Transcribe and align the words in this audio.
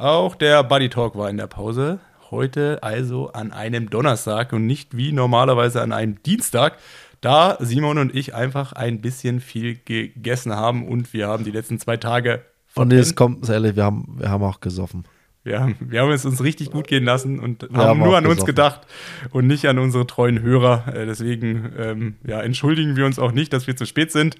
Auch 0.00 0.34
der 0.34 0.64
Buddy 0.64 0.88
Talk 0.88 1.14
war 1.14 1.28
in 1.28 1.36
der 1.36 1.46
Pause. 1.46 1.98
Heute 2.30 2.82
also 2.82 3.32
an 3.32 3.52
einem 3.52 3.90
Donnerstag 3.90 4.54
und 4.54 4.64
nicht 4.64 4.96
wie 4.96 5.12
normalerweise 5.12 5.82
an 5.82 5.92
einem 5.92 6.22
Dienstag, 6.22 6.78
da 7.20 7.58
Simon 7.60 7.98
und 7.98 8.14
ich 8.14 8.34
einfach 8.34 8.72
ein 8.72 9.02
bisschen 9.02 9.40
viel 9.40 9.78
gegessen 9.84 10.56
haben 10.56 10.88
und 10.88 11.12
wir 11.12 11.28
haben 11.28 11.44
die 11.44 11.50
letzten 11.50 11.78
zwei 11.78 11.98
Tage. 11.98 12.40
Und 12.74 12.94
es 12.94 13.14
kommt, 13.14 13.46
ehrlich, 13.50 13.76
wir 13.76 13.84
haben, 13.84 14.16
wir 14.18 14.30
haben 14.30 14.42
auch 14.42 14.60
gesoffen. 14.60 15.04
Wir 15.42 15.58
haben, 15.58 15.76
wir 15.80 16.02
haben 16.02 16.10
es 16.10 16.26
uns 16.26 16.44
richtig 16.44 16.70
gut 16.70 16.86
gehen 16.86 17.04
lassen 17.04 17.40
und 17.40 17.62
haben, 17.62 17.76
haben 17.76 17.98
nur 18.00 18.14
an 18.14 18.26
uns 18.26 18.44
gedacht 18.44 18.82
und 19.30 19.46
nicht 19.46 19.66
an 19.68 19.78
unsere 19.78 20.06
treuen 20.06 20.42
Hörer. 20.42 20.94
Äh, 20.94 21.06
deswegen 21.06 21.72
ähm, 21.78 22.16
ja, 22.26 22.42
entschuldigen 22.42 22.94
wir 22.94 23.06
uns 23.06 23.18
auch 23.18 23.32
nicht, 23.32 23.50
dass 23.54 23.66
wir 23.66 23.74
zu 23.74 23.86
spät 23.86 24.12
sind. 24.12 24.36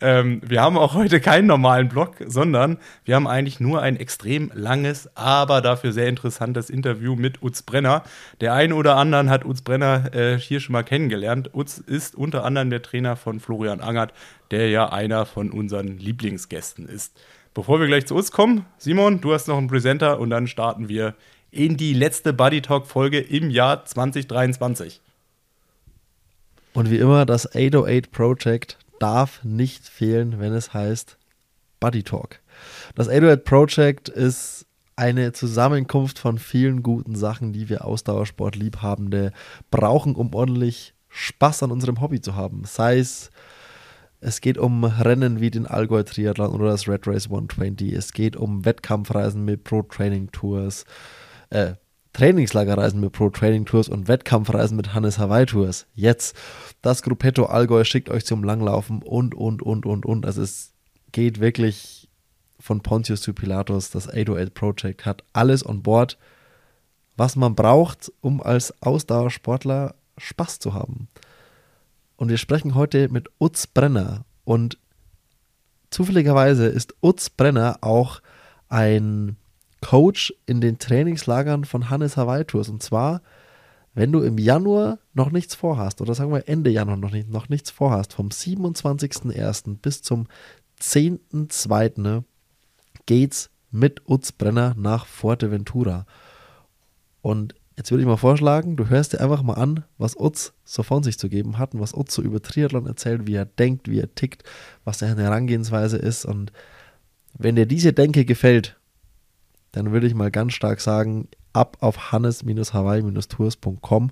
Ähm, 0.00 0.40
wir 0.46 0.62
haben 0.62 0.78
auch 0.78 0.94
heute 0.94 1.18
keinen 1.18 1.48
normalen 1.48 1.88
Blog, 1.88 2.18
sondern 2.24 2.78
wir 3.04 3.16
haben 3.16 3.26
eigentlich 3.26 3.58
nur 3.58 3.82
ein 3.82 3.96
extrem 3.96 4.52
langes, 4.54 5.10
aber 5.16 5.60
dafür 5.60 5.90
sehr 5.90 6.08
interessantes 6.08 6.70
Interview 6.70 7.16
mit 7.16 7.42
Utz 7.42 7.62
Brenner. 7.62 8.04
Der 8.40 8.52
eine 8.52 8.76
oder 8.76 8.94
andere 8.94 9.30
hat 9.30 9.44
Utz 9.44 9.62
Brenner 9.62 10.14
äh, 10.14 10.38
hier 10.38 10.60
schon 10.60 10.74
mal 10.74 10.84
kennengelernt. 10.84 11.50
Utz 11.52 11.78
ist 11.78 12.14
unter 12.14 12.44
anderem 12.44 12.70
der 12.70 12.82
Trainer 12.82 13.16
von 13.16 13.40
Florian 13.40 13.80
Angert, 13.80 14.12
der 14.52 14.68
ja 14.68 14.88
einer 14.92 15.26
von 15.26 15.50
unseren 15.50 15.98
Lieblingsgästen 15.98 16.88
ist. 16.88 17.18
Bevor 17.54 17.78
wir 17.78 17.86
gleich 17.86 18.04
zu 18.04 18.16
uns 18.16 18.32
kommen, 18.32 18.66
Simon, 18.78 19.20
du 19.20 19.32
hast 19.32 19.46
noch 19.46 19.56
einen 19.56 19.68
Presenter 19.68 20.18
und 20.18 20.30
dann 20.30 20.48
starten 20.48 20.88
wir 20.88 21.14
in 21.52 21.76
die 21.76 21.94
letzte 21.94 22.32
Buddy 22.32 22.60
Talk 22.62 22.88
Folge 22.88 23.20
im 23.20 23.48
Jahr 23.48 23.84
2023. 23.84 25.00
Und 26.72 26.90
wie 26.90 26.98
immer, 26.98 27.24
das 27.24 27.54
808 27.54 28.10
Project 28.10 28.78
darf 28.98 29.44
nicht 29.44 29.86
fehlen, 29.86 30.40
wenn 30.40 30.52
es 30.52 30.74
heißt 30.74 31.16
Buddy 31.78 32.02
Talk. 32.02 32.40
Das 32.96 33.08
808 33.08 33.44
Project 33.44 34.08
ist 34.08 34.66
eine 34.96 35.32
Zusammenkunft 35.32 36.18
von 36.18 36.38
vielen 36.38 36.82
guten 36.82 37.14
Sachen, 37.14 37.52
die 37.52 37.68
wir 37.68 37.84
Ausdauersportliebhabende 37.84 39.32
brauchen, 39.70 40.16
um 40.16 40.34
ordentlich 40.34 40.92
Spaß 41.08 41.62
an 41.62 41.70
unserem 41.70 42.00
Hobby 42.00 42.20
zu 42.20 42.34
haben. 42.34 42.64
Sei 42.64 42.98
es 42.98 43.30
es 44.24 44.40
geht 44.40 44.56
um 44.56 44.84
Rennen 44.84 45.40
wie 45.40 45.50
den 45.50 45.66
Allgäu 45.66 46.02
Triathlon 46.02 46.52
oder 46.52 46.70
das 46.70 46.88
Red 46.88 47.06
Race 47.06 47.26
120. 47.26 47.92
Es 47.92 48.12
geht 48.12 48.36
um 48.36 48.64
Wettkampfreisen 48.64 49.44
mit 49.44 49.64
Pro 49.64 49.82
Training 49.82 50.32
Tours, 50.32 50.86
äh, 51.50 51.74
Trainingslagerreisen 52.14 53.00
mit 53.00 53.12
Pro 53.12 53.28
Training 53.28 53.66
Tours 53.66 53.88
und 53.88 54.08
Wettkampfreisen 54.08 54.78
mit 54.78 54.94
Hannes 54.94 55.18
Hawaii 55.18 55.44
Tours. 55.44 55.86
Jetzt 55.94 56.34
das 56.80 57.02
Gruppetto 57.02 57.44
Allgäu 57.44 57.84
schickt 57.84 58.08
euch 58.08 58.24
zum 58.24 58.44
Langlaufen 58.44 59.02
und 59.02 59.34
und 59.34 59.60
und 59.60 59.84
und 59.84 60.06
und. 60.06 60.24
Also 60.24 60.40
es 60.40 60.72
geht 61.12 61.40
wirklich 61.40 62.08
von 62.58 62.80
Pontius 62.80 63.20
zu 63.20 63.34
Pilatus. 63.34 63.90
Das 63.90 64.08
808 64.08 64.54
Project 64.54 65.04
hat 65.04 65.22
alles 65.34 65.66
on 65.66 65.82
board, 65.82 66.16
was 67.18 67.36
man 67.36 67.54
braucht, 67.54 68.10
um 68.22 68.40
als 68.40 68.72
Ausdauersportler 68.80 69.96
Spaß 70.16 70.60
zu 70.60 70.72
haben. 70.72 71.08
Und 72.24 72.30
wir 72.30 72.38
sprechen 72.38 72.74
heute 72.74 73.10
mit 73.10 73.28
Utz 73.38 73.66
Brenner. 73.66 74.24
Und 74.44 74.78
zufälligerweise 75.90 76.64
ist 76.64 76.94
Utz 77.02 77.28
Brenner 77.28 77.76
auch 77.82 78.22
ein 78.70 79.36
Coach 79.82 80.32
in 80.46 80.62
den 80.62 80.78
Trainingslagern 80.78 81.66
von 81.66 81.90
Hannes 81.90 82.16
Hawaii 82.16 82.46
Tours. 82.46 82.70
Und 82.70 82.82
zwar, 82.82 83.20
wenn 83.92 84.10
du 84.10 84.22
im 84.22 84.38
Januar 84.38 85.00
noch 85.12 85.32
nichts 85.32 85.54
vorhast, 85.54 86.00
oder 86.00 86.14
sagen 86.14 86.32
wir 86.32 86.48
Ende 86.48 86.70
Januar 86.70 86.96
noch, 86.96 87.10
nicht, 87.10 87.28
noch 87.28 87.50
nichts 87.50 87.70
vorhast, 87.70 88.14
vom 88.14 88.30
27.01. 88.30 89.76
bis 89.82 90.00
zum 90.00 90.26
10.02. 90.80 92.22
geht's 93.04 93.50
mit 93.70 94.00
Utz 94.08 94.32
Brenner 94.32 94.74
nach 94.78 95.04
Fuerteventura. 95.04 96.06
Und 97.20 97.54
Jetzt 97.76 97.90
würde 97.90 98.02
ich 98.02 98.06
mal 98.06 98.16
vorschlagen, 98.16 98.76
du 98.76 98.88
hörst 98.88 99.12
dir 99.12 99.20
einfach 99.20 99.42
mal 99.42 99.54
an, 99.54 99.82
was 99.98 100.16
Utz 100.16 100.52
so 100.64 100.84
von 100.84 101.02
sich 101.02 101.18
zu 101.18 101.28
geben 101.28 101.58
hat 101.58 101.74
und 101.74 101.80
was 101.80 101.92
Utz 101.92 102.14
so 102.14 102.22
über 102.22 102.40
Triathlon 102.40 102.86
erzählt, 102.86 103.26
wie 103.26 103.34
er 103.34 103.46
denkt, 103.46 103.88
wie 103.88 103.98
er 103.98 104.14
tickt, 104.14 104.44
was 104.84 105.00
seine 105.00 105.22
Herangehensweise 105.22 105.96
ist. 105.96 106.24
Und 106.24 106.52
wenn 107.36 107.56
dir 107.56 107.66
diese 107.66 107.92
Denke 107.92 108.24
gefällt, 108.24 108.76
dann 109.72 109.90
würde 109.90 110.06
ich 110.06 110.14
mal 110.14 110.30
ganz 110.30 110.52
stark 110.52 110.80
sagen, 110.80 111.26
ab 111.52 111.76
auf 111.80 112.12
hannes-hawaii-tours.com. 112.12 114.10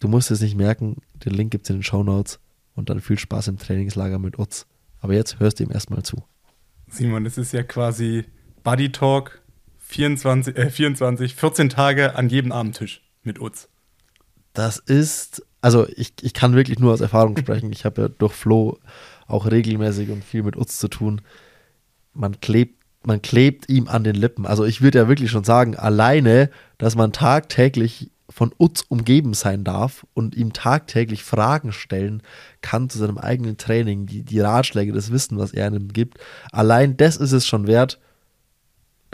Du 0.00 0.08
musst 0.08 0.32
es 0.32 0.40
nicht 0.40 0.56
merken, 0.56 0.96
den 1.24 1.32
Link 1.32 1.52
gibt 1.52 1.66
es 1.66 1.70
in 1.70 1.76
den 1.76 1.84
Show 1.84 2.02
Notes 2.02 2.40
und 2.74 2.90
dann 2.90 3.00
viel 3.00 3.20
Spaß 3.20 3.46
im 3.48 3.58
Trainingslager 3.58 4.18
mit 4.18 4.36
Utz. 4.38 4.66
Aber 5.00 5.14
jetzt 5.14 5.38
hörst 5.38 5.60
du 5.60 5.64
ihm 5.64 5.70
erstmal 5.70 6.02
zu. 6.02 6.16
Simon, 6.88 7.24
es 7.24 7.38
ist 7.38 7.52
ja 7.52 7.62
quasi 7.62 8.24
Buddy 8.64 8.90
Talk 8.90 9.43
24, 9.94 10.56
äh, 10.56 10.70
24, 10.70 11.34
14 11.34 11.68
Tage 11.68 12.16
an 12.16 12.28
jedem 12.28 12.50
Abendtisch 12.50 13.00
mit 13.22 13.40
Utz. 13.40 13.68
Das 14.52 14.78
ist, 14.78 15.46
also 15.60 15.86
ich, 15.94 16.14
ich 16.22 16.34
kann 16.34 16.54
wirklich 16.54 16.80
nur 16.80 16.92
aus 16.92 17.00
Erfahrung 17.00 17.36
sprechen. 17.36 17.72
Ich 17.72 17.84
habe 17.84 18.02
ja 18.02 18.08
durch 18.08 18.32
Flo 18.32 18.78
auch 19.28 19.50
regelmäßig 19.50 20.10
und 20.10 20.24
viel 20.24 20.42
mit 20.42 20.56
Utz 20.56 20.78
zu 20.78 20.88
tun. 20.88 21.20
Man 22.12 22.40
klebt, 22.40 22.82
man 23.04 23.22
klebt 23.22 23.68
ihm 23.68 23.86
an 23.86 24.02
den 24.02 24.16
Lippen. 24.16 24.46
Also 24.46 24.64
ich 24.64 24.82
würde 24.82 24.98
ja 24.98 25.08
wirklich 25.08 25.30
schon 25.30 25.44
sagen, 25.44 25.76
alleine, 25.76 26.50
dass 26.78 26.96
man 26.96 27.12
tagtäglich 27.12 28.10
von 28.28 28.52
Utz 28.58 28.84
umgeben 28.88 29.32
sein 29.32 29.62
darf 29.62 30.04
und 30.12 30.34
ihm 30.34 30.52
tagtäglich 30.52 31.22
Fragen 31.22 31.70
stellen 31.72 32.22
kann 32.62 32.90
zu 32.90 32.98
seinem 32.98 33.18
eigenen 33.18 33.58
Training, 33.58 34.06
die, 34.06 34.22
die 34.22 34.40
Ratschläge, 34.40 34.92
das 34.92 35.12
Wissen, 35.12 35.38
was 35.38 35.52
er 35.52 35.68
einem 35.68 35.92
gibt. 35.92 36.18
Allein 36.50 36.96
das 36.96 37.16
ist 37.16 37.32
es 37.32 37.46
schon 37.46 37.68
wert, 37.68 38.00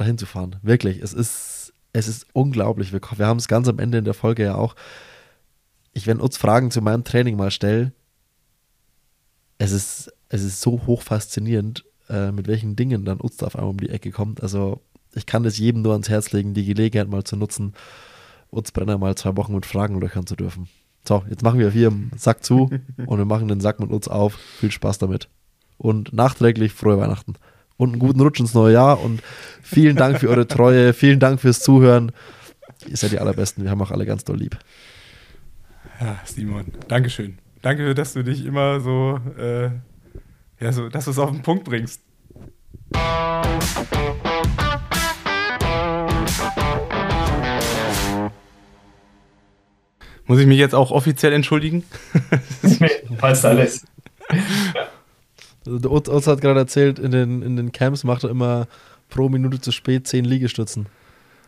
dahin 0.00 0.18
zu 0.18 0.26
fahren. 0.26 0.56
Wirklich. 0.62 1.00
Es 1.00 1.12
ist, 1.12 1.72
es 1.92 2.08
ist 2.08 2.26
unglaublich. 2.32 2.92
Wir, 2.92 3.00
wir 3.00 3.26
haben 3.26 3.38
es 3.38 3.48
ganz 3.48 3.68
am 3.68 3.78
Ende 3.78 3.98
in 3.98 4.04
der 4.04 4.14
Folge 4.14 4.44
ja 4.44 4.54
auch. 4.54 4.74
Ich, 5.92 6.06
wenn 6.06 6.20
uns 6.20 6.36
Fragen 6.36 6.70
zu 6.70 6.80
meinem 6.80 7.04
Training 7.04 7.36
mal 7.36 7.50
stelle, 7.50 7.92
es 9.58 9.72
ist, 9.72 10.12
es 10.28 10.42
ist 10.42 10.60
so 10.60 10.82
hoch 10.86 11.02
faszinierend, 11.02 11.84
äh, 12.08 12.32
mit 12.32 12.48
welchen 12.48 12.76
Dingen 12.76 13.04
dann 13.04 13.20
Utz 13.20 13.42
auf 13.42 13.56
einmal 13.56 13.70
um 13.70 13.78
die 13.78 13.90
Ecke 13.90 14.10
kommt. 14.10 14.42
Also 14.42 14.80
ich 15.14 15.26
kann 15.26 15.44
es 15.44 15.58
jedem 15.58 15.82
nur 15.82 15.92
ans 15.92 16.08
Herz 16.08 16.32
legen, 16.32 16.54
die 16.54 16.64
Gelegenheit 16.64 17.08
mal 17.08 17.24
zu 17.24 17.36
nutzen, 17.36 17.74
Utz 18.50 18.70
Brenner 18.70 18.98
mal 18.98 19.16
zwei 19.16 19.36
Wochen 19.36 19.54
mit 19.54 19.66
Fragen 19.66 20.00
löchern 20.00 20.26
zu 20.26 20.36
dürfen. 20.36 20.68
So, 21.06 21.24
jetzt 21.28 21.42
machen 21.42 21.58
wir 21.58 21.70
hier 21.70 21.88
im 21.88 22.10
Sack 22.16 22.44
zu 22.44 22.70
und 23.06 23.18
wir 23.18 23.24
machen 23.24 23.48
den 23.48 23.60
Sack 23.60 23.80
mit 23.80 23.90
uns 23.90 24.08
auf. 24.08 24.34
Viel 24.34 24.70
Spaß 24.70 24.98
damit. 24.98 25.28
Und 25.76 26.12
nachträglich 26.12 26.72
frohe 26.72 26.98
Weihnachten 26.98 27.34
und 27.80 27.92
einen 27.92 27.98
guten 27.98 28.20
Rutsch 28.20 28.40
ins 28.40 28.52
neue 28.52 28.74
Jahr 28.74 29.00
und 29.00 29.22
vielen 29.62 29.96
Dank 29.96 30.20
für 30.20 30.28
eure 30.28 30.46
Treue, 30.46 30.92
vielen 30.92 31.18
Dank 31.18 31.40
fürs 31.40 31.60
Zuhören. 31.60 32.12
Ihr 32.86 32.96
seid 32.96 33.12
die 33.12 33.18
Allerbesten, 33.18 33.64
wir 33.64 33.70
haben 33.70 33.80
auch 33.80 33.90
alle 33.90 34.04
ganz 34.04 34.22
doll 34.22 34.36
lieb. 34.36 34.58
Ja, 35.98 36.20
Simon, 36.24 36.66
Dankeschön. 36.88 37.38
Danke, 37.62 37.94
dass 37.94 38.12
du 38.12 38.22
dich 38.22 38.44
immer 38.44 38.80
so, 38.80 39.18
äh, 39.38 39.70
ja, 40.60 40.72
so, 40.72 40.90
dass 40.90 41.06
du 41.06 41.10
es 41.10 41.18
auf 41.18 41.30
den 41.30 41.40
Punkt 41.40 41.64
bringst. 41.64 42.02
Muss 50.26 50.38
ich 50.38 50.46
mich 50.46 50.58
jetzt 50.58 50.74
auch 50.74 50.90
offiziell 50.90 51.32
entschuldigen? 51.32 51.84
nee, 52.62 52.90
passt 53.16 53.46
alles. 53.46 53.86
Der 55.78 55.90
Utz 55.90 56.26
hat 56.26 56.40
gerade 56.40 56.60
erzählt, 56.60 56.98
in 56.98 57.10
den, 57.10 57.42
in 57.42 57.56
den 57.56 57.72
Camps 57.72 58.04
macht 58.04 58.24
er 58.24 58.30
immer 58.30 58.66
pro 59.08 59.28
Minute 59.28 59.60
zu 59.60 59.72
spät 59.72 60.06
10 60.06 60.24
Liegestützen. 60.24 60.86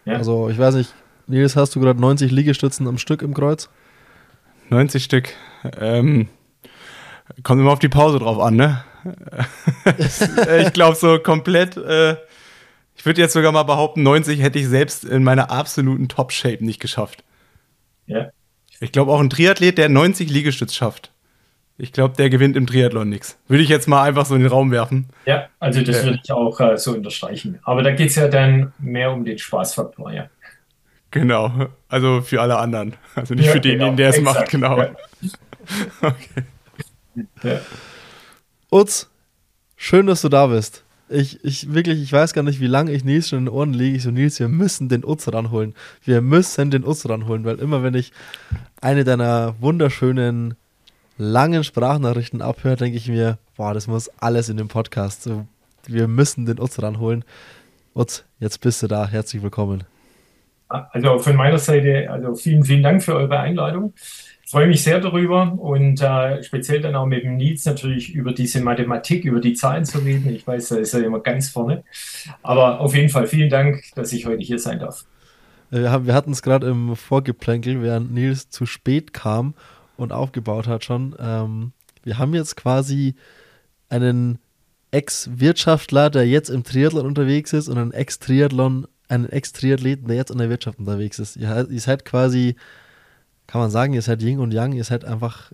Ja. 0.04 0.14
Also 0.14 0.48
ich 0.48 0.58
weiß 0.58 0.74
nicht, 0.74 0.92
Nils, 1.26 1.56
hast 1.56 1.74
du 1.74 1.80
gerade 1.80 2.00
90 2.00 2.30
Liegestützen 2.30 2.86
am 2.86 2.98
Stück 2.98 3.22
im 3.22 3.34
Kreuz? 3.34 3.68
90 4.68 5.04
Stück. 5.04 5.30
Ähm, 5.80 6.28
kommt 7.42 7.60
immer 7.60 7.72
auf 7.72 7.78
die 7.78 7.88
Pause 7.88 8.18
drauf 8.18 8.38
an, 8.40 8.56
ne? 8.56 8.84
ich 10.66 10.72
glaube 10.72 10.96
so 10.96 11.18
komplett, 11.18 11.76
äh, 11.76 12.16
ich 12.94 13.04
würde 13.04 13.20
jetzt 13.20 13.32
sogar 13.32 13.52
mal 13.52 13.64
behaupten, 13.64 14.02
90 14.02 14.40
hätte 14.40 14.58
ich 14.58 14.68
selbst 14.68 15.04
in 15.04 15.24
meiner 15.24 15.50
absoluten 15.50 16.08
Top-Shape 16.08 16.64
nicht 16.64 16.80
geschafft. 16.80 17.24
Ja. 18.06 18.30
Ich 18.80 18.92
glaube 18.92 19.12
auch 19.12 19.20
ein 19.20 19.30
Triathlet, 19.30 19.78
der 19.78 19.88
90 19.88 20.30
Liegestütz 20.30 20.74
schafft, 20.74 21.11
ich 21.78 21.92
glaube, 21.92 22.14
der 22.16 22.30
gewinnt 22.30 22.56
im 22.56 22.66
Triathlon 22.66 23.08
nichts. 23.08 23.38
Würde 23.48 23.62
ich 23.62 23.68
jetzt 23.68 23.88
mal 23.88 24.02
einfach 24.02 24.26
so 24.26 24.34
in 24.34 24.42
den 24.42 24.50
Raum 24.50 24.70
werfen. 24.70 25.08
Ja, 25.26 25.48
also 25.58 25.82
das 25.82 26.04
würde 26.04 26.20
ich 26.22 26.30
auch 26.30 26.60
äh, 26.60 26.76
so 26.76 26.92
unterstreichen. 26.92 27.58
Aber 27.64 27.82
da 27.82 27.90
geht 27.92 28.10
es 28.10 28.16
ja 28.16 28.28
dann 28.28 28.72
mehr 28.78 29.10
um 29.10 29.24
den 29.24 29.38
Spaßfaktor, 29.38 30.12
ja. 30.12 30.28
Genau, 31.10 31.68
also 31.88 32.22
für 32.22 32.40
alle 32.40 32.56
anderen. 32.56 32.94
Also 33.14 33.34
nicht 33.34 33.46
ja, 33.46 33.52
für 33.52 33.60
den, 33.60 33.78
genau. 33.78 33.94
der 33.94 34.08
es 34.08 34.20
macht, 34.20 34.48
genau. 34.48 34.78
Ja. 34.78 34.94
okay. 36.02 36.44
Ja. 37.42 37.60
Utz, 38.70 39.10
schön, 39.76 40.06
dass 40.06 40.22
du 40.22 40.30
da 40.30 40.46
bist. 40.46 40.84
Ich, 41.10 41.44
ich 41.44 41.74
wirklich, 41.74 42.00
ich 42.02 42.10
weiß 42.10 42.32
gar 42.32 42.42
nicht, 42.42 42.60
wie 42.60 42.66
lange 42.66 42.92
ich 42.92 43.04
Nils 43.04 43.28
schon 43.28 43.40
in 43.40 43.44
den 43.44 43.54
Ohren 43.54 43.74
liege. 43.74 43.98
Ich 43.98 44.02
so, 44.04 44.10
Nils, 44.10 44.40
wir 44.40 44.48
müssen 44.48 44.88
den 44.88 45.04
Utz 45.04 45.28
ranholen. 45.28 45.74
Wir 46.02 46.22
müssen 46.22 46.70
den 46.70 46.86
Utz 46.86 47.06
ranholen, 47.06 47.44
weil 47.44 47.58
immer 47.58 47.82
wenn 47.82 47.92
ich 47.92 48.12
eine 48.80 49.04
deiner 49.04 49.54
wunderschönen 49.60 50.54
langen 51.18 51.64
Sprachnachrichten 51.64 52.42
abhört, 52.42 52.80
denke 52.80 52.96
ich 52.96 53.08
mir, 53.08 53.38
boah, 53.56 53.74
das 53.74 53.86
muss 53.86 54.10
alles 54.20 54.48
in 54.48 54.56
dem 54.56 54.68
Podcast. 54.68 55.28
Wir 55.86 56.08
müssen 56.08 56.46
den 56.46 56.60
Utz 56.60 56.80
ranholen. 56.80 57.24
Utz, 57.94 58.24
jetzt 58.38 58.60
bist 58.60 58.82
du 58.82 58.86
da. 58.86 59.06
Herzlich 59.06 59.42
willkommen. 59.42 59.84
Also 60.68 61.18
von 61.18 61.36
meiner 61.36 61.58
Seite, 61.58 62.08
also 62.10 62.34
vielen, 62.34 62.64
vielen 62.64 62.82
Dank 62.82 63.02
für 63.02 63.14
eure 63.14 63.38
Einladung. 63.38 63.92
Ich 64.44 64.50
freue 64.50 64.66
mich 64.66 64.82
sehr 64.82 65.00
darüber 65.00 65.52
und 65.58 66.00
äh, 66.00 66.42
speziell 66.42 66.80
dann 66.80 66.94
auch 66.94 67.06
mit 67.06 67.24
dem 67.24 67.36
Nils 67.36 67.64
natürlich 67.64 68.14
über 68.14 68.32
diese 68.32 68.60
Mathematik, 68.62 69.24
über 69.24 69.40
die 69.40 69.54
Zahlen 69.54 69.84
zu 69.84 69.98
reden. 69.98 70.34
Ich 70.34 70.46
weiß, 70.46 70.68
da 70.70 70.76
ist 70.76 70.94
er 70.94 71.04
immer 71.04 71.20
ganz 71.20 71.50
vorne. 71.50 71.84
Aber 72.42 72.80
auf 72.80 72.94
jeden 72.94 73.08
Fall 73.10 73.26
vielen 73.26 73.50
Dank, 73.50 73.82
dass 73.94 74.12
ich 74.12 74.26
heute 74.26 74.42
hier 74.42 74.58
sein 74.58 74.78
darf. 74.78 75.04
Äh, 75.70 76.04
wir 76.04 76.14
hatten 76.14 76.32
es 76.32 76.42
gerade 76.42 76.68
im 76.68 76.96
Vorgeplänkel, 76.96 77.82
während 77.82 78.12
Nils 78.12 78.48
zu 78.48 78.64
spät 78.64 79.12
kam 79.12 79.54
und 80.02 80.12
aufgebaut 80.12 80.66
hat 80.66 80.84
schon. 80.84 81.16
Ähm, 81.18 81.72
wir 82.02 82.18
haben 82.18 82.34
jetzt 82.34 82.56
quasi 82.56 83.14
einen 83.88 84.38
Ex-Wirtschaftler, 84.90 86.10
der 86.10 86.26
jetzt 86.26 86.50
im 86.50 86.64
Triathlon 86.64 87.06
unterwegs 87.06 87.52
ist 87.52 87.68
und 87.68 87.78
einen 87.78 87.92
Ex-Triathlon, 87.92 88.86
einen 89.08 89.28
Ex-Triathleten, 89.28 90.08
der 90.08 90.16
jetzt 90.16 90.30
in 90.30 90.38
der 90.38 90.50
Wirtschaft 90.50 90.78
unterwegs 90.78 91.18
ist. 91.18 91.36
Ihr, 91.36 91.68
ihr 91.70 91.80
seid 91.80 92.04
quasi, 92.04 92.56
kann 93.46 93.60
man 93.60 93.70
sagen, 93.70 93.94
ihr 93.94 94.02
seid 94.02 94.22
Yin 94.22 94.40
und 94.40 94.52
Yang, 94.52 94.72
ihr 94.72 94.84
seid 94.84 95.04
einfach 95.04 95.52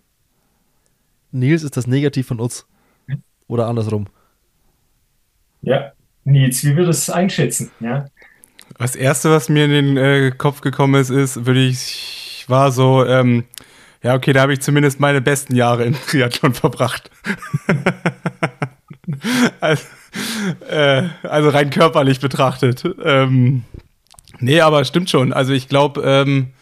Nils 1.31 1.63
ist 1.63 1.77
das 1.77 1.87
Negativ 1.87 2.27
von 2.27 2.41
uns. 2.41 2.67
Oder 3.47 3.67
andersrum. 3.67 4.07
Ja, 5.63 5.93
Nils, 6.25 6.65
wie 6.65 6.77
würdest 6.77 7.09
du 7.09 7.13
es 7.13 7.17
einschätzen? 7.17 7.71
Ja. 7.81 8.07
Das 8.79 8.95
erste, 8.95 9.31
was 9.31 9.49
mir 9.49 9.65
in 9.65 9.71
den 9.71 9.97
äh, 9.97 10.31
Kopf 10.31 10.61
gekommen 10.61 11.01
ist, 11.01 11.11
ist, 11.11 11.47
würde 11.47 11.65
ich, 11.65 12.45
war 12.49 12.71
so, 12.71 13.05
ähm, 13.05 13.45
ja, 14.03 14.15
okay, 14.15 14.33
da 14.33 14.43
habe 14.43 14.53
ich 14.53 14.61
zumindest 14.61 15.01
meine 15.01 15.21
besten 15.21 15.57
Jahre 15.57 15.85
im 15.85 15.95
Triathlon 15.95 16.55
verbracht. 16.55 17.11
also, 19.61 19.85
äh, 20.69 21.03
also, 21.23 21.49
rein 21.49 21.71
körperlich 21.71 22.21
betrachtet. 22.21 22.85
Ähm, 23.03 23.65
nee, 24.39 24.61
aber 24.61 24.85
stimmt 24.85 25.11
schon. 25.11 25.33
Also 25.33 25.53
ich 25.53 25.69
glaube, 25.69 26.03
ähm, 26.05 26.53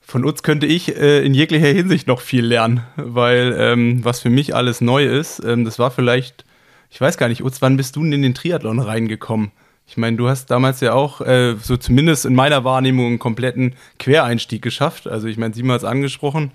von 0.00 0.24
uns 0.24 0.42
könnte 0.42 0.66
ich 0.66 0.96
äh, 0.96 1.24
in 1.24 1.34
jeglicher 1.34 1.66
Hinsicht 1.66 2.06
noch 2.08 2.20
viel 2.20 2.44
lernen, 2.44 2.82
weil 2.96 3.54
ähm, 3.58 4.04
was 4.04 4.20
für 4.20 4.30
mich 4.30 4.54
alles 4.54 4.80
neu 4.80 5.04
ist, 5.04 5.42
ähm, 5.44 5.64
das 5.64 5.78
war 5.78 5.90
vielleicht, 5.90 6.44
ich 6.90 7.00
weiß 7.00 7.18
gar 7.18 7.28
nicht, 7.28 7.44
Utz, 7.44 7.60
wann 7.60 7.76
bist 7.76 7.94
du 7.94 8.02
denn 8.02 8.14
in 8.14 8.22
den 8.22 8.34
Triathlon 8.34 8.78
reingekommen? 8.78 9.52
Ich 9.88 9.96
meine, 9.96 10.18
du 10.18 10.28
hast 10.28 10.50
damals 10.50 10.82
ja 10.82 10.92
auch, 10.92 11.22
äh, 11.22 11.56
so 11.62 11.78
zumindest 11.78 12.26
in 12.26 12.34
meiner 12.34 12.62
Wahrnehmung, 12.62 13.06
einen 13.06 13.18
kompletten 13.18 13.74
Quereinstieg 13.98 14.60
geschafft. 14.60 15.08
Also 15.08 15.28
ich 15.28 15.38
meine, 15.38 15.54
Simon 15.54 15.72
hat 15.72 15.80
es 15.80 15.84
angesprochen, 15.84 16.50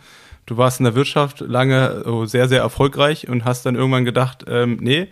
du 0.46 0.58
warst 0.58 0.80
in 0.80 0.84
der 0.84 0.94
Wirtschaft 0.94 1.40
lange 1.40 2.04
oh, 2.06 2.26
sehr, 2.26 2.48
sehr 2.48 2.62
erfolgreich 2.62 3.28
und 3.28 3.44
hast 3.44 3.66
dann 3.66 3.74
irgendwann 3.74 4.06
gedacht, 4.06 4.46
ähm, 4.48 4.78
nee, 4.80 5.08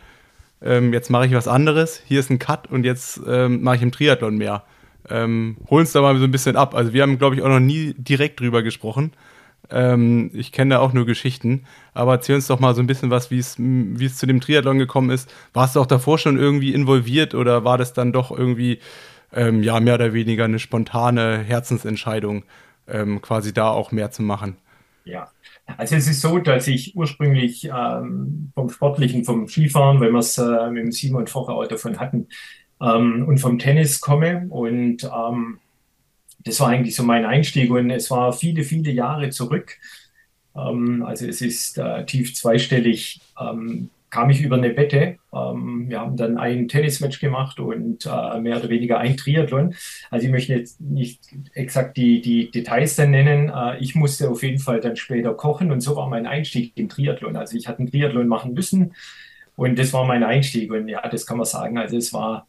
ähm, 0.61 0.93
jetzt 0.93 1.09
mache 1.09 1.25
ich 1.25 1.33
was 1.33 1.47
anderes, 1.47 1.99
hier 2.05 2.19
ist 2.19 2.29
ein 2.29 2.37
Cut 2.37 2.67
und 2.67 2.85
jetzt 2.85 3.19
ähm, 3.27 3.63
mache 3.63 3.77
ich 3.77 3.81
im 3.81 3.91
Triathlon 3.91 4.37
mehr. 4.37 4.63
Ähm, 5.09 5.57
hol 5.71 5.81
uns 5.81 5.91
da 5.91 6.01
mal 6.01 6.15
so 6.19 6.23
ein 6.25 6.31
bisschen 6.31 6.55
ab. 6.55 6.75
Also 6.75 6.93
wir 6.93 7.01
haben, 7.01 7.17
glaube 7.17 7.35
ich, 7.35 7.41
auch 7.41 7.49
noch 7.49 7.59
nie 7.59 7.95
direkt 7.97 8.39
drüber 8.39 8.61
gesprochen. 8.61 9.13
Ähm, 9.69 10.31
ich 10.33 10.51
kenne 10.51 10.75
da 10.75 10.79
auch 10.81 10.93
nur 10.93 11.05
Geschichten. 11.05 11.65
Aber 11.93 12.13
erzähl 12.13 12.35
uns 12.35 12.47
doch 12.47 12.59
mal 12.59 12.75
so 12.75 12.81
ein 12.81 12.87
bisschen 12.87 13.09
was, 13.09 13.31
wie 13.31 13.39
es 13.39 14.17
zu 14.17 14.25
dem 14.25 14.41
Triathlon 14.41 14.79
gekommen 14.79 15.09
ist. 15.09 15.31
Warst 15.53 15.75
du 15.75 15.81
auch 15.81 15.85
davor 15.85 16.17
schon 16.17 16.37
irgendwie 16.37 16.73
involviert 16.73 17.35
oder 17.35 17.63
war 17.63 17.77
das 17.77 17.93
dann 17.93 18.13
doch 18.13 18.31
irgendwie 18.37 18.79
ähm, 19.33 19.63
ja 19.63 19.79
mehr 19.79 19.95
oder 19.95 20.13
weniger 20.13 20.45
eine 20.45 20.59
spontane 20.59 21.39
Herzensentscheidung, 21.39 22.43
ähm, 22.87 23.21
quasi 23.21 23.53
da 23.53 23.69
auch 23.69 23.91
mehr 23.91 24.11
zu 24.11 24.23
machen? 24.23 24.57
Ja, 25.03 25.31
also 25.77 25.95
es 25.95 26.07
ist 26.07 26.21
so, 26.21 26.37
dass 26.37 26.67
ich 26.67 26.95
ursprünglich 26.95 27.65
ähm, 27.65 28.51
vom 28.53 28.69
Sportlichen, 28.69 29.23
vom 29.25 29.47
Skifahren, 29.47 29.99
weil 29.99 30.11
wir 30.11 30.19
es 30.19 30.37
äh, 30.37 30.69
mit 30.69 30.83
dem 30.83 30.91
Simon 30.91 31.27
vorher 31.27 31.55
auch 31.55 31.67
davon 31.67 31.99
hatten, 31.99 32.27
ähm, 32.81 33.25
und 33.27 33.39
vom 33.39 33.57
Tennis 33.57 34.01
komme 34.01 34.47
und 34.49 35.03
ähm, 35.03 35.59
das 36.43 36.59
war 36.59 36.69
eigentlich 36.69 36.95
so 36.95 37.03
mein 37.03 37.25
Einstieg 37.25 37.71
und 37.71 37.89
es 37.89 38.11
war 38.11 38.33
viele, 38.33 38.63
viele 38.63 38.91
Jahre 38.91 39.29
zurück. 39.29 39.77
Ähm, 40.55 41.03
also 41.05 41.27
es 41.27 41.41
ist 41.41 41.77
äh, 41.77 42.05
tief 42.05 42.35
zweistellig, 42.35 43.21
ähm, 43.39 43.89
kam 44.09 44.29
ich 44.29 44.41
über 44.41 44.57
eine 44.57 44.75
Wette. 44.75 45.17
Ähm, 45.33 45.89
wir 45.89 46.01
haben 46.01 46.17
dann 46.17 46.37
ein 46.37 46.67
Tennismatch 46.67 47.19
gemacht 47.19 47.59
und 47.59 48.05
äh, 48.05 48.39
mehr 48.41 48.57
oder 48.57 48.69
weniger 48.69 48.99
ein 48.99 49.15
Triathlon. 49.17 49.73
Also 50.09 50.25
ich 50.25 50.31
möchte 50.31 50.53
jetzt 50.53 50.81
nicht 50.81 51.21
exakt 51.53 51.95
die, 51.97 52.21
die 52.21 52.51
Details 52.51 52.97
dann 52.97 53.11
nennen. 53.11 53.49
Äh, 53.49 53.79
ich 53.79 53.95
musste 53.95 54.29
auf 54.29 54.43
jeden 54.43 54.59
Fall 54.59 54.81
dann 54.81 54.97
später 54.97 55.33
kochen 55.33 55.71
und 55.71 55.81
so 55.81 55.95
war 55.95 56.09
mein 56.09 56.27
Einstieg 56.27 56.73
im 56.75 56.89
Triathlon. 56.89 57.37
Also 57.37 57.57
ich 57.57 57.67
hatte 57.67 57.79
einen 57.79 57.89
Triathlon 57.89 58.27
machen 58.27 58.53
müssen 58.53 58.93
und 59.55 59.79
das 59.79 59.93
war 59.93 60.05
mein 60.05 60.23
Einstieg 60.23 60.71
und 60.71 60.89
ja, 60.89 61.07
das 61.07 61.25
kann 61.25 61.37
man 61.37 61.45
sagen. 61.45 61.77
Also 61.77 61.95
es 61.97 62.11
war 62.13 62.47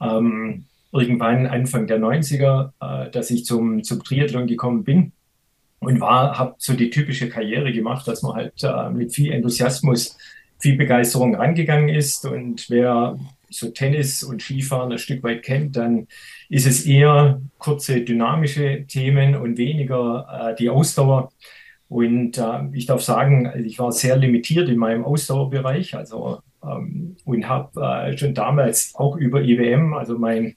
ähm, 0.00 0.64
irgendwann 0.92 1.46
Anfang 1.46 1.86
der 1.86 1.98
90er, 1.98 2.72
äh, 2.80 3.10
dass 3.10 3.30
ich 3.30 3.44
zum, 3.44 3.82
zum 3.82 4.02
Triathlon 4.02 4.46
gekommen 4.46 4.84
bin 4.84 5.12
und 5.80 6.00
war, 6.00 6.38
habe 6.38 6.54
so 6.58 6.74
die 6.74 6.90
typische 6.90 7.28
Karriere 7.28 7.72
gemacht, 7.72 8.08
dass 8.08 8.22
man 8.22 8.34
halt 8.34 8.62
äh, 8.62 8.90
mit 8.90 9.14
viel 9.14 9.32
Enthusiasmus, 9.32 10.16
viel 10.58 10.76
Begeisterung 10.76 11.34
rangegangen 11.34 11.88
ist. 11.88 12.24
Und 12.24 12.70
wer 12.70 13.18
so 13.50 13.68
Tennis 13.68 14.22
und 14.22 14.42
Skifahren 14.42 14.92
ein 14.92 14.98
Stück 14.98 15.22
weit 15.22 15.42
kennt, 15.42 15.76
dann 15.76 16.06
ist 16.48 16.66
es 16.66 16.86
eher 16.86 17.40
kurze 17.58 18.00
dynamische 18.00 18.86
Themen 18.86 19.36
und 19.36 19.58
weniger 19.58 20.50
äh, 20.50 20.56
die 20.56 20.70
Ausdauer. 20.70 21.32
Und 21.88 22.38
äh, 22.38 22.60
ich 22.72 22.86
darf 22.86 23.02
sagen, 23.02 23.46
also 23.46 23.64
ich 23.64 23.78
war 23.78 23.92
sehr 23.92 24.16
limitiert 24.16 24.68
in 24.68 24.78
meinem 24.78 25.04
Ausdauerbereich, 25.04 25.94
also 25.94 26.40
und 27.24 27.48
habe 27.48 27.80
äh, 27.80 28.16
schon 28.18 28.34
damals 28.34 28.92
auch 28.94 29.16
über 29.16 29.42
IBM, 29.42 29.94
also 29.94 30.18
mein 30.18 30.56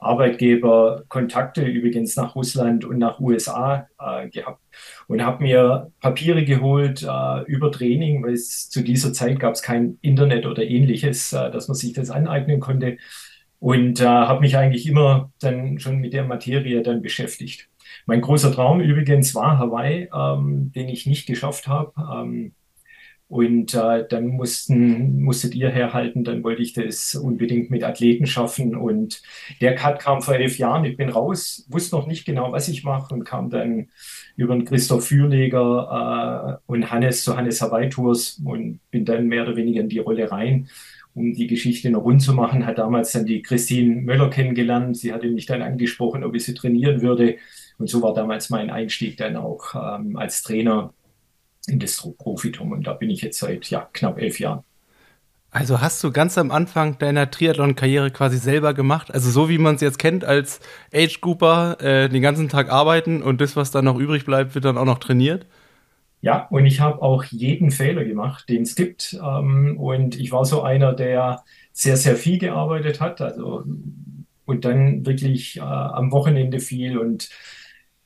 Arbeitgeber 0.00 1.04
Kontakte 1.08 1.62
übrigens 1.62 2.16
nach 2.16 2.34
Russland 2.34 2.84
und 2.84 2.98
nach 2.98 3.20
USA 3.20 3.86
äh, 3.98 4.30
gehabt 4.30 4.60
und 5.08 5.22
habe 5.22 5.42
mir 5.42 5.92
Papiere 6.00 6.44
geholt 6.44 7.02
äh, 7.02 7.42
über 7.44 7.70
Training, 7.70 8.22
weil 8.22 8.32
es 8.32 8.70
zu 8.70 8.82
dieser 8.82 9.12
Zeit 9.12 9.38
gab 9.38 9.54
es 9.54 9.62
kein 9.62 9.98
Internet 10.00 10.46
oder 10.46 10.62
ähnliches, 10.62 11.32
äh, 11.34 11.50
dass 11.50 11.68
man 11.68 11.74
sich 11.74 11.92
das 11.92 12.10
aneignen 12.10 12.60
konnte 12.60 12.96
und 13.58 14.00
äh, 14.00 14.06
habe 14.06 14.40
mich 14.40 14.56
eigentlich 14.56 14.86
immer 14.86 15.30
dann 15.38 15.78
schon 15.78 15.98
mit 15.98 16.14
der 16.14 16.24
Materie 16.24 16.82
dann 16.82 17.02
beschäftigt. 17.02 17.68
Mein 18.06 18.22
großer 18.22 18.52
Traum 18.52 18.80
übrigens 18.80 19.34
war 19.34 19.58
Hawaii, 19.58 20.08
ähm, 20.14 20.72
den 20.72 20.88
ich 20.88 21.06
nicht 21.06 21.26
geschafft 21.26 21.68
habe. 21.68 21.92
Ähm, 21.98 22.54
und 23.30 23.74
äh, 23.74 24.04
dann 24.08 24.26
mussten, 24.26 25.22
musstet 25.22 25.54
ihr 25.54 25.70
herhalten, 25.70 26.24
dann 26.24 26.42
wollte 26.42 26.62
ich 26.62 26.72
das 26.72 27.14
unbedingt 27.14 27.70
mit 27.70 27.84
Athleten 27.84 28.26
schaffen. 28.26 28.74
Und 28.74 29.22
der 29.60 29.76
Cut 29.76 30.00
kam 30.00 30.20
vor 30.20 30.34
elf 30.34 30.58
Jahren. 30.58 30.84
Ich 30.84 30.96
bin 30.96 31.10
raus, 31.10 31.64
wusste 31.68 31.94
noch 31.94 32.08
nicht 32.08 32.24
genau, 32.24 32.50
was 32.50 32.66
ich 32.66 32.82
mache 32.82 33.14
und 33.14 33.22
kam 33.22 33.48
dann 33.48 33.86
über 34.34 34.52
den 34.56 34.64
Christoph 34.64 35.06
Fürleger 35.06 36.58
äh, 36.58 36.72
und 36.72 36.90
Hannes 36.90 37.22
zu 37.22 37.36
Hannes 37.36 37.62
Hawaii 37.62 37.88
Tours 37.88 38.42
und 38.44 38.80
bin 38.90 39.04
dann 39.04 39.28
mehr 39.28 39.44
oder 39.44 39.54
weniger 39.54 39.80
in 39.80 39.88
die 39.88 40.00
Rolle 40.00 40.32
rein, 40.32 40.68
um 41.14 41.32
die 41.32 41.46
Geschichte 41.46 41.88
noch 41.88 42.02
rund 42.02 42.22
zu 42.22 42.34
machen. 42.34 42.66
Hat 42.66 42.78
damals 42.78 43.12
dann 43.12 43.26
die 43.26 43.42
Christine 43.42 43.94
Möller 44.02 44.28
kennengelernt. 44.28 44.96
Sie 44.96 45.12
hatte 45.12 45.28
mich 45.28 45.46
dann 45.46 45.62
angesprochen, 45.62 46.24
ob 46.24 46.34
ich 46.34 46.44
sie 46.44 46.54
trainieren 46.54 47.00
würde. 47.00 47.36
Und 47.78 47.88
so 47.88 48.02
war 48.02 48.12
damals 48.12 48.50
mein 48.50 48.70
Einstieg 48.70 49.16
dann 49.18 49.36
auch 49.36 49.76
ähm, 49.76 50.16
als 50.16 50.42
Trainer 50.42 50.94
in 51.66 51.78
das 51.78 51.96
Profitum. 52.18 52.72
Und 52.72 52.86
da 52.86 52.94
bin 52.94 53.10
ich 53.10 53.22
jetzt 53.22 53.38
seit 53.38 53.66
ja, 53.70 53.88
knapp 53.92 54.18
elf 54.18 54.40
Jahren. 54.40 54.64
Also 55.52 55.80
hast 55.80 56.02
du 56.04 56.12
ganz 56.12 56.38
am 56.38 56.52
Anfang 56.52 56.98
deiner 56.98 57.28
Triathlon-Karriere 57.28 58.12
quasi 58.12 58.38
selber 58.38 58.72
gemacht? 58.72 59.12
Also 59.12 59.30
so 59.30 59.48
wie 59.48 59.58
man 59.58 59.74
es 59.74 59.80
jetzt 59.80 59.98
kennt 59.98 60.24
als 60.24 60.60
Age-Grouper, 60.94 61.80
äh, 61.80 62.08
den 62.08 62.22
ganzen 62.22 62.48
Tag 62.48 62.70
arbeiten 62.70 63.20
und 63.20 63.40
das, 63.40 63.56
was 63.56 63.72
dann 63.72 63.84
noch 63.84 63.98
übrig 63.98 64.24
bleibt, 64.24 64.54
wird 64.54 64.64
dann 64.64 64.78
auch 64.78 64.84
noch 64.84 65.00
trainiert? 65.00 65.46
Ja, 66.22 66.46
und 66.50 66.66
ich 66.66 66.80
habe 66.80 67.02
auch 67.02 67.24
jeden 67.24 67.72
Fehler 67.72 68.04
gemacht, 68.04 68.48
den 68.48 68.62
es 68.62 68.76
gibt. 68.76 69.14
Ähm, 69.14 69.76
und 69.76 70.20
ich 70.20 70.30
war 70.30 70.44
so 70.44 70.62
einer, 70.62 70.92
der 70.92 71.42
sehr, 71.72 71.96
sehr 71.96 72.14
viel 72.14 72.38
gearbeitet 72.38 73.00
hat. 73.00 73.20
Also 73.20 73.64
und 74.50 74.64
dann 74.64 75.06
wirklich 75.06 75.58
äh, 75.58 75.60
am 75.60 76.10
Wochenende 76.10 76.58
viel 76.58 76.98
und 76.98 77.30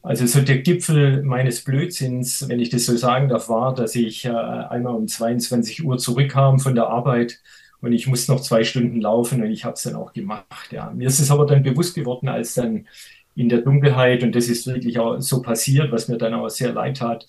also 0.04 0.26
so 0.26 0.42
der 0.42 0.58
Gipfel 0.58 1.22
meines 1.22 1.64
Blödsinns, 1.64 2.46
wenn 2.46 2.60
ich 2.60 2.68
das 2.68 2.84
so 2.84 2.94
sagen 2.94 3.28
darf, 3.28 3.48
war, 3.48 3.74
dass 3.74 3.94
ich 3.94 4.26
äh, 4.26 4.28
einmal 4.28 4.94
um 4.94 5.08
22 5.08 5.82
Uhr 5.82 5.96
zurückkam 5.96 6.58
von 6.58 6.74
der 6.74 6.88
Arbeit 6.88 7.40
und 7.80 7.92
ich 7.92 8.06
musste 8.06 8.32
noch 8.32 8.40
zwei 8.40 8.64
Stunden 8.64 9.00
laufen 9.00 9.42
und 9.42 9.50
ich 9.50 9.64
habe 9.64 9.74
es 9.74 9.82
dann 9.82 9.94
auch 9.94 10.12
gemacht. 10.12 10.72
Ja. 10.72 10.90
Mir 10.94 11.08
ist 11.08 11.20
es 11.20 11.30
aber 11.30 11.46
dann 11.46 11.62
bewusst 11.62 11.94
geworden, 11.94 12.28
als 12.28 12.52
dann 12.52 12.86
in 13.34 13.48
der 13.48 13.62
Dunkelheit, 13.62 14.22
und 14.22 14.34
das 14.34 14.48
ist 14.48 14.66
wirklich 14.66 14.98
auch 14.98 15.20
so 15.20 15.40
passiert, 15.40 15.90
was 15.90 16.08
mir 16.08 16.18
dann 16.18 16.34
auch 16.34 16.50
sehr 16.50 16.74
leid 16.74 16.98
tat, 16.98 17.26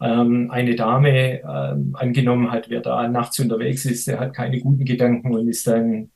ähm, 0.00 0.50
eine 0.50 0.74
Dame 0.74 1.42
ähm, 1.42 1.96
angenommen 1.98 2.50
hat, 2.50 2.70
wer 2.70 2.80
da 2.80 3.08
nachts 3.08 3.38
unterwegs 3.40 3.84
ist, 3.84 4.06
der 4.06 4.20
hat 4.20 4.34
keine 4.34 4.60
guten 4.60 4.86
Gedanken 4.86 5.34
und 5.34 5.48
ist 5.48 5.66
dann 5.66 6.10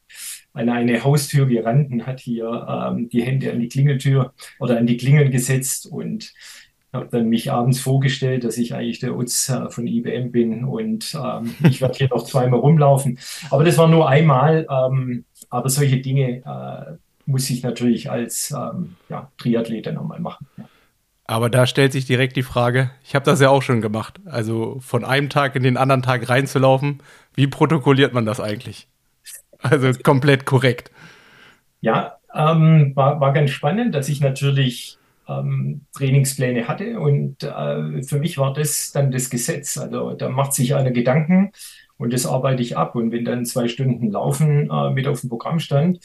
an 0.53 0.69
eine 0.69 1.05
Haustür 1.05 1.47
gerannt 1.47 1.91
und 1.93 2.07
hat 2.07 2.21
hier 2.21 2.67
ähm, 2.69 3.09
die 3.09 3.23
Hände 3.23 3.53
an 3.53 3.61
die 3.61 3.69
Klingeltür 3.69 4.33
oder 4.59 4.79
an 4.79 4.87
die 4.87 4.97
Klingeln 4.97 5.31
gesetzt 5.31 5.87
und 5.87 6.33
habe 6.93 7.09
dann 7.11 7.29
mich 7.29 7.53
abends 7.53 7.81
vorgestellt, 7.81 8.43
dass 8.45 8.59
ich 8.59 8.75
eigentlich 8.75 8.99
der 8.99 9.17
Utz 9.17 9.49
äh, 9.49 9.71
von 9.71 9.87
IBM 9.87 10.33
bin 10.33 10.65
und 10.65 11.15
ähm, 11.15 11.55
ich 11.69 11.81
werde 11.81 11.99
hier 11.99 12.09
noch 12.09 12.25
zweimal 12.25 12.61
rumlaufen. 12.61 13.19
Aber 13.51 13.65
das 13.65 13.79
war 13.79 13.89
nur 13.89 14.09
einmal. 14.09 14.67
Ähm, 14.69 15.25
aber 15.51 15.69
solche 15.69 15.99
Dinge 15.99 16.43
äh, 16.45 16.97
muss 17.27 17.51
ich 17.51 17.63
natürlich 17.63 18.11
als 18.11 18.51
ähm, 18.51 18.97
ja, 19.09 19.31
Triathlet 19.39 19.87
dann 19.87 19.95
nochmal 19.95 20.21
machen. 20.21 20.47
Ja. 20.57 20.65
Aber 21.27 21.49
da 21.49 21.67
stellt 21.67 21.93
sich 21.93 22.07
direkt 22.07 22.35
die 22.35 22.43
Frage, 22.43 22.91
ich 23.05 23.15
habe 23.15 23.25
das 23.25 23.41
ja 23.41 23.51
auch 23.51 23.63
schon 23.63 23.81
gemacht, 23.81 24.21
also 24.25 24.79
von 24.81 25.05
einem 25.05 25.29
Tag 25.29 25.55
in 25.55 25.63
den 25.63 25.77
anderen 25.77 26.03
Tag 26.03 26.29
reinzulaufen, 26.29 27.05
wie 27.35 27.47
protokolliert 27.47 28.13
man 28.13 28.27
das 28.27 28.41
eigentlich? 28.41 28.89
Also 29.63 29.93
komplett 30.03 30.47
korrekt. 30.47 30.91
Ja, 31.81 32.17
ähm, 32.35 32.93
war, 32.95 33.21
war 33.21 33.33
ganz 33.33 33.51
spannend, 33.51 33.95
dass 33.95 34.09
ich 34.09 34.21
natürlich 34.21 34.99
ähm, 35.29 35.83
Trainingspläne 35.95 36.69
hatte 36.69 36.99
und 37.01 37.43
äh, 37.43 38.03
für 38.03 38.19
mich 38.19 38.39
war 38.39 38.53
das 38.53 38.93
dann 38.93 39.11
das 39.11 39.31
Gesetz. 39.31 39.79
Also 39.79 40.13
da 40.13 40.29
macht 40.29 40.53
sich 40.53 40.75
einer 40.75 40.91
Gedanken 40.91 41.53
und 42.01 42.13
das 42.13 42.27
arbeite 42.27 42.63
ich 42.63 42.77
ab. 42.77 42.95
Und 42.95 43.13
wenn 43.13 43.25
dann 43.25 43.45
zwei 43.45 43.69
Stunden 43.69 44.11
Laufen 44.11 44.71
äh, 44.71 44.91
mit 44.91 45.07
auf 45.07 45.21
dem 45.21 45.31
Programm 45.31 45.59
stand, 45.61 46.01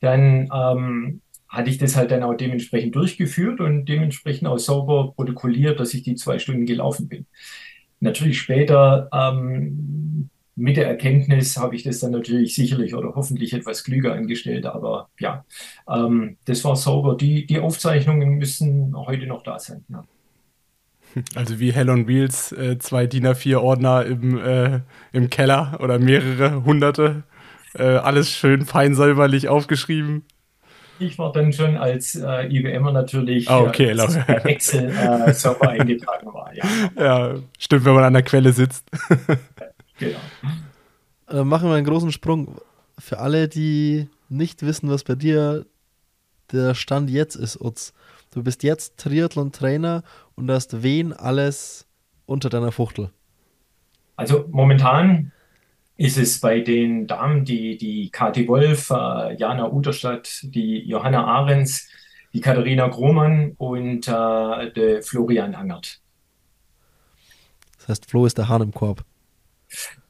dann 0.00 0.50
ähm, 0.52 1.22
hatte 1.48 1.70
ich 1.70 1.78
das 1.78 1.96
halt 1.96 2.10
dann 2.10 2.22
auch 2.22 2.34
dementsprechend 2.34 2.94
durchgeführt 2.94 3.60
und 3.60 3.86
dementsprechend 3.86 4.48
auch 4.48 4.58
sauber 4.58 5.12
protokolliert, 5.12 5.80
dass 5.80 5.94
ich 5.94 6.02
die 6.02 6.14
zwei 6.14 6.38
Stunden 6.38 6.66
gelaufen 6.66 7.08
bin. 7.08 7.26
Natürlich 8.00 8.38
später 8.38 9.08
ähm, 9.12 10.30
mit 10.60 10.76
der 10.76 10.86
Erkenntnis 10.86 11.56
habe 11.56 11.74
ich 11.74 11.84
das 11.84 12.00
dann 12.00 12.12
natürlich 12.12 12.54
sicherlich 12.54 12.94
oder 12.94 13.14
hoffentlich 13.14 13.54
etwas 13.54 13.82
klüger 13.82 14.12
angestellt, 14.12 14.66
aber 14.66 15.08
ja, 15.18 15.44
ähm, 15.88 16.36
das 16.44 16.64
war 16.64 16.76
sauber. 16.76 17.16
Die, 17.16 17.46
die 17.46 17.58
Aufzeichnungen 17.58 18.34
müssen 18.34 18.94
heute 18.94 19.26
noch 19.26 19.42
da 19.42 19.58
sein. 19.58 19.84
Ja. 19.88 20.04
Also 21.34 21.58
wie 21.58 21.72
Hell 21.72 21.88
on 21.88 22.06
Wheels, 22.06 22.52
äh, 22.52 22.78
zwei 22.78 23.06
DIN 23.06 23.26
A4-Ordner 23.26 24.04
im, 24.04 24.38
äh, 24.38 24.80
im 25.12 25.30
Keller 25.30 25.78
oder 25.80 25.98
mehrere 25.98 26.64
hunderte, 26.64 27.24
äh, 27.74 27.82
alles 27.82 28.30
schön 28.30 28.66
fein 28.66 28.94
säuberlich 28.94 29.48
aufgeschrieben. 29.48 30.24
Ich 31.00 31.18
war 31.18 31.32
dann 31.32 31.52
schon 31.54 31.78
als 31.78 32.14
äh, 32.14 32.46
IBMer 32.48 32.92
natürlich, 32.92 33.48
ah, 33.48 33.60
okay, 33.60 33.90
äh, 33.90 34.50
Excel-Server 34.50 35.70
eingetragen 35.70 36.26
war. 36.26 36.52
Ja. 36.54 36.64
ja, 36.98 37.34
stimmt, 37.58 37.86
wenn 37.86 37.94
man 37.94 38.04
an 38.04 38.12
der 38.12 38.22
Quelle 38.22 38.52
sitzt. 38.52 38.84
genau. 40.00 40.18
Äh, 41.28 41.44
machen 41.44 41.68
wir 41.68 41.76
einen 41.76 41.86
großen 41.86 42.10
Sprung. 42.10 42.60
Für 42.98 43.18
alle, 43.18 43.48
die 43.48 44.08
nicht 44.28 44.62
wissen, 44.62 44.90
was 44.90 45.04
bei 45.04 45.14
dir 45.14 45.66
der 46.52 46.74
Stand 46.74 47.10
jetzt 47.10 47.36
ist, 47.36 47.60
Utz. 47.60 47.92
Du 48.32 48.42
bist 48.42 48.62
jetzt 48.62 48.96
Triathlon-Trainer 48.98 50.02
und 50.34 50.50
hast 50.50 50.82
wen 50.82 51.12
alles 51.12 51.86
unter 52.26 52.48
deiner 52.48 52.72
Fuchtel? 52.72 53.10
Also 54.16 54.46
momentan 54.50 55.32
ist 55.96 56.16
es 56.16 56.40
bei 56.40 56.60
den 56.60 57.06
Damen 57.06 57.44
die, 57.44 57.76
die 57.76 58.10
Kati 58.10 58.46
Wolf, 58.48 58.90
äh, 58.90 59.36
Jana 59.36 59.70
Uderstadt, 59.70 60.40
die 60.44 60.78
Johanna 60.78 61.24
Ahrens, 61.24 61.88
die 62.32 62.40
Katharina 62.40 62.88
Grohmann 62.88 63.54
und 63.58 64.06
äh, 64.08 64.72
der 64.72 65.02
Florian 65.02 65.54
Angert. 65.54 66.00
Das 67.78 67.88
heißt, 67.88 68.10
Flo 68.10 68.26
ist 68.26 68.38
der 68.38 68.48
Hahn 68.48 68.62
im 68.62 68.72
Korb. 68.72 69.04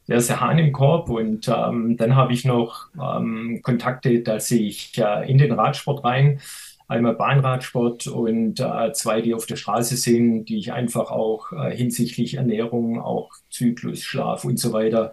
Der 0.09 0.17
ist 0.17 0.29
der 0.29 0.40
Hahn 0.40 0.59
im 0.59 0.73
Korb 0.73 1.09
und 1.09 1.49
ähm, 1.49 1.97
dann 1.97 2.17
habe 2.17 2.33
ich 2.33 2.45
noch 2.45 2.88
ähm, 3.00 3.61
Kontakte, 3.62 4.21
dass 4.21 4.50
ich 4.50 4.99
äh, 4.99 5.31
in 5.31 5.38
den 5.38 5.52
Radsport 5.52 6.05
rein, 6.05 6.40
einmal 6.88 7.14
Bahnradsport 7.14 8.09
und 8.09 8.59
äh, 8.59 8.93
zwei, 8.93 9.21
die 9.21 9.35
auf 9.35 9.47
der 9.47 9.55
Straße 9.55 9.97
sind, 9.97 10.47
die 10.47 10.59
ich 10.59 10.73
einfach 10.73 11.12
auch 11.12 11.52
äh, 11.52 11.75
hinsichtlich 11.75 12.35
Ernährung, 12.35 13.00
auch 13.00 13.31
Zyklus, 13.50 14.02
Schlaf 14.02 14.45
und 14.45 14.59
so 14.59 14.73
weiter 14.73 15.12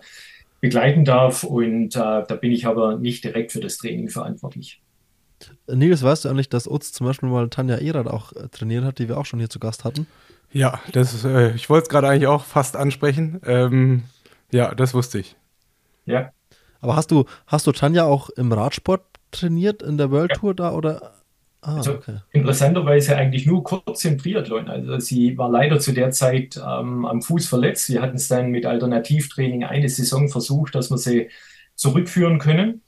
begleiten 0.59 1.05
darf. 1.05 1.43
Und 1.43 1.95
äh, 1.95 1.99
da 1.99 2.35
bin 2.41 2.51
ich 2.51 2.65
aber 2.65 2.97
nicht 2.97 3.23
direkt 3.23 3.51
für 3.51 3.59
das 3.59 3.77
Training 3.77 4.09
verantwortlich. 4.09 4.81
Nils, 5.67 6.01
weißt 6.01 6.25
du 6.25 6.29
eigentlich, 6.29 6.49
dass 6.49 6.67
Utz 6.67 6.91
zum 6.91 7.05
Beispiel 7.05 7.29
mal 7.29 7.47
Tanja 7.49 7.75
Erath 7.75 8.07
auch 8.07 8.33
äh, 8.33 8.47
trainiert 8.49 8.83
hat, 8.83 8.97
die 8.97 9.07
wir 9.07 9.19
auch 9.19 9.25
schon 9.25 9.37
hier 9.37 9.49
zu 9.49 9.59
Gast 9.59 9.85
hatten? 9.85 10.07
Ja, 10.51 10.79
das, 10.93 11.25
äh, 11.25 11.53
ich 11.53 11.69
wollte 11.69 11.83
es 11.83 11.89
gerade 11.89 12.07
eigentlich 12.07 12.27
auch 12.27 12.43
fast 12.43 12.75
ansprechen. 12.75 13.39
Ähm, 13.45 14.03
ja, 14.51 14.73
das 14.73 14.93
wusste 14.93 15.19
ich. 15.19 15.35
Ja. 16.05 16.31
Aber 16.79 16.95
hast 16.95 17.11
du, 17.11 17.25
hast 17.47 17.67
du 17.67 17.71
Tanja 17.71 18.05
auch 18.05 18.29
im 18.31 18.51
Radsport 18.51 19.03
trainiert 19.31 19.81
in 19.81 19.97
der 19.97 20.11
World 20.11 20.33
Tour 20.33 20.53
da 20.53 20.71
oder 20.71 21.17
Ah, 21.61 21.77
also 21.77 21.95
okay. 21.95 22.17
interessanterweise 22.31 23.17
eigentlich 23.17 23.45
nur 23.45 23.63
kurz 23.63 24.05
im 24.05 24.17
Triathlon. 24.17 24.69
Also 24.69 24.99
sie 24.99 25.37
war 25.37 25.49
leider 25.49 25.79
zu 25.79 25.91
der 25.91 26.11
Zeit 26.11 26.55
ähm, 26.55 27.05
am 27.05 27.21
Fuß 27.21 27.47
verletzt. 27.47 27.89
Wir 27.89 28.01
hatten 28.01 28.15
es 28.15 28.27
dann 28.27 28.51
mit 28.51 28.65
Alternativtraining 28.65 29.63
eine 29.63 29.89
Saison 29.89 30.29
versucht, 30.29 30.75
dass 30.75 30.91
wir 30.91 30.97
sie 30.97 31.29
zurückführen 31.75 32.39
können. 32.39 32.83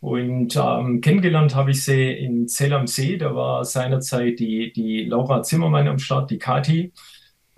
Und 0.00 0.56
ähm, 0.56 1.00
kennengelernt 1.00 1.54
habe 1.54 1.72
ich 1.72 1.84
sie 1.84 2.10
in 2.10 2.48
Zell 2.48 2.72
am 2.72 2.86
See. 2.86 3.18
Da 3.18 3.34
war 3.34 3.64
seinerzeit 3.64 4.38
die, 4.38 4.72
die 4.72 5.04
Laura 5.04 5.42
Zimmermann 5.42 5.88
am 5.88 5.98
Start, 5.98 6.30
die 6.30 6.38
Kati 6.38 6.92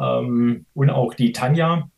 ähm, 0.01 0.67
und 0.75 0.91
auch 0.91 1.15
die 1.15 1.33
Tanja, 1.33 1.89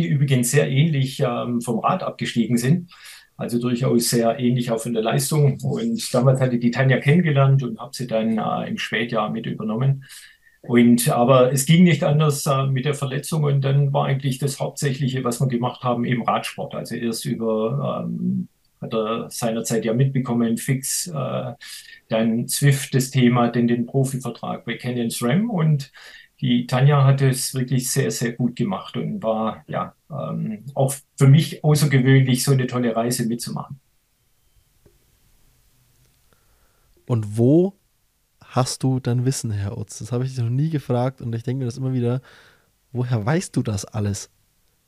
die 0.00 0.08
übrigens 0.08 0.50
sehr 0.50 0.70
ähnlich 0.70 1.20
ähm, 1.20 1.60
vom 1.60 1.78
Rad 1.80 2.02
abgestiegen 2.02 2.56
sind. 2.56 2.90
Also 3.36 3.58
durchaus 3.58 4.10
sehr 4.10 4.38
ähnlich 4.38 4.70
auch 4.70 4.80
von 4.80 4.92
der 4.92 5.02
Leistung. 5.02 5.58
Und 5.62 6.12
damals 6.12 6.40
hatte 6.40 6.58
die 6.58 6.70
Tanja 6.70 6.98
kennengelernt 6.98 7.62
und 7.62 7.78
habe 7.78 7.94
sie 7.94 8.06
dann 8.06 8.38
äh, 8.38 8.68
im 8.68 8.78
Spätjahr 8.78 9.30
mit 9.30 9.46
übernommen. 9.46 10.04
Und 10.62 11.08
aber 11.08 11.52
es 11.52 11.64
ging 11.64 11.84
nicht 11.84 12.04
anders 12.04 12.44
äh, 12.46 12.66
mit 12.66 12.84
der 12.84 12.94
Verletzung 12.94 13.44
und 13.44 13.62
dann 13.62 13.94
war 13.94 14.06
eigentlich 14.06 14.38
das 14.38 14.60
Hauptsächliche, 14.60 15.24
was 15.24 15.40
wir 15.40 15.48
gemacht 15.48 15.82
haben, 15.82 16.04
eben 16.04 16.22
Radsport. 16.22 16.74
Also 16.74 16.96
erst 16.96 17.24
über 17.24 18.04
ähm, 18.04 18.48
hat 18.80 18.92
er 18.92 19.30
seinerzeit 19.30 19.84
ja 19.84 19.94
mitbekommen, 19.94 20.58
fix, 20.58 21.06
äh, 21.06 21.52
dann 22.08 22.46
Zwift 22.48 22.94
das 22.94 23.10
Thema, 23.10 23.48
denn 23.48 23.68
den 23.68 23.86
Profivertrag 23.86 24.64
bei 24.64 24.76
Canyon 24.76 25.10
SRAM 25.10 25.48
und 25.48 25.92
die 26.40 26.66
Tanja 26.66 27.04
hat 27.04 27.20
es 27.20 27.54
wirklich 27.54 27.90
sehr, 27.90 28.10
sehr 28.10 28.32
gut 28.32 28.56
gemacht 28.56 28.96
und 28.96 29.22
war 29.22 29.62
ja 29.66 29.94
ähm, 30.10 30.64
auch 30.74 30.94
für 31.16 31.28
mich 31.28 31.62
außergewöhnlich, 31.62 32.42
so 32.42 32.52
eine 32.52 32.66
tolle 32.66 32.96
Reise 32.96 33.26
mitzumachen. 33.26 33.78
Und 37.06 37.36
wo 37.36 37.74
hast 38.40 38.82
du 38.82 39.00
dein 39.00 39.24
Wissen 39.24 39.50
her, 39.50 39.76
Utz? 39.76 39.98
Das 39.98 40.12
habe 40.12 40.24
ich 40.24 40.30
dich 40.30 40.42
noch 40.42 40.50
nie 40.50 40.70
gefragt 40.70 41.20
und 41.20 41.34
ich 41.34 41.42
denke 41.42 41.58
mir 41.60 41.66
das 41.66 41.76
immer 41.76 41.92
wieder, 41.92 42.20
woher 42.92 43.24
weißt 43.24 43.54
du 43.56 43.62
das 43.62 43.84
alles? 43.84 44.30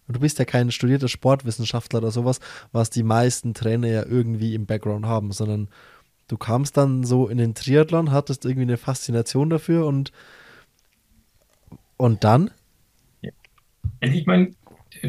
Und 0.08 0.16
du 0.16 0.20
bist 0.20 0.38
ja 0.38 0.44
kein 0.44 0.70
studierter 0.72 1.08
Sportwissenschaftler 1.08 1.98
oder 1.98 2.10
sowas, 2.10 2.40
was 2.72 2.90
die 2.90 3.02
meisten 3.02 3.54
Trainer 3.54 3.88
ja 3.88 4.06
irgendwie 4.06 4.54
im 4.54 4.66
Background 4.66 5.06
haben, 5.06 5.32
sondern 5.32 5.68
du 6.28 6.36
kamst 6.36 6.76
dann 6.76 7.04
so 7.04 7.28
in 7.28 7.38
den 7.38 7.54
Triathlon, 7.54 8.10
hattest 8.10 8.44
irgendwie 8.44 8.62
eine 8.62 8.78
Faszination 8.78 9.50
dafür 9.50 9.86
und 9.86 10.12
und 12.02 12.24
dann? 12.24 12.50
Also 14.00 14.14
ich 14.16 14.26
meine, 14.26 14.50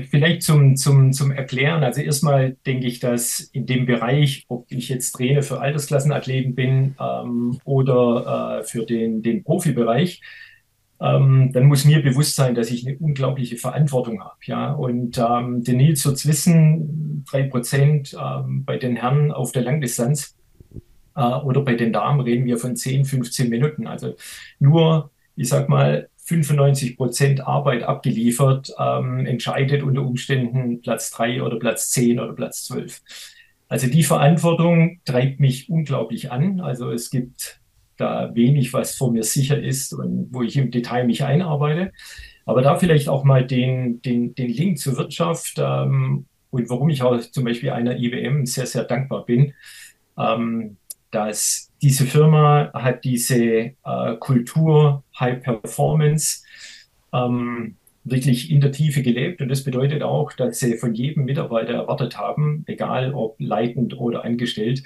vielleicht 0.09 0.43
zum, 0.43 0.75
zum, 0.75 1.11
zum 1.11 1.31
Erklären. 1.31 1.83
Also 1.83 2.01
erstmal 2.01 2.55
denke 2.67 2.85
ich, 2.85 2.99
dass 2.99 3.39
in 3.39 3.65
dem 3.65 3.87
Bereich, 3.87 4.45
ob 4.47 4.71
ich 4.71 4.89
jetzt 4.89 5.13
Trainer 5.13 5.41
für 5.41 5.59
Altersklassenathleten 5.59 6.53
bin 6.53 6.95
ähm, 6.99 7.59
oder 7.65 8.59
äh, 8.59 8.63
für 8.63 8.85
den, 8.85 9.23
den 9.23 9.43
Profibereich, 9.43 10.21
ähm, 11.01 11.51
dann 11.51 11.65
muss 11.65 11.83
mir 11.85 12.03
bewusst 12.03 12.35
sein, 12.35 12.53
dass 12.53 12.69
ich 12.69 12.87
eine 12.87 12.97
unglaubliche 12.99 13.57
Verantwortung 13.57 14.23
habe. 14.23 14.37
Ja? 14.45 14.71
Und 14.71 15.17
ähm, 15.17 15.63
den 15.63 15.77
Nils 15.77 16.05
wird 16.05 16.25
wissen, 16.27 17.25
drei 17.29 17.43
Prozent 17.43 18.15
ähm, 18.19 18.63
bei 18.65 18.77
den 18.77 18.95
Herren 18.95 19.31
auf 19.31 19.51
der 19.51 19.63
Langdistanz 19.63 20.35
äh, 21.15 21.21
oder 21.21 21.61
bei 21.61 21.73
den 21.73 21.91
Damen 21.91 22.21
reden 22.21 22.45
wir 22.45 22.57
von 22.57 22.75
10, 22.75 23.05
15 23.05 23.49
Minuten. 23.49 23.87
Also 23.87 24.15
nur, 24.59 25.09
ich 25.35 25.49
sag 25.49 25.69
mal, 25.69 26.09
95 26.25 26.97
Prozent 26.97 27.41
Arbeit 27.45 27.83
abgeliefert, 27.83 28.73
ähm, 28.79 29.25
entscheidet 29.25 29.83
unter 29.83 30.01
Umständen 30.01 30.81
Platz 30.81 31.11
drei 31.11 31.41
oder 31.41 31.59
Platz 31.59 31.89
zehn 31.89 32.19
oder 32.19 32.33
Platz 32.33 32.65
zwölf. 32.65 33.01
Also 33.67 33.87
die 33.87 34.03
Verantwortung 34.03 35.01
treibt 35.05 35.39
mich 35.39 35.69
unglaublich 35.69 36.31
an. 36.31 36.61
Also 36.61 36.91
es 36.91 37.09
gibt 37.09 37.59
da 37.97 38.33
wenig, 38.35 38.73
was 38.73 38.95
vor 38.95 39.11
mir 39.11 39.23
sicher 39.23 39.61
ist 39.61 39.93
und 39.93 40.27
wo 40.31 40.43
ich 40.43 40.57
im 40.57 40.71
Detail 40.71 41.05
mich 41.05 41.23
einarbeite. 41.23 41.91
Aber 42.45 42.61
da 42.61 42.77
vielleicht 42.77 43.09
auch 43.09 43.23
mal 43.23 43.45
den, 43.45 44.01
den, 44.01 44.35
den 44.35 44.49
Link 44.49 44.77
zur 44.77 44.97
Wirtschaft 44.97 45.55
ähm, 45.57 46.25
und 46.51 46.69
warum 46.69 46.89
ich 46.89 47.01
auch 47.01 47.19
zum 47.19 47.45
Beispiel 47.45 47.71
einer 47.71 47.97
IBM 47.97 48.45
sehr, 48.45 48.67
sehr 48.67 48.83
dankbar 48.83 49.25
bin. 49.25 49.53
Ähm, 50.17 50.77
dass 51.13 51.71
diese 51.81 52.05
Firma 52.05 52.71
hat 52.73 53.03
diese 53.03 53.37
äh, 53.37 54.15
Kultur 54.19 55.03
High 55.19 55.43
Performance 55.43 56.43
ähm, 57.13 57.75
wirklich 58.03 58.51
in 58.51 58.61
der 58.61 58.71
Tiefe 58.71 59.03
gelebt. 59.03 59.41
Und 59.41 59.49
das 59.49 59.63
bedeutet 59.63 60.01
auch, 60.01 60.33
dass 60.33 60.59
sie 60.59 60.77
von 60.77 60.95
jedem 60.95 61.25
Mitarbeiter 61.25 61.73
erwartet 61.73 62.17
haben, 62.17 62.63
egal 62.67 63.13
ob 63.13 63.35
leitend 63.39 63.97
oder 63.97 64.25
angestellt, 64.25 64.83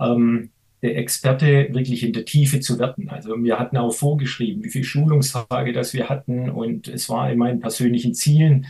ähm, 0.00 0.50
der 0.82 0.96
Experte 0.96 1.68
wirklich 1.72 2.04
in 2.04 2.14
der 2.14 2.24
Tiefe 2.24 2.60
zu 2.60 2.78
werden. 2.78 3.10
Also 3.10 3.36
wir 3.42 3.58
hatten 3.58 3.76
auch 3.76 3.92
vorgeschrieben, 3.92 4.64
wie 4.64 4.70
viele 4.70 4.84
Schulungstage 4.84 5.72
das 5.74 5.92
wir 5.92 6.08
hatten 6.08 6.48
und 6.48 6.88
es 6.88 7.10
war 7.10 7.30
in 7.30 7.38
meinen 7.38 7.60
persönlichen 7.60 8.14
Zielen, 8.14 8.66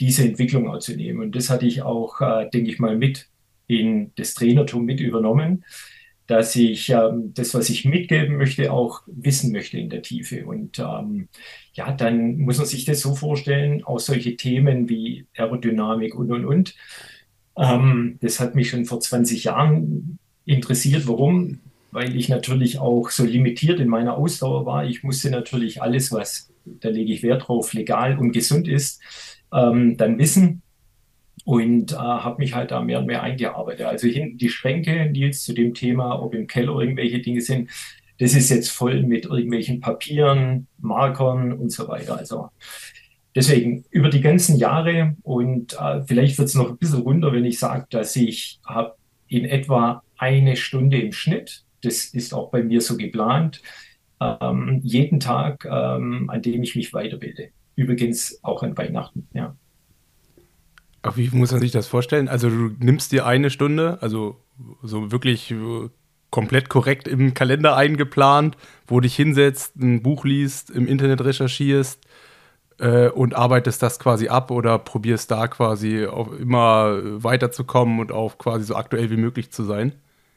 diese 0.00 0.24
Entwicklung 0.24 0.68
auch 0.68 0.80
zu 0.80 0.96
nehmen. 0.96 1.20
Und 1.20 1.36
das 1.36 1.50
hatte 1.50 1.66
ich 1.66 1.82
auch, 1.82 2.20
äh, 2.20 2.50
denke 2.50 2.70
ich 2.70 2.80
mal, 2.80 2.96
mit 2.96 3.28
in 3.68 4.10
das 4.16 4.34
Trainertum 4.34 4.84
mit 4.84 4.98
übernommen, 4.98 5.64
dass 6.26 6.54
ich 6.56 6.90
ähm, 6.90 7.32
das, 7.34 7.54
was 7.54 7.68
ich 7.68 7.84
mitgeben 7.84 8.36
möchte, 8.36 8.72
auch 8.72 9.02
wissen 9.06 9.52
möchte 9.52 9.78
in 9.78 9.90
der 9.90 10.02
Tiefe. 10.02 10.46
Und 10.46 10.78
ähm, 10.78 11.28
ja, 11.74 11.92
dann 11.92 12.38
muss 12.38 12.58
man 12.58 12.66
sich 12.66 12.84
das 12.84 13.00
so 13.00 13.14
vorstellen, 13.14 13.84
auch 13.84 13.98
solche 13.98 14.36
Themen 14.36 14.88
wie 14.88 15.26
Aerodynamik 15.36 16.14
und, 16.14 16.30
und, 16.30 16.44
und. 16.44 16.74
Ähm, 17.56 18.18
das 18.20 18.40
hat 18.40 18.54
mich 18.54 18.70
schon 18.70 18.84
vor 18.84 19.00
20 19.00 19.44
Jahren 19.44 20.18
interessiert. 20.44 21.06
Warum? 21.08 21.60
Weil 21.90 22.16
ich 22.16 22.28
natürlich 22.28 22.78
auch 22.78 23.10
so 23.10 23.24
limitiert 23.24 23.80
in 23.80 23.88
meiner 23.88 24.16
Ausdauer 24.16 24.64
war. 24.64 24.86
Ich 24.86 25.02
musste 25.02 25.30
natürlich 25.30 25.82
alles, 25.82 26.12
was, 26.12 26.50
da 26.64 26.88
lege 26.88 27.12
ich 27.12 27.22
Wert 27.22 27.48
drauf, 27.48 27.72
legal 27.74 28.18
und 28.18 28.32
gesund 28.32 28.68
ist, 28.68 29.02
ähm, 29.52 29.96
dann 29.96 30.18
wissen 30.18 30.62
und 31.44 31.92
äh, 31.92 31.96
habe 31.96 32.40
mich 32.40 32.54
halt 32.54 32.70
da 32.70 32.80
mehr 32.80 33.00
und 33.00 33.06
mehr 33.06 33.22
eingearbeitet. 33.22 33.86
Also 33.86 34.08
hinten 34.08 34.38
die 34.38 34.48
Schränke, 34.48 35.06
Nils, 35.06 35.42
zu 35.42 35.52
dem 35.52 35.74
Thema, 35.74 36.22
ob 36.22 36.34
im 36.34 36.46
Keller 36.46 36.78
irgendwelche 36.78 37.20
Dinge 37.20 37.40
sind, 37.40 37.70
das 38.18 38.34
ist 38.34 38.50
jetzt 38.50 38.70
voll 38.70 39.02
mit 39.02 39.24
irgendwelchen 39.24 39.80
Papieren, 39.80 40.68
Markern 40.78 41.52
und 41.52 41.72
so 41.72 41.88
weiter. 41.88 42.16
Also 42.16 42.50
deswegen 43.34 43.84
über 43.90 44.10
die 44.10 44.20
ganzen 44.20 44.56
Jahre 44.56 45.16
und 45.22 45.74
äh, 45.78 46.02
vielleicht 46.06 46.38
wird 46.38 46.48
es 46.48 46.54
noch 46.54 46.70
ein 46.70 46.78
bisschen 46.78 47.00
runter, 47.00 47.32
wenn 47.32 47.44
ich 47.44 47.58
sage, 47.58 47.86
dass 47.90 48.14
ich 48.14 48.60
habe 48.64 48.94
in 49.26 49.44
etwa 49.44 50.02
eine 50.18 50.56
Stunde 50.56 51.00
im 51.00 51.12
Schnitt, 51.12 51.64
das 51.82 52.04
ist 52.04 52.32
auch 52.32 52.50
bei 52.50 52.62
mir 52.62 52.80
so 52.80 52.96
geplant, 52.96 53.60
ähm, 54.20 54.80
jeden 54.84 55.18
Tag, 55.18 55.64
ähm, 55.64 56.30
an 56.30 56.42
dem 56.42 56.62
ich 56.62 56.76
mich 56.76 56.92
weiterbilde. 56.92 57.48
Übrigens 57.74 58.38
auch 58.44 58.62
an 58.62 58.76
Weihnachten, 58.76 59.26
ja. 59.32 59.56
Ach, 61.02 61.16
wie 61.16 61.28
muss 61.32 61.50
man 61.50 61.60
sich 61.60 61.72
das 61.72 61.88
vorstellen? 61.88 62.28
Also 62.28 62.48
du 62.48 62.70
nimmst 62.78 63.12
dir 63.12 63.26
eine 63.26 63.50
Stunde, 63.50 63.98
also 64.00 64.36
so 64.82 65.10
wirklich 65.10 65.50
äh, 65.50 65.88
komplett 66.30 66.68
korrekt 66.68 67.08
im 67.08 67.34
Kalender 67.34 67.76
eingeplant, 67.76 68.56
wo 68.86 69.00
dich 69.00 69.14
hinsetzt, 69.16 69.76
ein 69.76 70.02
Buch 70.02 70.24
liest, 70.24 70.70
im 70.70 70.86
Internet 70.86 71.22
recherchierst 71.22 72.00
äh, 72.78 73.08
und 73.08 73.34
arbeitest 73.34 73.82
das 73.82 73.98
quasi 73.98 74.28
ab 74.28 74.50
oder 74.50 74.78
probierst 74.78 75.30
da 75.30 75.48
quasi 75.48 76.06
auch 76.06 76.32
immer 76.32 77.00
weiterzukommen 77.22 78.00
und 78.00 78.12
auch 78.12 78.38
quasi 78.38 78.64
so 78.64 78.76
aktuell 78.76 79.10
wie 79.10 79.16
möglich 79.16 79.50
zu 79.50 79.64
sein? 79.64 79.92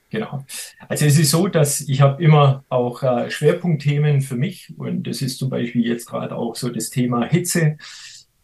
Genau. 0.10 0.46
Also 0.88 1.06
es 1.06 1.18
ist 1.18 1.32
so, 1.32 1.48
dass 1.48 1.82
ich 1.82 2.02
habe 2.02 2.24
immer 2.24 2.64
auch 2.70 3.04
äh, 3.04 3.30
Schwerpunktthemen 3.30 4.22
für 4.22 4.36
mich 4.36 4.74
und 4.78 5.04
das 5.08 5.22
ist 5.22 5.40
zum 5.40 5.50
Beispiel 5.50 5.86
jetzt 5.86 6.08
gerade 6.08 6.36
auch 6.36 6.56
so 6.56 6.70
das 6.70 6.90
Thema 6.90 7.26
Hitze, 7.26 7.78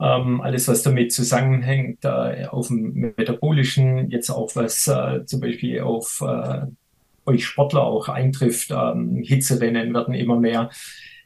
ähm, 0.02 0.42
alles 0.42 0.68
was 0.68 0.84
damit 0.84 1.14
zusammenhängt, 1.14 2.04
äh, 2.06 2.46
auf 2.50 2.68
dem 2.68 3.14
metabolischen, 3.18 4.10
jetzt 4.10 4.30
auch 4.30 4.56
was 4.56 4.88
äh, 4.88 5.26
zum 5.26 5.42
Beispiel 5.42 5.82
auf 5.82 6.24
äh, 6.26 6.66
euch 7.26 7.46
Sportler 7.46 7.84
auch 7.84 8.10
eintrifft, 8.10 8.72
ähm, 8.72 9.22
Hitzerennen 9.24 9.94
werden 9.94 10.14
immer 10.14 10.40
mehr, 10.40 10.70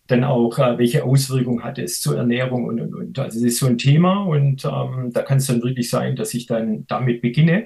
dann 0.07 0.23
auch 0.23 0.59
äh, 0.59 0.77
welche 0.77 1.03
Auswirkungen 1.03 1.63
hat 1.63 1.79
es 1.79 2.01
zur 2.01 2.17
Ernährung 2.17 2.65
und 2.65 2.81
und 2.81 2.93
und. 2.93 3.19
Also 3.19 3.39
es 3.39 3.45
ist 3.45 3.59
so 3.59 3.67
ein 3.67 3.77
Thema 3.77 4.23
und 4.23 4.65
ähm, 4.65 5.11
da 5.13 5.21
kann 5.21 5.37
es 5.37 5.47
dann 5.47 5.63
wirklich 5.63 5.89
sein, 5.89 6.15
dass 6.15 6.33
ich 6.33 6.45
dann 6.45 6.85
damit 6.87 7.21
beginne. 7.21 7.65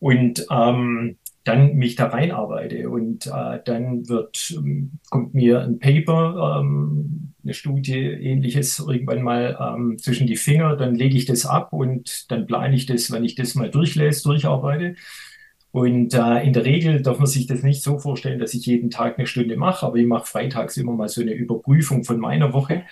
Und 0.00 0.46
ähm, 0.50 1.16
dann 1.42 1.74
mich 1.74 1.96
da 1.96 2.06
reinarbeite 2.06 2.88
und 2.90 3.26
äh, 3.26 3.58
dann 3.64 4.08
wird, 4.08 4.54
ähm, 4.56 4.92
kommt 5.10 5.34
mir 5.34 5.62
ein 5.62 5.78
Paper, 5.78 6.60
ähm, 6.60 7.27
eine 7.42 7.54
Studie, 7.54 7.98
ähnliches 7.98 8.78
irgendwann 8.78 9.22
mal 9.22 9.56
ähm, 9.60 9.98
zwischen 9.98 10.26
die 10.26 10.36
Finger, 10.36 10.76
dann 10.76 10.94
lege 10.94 11.16
ich 11.16 11.24
das 11.24 11.46
ab 11.46 11.72
und 11.72 12.30
dann 12.30 12.46
plane 12.46 12.74
ich 12.74 12.86
das, 12.86 13.10
wenn 13.10 13.24
ich 13.24 13.34
das 13.34 13.54
mal 13.54 13.70
durchlese, 13.70 14.22
durcharbeite. 14.24 14.96
Und 15.70 16.14
äh, 16.14 16.42
in 16.44 16.52
der 16.52 16.64
Regel 16.64 17.02
darf 17.02 17.18
man 17.18 17.26
sich 17.26 17.46
das 17.46 17.62
nicht 17.62 17.82
so 17.82 17.98
vorstellen, 17.98 18.38
dass 18.38 18.54
ich 18.54 18.66
jeden 18.66 18.90
Tag 18.90 19.18
eine 19.18 19.26
Stunde 19.26 19.56
mache, 19.56 19.86
aber 19.86 19.96
ich 19.96 20.06
mache 20.06 20.26
freitags 20.26 20.76
immer 20.76 20.92
mal 20.92 21.08
so 21.08 21.20
eine 21.20 21.32
Überprüfung 21.32 22.04
von 22.04 22.18
meiner 22.18 22.52
Woche. 22.52 22.84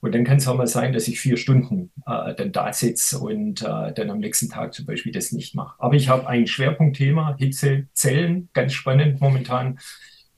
Und 0.00 0.14
dann 0.14 0.24
kann 0.24 0.36
es 0.36 0.46
auch 0.46 0.56
mal 0.56 0.66
sein, 0.66 0.92
dass 0.92 1.08
ich 1.08 1.18
vier 1.18 1.36
Stunden 1.36 1.90
äh, 2.06 2.34
dann 2.34 2.52
da 2.52 2.72
sitze 2.72 3.18
und 3.18 3.62
äh, 3.62 3.92
dann 3.92 4.10
am 4.10 4.18
nächsten 4.18 4.48
Tag 4.48 4.74
zum 4.74 4.86
Beispiel 4.86 5.12
das 5.12 5.32
nicht 5.32 5.54
mache. 5.54 5.74
Aber 5.78 5.94
ich 5.94 6.08
habe 6.08 6.26
ein 6.28 6.46
Schwerpunktthema, 6.46 7.36
Hitze, 7.38 7.86
Zellen, 7.92 8.48
ganz 8.52 8.72
spannend 8.72 9.20
momentan. 9.20 9.78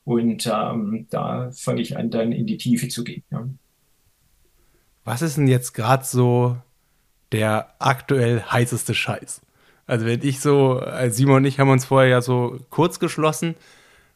Und 0.08 0.46
ähm, 0.46 1.06
da 1.10 1.50
fange 1.52 1.82
ich 1.82 1.98
an, 1.98 2.08
dann 2.08 2.32
in 2.32 2.46
die 2.46 2.56
Tiefe 2.56 2.88
zu 2.88 3.04
gehen. 3.04 3.24
Ja. 3.30 3.46
Was 5.04 5.20
ist 5.20 5.36
denn 5.36 5.48
jetzt 5.48 5.74
gerade 5.74 6.02
so 6.02 6.56
der 7.30 7.74
aktuell 7.78 8.40
heißeste 8.40 8.94
Scheiß? 8.94 9.42
Also 9.86 10.06
wenn 10.06 10.22
ich 10.22 10.40
so, 10.40 10.80
äh, 10.80 11.10
Simon 11.10 11.36
und 11.36 11.44
ich 11.44 11.60
haben 11.60 11.68
uns 11.68 11.84
vorher 11.84 12.08
ja 12.08 12.22
so 12.22 12.58
kurz 12.70 13.00
geschlossen 13.00 13.54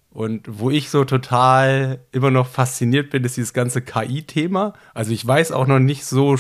und 0.09 0.46
wo 0.48 0.70
ich 0.70 0.88
so 0.88 1.05
total 1.05 1.98
immer 2.11 2.31
noch 2.31 2.46
fasziniert 2.46 3.11
bin, 3.11 3.24
ist 3.24 3.37
dieses 3.37 3.52
ganze 3.52 3.83
KI-Thema. 3.83 4.72
Also 4.94 5.12
ich 5.12 5.26
weiß 5.26 5.52
auch 5.52 5.66
noch 5.66 5.78
nicht 5.78 6.07
so, 6.07 6.38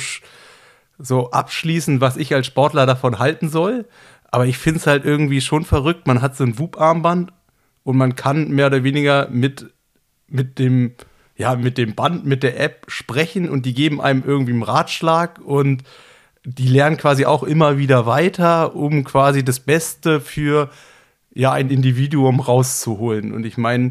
so 0.98 1.30
abschließend, 1.30 2.00
was 2.00 2.16
ich 2.16 2.34
als 2.34 2.46
Sportler 2.46 2.86
davon 2.86 3.18
halten 3.18 3.50
soll. 3.50 3.84
Aber 4.30 4.46
ich 4.46 4.56
finde 4.56 4.80
es 4.80 4.86
halt 4.86 5.04
irgendwie 5.04 5.42
schon 5.42 5.66
verrückt. 5.66 6.06
Man 6.06 6.22
hat 6.22 6.36
so 6.38 6.44
ein 6.44 6.58
WUP-Armband 6.58 7.34
und 7.84 7.96
man 7.96 8.16
kann 8.16 8.50
mehr 8.50 8.66
oder 8.66 8.84
weniger 8.84 9.28
mit, 9.30 9.72
mit 10.28 10.58
dem, 10.58 10.92
ja, 11.36 11.56
mit 11.56 11.78
dem 11.78 11.94
Band, 11.94 12.24
mit 12.24 12.42
der 12.42 12.60
App 12.60 12.84
sprechen 12.88 13.48
und 13.48 13.66
die 13.66 13.74
geben 13.74 14.00
einem 14.00 14.22
irgendwie 14.26 14.52
einen 14.52 14.62
Ratschlag 14.62 15.40
und 15.40 15.82
die 16.44 16.68
lernen 16.68 16.96
quasi 16.96 17.24
auch 17.24 17.42
immer 17.42 17.78
wieder 17.78 18.06
weiter, 18.06 18.74
um 18.74 19.04
quasi 19.04 19.44
das 19.44 19.60
Beste 19.60 20.20
für 20.20 20.70
ja, 21.34 21.52
ein 21.52 21.70
Individuum 21.70 22.40
rauszuholen. 22.40 23.32
Und 23.32 23.46
ich 23.46 23.56
meine, 23.56 23.90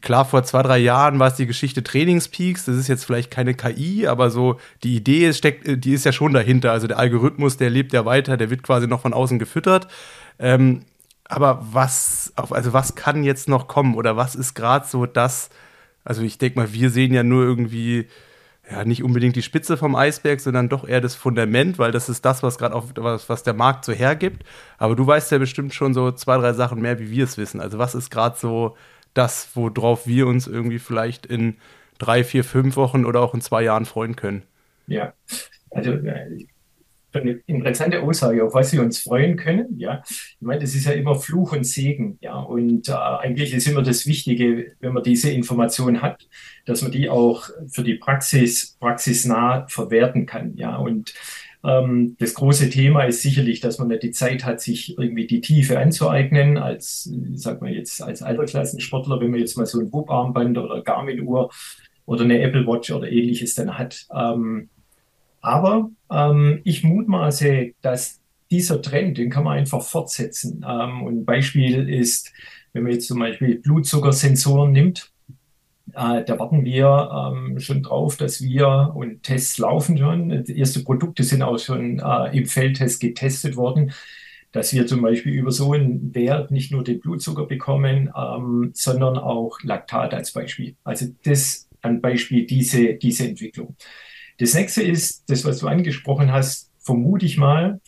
klar, 0.00 0.24
vor 0.24 0.42
zwei, 0.44 0.62
drei 0.62 0.78
Jahren 0.78 1.18
war 1.18 1.28
es 1.28 1.34
die 1.34 1.46
Geschichte 1.46 1.82
Trainingspeaks. 1.82 2.64
Das 2.64 2.76
ist 2.76 2.88
jetzt 2.88 3.04
vielleicht 3.04 3.30
keine 3.30 3.54
KI, 3.54 4.06
aber 4.06 4.30
so 4.30 4.58
die 4.82 4.96
Idee 4.96 5.32
steckt, 5.32 5.84
die 5.84 5.92
ist 5.92 6.04
ja 6.04 6.12
schon 6.12 6.32
dahinter. 6.32 6.72
Also 6.72 6.86
der 6.86 6.98
Algorithmus, 6.98 7.56
der 7.56 7.70
lebt 7.70 7.92
ja 7.92 8.04
weiter, 8.04 8.36
der 8.36 8.50
wird 8.50 8.62
quasi 8.62 8.86
noch 8.86 9.02
von 9.02 9.14
außen 9.14 9.38
gefüttert. 9.38 9.88
Ähm, 10.38 10.82
aber 11.28 11.64
was, 11.72 12.32
also 12.36 12.72
was 12.72 12.94
kann 12.94 13.24
jetzt 13.24 13.48
noch 13.48 13.68
kommen 13.68 13.94
oder 13.94 14.16
was 14.16 14.34
ist 14.34 14.54
gerade 14.54 14.86
so 14.86 15.06
das? 15.06 15.50
Also 16.04 16.22
ich 16.22 16.38
denke 16.38 16.58
mal, 16.58 16.72
wir 16.72 16.90
sehen 16.90 17.12
ja 17.12 17.22
nur 17.22 17.44
irgendwie 17.44 18.06
ja, 18.70 18.84
nicht 18.84 19.02
unbedingt 19.02 19.36
die 19.36 19.42
Spitze 19.42 19.76
vom 19.76 19.94
Eisberg, 19.94 20.40
sondern 20.40 20.68
doch 20.68 20.88
eher 20.88 21.00
das 21.00 21.14
Fundament, 21.14 21.78
weil 21.78 21.92
das 21.92 22.08
ist 22.08 22.24
das, 22.24 22.42
was 22.42 22.58
gerade 22.58 22.74
auf 22.74 22.92
was, 22.96 23.28
was 23.28 23.42
der 23.42 23.54
Markt 23.54 23.84
so 23.84 23.92
hergibt. 23.92 24.44
Aber 24.78 24.96
du 24.96 25.06
weißt 25.06 25.30
ja 25.30 25.38
bestimmt 25.38 25.72
schon 25.72 25.94
so 25.94 26.10
zwei, 26.12 26.36
drei 26.38 26.52
Sachen 26.52 26.80
mehr, 26.80 26.98
wie 26.98 27.10
wir 27.10 27.24
es 27.24 27.38
wissen. 27.38 27.60
Also 27.60 27.78
was 27.78 27.94
ist 27.94 28.10
gerade 28.10 28.36
so 28.36 28.76
das, 29.14 29.50
worauf 29.54 30.06
wir 30.06 30.26
uns 30.26 30.46
irgendwie 30.46 30.78
vielleicht 30.78 31.26
in 31.26 31.56
drei, 31.98 32.24
vier, 32.24 32.44
fünf 32.44 32.76
Wochen 32.76 33.04
oder 33.04 33.20
auch 33.20 33.34
in 33.34 33.40
zwei 33.40 33.62
Jahren 33.62 33.86
freuen 33.86 34.16
können? 34.16 34.42
Ja, 34.88 35.12
also 35.70 35.92
äh, 35.92 36.46
eine 37.20 37.40
interessante 37.46 38.02
Aussage, 38.02 38.44
auf 38.44 38.54
was 38.54 38.72
wir 38.72 38.82
uns 38.82 38.98
freuen 39.00 39.36
können. 39.36 39.78
Ja, 39.78 40.02
ich 40.06 40.36
meine, 40.40 40.60
das 40.60 40.74
ist 40.74 40.86
ja 40.86 40.92
immer 40.92 41.14
Fluch 41.14 41.52
und 41.52 41.64
Segen. 41.64 42.18
Ja, 42.20 42.38
und 42.38 42.88
äh, 42.88 42.92
eigentlich 42.92 43.54
ist 43.54 43.66
immer 43.66 43.82
das 43.82 44.06
Wichtige, 44.06 44.72
wenn 44.80 44.92
man 44.92 45.02
diese 45.02 45.30
Information 45.30 46.02
hat, 46.02 46.28
dass 46.64 46.82
man 46.82 46.92
die 46.92 47.08
auch 47.08 47.48
für 47.68 47.82
die 47.82 47.94
Praxis 47.94 48.76
praxisnah 48.80 49.66
verwerten 49.68 50.26
kann. 50.26 50.56
Ja, 50.56 50.76
und 50.76 51.14
ähm, 51.66 52.16
das 52.18 52.34
große 52.34 52.70
Thema 52.70 53.04
ist 53.04 53.22
sicherlich, 53.22 53.60
dass 53.60 53.78
man 53.78 53.88
nicht 53.88 54.04
die 54.04 54.12
Zeit 54.12 54.44
hat, 54.44 54.60
sich 54.60 54.96
irgendwie 54.96 55.26
die 55.26 55.40
Tiefe 55.40 55.78
anzueignen, 55.78 56.58
als, 56.58 57.10
sag 57.34 57.60
mal 57.60 57.72
jetzt, 57.72 58.00
als 58.02 58.22
Altersklassensportler, 58.22 59.20
wenn 59.20 59.30
man 59.30 59.40
jetzt 59.40 59.56
mal 59.56 59.66
so 59.66 59.80
ein 59.80 59.92
Whoop-Armband 59.92 60.58
oder 60.58 60.82
Garmin-Uhr 60.82 61.50
oder 62.04 62.24
eine 62.24 62.40
Apple 62.40 62.66
Watch 62.66 62.92
oder 62.92 63.10
ähnliches 63.10 63.54
dann 63.54 63.76
hat. 63.76 64.06
Ähm, 64.14 64.68
aber 65.40 65.90
ähm, 66.10 66.60
ich 66.64 66.84
mutmaße, 66.84 67.72
dass 67.82 68.20
dieser 68.50 68.80
Trend, 68.82 69.18
den 69.18 69.30
kann 69.30 69.44
man 69.44 69.58
einfach 69.58 69.82
fortsetzen. 69.82 70.64
Ähm, 70.68 71.02
und 71.02 71.20
ein 71.20 71.24
Beispiel 71.24 71.88
ist, 71.88 72.32
wenn 72.72 72.84
man 72.84 72.92
jetzt 72.92 73.08
zum 73.08 73.18
Beispiel 73.18 73.56
Blutzuckersensoren 73.60 74.72
nimmt, 74.72 75.12
äh, 75.94 76.24
da 76.24 76.38
warten 76.38 76.64
wir 76.64 77.32
ähm, 77.32 77.58
schon 77.60 77.82
drauf, 77.82 78.16
dass 78.16 78.42
wir, 78.42 78.92
und 78.94 79.22
Tests 79.22 79.58
laufen 79.58 79.96
schon, 79.98 80.44
die 80.44 80.58
erste 80.58 80.80
Produkte 80.80 81.22
sind 81.22 81.42
auch 81.42 81.58
schon 81.58 82.00
äh, 82.00 82.36
im 82.36 82.46
Feldtest 82.46 83.00
getestet 83.00 83.56
worden, 83.56 83.92
dass 84.52 84.72
wir 84.72 84.86
zum 84.86 85.02
Beispiel 85.02 85.32
über 85.32 85.50
so 85.52 85.72
einen 85.72 86.14
Wert 86.14 86.50
nicht 86.50 86.72
nur 86.72 86.82
den 86.82 87.00
Blutzucker 87.00 87.46
bekommen, 87.46 88.10
ähm, 88.16 88.70
sondern 88.74 89.16
auch 89.18 89.58
Laktat 89.62 90.14
als 90.14 90.32
Beispiel. 90.32 90.76
Also 90.84 91.06
das 91.24 91.68
ein 91.82 92.00
Beispiel 92.00 92.46
diese, 92.46 92.94
diese 92.94 93.28
Entwicklung. 93.28 93.76
Das 94.38 94.54
nächste 94.54 94.82
ist, 94.82 95.28
das, 95.30 95.44
was 95.44 95.58
du 95.58 95.68
angesprochen 95.68 96.32
hast, 96.32 96.70
vermute 96.78 97.26
ich 97.26 97.38
mal, 97.38 97.80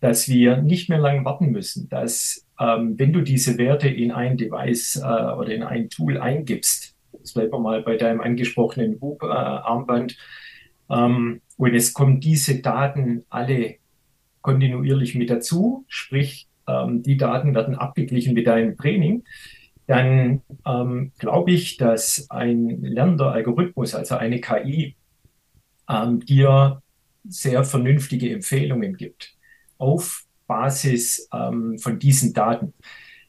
dass 0.00 0.28
wir 0.28 0.56
nicht 0.58 0.88
mehr 0.88 0.98
lange 0.98 1.24
warten 1.24 1.50
müssen, 1.50 1.88
dass 1.88 2.44
ähm, 2.58 2.98
wenn 2.98 3.12
du 3.12 3.20
diese 3.20 3.58
Werte 3.58 3.88
in 3.88 4.10
ein 4.10 4.36
Device 4.36 4.96
äh, 4.96 5.00
oder 5.00 5.54
in 5.54 5.62
ein 5.62 5.90
Tool 5.90 6.18
eingibst, 6.18 6.94
jetzt 7.12 7.34
bleiben 7.34 7.52
wir 7.52 7.60
mal 7.60 7.82
bei 7.82 7.96
deinem 7.96 8.20
angesprochenen 8.20 9.00
Whoop-Armband, 9.00 10.16
ähm, 10.90 11.40
und 11.56 11.74
es 11.74 11.94
kommen 11.94 12.20
diese 12.20 12.60
Daten 12.60 13.24
alle 13.30 13.76
kontinuierlich 14.40 15.14
mit 15.14 15.30
dazu, 15.30 15.84
sprich, 15.88 16.48
ähm, 16.68 17.02
die 17.02 17.16
Daten 17.16 17.54
werden 17.54 17.76
abgeglichen 17.76 18.34
mit 18.34 18.46
deinem 18.46 18.76
Training, 18.76 19.24
dann 19.86 20.42
ähm, 20.66 21.12
glaube 21.18 21.52
ich, 21.52 21.76
dass 21.76 22.28
ein 22.30 22.82
lernender 22.82 23.32
Algorithmus, 23.32 23.94
also 23.94 24.16
eine 24.16 24.40
KI, 24.40 24.96
ähm, 25.92 26.20
dir 26.20 26.82
sehr 27.28 27.64
vernünftige 27.64 28.32
Empfehlungen 28.32 28.96
gibt 28.96 29.34
auf 29.78 30.24
Basis 30.46 31.28
ähm, 31.32 31.78
von 31.78 31.98
diesen 31.98 32.32
Daten. 32.32 32.74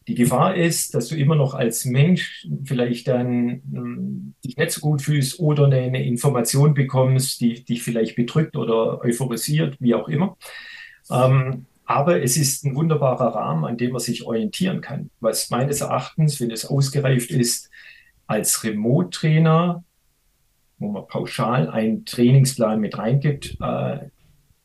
Die 0.08 0.16
Gefahr 0.16 0.56
ist, 0.56 0.94
dass 0.96 1.08
du 1.08 1.16
immer 1.16 1.36
noch 1.36 1.54
als 1.54 1.86
Mensch 1.86 2.46
vielleicht 2.66 3.08
dann 3.08 3.62
ähm, 3.74 4.34
dich 4.44 4.58
nicht 4.58 4.72
so 4.72 4.82
gut 4.82 5.02
fühlst 5.02 5.40
oder 5.40 5.66
eine, 5.66 5.78
eine, 5.78 6.06
Information 6.06 6.74
bekommst, 6.74 7.40
die 7.40 7.64
dich 7.64 7.84
vielleicht 7.84 8.16
bedrückt 8.16 8.58
oder 8.58 9.00
euphorisiert, 9.02 9.78
wie 9.80 9.96
auch 9.96 10.10
immer. 10.10 10.36
Ähm, 11.10 11.68
aber 11.86 12.22
es 12.22 12.36
ist 12.36 12.66
ein 12.66 12.76
wunderbarer 12.76 13.36
Rahmen, 13.36 13.66
an 13.66 13.78
dem 13.78 13.92
man 13.92 14.02
sich 14.02 14.26
orientieren 14.26 14.82
kann, 14.82 15.10
was 15.20 15.50
meines 15.50 15.82
Erachtens, 15.82 16.40
wenn 16.42 16.52
es 16.52 16.66
ausgereift 16.66 17.32
ist, 17.32 17.70
als 18.28 18.64
Remote-Trainer, 18.64 19.84
wo 20.78 20.92
man 20.92 21.08
pauschal 21.08 21.70
einen 21.70 22.06
Trainingsplan 22.06 22.80
mit 22.80 22.98
reingibt, 22.98 23.58
äh, 23.62 24.10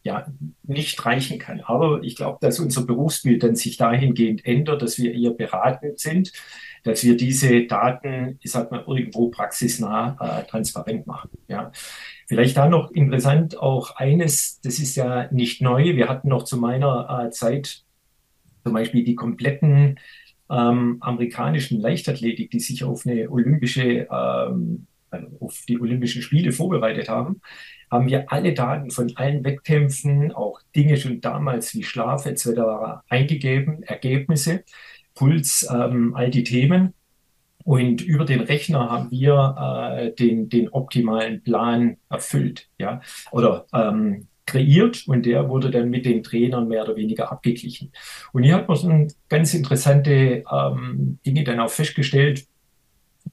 ja, 0.02 0.26
nicht 0.62 1.04
reichen 1.04 1.38
kann. 1.38 1.60
Aber 1.60 2.02
ich 2.02 2.16
glaube, 2.16 2.38
dass 2.40 2.60
unser 2.60 2.86
Berufsbild 2.86 3.42
dann 3.42 3.56
sich 3.56 3.76
dahingehend 3.76 4.44
ändert, 4.46 4.80
dass 4.80 4.98
wir 4.98 5.12
eher 5.12 5.32
beratend 5.32 5.98
sind, 5.98 6.32
dass 6.84 7.04
wir 7.04 7.16
diese 7.16 7.66
Daten, 7.66 8.38
ich 8.40 8.50
sag 8.50 8.70
mal, 8.70 8.84
irgendwo 8.86 9.28
praxisnah 9.28 10.16
äh, 10.20 10.48
transparent 10.48 11.06
machen. 11.06 11.30
Ja. 11.48 11.72
Vielleicht 12.26 12.56
da 12.56 12.68
noch 12.68 12.90
interessant 12.92 13.58
auch 13.58 13.96
eines, 13.96 14.60
das 14.60 14.78
ist 14.78 14.96
ja 14.96 15.28
nicht 15.32 15.60
neu. 15.60 15.96
Wir 15.96 16.08
hatten 16.08 16.28
noch 16.28 16.44
zu 16.44 16.56
meiner 16.56 17.26
äh, 17.26 17.30
Zeit 17.30 17.84
zum 18.64 18.72
Beispiel 18.72 19.04
die 19.04 19.14
kompletten 19.14 19.98
ähm, 20.50 20.98
amerikanischen 21.00 21.80
Leichtathletik, 21.80 22.50
die 22.50 22.60
sich 22.60 22.84
auf 22.84 23.06
eine 23.06 23.30
olympische, 23.30 24.08
ähm, 24.10 24.86
auf 25.40 25.64
die 25.68 25.80
Olympischen 25.80 26.22
Spiele 26.22 26.52
vorbereitet 26.52 27.08
haben 27.08 27.40
haben 27.90 28.08
wir 28.08 28.30
alle 28.30 28.54
Daten 28.54 28.90
von 28.90 29.12
allen 29.16 29.44
Wettkämpfen, 29.44 30.32
auch 30.32 30.60
Dinge 30.74 30.96
schon 30.96 31.20
damals 31.20 31.74
wie 31.74 31.82
Schlaf 31.82 32.26
etc. 32.26 33.02
eingegeben, 33.08 33.82
Ergebnisse, 33.82 34.64
Puls, 35.14 35.66
ähm, 35.72 36.14
all 36.14 36.30
die 36.30 36.44
Themen. 36.44 36.94
Und 37.64 38.00
über 38.00 38.24
den 38.24 38.40
Rechner 38.40 38.90
haben 38.90 39.10
wir 39.10 39.92
äh, 39.98 40.14
den, 40.14 40.48
den 40.48 40.70
optimalen 40.70 41.42
Plan 41.42 41.96
erfüllt, 42.08 42.68
ja, 42.78 43.00
oder 43.30 43.66
ähm, 43.74 44.28
kreiert 44.46 45.06
und 45.06 45.26
der 45.26 45.50
wurde 45.50 45.70
dann 45.70 45.90
mit 45.90 46.06
den 46.06 46.22
Trainern 46.22 46.68
mehr 46.68 46.84
oder 46.84 46.96
weniger 46.96 47.30
abgeglichen. 47.30 47.92
Und 48.32 48.44
hier 48.44 48.54
hat 48.54 48.68
man 48.68 48.76
so 48.78 49.06
ganz 49.28 49.52
interessante 49.52 50.44
ähm, 50.50 51.18
Dinge 51.26 51.44
dann 51.44 51.60
auch 51.60 51.68
festgestellt, 51.68 52.46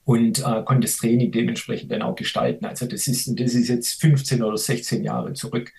und 0.04 0.40
äh, 0.40 0.64
konnte 0.64 0.82
das 0.82 0.98
Training 0.98 1.32
dementsprechend 1.32 1.92
dann 1.92 2.02
auch 2.02 2.16
gestalten. 2.16 2.66
Also 2.66 2.86
das 2.86 3.08
ist, 3.08 3.40
das 3.40 3.54
ist 3.54 3.70
jetzt 3.70 4.02
15 4.02 4.44
oder 4.44 4.58
16 4.58 5.04
Jahre 5.04 5.34
zurück 5.34 5.72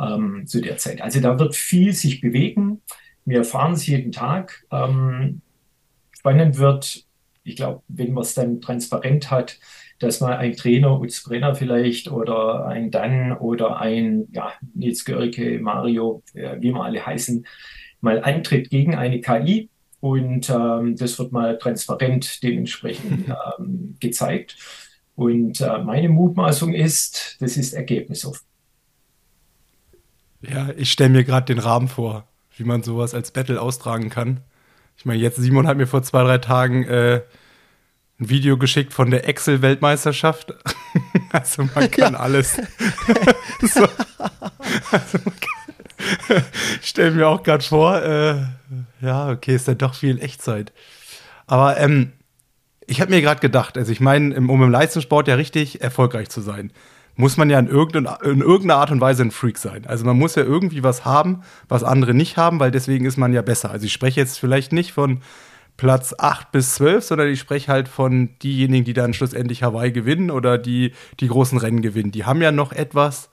ähm, 0.00 0.46
zu 0.46 0.60
der 0.60 0.76
Zeit. 0.78 1.00
Also 1.00 1.20
da 1.20 1.38
wird 1.38 1.54
viel 1.54 1.92
sich 1.92 2.20
bewegen. 2.20 2.82
Wir 3.24 3.38
erfahren 3.38 3.74
es 3.74 3.86
jeden 3.86 4.12
Tag. 4.12 4.64
Ähm, 4.70 5.42
spannend 6.12 6.58
wird, 6.58 7.04
ich 7.44 7.56
glaube, 7.56 7.82
wenn 7.88 8.12
man 8.12 8.22
es 8.22 8.34
dann 8.34 8.60
transparent 8.60 9.30
hat, 9.30 9.58
dass 9.98 10.20
mal 10.20 10.36
ein 10.36 10.56
Trainer, 10.56 11.00
Utz 11.00 11.22
Brenner 11.22 11.54
vielleicht 11.54 12.10
oder 12.10 12.66
ein 12.66 12.90
Dan 12.90 13.32
oder 13.32 13.80
ein 13.80 14.26
ja, 14.32 14.52
Nils 14.74 15.04
Görke, 15.04 15.60
Mario, 15.60 16.22
äh, 16.34 16.56
wie 16.60 16.72
wir 16.72 16.82
alle 16.82 17.04
heißen, 17.04 17.46
mal 18.00 18.22
antritt 18.22 18.70
gegen 18.70 18.96
eine 18.96 19.20
KI 19.20 19.70
und 20.02 20.50
ähm, 20.50 20.96
das 20.96 21.16
wird 21.20 21.30
mal 21.30 21.56
transparent 21.58 22.42
dementsprechend 22.42 23.32
ähm, 23.58 23.96
gezeigt. 24.00 24.56
Und 25.14 25.60
äh, 25.60 25.78
meine 25.78 26.08
Mutmaßung 26.08 26.74
ist, 26.74 27.36
das 27.38 27.56
ist 27.56 27.72
ergebnisoffen. 27.72 28.44
Ja, 30.40 30.70
ich 30.76 30.90
stelle 30.90 31.10
mir 31.10 31.22
gerade 31.22 31.54
den 31.54 31.60
Rahmen 31.60 31.86
vor, 31.86 32.26
wie 32.56 32.64
man 32.64 32.82
sowas 32.82 33.14
als 33.14 33.30
Battle 33.30 33.62
austragen 33.62 34.10
kann. 34.10 34.40
Ich 34.96 35.04
meine, 35.04 35.20
jetzt 35.22 35.36
Simon 35.36 35.68
hat 35.68 35.76
mir 35.76 35.86
vor 35.86 36.02
zwei, 36.02 36.24
drei 36.24 36.38
Tagen 36.38 36.82
äh, 36.82 37.22
ein 38.18 38.28
Video 38.28 38.58
geschickt 38.58 38.92
von 38.92 39.12
der 39.12 39.28
Excel-Weltmeisterschaft. 39.28 40.52
also 41.30 41.62
man 41.76 41.88
kann 41.92 42.14
ja. 42.14 42.18
alles. 42.18 42.56
so. 43.60 43.86
also 44.90 45.18
man 45.24 45.40
kann 45.40 45.52
ich 46.80 46.88
stelle 46.88 47.12
mir 47.12 47.28
auch 47.28 47.42
gerade 47.42 47.64
vor, 47.64 48.02
äh, 48.02 48.42
ja, 49.02 49.28
okay, 49.30 49.54
ist 49.54 49.68
ja 49.68 49.74
doch 49.74 49.94
viel 49.94 50.22
Echtzeit. 50.22 50.72
Aber 51.46 51.76
ähm, 51.78 52.12
ich 52.86 53.00
habe 53.00 53.10
mir 53.10 53.20
gerade 53.20 53.40
gedacht, 53.40 53.76
also 53.76 53.92
ich 53.92 54.00
meine, 54.00 54.34
um 54.36 54.62
im 54.62 54.70
Leistungssport 54.70 55.28
ja 55.28 55.34
richtig 55.34 55.82
erfolgreich 55.82 56.28
zu 56.28 56.40
sein, 56.40 56.72
muss 57.14 57.36
man 57.36 57.50
ja 57.50 57.58
in 57.58 57.66
irgendeiner 57.66 58.76
Art 58.76 58.90
und 58.90 59.00
Weise 59.00 59.22
ein 59.22 59.30
Freak 59.30 59.58
sein. 59.58 59.86
Also 59.86 60.04
man 60.04 60.18
muss 60.18 60.34
ja 60.34 60.44
irgendwie 60.44 60.82
was 60.82 61.04
haben, 61.04 61.42
was 61.68 61.84
andere 61.84 62.14
nicht 62.14 62.36
haben, 62.38 62.58
weil 62.58 62.70
deswegen 62.70 63.04
ist 63.04 63.18
man 63.18 63.34
ja 63.34 63.42
besser. 63.42 63.70
Also 63.70 63.84
ich 63.84 63.92
spreche 63.92 64.20
jetzt 64.20 64.38
vielleicht 64.38 64.72
nicht 64.72 64.92
von 64.92 65.20
Platz 65.76 66.14
8 66.16 66.52
bis 66.52 66.74
12, 66.76 67.04
sondern 67.04 67.28
ich 67.28 67.40
spreche 67.40 67.70
halt 67.70 67.88
von 67.88 68.30
diejenigen, 68.42 68.84
die 68.84 68.94
dann 68.94 69.14
schlussendlich 69.14 69.62
Hawaii 69.62 69.92
gewinnen 69.92 70.30
oder 70.30 70.56
die 70.56 70.92
die 71.20 71.28
großen 71.28 71.58
Rennen 71.58 71.82
gewinnen. 71.82 72.12
Die 72.12 72.24
haben 72.24 72.40
ja 72.40 72.52
noch 72.52 72.72
etwas, 72.72 73.30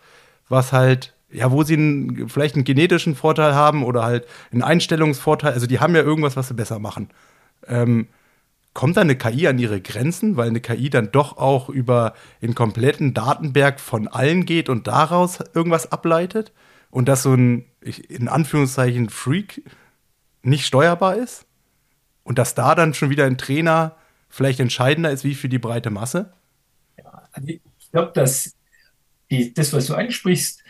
was 0.49 0.73
halt 0.73 1.13
ja, 1.31 1.51
wo 1.51 1.63
sie 1.63 1.75
einen, 1.75 2.29
vielleicht 2.29 2.55
einen 2.55 2.63
genetischen 2.63 3.15
Vorteil 3.15 3.53
haben 3.53 3.83
oder 3.83 4.03
halt 4.03 4.27
einen 4.51 4.63
Einstellungsvorteil. 4.63 5.53
Also 5.53 5.67
die 5.67 5.79
haben 5.79 5.95
ja 5.95 6.01
irgendwas, 6.01 6.35
was 6.35 6.47
sie 6.47 6.53
besser 6.53 6.79
machen. 6.79 7.09
Ähm, 7.67 8.07
kommt 8.73 8.97
da 8.97 9.01
eine 9.01 9.15
KI 9.15 9.47
an 9.47 9.59
ihre 9.59 9.81
Grenzen, 9.81 10.37
weil 10.37 10.47
eine 10.47 10.61
KI 10.61 10.89
dann 10.89 11.11
doch 11.11 11.37
auch 11.37 11.69
über 11.69 12.13
den 12.41 12.55
kompletten 12.55 13.13
Datenberg 13.13 13.79
von 13.79 14.07
allen 14.07 14.45
geht 14.45 14.69
und 14.69 14.87
daraus 14.87 15.39
irgendwas 15.53 15.91
ableitet? 15.91 16.51
Und 16.91 17.07
dass 17.07 17.23
so 17.23 17.33
ein, 17.33 17.65
in 17.81 18.27
Anführungszeichen, 18.27 19.09
Freak 19.09 19.63
nicht 20.41 20.65
steuerbar 20.65 21.15
ist? 21.15 21.45
Und 22.23 22.39
dass 22.39 22.55
da 22.55 22.73
dann 22.73 22.93
schon 22.93 23.09
wieder 23.09 23.25
ein 23.25 23.37
Trainer 23.37 23.95
vielleicht 24.29 24.59
entscheidender 24.59 25.11
ist 25.11 25.23
wie 25.23 25.35
für 25.35 25.49
die 25.49 25.59
breite 25.59 25.89
Masse? 25.89 26.33
Ja, 26.97 27.27
also 27.31 27.47
ich 27.47 27.61
glaube, 27.91 28.11
dass 28.13 28.55
die, 29.29 29.53
das, 29.53 29.73
was 29.73 29.87
du 29.87 29.95
ansprichst, 29.95 30.63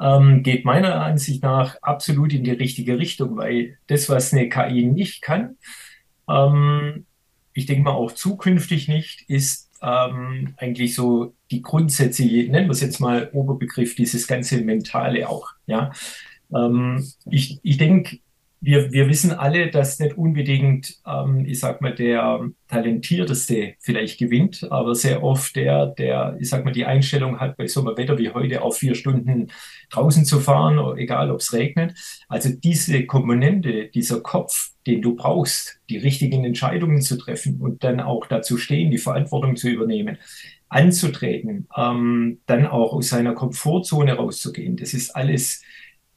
ähm, 0.00 0.42
geht 0.42 0.64
meiner 0.64 1.02
Ansicht 1.02 1.42
nach 1.42 1.76
absolut 1.82 2.32
in 2.32 2.44
die 2.44 2.52
richtige 2.52 2.98
Richtung, 2.98 3.36
weil 3.36 3.78
das, 3.86 4.08
was 4.08 4.32
eine 4.32 4.48
KI 4.48 4.84
nicht 4.84 5.22
kann, 5.22 5.56
ähm, 6.28 7.06
ich 7.52 7.66
denke 7.66 7.82
mal 7.82 7.92
auch 7.92 8.12
zukünftig 8.12 8.88
nicht, 8.88 9.22
ist 9.28 9.70
ähm, 9.82 10.54
eigentlich 10.56 10.94
so 10.94 11.34
die 11.50 11.62
Grundsätze, 11.62 12.24
nennen 12.24 12.68
wir 12.68 12.70
es 12.70 12.80
jetzt 12.80 13.00
mal 13.00 13.30
Oberbegriff, 13.32 13.94
dieses 13.94 14.26
ganze 14.26 14.62
Mentale 14.62 15.28
auch. 15.28 15.52
Ja, 15.66 15.92
ähm, 16.54 17.04
ich, 17.30 17.60
ich 17.62 17.78
denke, 17.78 18.18
wir, 18.60 18.92
wir 18.92 19.08
wissen 19.08 19.32
alle, 19.32 19.70
dass 19.70 19.98
nicht 19.98 20.18
unbedingt, 20.18 20.98
ähm, 21.06 21.44
ich 21.46 21.60
sag 21.60 21.80
mal, 21.80 21.94
der 21.94 22.48
talentierteste 22.66 23.74
vielleicht 23.78 24.18
gewinnt, 24.18 24.66
aber 24.70 24.94
sehr 24.94 25.22
oft 25.22 25.54
der, 25.54 25.86
der, 25.86 26.36
ich 26.40 26.48
sag 26.48 26.64
mal, 26.64 26.72
die 26.72 26.84
Einstellung 26.84 27.38
hat, 27.38 27.56
bei 27.56 27.68
so 27.68 27.80
einem 27.80 27.96
Wetter 27.96 28.18
wie 28.18 28.30
heute 28.30 28.62
auch 28.62 28.74
vier 28.74 28.94
Stunden 28.94 29.48
draußen 29.90 30.24
zu 30.24 30.40
fahren, 30.40 30.98
egal 30.98 31.30
ob 31.30 31.40
es 31.40 31.52
regnet. 31.52 31.94
Also 32.28 32.50
diese 32.50 33.06
Komponente, 33.06 33.88
dieser 33.88 34.20
Kopf, 34.20 34.70
den 34.86 35.02
du 35.02 35.14
brauchst, 35.14 35.80
die 35.88 35.98
richtigen 35.98 36.44
Entscheidungen 36.44 37.00
zu 37.00 37.16
treffen 37.16 37.60
und 37.60 37.84
dann 37.84 38.00
auch 38.00 38.26
dazu 38.26 38.56
stehen, 38.56 38.90
die 38.90 38.98
Verantwortung 38.98 39.56
zu 39.56 39.68
übernehmen, 39.68 40.18
anzutreten, 40.68 41.68
ähm, 41.76 42.40
dann 42.46 42.66
auch 42.66 42.92
aus 42.92 43.08
seiner 43.08 43.34
Komfortzone 43.34 44.14
rauszugehen. 44.14 44.76
Das 44.76 44.94
ist 44.94 45.14
alles 45.14 45.62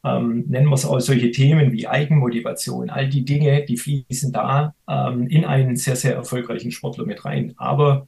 ähm, 0.03 0.45
nennen 0.47 0.67
wir 0.67 0.75
es 0.75 0.85
auch 0.85 0.99
solche 0.99 1.31
Themen 1.31 1.71
wie 1.71 1.87
Eigenmotivation, 1.87 2.89
all 2.89 3.07
die 3.07 3.23
Dinge, 3.23 3.65
die 3.65 3.77
fließen 3.77 4.31
da 4.31 4.73
ähm, 4.89 5.27
in 5.27 5.45
einen 5.45 5.75
sehr, 5.75 5.95
sehr 5.95 6.15
erfolgreichen 6.15 6.71
Sportler 6.71 7.05
mit 7.05 7.23
rein. 7.23 7.53
Aber 7.57 8.07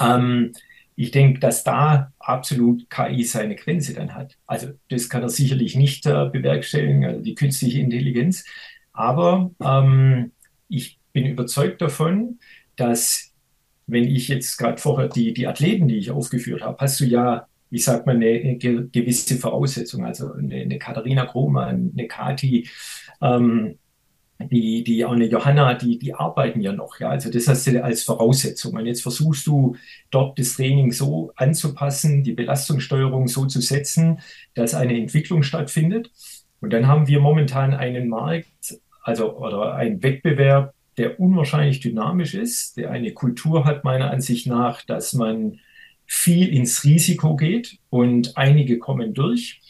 ähm, 0.00 0.52
ich 0.94 1.10
denke, 1.10 1.40
dass 1.40 1.62
da 1.62 2.12
absolut 2.18 2.88
KI 2.88 3.22
seine 3.24 3.54
Grenze 3.54 3.92
dann 3.92 4.14
hat. 4.14 4.38
Also 4.46 4.68
das 4.88 5.10
kann 5.10 5.22
er 5.22 5.28
sicherlich 5.28 5.76
nicht 5.76 6.06
äh, 6.06 6.30
bewerkstelligen, 6.30 7.04
also 7.04 7.20
die 7.20 7.34
künstliche 7.34 7.80
Intelligenz. 7.80 8.44
Aber 8.94 9.50
ähm, 9.62 10.32
ich 10.68 10.98
bin 11.12 11.26
überzeugt 11.26 11.82
davon, 11.82 12.38
dass 12.76 13.34
wenn 13.86 14.04
ich 14.04 14.28
jetzt 14.28 14.56
gerade 14.56 14.78
vorher 14.78 15.08
die, 15.08 15.34
die 15.34 15.46
Athleten, 15.46 15.86
die 15.86 15.98
ich 15.98 16.10
aufgeführt 16.10 16.62
habe, 16.62 16.78
hast 16.80 16.98
du 17.00 17.04
ja 17.04 17.46
wie 17.70 17.78
sagt 17.78 18.06
man, 18.06 18.16
eine 18.16 18.56
gewisse 18.58 19.36
Voraussetzung. 19.36 20.04
Also 20.04 20.32
eine, 20.32 20.56
eine 20.56 20.78
Katharina 20.78 21.26
Krohmann, 21.26 21.92
eine 21.96 22.06
Kati, 22.06 22.68
ähm, 23.20 23.78
die, 24.38 24.84
die 24.84 25.04
auch 25.04 25.12
eine 25.12 25.26
Johanna, 25.26 25.74
die, 25.74 25.98
die 25.98 26.14
arbeiten 26.14 26.60
ja 26.60 26.72
noch, 26.72 27.00
ja. 27.00 27.08
Also 27.08 27.30
das 27.30 27.48
hast 27.48 27.66
du 27.66 27.82
als 27.82 28.02
Voraussetzung. 28.02 28.74
Und 28.74 28.86
jetzt 28.86 29.02
versuchst 29.02 29.46
du 29.46 29.76
dort 30.10 30.38
das 30.38 30.56
Training 30.56 30.92
so 30.92 31.32
anzupassen, 31.36 32.22
die 32.22 32.34
Belastungssteuerung 32.34 33.28
so 33.28 33.46
zu 33.46 33.60
setzen, 33.60 34.20
dass 34.54 34.74
eine 34.74 34.96
Entwicklung 34.96 35.42
stattfindet. 35.42 36.10
Und 36.60 36.72
dann 36.72 36.86
haben 36.86 37.06
wir 37.08 37.20
momentan 37.20 37.74
einen 37.74 38.08
Markt, 38.08 38.78
also 39.02 39.36
oder 39.36 39.74
einen 39.74 40.02
Wettbewerb, 40.02 40.74
der 40.98 41.20
unwahrscheinlich 41.20 41.80
dynamisch 41.80 42.34
ist, 42.34 42.76
der 42.76 42.90
eine 42.90 43.12
Kultur 43.12 43.64
hat, 43.64 43.84
meiner 43.84 44.10
Ansicht 44.10 44.46
nach, 44.46 44.82
dass 44.82 45.12
man 45.12 45.60
viel 46.06 46.48
ins 46.48 46.84
Risiko 46.84 47.36
geht 47.36 47.78
und 47.90 48.36
einige 48.36 48.78
kommen 48.78 49.14
durch. 49.14 49.60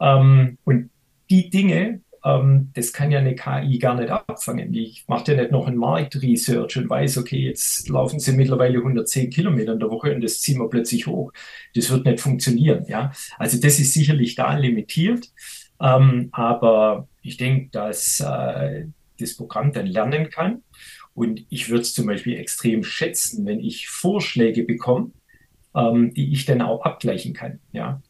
Ähm, 0.00 0.58
und 0.64 0.90
die 1.30 1.50
Dinge, 1.50 2.00
ähm, 2.24 2.70
das 2.74 2.92
kann 2.92 3.10
ja 3.10 3.20
eine 3.20 3.34
KI 3.34 3.78
gar 3.78 3.94
nicht 3.94 4.10
abfangen. 4.10 4.74
Ich 4.74 5.04
mache 5.08 5.32
ja 5.32 5.40
nicht 5.40 5.52
noch 5.52 5.66
ein 5.66 5.76
Marktresearch 5.76 6.76
und 6.76 6.90
weiß, 6.90 7.18
okay, 7.18 7.38
jetzt 7.38 7.88
laufen 7.88 8.18
sie 8.18 8.32
mittlerweile 8.32 8.78
110 8.78 9.30
Kilometer 9.30 9.72
in 9.72 9.80
der 9.80 9.90
Woche 9.90 10.14
und 10.14 10.22
das 10.22 10.40
ziehen 10.40 10.58
wir 10.58 10.68
plötzlich 10.68 11.06
hoch. 11.06 11.32
Das 11.74 11.90
wird 11.90 12.04
nicht 12.04 12.20
funktionieren. 12.20 12.84
Ja? 12.88 13.12
Also 13.38 13.60
das 13.60 13.78
ist 13.78 13.92
sicherlich 13.92 14.34
da 14.34 14.56
limitiert. 14.56 15.30
Ähm, 15.80 16.28
aber 16.32 17.08
ich 17.22 17.36
denke, 17.36 17.70
dass 17.70 18.20
äh, 18.20 18.86
das 19.18 19.36
Programm 19.36 19.72
dann 19.72 19.86
lernen 19.86 20.30
kann. 20.30 20.62
Und 21.14 21.46
ich 21.48 21.70
würde 21.70 21.82
es 21.82 21.94
zum 21.94 22.06
Beispiel 22.06 22.36
extrem 22.36 22.84
schätzen, 22.84 23.46
wenn 23.46 23.60
ich 23.60 23.88
Vorschläge 23.88 24.64
bekomme, 24.64 25.12
ähm, 25.76 26.12
die 26.14 26.32
ich 26.32 26.46
dann 26.46 26.62
auch 26.62 26.82
abgleichen 26.82 27.34
kann. 27.34 27.60
Ja. 27.72 28.02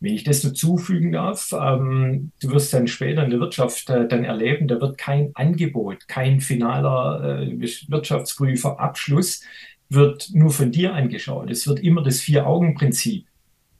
Wenn 0.00 0.14
ich 0.14 0.24
das 0.24 0.40
dazufügen 0.40 1.12
darf, 1.12 1.52
ähm, 1.52 2.32
du 2.40 2.50
wirst 2.50 2.72
dann 2.72 2.86
später 2.86 3.22
in 3.22 3.30
der 3.30 3.38
Wirtschaft 3.38 3.90
äh, 3.90 4.08
dann 4.08 4.24
erleben, 4.24 4.66
da 4.66 4.80
wird 4.80 4.96
kein 4.96 5.30
Angebot, 5.34 6.08
kein 6.08 6.40
finaler 6.40 7.42
äh, 7.42 7.60
Wirtschaftsprüfer 7.60 8.80
Abschluss 8.80 9.42
wird 9.90 10.30
nur 10.32 10.50
von 10.50 10.72
dir 10.72 10.94
angeschaut. 10.94 11.50
Es 11.50 11.66
wird 11.66 11.80
immer 11.80 12.02
das 12.02 12.20
Vier-Augen-Prinzip 12.20 13.26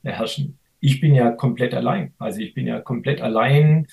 herrschen. 0.02 0.58
Ich 0.80 1.00
bin 1.00 1.14
ja 1.14 1.30
komplett 1.30 1.72
allein. 1.72 2.12
Also 2.18 2.40
ich 2.40 2.52
bin 2.52 2.66
ja 2.66 2.80
komplett 2.80 3.20
allein 3.20 3.86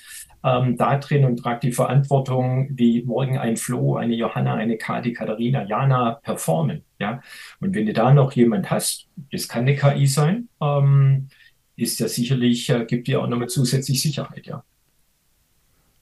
ähm, 0.44 0.76
da 0.76 0.98
drin 0.98 1.24
und 1.24 1.38
trage 1.38 1.60
die 1.68 1.72
Verantwortung, 1.72 2.68
wie 2.72 3.02
morgen 3.02 3.38
ein 3.38 3.56
Flo, 3.56 3.96
eine 3.96 4.14
Johanna, 4.14 4.54
eine 4.54 4.76
Kati, 4.76 5.12
Katharina, 5.12 5.64
Jana 5.64 6.18
performen. 6.22 6.82
Ja? 6.98 7.22
Und 7.60 7.74
wenn 7.74 7.86
du 7.86 7.92
da 7.92 8.12
noch 8.12 8.32
jemand 8.32 8.70
hast, 8.70 9.06
das 9.30 9.48
kann 9.48 9.62
eine 9.62 9.76
KI 9.76 10.06
sein, 10.06 10.48
ähm, 10.60 11.28
ist 11.76 12.00
ja 12.00 12.08
sicherlich, 12.08 12.68
äh, 12.70 12.84
gibt 12.84 13.06
dir 13.06 13.22
auch 13.22 13.28
nochmal 13.28 13.48
zusätzlich 13.48 14.02
Sicherheit, 14.02 14.46
ja. 14.46 14.64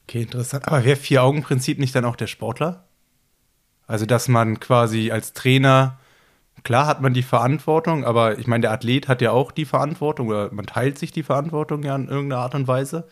Okay, 0.07 0.21
interessant. 0.23 0.67
Aber 0.67 0.85
wäre 0.85 0.95
Vier-Augen-Prinzip 0.95 1.79
nicht 1.79 1.93
dann 1.93 2.05
auch 2.05 2.15
der 2.15 2.27
Sportler? 2.27 2.87
Also, 3.87 4.05
dass 4.05 4.27
man 4.27 4.59
quasi 4.59 5.11
als 5.11 5.33
Trainer, 5.33 5.99
klar 6.63 6.87
hat 6.87 7.01
man 7.01 7.13
die 7.13 7.23
Verantwortung, 7.23 8.05
aber 8.05 8.39
ich 8.39 8.47
meine, 8.47 8.61
der 8.61 8.71
Athlet 8.71 9.07
hat 9.07 9.21
ja 9.21 9.31
auch 9.31 9.51
die 9.51 9.65
Verantwortung 9.65 10.29
oder 10.29 10.51
man 10.51 10.65
teilt 10.65 10.97
sich 10.97 11.11
die 11.11 11.23
Verantwortung 11.23 11.83
ja 11.83 11.95
in 11.95 12.07
irgendeiner 12.07 12.41
Art 12.41 12.55
und 12.55 12.67
Weise, 12.67 13.07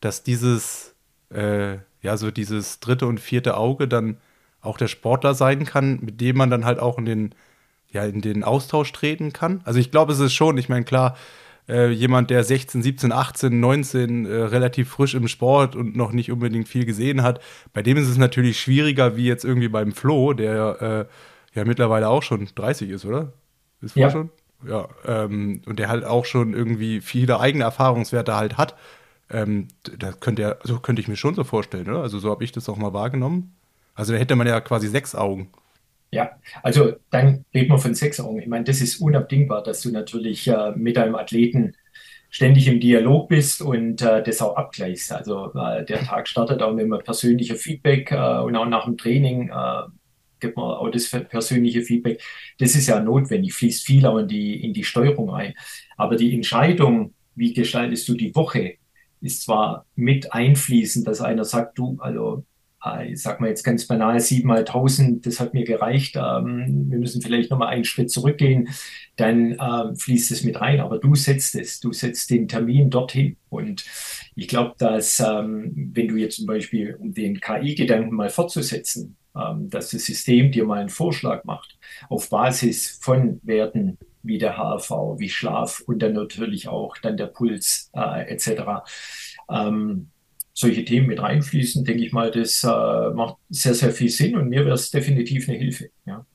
dass 0.00 0.22
dieses, 0.22 0.94
äh, 1.32 1.78
ja, 2.02 2.16
so 2.16 2.30
dieses 2.30 2.80
dritte 2.80 3.06
und 3.06 3.20
vierte 3.20 3.56
Auge 3.56 3.88
dann 3.88 4.18
auch 4.60 4.76
der 4.76 4.88
Sportler 4.88 5.34
sein 5.34 5.64
kann, 5.64 5.98
mit 6.02 6.20
dem 6.20 6.36
man 6.36 6.50
dann 6.50 6.64
halt 6.64 6.78
auch 6.78 6.98
in 6.98 7.04
den, 7.04 7.34
ja, 7.90 8.04
in 8.04 8.20
den 8.20 8.44
Austausch 8.44 8.92
treten 8.92 9.32
kann. 9.32 9.60
Also 9.64 9.78
ich 9.78 9.90
glaube, 9.90 10.12
es 10.12 10.20
ist 10.20 10.34
schon, 10.34 10.58
ich 10.58 10.68
meine, 10.68 10.84
klar, 10.84 11.16
äh, 11.68 11.90
jemand, 11.90 12.30
der 12.30 12.44
16, 12.44 12.82
17, 12.82 13.12
18, 13.12 13.60
19 13.60 14.26
äh, 14.26 14.34
relativ 14.34 14.88
frisch 14.88 15.14
im 15.14 15.28
Sport 15.28 15.76
und 15.76 15.96
noch 15.96 16.12
nicht 16.12 16.32
unbedingt 16.32 16.68
viel 16.68 16.86
gesehen 16.86 17.22
hat, 17.22 17.40
bei 17.72 17.82
dem 17.82 17.96
ist 17.96 18.08
es 18.08 18.16
natürlich 18.16 18.58
schwieriger 18.58 19.16
wie 19.16 19.26
jetzt 19.26 19.44
irgendwie 19.44 19.68
beim 19.68 19.92
Flo, 19.92 20.32
der 20.32 21.08
äh, 21.54 21.58
ja 21.58 21.64
mittlerweile 21.64 22.08
auch 22.08 22.22
schon 22.22 22.48
30 22.54 22.90
ist, 22.90 23.04
oder? 23.04 23.32
Ist 23.80 23.92
Flo 23.92 24.02
ja. 24.02 24.10
schon? 24.10 24.30
Ja, 24.66 24.88
ähm, 25.06 25.62
und 25.66 25.78
der 25.78 25.88
halt 25.88 26.04
auch 26.04 26.24
schon 26.24 26.52
irgendwie 26.52 27.00
viele 27.00 27.38
eigene 27.38 27.64
Erfahrungswerte 27.64 28.34
halt 28.34 28.56
hat. 28.56 28.74
Ähm, 29.30 29.68
da 29.98 30.12
könnte 30.12 30.42
er, 30.42 30.58
so 30.64 30.80
könnte 30.80 31.00
ich 31.00 31.08
mir 31.08 31.16
schon 31.16 31.34
so 31.34 31.44
vorstellen, 31.44 31.88
oder? 31.88 32.02
Also 32.02 32.18
so 32.18 32.30
habe 32.30 32.42
ich 32.42 32.50
das 32.50 32.68
auch 32.68 32.76
mal 32.76 32.92
wahrgenommen. 32.92 33.54
Also 33.98 34.12
da 34.12 34.18
hätte 34.20 34.36
man 34.36 34.46
ja 34.46 34.60
quasi 34.60 34.86
sechs 34.86 35.16
Augen. 35.16 35.50
Ja, 36.12 36.30
also 36.62 36.92
dann 37.10 37.44
reden 37.52 37.70
wir 37.70 37.78
von 37.78 37.94
sechs 37.94 38.20
Augen. 38.20 38.40
Ich 38.40 38.46
meine, 38.46 38.64
das 38.64 38.80
ist 38.80 39.00
unabdingbar, 39.00 39.64
dass 39.64 39.82
du 39.82 39.90
natürlich 39.90 40.46
äh, 40.46 40.70
mit 40.76 40.96
deinem 40.96 41.16
Athleten 41.16 41.74
ständig 42.30 42.68
im 42.68 42.78
Dialog 42.78 43.28
bist 43.28 43.60
und 43.60 44.00
äh, 44.00 44.22
das 44.22 44.40
auch 44.40 44.54
abgleichst. 44.54 45.10
Also 45.10 45.52
äh, 45.52 45.84
der 45.84 45.98
Tag 46.04 46.28
startet 46.28 46.62
auch 46.62 46.72
mit 46.72 46.84
einem 46.84 47.02
persönlichen 47.02 47.56
Feedback 47.56 48.12
äh, 48.12 48.38
und 48.38 48.54
auch 48.54 48.66
nach 48.66 48.84
dem 48.84 48.96
Training 48.96 49.48
äh, 49.48 49.82
gibt 50.38 50.56
man 50.56 50.76
auch 50.76 50.90
das 50.90 51.10
persönliche 51.10 51.82
Feedback. 51.82 52.22
Das 52.60 52.76
ist 52.76 52.86
ja 52.86 53.00
notwendig, 53.00 53.52
fließt 53.52 53.84
viel 53.84 54.06
auch 54.06 54.18
in 54.18 54.28
die, 54.28 54.64
in 54.64 54.72
die 54.72 54.84
Steuerung 54.84 55.34
ein. 55.34 55.54
Aber 55.96 56.14
die 56.14 56.32
Entscheidung, 56.36 57.14
wie 57.34 57.52
gestaltest 57.52 58.08
du 58.08 58.14
die 58.14 58.32
Woche, 58.36 58.74
ist 59.20 59.42
zwar 59.42 59.86
mit 59.96 60.32
einfließend, 60.32 61.08
dass 61.08 61.20
einer 61.20 61.44
sagt, 61.44 61.76
du, 61.78 61.96
also 61.98 62.44
ich 63.06 63.20
sag 63.20 63.40
mal 63.40 63.48
jetzt 63.48 63.64
ganz 63.64 63.86
banal, 63.86 64.20
sieben 64.20 64.48
mal 64.48 64.64
tausend, 64.64 65.26
das 65.26 65.40
hat 65.40 65.52
mir 65.52 65.64
gereicht. 65.64 66.16
Ähm, 66.16 66.86
wir 66.90 66.98
müssen 66.98 67.20
vielleicht 67.20 67.50
nochmal 67.50 67.68
einen 67.68 67.84
Schritt 67.84 68.10
zurückgehen, 68.10 68.68
dann 69.16 69.56
ähm, 69.60 69.96
fließt 69.96 70.30
es 70.30 70.44
mit 70.44 70.60
rein. 70.60 70.80
Aber 70.80 70.98
du 70.98 71.14
setzt 71.14 71.54
es, 71.54 71.80
du 71.80 71.92
setzt 71.92 72.30
den 72.30 72.46
Termin 72.48 72.90
dorthin. 72.90 73.36
Und 73.48 73.84
ich 74.34 74.46
glaube, 74.46 74.74
dass 74.78 75.18
wenn 75.20 76.08
du 76.08 76.16
jetzt 76.16 76.36
zum 76.36 76.46
Beispiel, 76.46 76.94
um 76.96 77.14
den 77.14 77.40
KI-Gedanken 77.40 78.14
mal 78.14 78.28
fortzusetzen, 78.28 79.16
dass 79.32 79.90
das 79.90 80.04
System 80.04 80.52
dir 80.52 80.66
mal 80.66 80.80
einen 80.80 80.90
Vorschlag 80.90 81.44
macht, 81.44 81.78
auf 82.10 82.28
Basis 82.28 82.98
von 83.00 83.40
Werten 83.42 83.96
wie 84.22 84.38
der 84.38 84.56
HRV, 84.56 84.90
wie 85.18 85.28
Schlaf 85.28 85.82
und 85.86 86.00
dann 86.00 86.12
natürlich 86.12 86.68
auch 86.68 86.96
dann 86.98 87.16
der 87.16 87.26
Puls 87.26 87.90
äh, 87.94 88.30
etc. 88.30 88.84
Solche 90.58 90.84
Themen 90.84 91.06
mit 91.06 91.22
reinfließen, 91.22 91.84
denke 91.84 92.04
ich 92.04 92.12
mal, 92.12 92.32
das 92.32 92.64
äh, 92.64 93.10
macht 93.14 93.36
sehr, 93.48 93.74
sehr 93.74 93.92
viel 93.92 94.08
Sinn 94.08 94.36
und 94.36 94.48
mir 94.48 94.64
wäre 94.64 94.74
es 94.74 94.90
definitiv 94.90 95.48
eine 95.48 95.56
Hilfe. 95.56 95.90
Ja. 96.04 96.26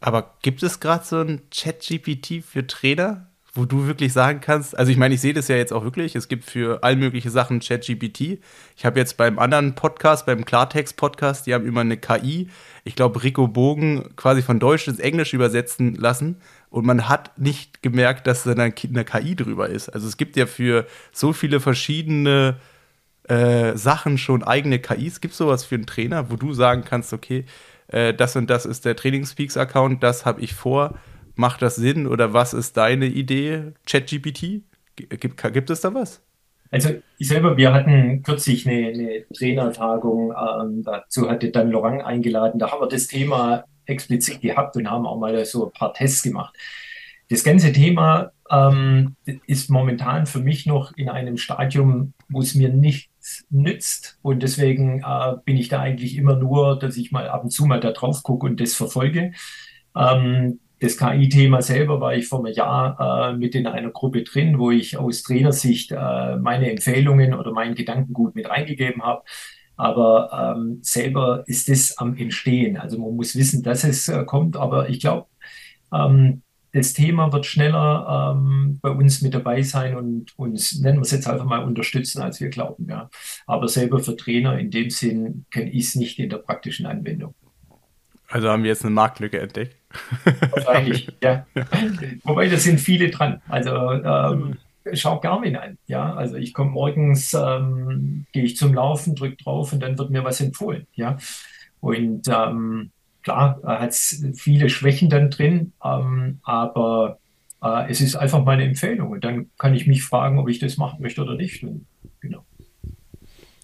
Aber 0.00 0.34
gibt 0.42 0.62
es 0.62 0.80
gerade 0.80 1.02
so 1.02 1.18
ein 1.18 1.40
Chat-GPT 1.50 2.44
für 2.44 2.66
Trainer, 2.66 3.30
wo 3.54 3.64
du 3.64 3.86
wirklich 3.86 4.12
sagen 4.12 4.40
kannst, 4.42 4.78
also 4.78 4.92
ich 4.92 4.98
meine, 4.98 5.14
ich 5.14 5.22
sehe 5.22 5.32
das 5.32 5.48
ja 5.48 5.56
jetzt 5.56 5.72
auch 5.72 5.82
wirklich, 5.82 6.14
es 6.14 6.28
gibt 6.28 6.44
für 6.44 6.82
all 6.82 6.94
mögliche 6.94 7.30
Sachen 7.30 7.60
Chat-GPT. 7.60 8.38
Ich 8.76 8.84
habe 8.84 9.00
jetzt 9.00 9.16
beim 9.16 9.38
anderen 9.38 9.74
Podcast, 9.76 10.26
beim 10.26 10.44
Klartext-Podcast, 10.44 11.46
die 11.46 11.54
haben 11.54 11.64
immer 11.64 11.80
eine 11.80 11.96
KI, 11.96 12.50
ich 12.84 12.96
glaube 12.96 13.22
Rico 13.22 13.48
Bogen, 13.48 14.14
quasi 14.14 14.42
von 14.42 14.60
Deutsch 14.60 14.88
ins 14.88 14.98
Englisch 14.98 15.32
übersetzen 15.32 15.94
lassen 15.94 16.36
und 16.68 16.84
man 16.84 17.08
hat 17.08 17.38
nicht 17.38 17.82
gemerkt, 17.82 18.26
dass 18.26 18.42
da 18.42 18.52
eine 18.52 18.72
KI 18.72 19.36
drüber 19.36 19.70
ist. 19.70 19.88
Also 19.88 20.06
es 20.06 20.18
gibt 20.18 20.36
ja 20.36 20.44
für 20.44 20.86
so 21.12 21.32
viele 21.32 21.60
verschiedene 21.60 22.58
äh, 23.28 23.76
Sachen 23.76 24.18
schon 24.18 24.42
eigene 24.42 24.78
KIs? 24.78 25.20
Gibt 25.20 25.32
es 25.32 25.38
sowas 25.38 25.64
für 25.64 25.76
einen 25.76 25.86
Trainer, 25.86 26.30
wo 26.30 26.36
du 26.36 26.52
sagen 26.52 26.84
kannst, 26.84 27.12
okay, 27.12 27.44
äh, 27.88 28.14
das 28.14 28.36
und 28.36 28.50
das 28.50 28.66
ist 28.66 28.84
der 28.84 28.96
Trainingspeaks-Account, 28.96 30.02
das 30.02 30.26
habe 30.26 30.40
ich 30.40 30.54
vor, 30.54 30.94
macht 31.34 31.62
das 31.62 31.76
Sinn 31.76 32.06
oder 32.06 32.32
was 32.32 32.54
ist 32.54 32.76
deine 32.76 33.06
Idee, 33.06 33.72
ChatGPT? 33.86 34.62
Gibt, 34.96 35.52
gibt 35.52 35.70
es 35.70 35.80
da 35.80 35.94
was? 35.94 36.22
Also 36.70 36.90
ich 37.18 37.28
selber, 37.28 37.56
wir 37.58 37.72
hatten 37.74 38.22
kürzlich 38.22 38.66
eine, 38.66 38.88
eine 38.88 39.24
Trainertagung, 39.36 40.32
ähm, 40.32 40.82
dazu 40.82 41.28
hatte 41.28 41.50
dann 41.50 41.70
Laurent 41.70 42.02
eingeladen, 42.02 42.58
da 42.58 42.70
haben 42.70 42.80
wir 42.80 42.88
das 42.88 43.08
Thema 43.08 43.64
explizit 43.84 44.40
gehabt 44.40 44.76
und 44.76 44.90
haben 44.90 45.06
auch 45.06 45.18
mal 45.18 45.44
so 45.44 45.66
ein 45.66 45.72
paar 45.72 45.92
Tests 45.92 46.22
gemacht. 46.22 46.56
Das 47.28 47.44
ganze 47.44 47.72
Thema 47.72 48.32
ähm, 48.50 49.16
ist 49.46 49.70
momentan 49.70 50.26
für 50.26 50.40
mich 50.40 50.66
noch 50.66 50.96
in 50.96 51.08
einem 51.08 51.36
Stadium, 51.36 52.14
wo 52.28 52.40
es 52.40 52.54
mir 52.54 52.70
nichts 52.70 53.11
nützt. 53.50 54.18
Und 54.22 54.42
deswegen 54.42 55.00
äh, 55.00 55.36
bin 55.44 55.56
ich 55.56 55.68
da 55.68 55.80
eigentlich 55.80 56.16
immer 56.16 56.36
nur, 56.36 56.78
dass 56.78 56.96
ich 56.96 57.12
mal 57.12 57.28
ab 57.28 57.44
und 57.44 57.50
zu 57.50 57.66
mal 57.66 57.80
da 57.80 57.92
drauf 57.92 58.22
gucke 58.22 58.46
und 58.46 58.60
das 58.60 58.74
verfolge. 58.74 59.32
Ähm, 59.96 60.60
das 60.80 60.96
KI-Thema 60.96 61.62
selber 61.62 62.00
war 62.00 62.14
ich 62.14 62.26
vor 62.26 62.44
einem 62.44 62.54
Jahr 62.54 63.30
äh, 63.30 63.36
mit 63.36 63.54
in 63.54 63.68
einer 63.68 63.90
Gruppe 63.90 64.24
drin, 64.24 64.58
wo 64.58 64.72
ich 64.72 64.96
aus 64.96 65.22
Trainersicht 65.22 65.92
äh, 65.92 66.36
meine 66.36 66.70
Empfehlungen 66.70 67.34
oder 67.34 67.52
meinen 67.52 67.76
Gedankengut 67.76 68.34
mit 68.34 68.50
reingegeben 68.50 69.02
habe. 69.02 69.22
Aber 69.76 70.56
ähm, 70.56 70.80
selber 70.82 71.44
ist 71.46 71.68
es 71.68 71.98
am 71.98 72.16
Entstehen. 72.16 72.76
Also 72.76 72.98
man 72.98 73.14
muss 73.14 73.36
wissen, 73.36 73.62
dass 73.62 73.84
es 73.84 74.08
äh, 74.08 74.24
kommt. 74.24 74.56
Aber 74.56 74.88
ich 74.88 75.00
glaube, 75.00 75.28
ähm, 75.92 76.42
das 76.72 76.94
Thema 76.94 77.32
wird 77.32 77.44
schneller 77.44 78.34
ähm, 78.34 78.78
bei 78.80 78.90
uns 78.90 79.20
mit 79.20 79.34
dabei 79.34 79.62
sein 79.62 79.94
und 79.94 80.38
uns, 80.38 80.80
nennen 80.80 80.98
wir 80.98 81.02
es 81.02 81.10
jetzt 81.10 81.28
einfach 81.28 81.44
mal, 81.44 81.62
unterstützen, 81.62 82.22
als 82.22 82.40
wir 82.40 82.48
glauben. 82.48 82.86
Ja. 82.88 83.10
Aber 83.46 83.68
selber 83.68 84.00
für 84.00 84.16
Trainer 84.16 84.58
in 84.58 84.70
dem 84.70 84.88
Sinn 84.88 85.44
kenne 85.50 85.70
ich 85.70 85.88
es 85.88 85.94
nicht 85.96 86.18
in 86.18 86.30
der 86.30 86.38
praktischen 86.38 86.86
Anwendung. 86.86 87.34
Also 88.28 88.48
haben 88.48 88.62
wir 88.62 88.70
jetzt 88.70 88.84
eine 88.84 88.94
Marktlücke 88.94 89.38
entdeckt. 89.38 89.76
Wahrscheinlich, 90.50 91.08
ja. 91.22 91.46
Wobei, 92.24 92.48
da 92.48 92.56
sind 92.56 92.80
viele 92.80 93.10
dran. 93.10 93.42
Also 93.48 93.74
ähm, 93.74 94.56
schau 94.94 95.20
Garmin 95.20 95.56
an. 95.56 95.76
Ja, 95.86 96.14
also 96.14 96.36
ich 96.36 96.54
komme 96.54 96.70
morgens, 96.70 97.34
ähm, 97.34 98.24
gehe 98.32 98.44
ich 98.44 98.56
zum 98.56 98.72
Laufen, 98.72 99.14
drücke 99.14 99.36
drauf 99.36 99.74
und 99.74 99.80
dann 99.80 99.98
wird 99.98 100.10
mir 100.10 100.24
was 100.24 100.40
empfohlen. 100.40 100.86
Ja, 100.94 101.18
und 101.80 102.26
ähm, 102.28 102.90
klar, 103.22 103.60
hat 103.64 103.90
es 103.90 104.24
viele 104.34 104.68
Schwächen 104.68 105.10
dann 105.10 105.30
drin, 105.30 105.72
ähm, 105.84 106.40
aber 106.42 107.18
äh, 107.62 107.90
es 107.90 108.00
ist 108.00 108.16
einfach 108.16 108.44
meine 108.44 108.64
Empfehlung. 108.64 109.10
Und 109.10 109.24
dann 109.24 109.50
kann 109.58 109.74
ich 109.74 109.86
mich 109.86 110.02
fragen, 110.02 110.38
ob 110.38 110.48
ich 110.48 110.58
das 110.58 110.76
machen 110.76 111.00
möchte 111.00 111.22
oder 111.22 111.34
nicht. 111.34 111.62
Und, 111.62 111.86
genau. 112.20 112.44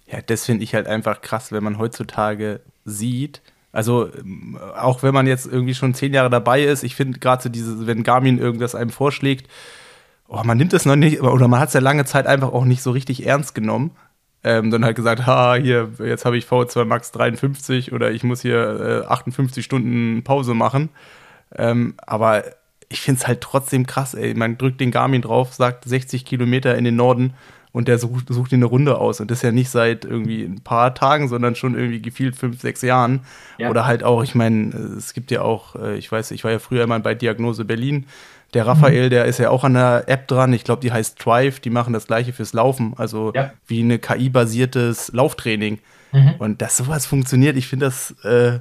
Ja, 0.07 0.21
das 0.21 0.45
finde 0.45 0.63
ich 0.63 0.73
halt 0.73 0.87
einfach 0.87 1.21
krass, 1.21 1.51
wenn 1.51 1.63
man 1.63 1.77
heutzutage 1.77 2.61
sieht, 2.85 3.41
also 3.71 4.11
ähm, 4.13 4.57
auch 4.77 5.03
wenn 5.03 5.13
man 5.13 5.27
jetzt 5.27 5.45
irgendwie 5.45 5.75
schon 5.75 5.93
zehn 5.93 6.13
Jahre 6.13 6.29
dabei 6.29 6.63
ist, 6.63 6.83
ich 6.83 6.95
finde 6.95 7.19
gerade 7.19 7.43
so 7.43 7.49
diese, 7.49 7.85
wenn 7.85 8.03
Garmin 8.03 8.39
irgendwas 8.39 8.75
einem 8.75 8.89
vorschlägt, 8.89 9.47
oh, 10.27 10.41
man 10.43 10.57
nimmt 10.57 10.73
es 10.73 10.85
noch 10.85 10.95
nicht, 10.95 11.21
oder 11.21 11.47
man 11.47 11.59
hat 11.59 11.69
es 11.69 11.73
ja 11.73 11.79
lange 11.79 12.05
Zeit 12.05 12.25
einfach 12.27 12.51
auch 12.51 12.65
nicht 12.65 12.81
so 12.81 12.91
richtig 12.91 13.25
ernst 13.25 13.53
genommen. 13.53 13.91
Ähm, 14.43 14.71
dann 14.71 14.85
halt 14.85 14.95
gesagt, 14.95 15.25
ha, 15.25 15.55
hier, 15.55 15.89
jetzt 15.99 16.23
habe 16.23 16.37
ich 16.37 16.45
V2 16.45 16.85
Max 16.85 17.11
53 17.11 17.91
oder 17.91 18.11
ich 18.11 18.23
muss 18.23 18.41
hier 18.41 19.03
äh, 19.05 19.11
58 19.11 19.65
Stunden 19.65 20.23
Pause 20.23 20.53
machen. 20.53 20.89
Ähm, 21.55 21.95
aber 21.97 22.43
ich 22.89 23.01
finde 23.01 23.19
es 23.19 23.27
halt 23.27 23.41
trotzdem 23.41 23.85
krass, 23.85 24.13
ey. 24.13 24.33
Man 24.33 24.57
drückt 24.57 24.79
den 24.79 24.91
Garmin 24.91 25.21
drauf, 25.21 25.53
sagt 25.53 25.85
60 25.85 26.25
Kilometer 26.25 26.75
in 26.77 26.85
den 26.85 26.95
Norden 26.95 27.33
und 27.71 27.87
der 27.87 27.99
sucht, 27.99 28.27
sucht 28.29 28.51
dir 28.51 28.55
eine 28.55 28.65
Runde 28.65 28.97
aus. 28.97 29.19
Und 29.19 29.29
das 29.29 29.39
ist 29.39 29.43
ja 29.43 29.51
nicht 29.51 29.69
seit 29.69 30.05
irgendwie 30.05 30.43
ein 30.43 30.61
paar 30.61 30.95
Tagen, 30.95 31.27
sondern 31.27 31.55
schon 31.55 31.75
irgendwie 31.75 32.01
gefühlt 32.01 32.35
fünf, 32.35 32.59
sechs 32.61 32.81
Jahren. 32.81 33.21
Ja. 33.57 33.69
Oder 33.69 33.85
halt 33.85 34.03
auch, 34.03 34.23
ich 34.23 34.33
meine, 34.33 34.73
es 34.97 35.13
gibt 35.13 35.29
ja 35.31 35.41
auch, 35.41 35.75
äh, 35.75 35.97
ich 35.97 36.11
weiß, 36.11 36.31
ich 36.31 36.43
war 36.43 36.51
ja 36.51 36.59
früher 36.59 36.87
mal 36.87 36.99
bei 36.99 37.13
Diagnose 37.13 37.65
Berlin. 37.65 38.07
Der 38.53 38.65
Raphael, 38.65 39.09
der 39.09 39.25
ist 39.25 39.37
ja 39.37 39.49
auch 39.49 39.63
an 39.63 39.75
der 39.75 40.05
App 40.07 40.27
dran. 40.27 40.53
Ich 40.53 40.63
glaube, 40.63 40.81
die 40.81 40.91
heißt 40.91 41.23
Drive. 41.23 41.59
Die 41.59 41.69
machen 41.69 41.93
das 41.93 42.07
gleiche 42.07 42.33
fürs 42.33 42.53
Laufen. 42.53 42.93
Also 42.97 43.31
ja. 43.35 43.53
wie 43.67 43.81
eine 43.81 43.99
KI-basiertes 43.99 45.11
Lauftraining. 45.13 45.79
Mhm. 46.11 46.35
Und 46.39 46.61
dass 46.61 46.77
sowas 46.77 47.05
funktioniert, 47.05 47.57
ich 47.57 47.67
finde 47.67 47.85
das, 47.85 48.15
äh, 48.23 48.59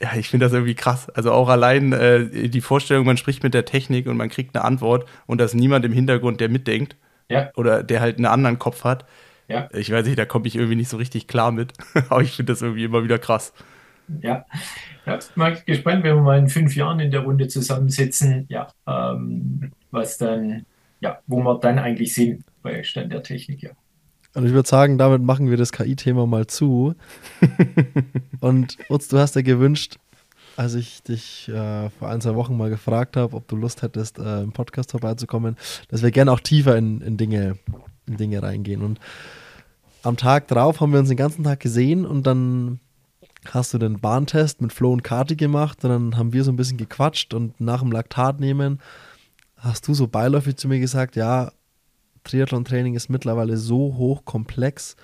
ja, 0.00 0.14
ich 0.16 0.28
finde 0.28 0.46
das 0.46 0.52
irgendwie 0.52 0.74
krass. 0.74 1.10
Also 1.10 1.32
auch 1.32 1.48
allein 1.48 1.92
äh, 1.92 2.48
die 2.48 2.60
Vorstellung, 2.60 3.06
man 3.06 3.16
spricht 3.16 3.42
mit 3.42 3.54
der 3.54 3.64
Technik 3.64 4.06
und 4.06 4.16
man 4.16 4.28
kriegt 4.28 4.54
eine 4.54 4.64
Antwort 4.64 5.08
und 5.26 5.38
da 5.38 5.44
ist 5.44 5.54
niemand 5.54 5.84
im 5.84 5.92
Hintergrund, 5.92 6.40
der 6.40 6.48
mitdenkt. 6.48 6.96
Ja. 7.28 7.50
Oder 7.56 7.82
der 7.82 8.00
halt 8.00 8.16
einen 8.16 8.26
anderen 8.26 8.58
Kopf 8.58 8.84
hat. 8.84 9.04
Ja. 9.48 9.68
Ich 9.72 9.90
weiß 9.90 10.06
nicht, 10.06 10.18
da 10.18 10.24
komme 10.24 10.46
ich 10.46 10.56
irgendwie 10.56 10.76
nicht 10.76 10.88
so 10.88 10.96
richtig 10.96 11.28
klar 11.28 11.50
mit. 11.52 11.72
Aber 12.08 12.22
ich 12.22 12.36
finde 12.36 12.52
das 12.52 12.62
irgendwie 12.62 12.84
immer 12.84 13.04
wieder 13.04 13.18
krass. 13.18 13.52
Ja. 14.20 14.44
Ja, 15.06 15.18
mal 15.34 15.60
gespannt, 15.66 16.04
wenn 16.04 16.16
wir 16.16 16.22
mal 16.22 16.38
in 16.38 16.48
fünf 16.48 16.76
Jahren 16.76 17.00
in 17.00 17.10
der 17.10 17.20
Runde 17.20 17.48
zusammensitzen, 17.48 18.46
ja, 18.48 18.68
ähm, 18.86 19.72
was 19.90 20.18
dann, 20.18 20.64
ja, 21.00 21.18
wo 21.26 21.42
wir 21.42 21.58
dann 21.58 21.78
eigentlich 21.78 22.14
sind 22.14 22.44
bei 22.62 22.82
Stand 22.84 23.12
der 23.12 23.22
Technik, 23.22 23.62
ja. 23.62 23.70
Und 24.34 24.46
ich 24.46 24.52
würde 24.52 24.68
sagen, 24.68 24.96
damit 24.96 25.22
machen 25.22 25.50
wir 25.50 25.58
das 25.58 25.72
KI-Thema 25.72 26.26
mal 26.26 26.46
zu. 26.46 26.94
Und 28.40 28.78
Utz, 28.88 29.08
du 29.08 29.18
hast 29.18 29.36
ja 29.36 29.42
gewünscht, 29.42 29.98
als 30.56 30.74
ich 30.74 31.02
dich 31.02 31.48
äh, 31.48 31.90
vor 31.90 32.08
ein, 32.08 32.20
zwei 32.20 32.34
Wochen 32.34 32.56
mal 32.56 32.70
gefragt 32.70 33.16
habe, 33.16 33.36
ob 33.36 33.46
du 33.48 33.56
Lust 33.56 33.82
hättest, 33.82 34.18
äh, 34.18 34.42
im 34.42 34.52
Podcast 34.52 34.92
vorbeizukommen, 34.92 35.56
dass 35.88 36.02
wir 36.02 36.10
gerne 36.10 36.32
auch 36.32 36.40
tiefer 36.40 36.76
in, 36.76 37.02
in, 37.02 37.16
Dinge, 37.18 37.58
in 38.06 38.16
Dinge 38.16 38.42
reingehen. 38.42 38.82
Und 38.82 39.00
am 40.02 40.16
Tag 40.16 40.48
drauf 40.48 40.80
haben 40.80 40.92
wir 40.92 41.00
uns 41.00 41.08
den 41.08 41.18
ganzen 41.18 41.44
Tag 41.44 41.60
gesehen 41.60 42.06
und 42.06 42.26
dann 42.26 42.80
hast 43.50 43.74
du 43.74 43.78
den 43.78 44.00
Bahntest 44.00 44.60
mit 44.60 44.72
Flo 44.72 44.92
und 44.92 45.02
Kati 45.02 45.36
gemacht 45.36 45.84
und 45.84 45.90
dann 45.90 46.16
haben 46.16 46.32
wir 46.32 46.44
so 46.44 46.52
ein 46.52 46.56
bisschen 46.56 46.78
gequatscht 46.78 47.34
und 47.34 47.60
nach 47.60 47.80
dem 47.80 47.92
Laktat 47.92 48.40
nehmen 48.40 48.80
hast 49.56 49.86
du 49.86 49.94
so 49.94 50.08
beiläufig 50.08 50.56
zu 50.56 50.68
mir 50.68 50.80
gesagt, 50.80 51.16
ja, 51.16 51.52
Triathlon-Training 52.24 52.94
ist 52.94 53.08
mittlerweile 53.08 53.56
so 53.56 53.96
hochkomplex, 53.96 54.96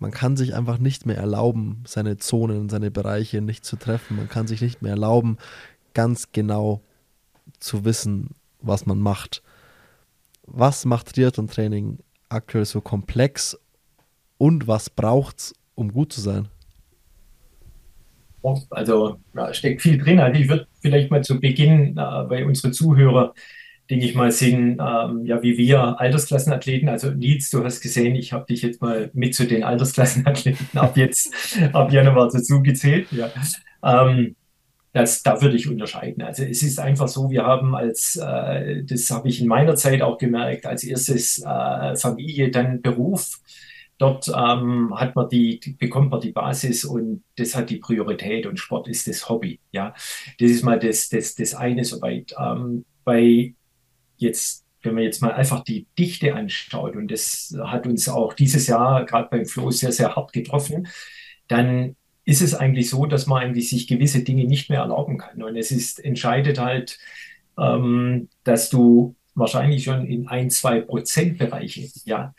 man 0.00 0.10
kann 0.12 0.36
sich 0.36 0.54
einfach 0.54 0.78
nicht 0.78 1.04
mehr 1.04 1.18
erlauben, 1.18 1.84
seine 1.86 2.16
Zonen, 2.16 2.70
seine 2.70 2.90
Bereiche 2.90 3.42
nicht 3.42 3.66
zu 3.66 3.76
treffen. 3.76 4.16
Man 4.16 4.30
kann 4.30 4.46
sich 4.46 4.62
nicht 4.62 4.80
mehr 4.80 4.92
erlauben, 4.92 5.36
ganz 5.92 6.32
genau 6.32 6.80
zu 7.58 7.84
wissen, 7.84 8.30
was 8.62 8.86
man 8.86 8.98
macht. 8.98 9.42
Was 10.46 10.86
macht 10.86 11.14
Triathlon-Training 11.14 11.98
aktuell 12.30 12.64
so 12.64 12.80
komplex 12.80 13.58
und 14.38 14.66
was 14.66 14.88
braucht 14.88 15.38
es, 15.38 15.54
um 15.74 15.92
gut 15.92 16.14
zu 16.14 16.22
sein? 16.22 16.48
Also 18.70 19.16
da 19.34 19.52
steckt 19.52 19.82
viel 19.82 19.98
drin. 19.98 20.20
Also 20.20 20.40
ich 20.40 20.48
würde 20.48 20.66
vielleicht 20.80 21.10
mal 21.10 21.22
zu 21.22 21.40
Beginn 21.40 21.96
äh, 21.96 22.24
bei 22.28 22.44
unseren 22.44 22.72
Zuhörern 22.72 23.30
denke 23.90 24.06
ich 24.06 24.14
mal, 24.14 24.30
sind 24.30 24.80
ähm, 24.80 25.26
ja 25.26 25.42
wie 25.42 25.58
wir 25.58 26.00
Altersklassenathleten. 26.00 26.88
Also 26.88 27.10
Nils, 27.10 27.50
du 27.50 27.64
hast 27.64 27.80
gesehen, 27.80 28.14
ich 28.14 28.32
habe 28.32 28.46
dich 28.46 28.62
jetzt 28.62 28.80
mal 28.80 29.10
mit 29.12 29.34
zu 29.34 29.46
den 29.46 29.64
Altersklassenathleten 29.64 30.78
ab 30.78 30.96
jetzt, 30.96 31.32
ab 31.72 31.92
Januar 31.92 32.30
dazu 32.32 32.62
gezählt. 32.62 33.08
Ja. 33.10 33.30
Ähm, 33.82 34.36
das, 34.92 35.22
da 35.22 35.40
würde 35.40 35.56
ich 35.56 35.68
unterscheiden. 35.68 36.22
Also 36.22 36.44
es 36.44 36.62
ist 36.62 36.78
einfach 36.78 37.08
so, 37.08 37.30
wir 37.30 37.44
haben 37.44 37.74
als, 37.74 38.16
äh, 38.16 38.82
das 38.84 39.10
habe 39.10 39.28
ich 39.28 39.40
in 39.40 39.48
meiner 39.48 39.74
Zeit 39.76 40.02
auch 40.02 40.18
gemerkt, 40.18 40.66
als 40.66 40.84
erstes 40.84 41.38
äh, 41.38 41.96
Familie, 41.96 42.50
dann 42.50 42.82
Beruf. 42.82 43.40
Dort 44.00 44.28
ähm, 44.28 44.94
hat 44.98 45.14
man 45.14 45.28
die, 45.28 45.60
bekommt 45.78 46.10
man 46.10 46.22
die 46.22 46.32
Basis 46.32 46.86
und 46.86 47.22
das 47.36 47.54
hat 47.54 47.68
die 47.68 47.76
Priorität 47.76 48.46
und 48.46 48.58
Sport 48.58 48.88
ist 48.88 49.06
das 49.06 49.28
Hobby. 49.28 49.60
Ja, 49.72 49.92
das 50.38 50.50
ist 50.50 50.64
mal 50.64 50.78
das, 50.78 51.10
das, 51.10 51.34
das 51.34 51.54
eine 51.54 51.84
soweit. 51.84 52.34
Ähm, 52.40 52.86
bei 53.04 53.52
jetzt, 54.16 54.64
wenn 54.82 54.94
man 54.94 55.04
jetzt 55.04 55.20
mal 55.20 55.32
einfach 55.32 55.62
die 55.64 55.86
Dichte 55.98 56.34
anschaut, 56.34 56.96
und 56.96 57.10
das 57.10 57.54
hat 57.62 57.86
uns 57.86 58.08
auch 58.08 58.32
dieses 58.32 58.68
Jahr 58.68 59.04
gerade 59.04 59.28
beim 59.30 59.44
Flow 59.44 59.70
sehr, 59.70 59.92
sehr 59.92 60.16
hart 60.16 60.32
getroffen, 60.32 60.88
dann 61.46 61.94
ist 62.24 62.40
es 62.40 62.54
eigentlich 62.54 62.88
so, 62.88 63.04
dass 63.04 63.26
man 63.26 63.42
eigentlich 63.42 63.68
sich 63.68 63.86
gewisse 63.86 64.24
Dinge 64.24 64.44
nicht 64.44 64.70
mehr 64.70 64.80
erlauben 64.80 65.18
kann. 65.18 65.42
Und 65.42 65.56
es 65.56 65.70
ist 65.70 66.02
entscheidet 66.02 66.58
halt, 66.58 66.98
ähm, 67.58 68.30
dass 68.44 68.70
du 68.70 69.14
wahrscheinlich 69.34 69.84
schon 69.84 70.06
in 70.06 70.26
ein, 70.26 70.48
zwei 70.48 70.80
Prozentbereiche, 70.80 71.86
ja, 72.06 72.32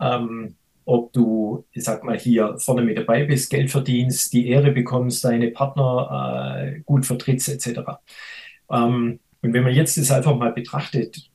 ähm, 0.00 0.56
ob 0.84 1.12
du, 1.12 1.64
ich 1.72 1.84
sag 1.84 2.04
mal, 2.04 2.18
hier 2.18 2.56
vorne 2.58 2.82
mit 2.82 2.98
dabei 2.98 3.24
bist, 3.24 3.50
Geld 3.50 3.70
verdienst, 3.70 4.32
die 4.32 4.48
Ehre 4.48 4.72
bekommst, 4.72 5.24
deine 5.24 5.50
Partner 5.50 6.56
äh, 6.58 6.80
gut 6.80 7.06
vertrittst, 7.06 7.48
etc. 7.48 7.80
Ähm, 8.70 9.20
und 9.42 9.52
wenn 9.52 9.62
man 9.62 9.74
jetzt 9.74 9.98
das 9.98 10.10
einfach 10.10 10.36
mal 10.36 10.52
betrachtet, 10.52 11.30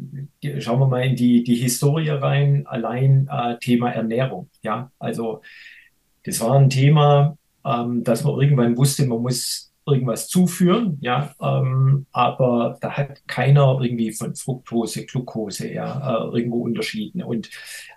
schauen 0.59 0.79
wir 0.79 0.87
mal 0.87 1.05
in 1.05 1.15
die, 1.15 1.43
die 1.43 1.55
Historie 1.55 2.09
rein, 2.09 2.65
allein 2.65 3.29
äh, 3.31 3.57
Thema 3.59 3.91
Ernährung. 3.91 4.49
Ja, 4.63 4.91
also 4.97 5.41
das 6.23 6.39
war 6.41 6.57
ein 6.57 6.69
Thema, 6.69 7.37
ähm, 7.65 8.03
dass 8.03 8.23
man 8.23 8.39
irgendwann 8.39 8.77
wusste, 8.77 9.05
man 9.05 9.21
muss 9.21 9.68
irgendwas 9.91 10.27
zuführen, 10.27 10.97
ja, 11.01 11.33
ähm, 11.41 12.05
aber 12.11 12.77
da 12.81 12.91
hat 12.91 13.27
keiner 13.27 13.79
irgendwie 13.81 14.11
von 14.11 14.35
Fructose, 14.35 15.05
Glucose, 15.05 15.71
ja, 15.71 16.23
äh, 16.31 16.37
irgendwo 16.37 16.63
unterschieden 16.63 17.23
und 17.23 17.49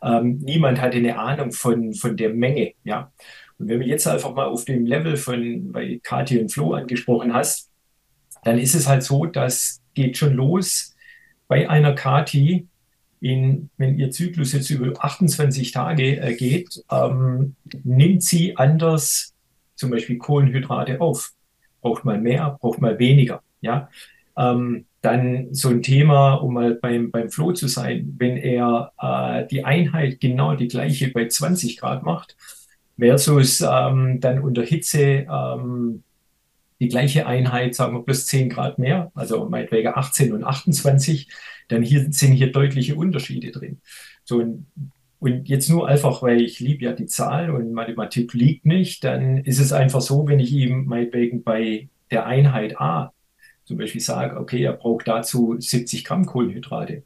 ähm, 0.02 0.38
niemand 0.38 0.81
hatte 0.81 0.98
eine 0.98 1.18
Ahnung 1.18 1.52
von, 1.52 1.94
von 1.94 2.16
der 2.16 2.31
Menge, 2.31 2.72
ja. 2.85 3.12
Und 3.59 3.68
wenn 3.68 3.81
wir 3.81 3.87
jetzt 3.87 4.07
einfach 4.09 4.35
mal 4.35 4.46
auf 4.46 4.64
dem 4.64 4.87
Level 4.87 5.16
von, 5.16 5.72
weil 5.72 6.00
Kathi 6.00 6.40
und 6.40 6.50
Flo 6.50 6.72
angesprochen 6.72 7.33
hast, 7.33 7.70
dann 8.44 8.59
ist 8.59 8.74
es 8.74 8.88
halt 8.88 9.05
so, 9.05 9.26
dass 9.26 9.83
geht 9.94 10.16
schon 10.16 10.35
los 10.35 10.94
bei 11.48 11.68
einer 11.68 11.94
Kati, 11.94 12.68
in, 13.20 13.70
wenn 13.76 13.98
ihr 13.98 14.11
Zyklus 14.11 14.52
jetzt 14.52 14.70
über 14.70 14.92
28 15.05 15.70
Tage 15.70 16.20
äh, 16.20 16.35
geht, 16.35 16.83
ähm, 16.90 17.55
nimmt 17.85 18.22
sie 18.22 18.57
anders 18.57 19.33
zum 19.76 19.90
Beispiel 19.90 20.18
Kohlenhydrate 20.18 21.00
auf. 21.00 21.33
Braucht 21.82 22.04
mal 22.04 22.18
mehr, 22.18 22.56
braucht 22.60 22.80
mal 22.80 22.98
weniger. 22.98 23.42
Ja, 23.60 23.90
ähm, 24.36 24.86
dann 25.02 25.52
so 25.52 25.68
ein 25.68 25.82
Thema, 25.82 26.34
um 26.34 26.54
mal 26.54 26.74
beim, 26.74 27.10
beim 27.10 27.28
Flow 27.28 27.52
zu 27.52 27.68
sein, 27.68 28.14
wenn 28.18 28.36
er 28.36 28.92
äh, 28.98 29.46
die 29.48 29.64
Einheit 29.64 30.20
genau 30.20 30.54
die 30.54 30.68
gleiche 30.68 31.10
bei 31.10 31.26
20 31.26 31.76
Grad 31.76 32.04
macht, 32.04 32.36
versus 32.98 33.60
ähm, 33.60 34.20
dann 34.20 34.40
unter 34.40 34.62
Hitze 34.62 35.26
ähm, 35.28 36.04
die 36.80 36.88
gleiche 36.88 37.26
Einheit, 37.26 37.74
sagen 37.74 37.94
wir 37.94 38.04
plus 38.04 38.26
10 38.26 38.48
Grad 38.48 38.78
mehr, 38.78 39.10
also 39.14 39.48
meinetwegen 39.48 39.88
18 39.88 40.32
und 40.32 40.44
28, 40.44 41.28
dann 41.68 41.82
hier, 41.82 42.12
sind 42.12 42.32
hier 42.32 42.52
deutliche 42.52 42.94
Unterschiede 42.96 43.50
drin. 43.50 43.80
So, 44.24 44.38
und 44.38 44.66
jetzt 45.44 45.68
nur 45.70 45.88
einfach, 45.88 46.22
weil 46.22 46.40
ich 46.40 46.61
liebe 46.61 46.85
ja 46.85 46.92
die 46.92 47.06
Zahl 47.06 47.50
und 47.50 47.73
Mathematik 47.73 48.35
liegt 48.35 48.66
nicht, 48.66 49.04
dann 49.04 49.38
ist 49.38 49.58
es 49.58 49.73
einfach 49.73 50.00
so, 50.00 50.27
wenn 50.27 50.40
ich 50.40 50.52
ihm 50.52 50.85
meinetwegen 50.87 51.42
bei 51.42 51.88
der 52.10 52.27
Einheit 52.27 52.81
A 52.81 53.12
zum 53.64 53.79
Beispiel 53.79 54.00
sage, 54.00 54.38
okay, 54.38 54.62
er 54.62 54.73
braucht 54.73 55.06
dazu 55.08 55.56
70 55.58 56.04
Gramm 56.04 56.27
Kohlenhydrate, 56.27 57.04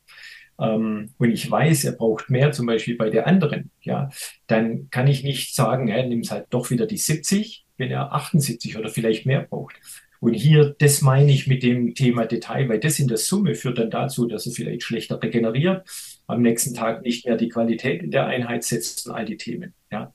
ähm, 0.58 1.10
und 1.18 1.30
ich 1.30 1.50
weiß, 1.50 1.84
er 1.84 1.92
braucht 1.92 2.30
mehr, 2.30 2.52
zum 2.52 2.66
Beispiel 2.66 2.96
bei 2.96 3.10
der 3.10 3.26
anderen, 3.26 3.70
ja, 3.82 4.10
dann 4.46 4.88
kann 4.90 5.06
ich 5.06 5.22
nicht 5.22 5.54
sagen, 5.54 5.88
er 5.88 6.06
nimmt 6.06 6.30
halt 6.30 6.46
doch 6.50 6.70
wieder 6.70 6.86
die 6.86 6.96
70, 6.96 7.66
wenn 7.76 7.90
er 7.90 8.12
78 8.12 8.78
oder 8.78 8.88
vielleicht 8.88 9.26
mehr 9.26 9.42
braucht. 9.42 9.74
Und 10.18 10.32
hier, 10.32 10.74
das 10.78 11.02
meine 11.02 11.30
ich 11.30 11.46
mit 11.46 11.62
dem 11.62 11.94
Thema 11.94 12.24
Detail, 12.24 12.68
weil 12.68 12.80
das 12.80 12.98
in 12.98 13.08
der 13.08 13.18
Summe 13.18 13.54
führt 13.54 13.78
dann 13.78 13.90
dazu, 13.90 14.26
dass 14.26 14.46
er 14.46 14.52
vielleicht 14.52 14.82
schlechter 14.82 15.22
regeneriert, 15.22 15.86
am 16.26 16.42
nächsten 16.42 16.74
Tag 16.74 17.02
nicht 17.02 17.26
mehr 17.26 17.36
die 17.36 17.48
Qualität 17.48 18.02
in 18.02 18.10
der 18.10 18.26
Einheit 18.26 18.64
setzt 18.64 19.06
und 19.06 19.14
all 19.14 19.24
die 19.24 19.36
Themen. 19.36 19.74
Ja. 19.90 20.12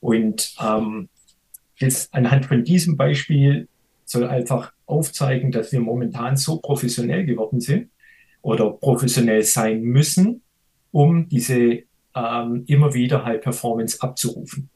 Und 0.00 0.54
ähm, 0.60 1.08
jetzt 1.76 2.12
anhand 2.14 2.46
von 2.46 2.64
diesem 2.64 2.96
Beispiel 2.96 3.68
soll 4.04 4.24
einfach 4.28 4.72
aufzeigen, 4.86 5.50
dass 5.50 5.72
wir 5.72 5.80
momentan 5.80 6.36
so 6.36 6.58
professionell 6.58 7.24
geworden 7.24 7.60
sind 7.60 7.90
oder 8.42 8.70
professionell 8.70 9.42
sein 9.42 9.82
müssen, 9.82 10.42
um 10.90 11.28
diese 11.28 11.84
ähm, 12.14 12.64
immer 12.66 12.94
wieder 12.94 13.24
High 13.24 13.40
Performance 13.40 14.00
abzurufen. 14.02 14.68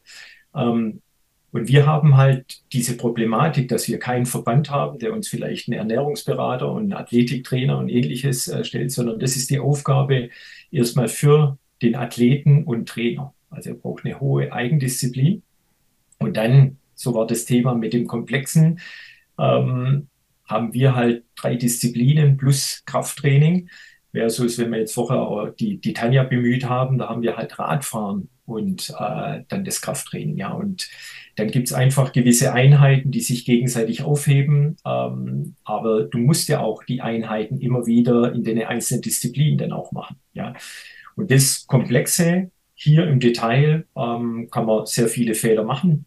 Ähm, 0.55 1.03
und 1.51 1.69
wir 1.69 1.87
haben 1.87 2.17
halt 2.17 2.63
diese 2.73 2.97
Problematik, 2.97 3.69
dass 3.69 3.89
wir 3.89 3.99
keinen 3.99 4.27
Verband 4.27 4.71
haben, 4.71 4.99
der 4.99 5.13
uns 5.13 5.29
vielleicht 5.29 5.69
einen 5.69 5.79
Ernährungsberater 5.79 6.71
und 6.71 6.83
einen 6.83 6.93
Athletiktrainer 6.93 7.79
und 7.79 7.89
ähnliches 7.89 8.49
äh, 8.49 8.65
stellt, 8.65 8.93
sondern 8.93 9.19
das 9.19 9.37
ist 9.37 9.49
die 9.51 9.59
Aufgabe 9.59 10.29
erstmal 10.71 11.09
für 11.09 11.59
den 11.81 11.97
Athleten 11.97 12.65
und 12.65 12.89
Trainer. 12.89 13.33
Also 13.51 13.71
er 13.71 13.77
braucht 13.77 14.05
eine 14.05 14.21
hohe 14.21 14.53
Eigendisziplin. 14.53 15.43
Und 16.19 16.37
dann, 16.37 16.77
so 16.95 17.15
war 17.15 17.27
das 17.27 17.47
Thema 17.47 17.75
mit 17.75 17.95
dem 17.95 18.07
Komplexen, 18.07 18.81
ähm, 19.39 20.09
haben 20.45 20.75
wir 20.75 20.95
halt 20.95 21.25
drei 21.37 21.55
Disziplinen 21.55 22.37
plus 22.37 22.83
Krafttraining. 22.85 23.69
Wäre 24.19 24.31
so, 24.31 24.43
als 24.43 24.59
wenn 24.59 24.73
wir 24.73 24.81
jetzt 24.81 24.95
vorher 24.95 25.55
die, 25.61 25.81
die 25.81 25.93
Tanja 25.93 26.25
bemüht 26.25 26.69
haben, 26.69 26.99
da 26.99 27.09
haben 27.09 27.23
wir 27.23 27.37
halt 27.37 27.57
Radfahren 27.57 28.29
und 28.47 28.93
äh, 28.99 29.45
dann 29.47 29.64
das 29.64 29.81
Krafttraining. 29.81 30.37
Ja, 30.37 30.51
und 30.51 30.91
dann 31.37 31.53
gibt 31.53 31.69
es 31.69 31.73
einfach 31.73 32.12
gewisse 32.12 32.53
Einheiten, 32.53 33.12
die 33.12 33.21
sich 33.21 33.45
gegenseitig 33.45 34.03
aufheben. 34.03 34.77
Ähm, 34.85 35.55
aber 35.62 36.03
du 36.03 36.19
musst 36.19 36.49
ja 36.49 36.59
auch 36.59 36.83
die 36.83 37.01
Einheiten 37.01 37.59
immer 37.59 37.87
wieder 37.87 38.33
in 38.33 38.43
den 38.43 38.61
einzelnen 38.61 39.03
Disziplinen 39.03 39.57
dann 39.57 39.71
auch 39.71 39.93
machen. 39.93 40.16
Ja, 40.33 40.55
und 41.14 41.31
das 41.31 41.69
Komplexe 41.69 42.51
hier 42.75 43.07
im 43.07 43.21
Detail 43.21 43.87
ähm, 43.97 44.49
kann 44.51 44.66
man 44.66 44.87
sehr 44.87 45.07
viele 45.07 45.35
Fehler 45.35 45.62
machen. 45.62 46.07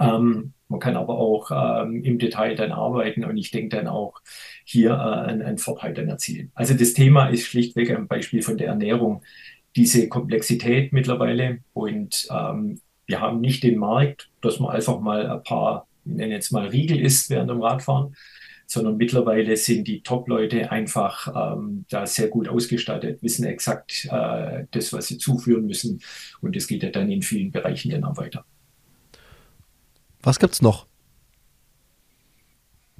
Ähm, 0.00 0.54
man 0.68 0.80
kann 0.80 0.96
aber 0.96 1.18
auch 1.18 1.50
ähm, 1.50 2.02
im 2.04 2.18
Detail 2.18 2.54
dann 2.54 2.72
arbeiten 2.72 3.24
und 3.24 3.36
ich 3.36 3.50
denke 3.50 3.76
dann 3.76 3.88
auch 3.88 4.20
hier 4.64 4.90
äh, 4.90 5.28
einen, 5.28 5.42
einen 5.42 5.58
Vorteil 5.58 5.94
dann 5.94 6.08
erzielen. 6.08 6.52
Also 6.54 6.74
das 6.74 6.92
Thema 6.92 7.28
ist 7.28 7.46
schlichtweg 7.46 7.90
ein 7.90 8.06
Beispiel 8.06 8.42
von 8.42 8.58
der 8.58 8.68
Ernährung, 8.68 9.22
diese 9.76 10.08
Komplexität 10.08 10.92
mittlerweile 10.92 11.60
und 11.72 12.28
ähm, 12.30 12.80
wir 13.06 13.20
haben 13.20 13.40
nicht 13.40 13.62
den 13.62 13.78
Markt, 13.78 14.30
dass 14.42 14.60
man 14.60 14.74
einfach 14.74 15.00
mal 15.00 15.26
ein 15.26 15.42
paar, 15.42 15.88
ich 16.04 16.12
nenne 16.12 16.34
jetzt 16.34 16.52
mal 16.52 16.68
Riegel 16.68 17.00
isst 17.00 17.30
während 17.30 17.50
dem 17.50 17.62
Radfahren, 17.62 18.14
sondern 18.66 18.98
mittlerweile 18.98 19.56
sind 19.56 19.88
die 19.88 20.02
Top-Leute 20.02 20.70
einfach 20.70 21.56
ähm, 21.56 21.86
da 21.88 22.06
sehr 22.06 22.28
gut 22.28 22.48
ausgestattet, 22.48 23.22
wissen 23.22 23.46
exakt 23.46 24.06
äh, 24.10 24.64
das, 24.70 24.92
was 24.92 25.06
sie 25.06 25.16
zuführen 25.16 25.64
müssen 25.64 26.02
und 26.42 26.54
das 26.54 26.66
geht 26.66 26.82
ja 26.82 26.90
dann 26.90 27.10
in 27.10 27.22
vielen 27.22 27.50
Bereichen 27.50 27.90
dann 27.90 28.04
auch 28.04 28.18
weiter. 28.18 28.44
Was 30.22 30.38
gibt's 30.38 30.62
noch? 30.62 30.86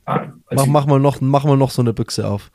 Ah, 0.05 0.33
also 0.47 0.67
mach, 0.67 0.67
mach, 0.67 0.87
mal 0.87 1.01
noch, 1.01 1.21
mach 1.21 1.45
mal 1.45 1.57
noch 1.57 1.71
so 1.71 1.83
eine 1.83 1.93
Büchse 1.93 2.27
auf. 2.27 2.51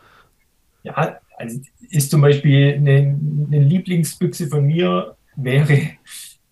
Ja, 0.83 1.19
also 1.37 1.61
ist 1.89 2.09
zum 2.09 2.21
Beispiel 2.21 2.73
eine, 2.75 3.19
eine 3.47 3.59
Lieblingsbüchse 3.59 4.47
von 4.47 4.65
mir, 4.65 5.15
wäre 5.35 5.91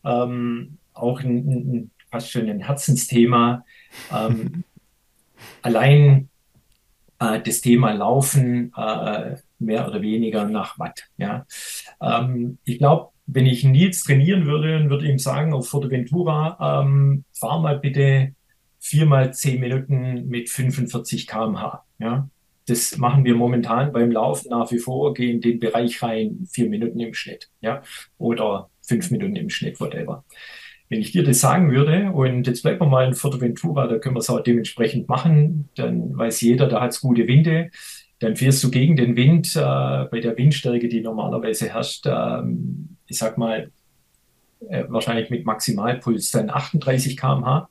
ähm, 0.04 0.78
auch 0.94 1.22
ein, 1.22 1.48
ein, 1.48 1.92
fast 2.10 2.32
schon 2.32 2.50
ein 2.50 2.62
Herzensthema. 2.62 3.66
Ähm, 4.14 4.64
allein 5.62 6.30
äh, 7.20 7.42
das 7.42 7.62
Thema 7.62 7.92
Laufen 7.94 8.74
äh, 8.76 9.38
mehr 9.60 9.88
oder 9.88 10.02
weniger 10.02 10.46
nach 10.46 10.78
Watt. 10.80 11.08
Ja. 11.18 11.46
Ähm, 12.02 12.58
ich 12.64 12.78
glaube, 12.80 13.12
wenn 13.34 13.46
ich 13.46 13.64
Nils 13.64 14.04
trainieren 14.04 14.46
würde 14.46 14.78
und 14.78 14.90
würde 14.90 15.08
ihm 15.08 15.18
sagen, 15.18 15.54
auf 15.54 15.70
Forteventura, 15.70 16.84
ähm, 16.84 17.24
fahr 17.34 17.62
mal 17.62 17.80
bitte 17.80 18.34
viermal 18.80 19.34
zehn 19.34 19.62
Minuten 19.62 20.28
mit 20.28 20.50
45 20.50 21.28
km/h. 21.28 21.86
Ja? 22.00 22.28
Das 22.68 22.98
machen 22.98 23.24
wir 23.24 23.36
momentan 23.36 23.94
beim 23.94 24.12
Laufen 24.12 24.50
nach 24.50 24.70
wie 24.72 24.80
vor, 24.80 25.14
gehen 25.14 25.40
den 25.40 25.60
Bereich 25.60 26.04
rein, 26.04 26.46
vier 26.52 26.68
Minuten 26.68 27.00
im 27.00 27.14
Schnitt, 27.14 27.50
ja, 27.62 27.82
oder 28.18 28.70
fünf 28.82 29.12
Minuten 29.12 29.36
im 29.36 29.50
Schnitt, 29.50 29.80
whatever. 29.80 30.24
Wenn 30.90 31.00
ich 31.00 31.12
dir 31.12 31.24
das 31.24 31.40
sagen 31.40 31.72
würde, 31.72 32.12
und 32.12 32.48
jetzt 32.48 32.64
bleiben 32.64 32.82
wir 32.82 32.88
mal 32.88 33.08
in 33.08 33.14
Forteventura, 33.14 33.88
da 33.88 33.98
können 33.98 34.16
wir 34.16 34.20
es 34.20 34.30
auch 34.30 34.42
dementsprechend 34.42 35.08
machen, 35.08 35.70
dann 35.76 36.18
weiß 36.18 36.42
jeder, 36.42 36.68
da 36.68 36.82
hat 36.82 36.92
es 36.92 37.02
gute 37.02 37.28
Winde, 37.28 37.72
dann 38.20 38.36
fährst 38.36 38.64
du 38.64 38.70
gegen 38.70 38.96
den 38.96 39.16
Wind, 39.16 39.56
äh, 39.56 39.60
bei 39.60 40.20
der 40.22 40.38
Windstärke, 40.38 40.88
die 40.88 41.02
normalerweise 41.02 41.70
herrscht, 41.70 42.06
ähm, 42.06 42.91
ich 43.12 43.18
sag 43.18 43.38
mal, 43.38 43.72
äh, 44.70 44.86
wahrscheinlich 44.88 45.30
mit 45.30 45.46
Maximalpuls 45.46 46.32
dann 46.32 46.50
38 46.50 47.18
km/h 47.18 47.70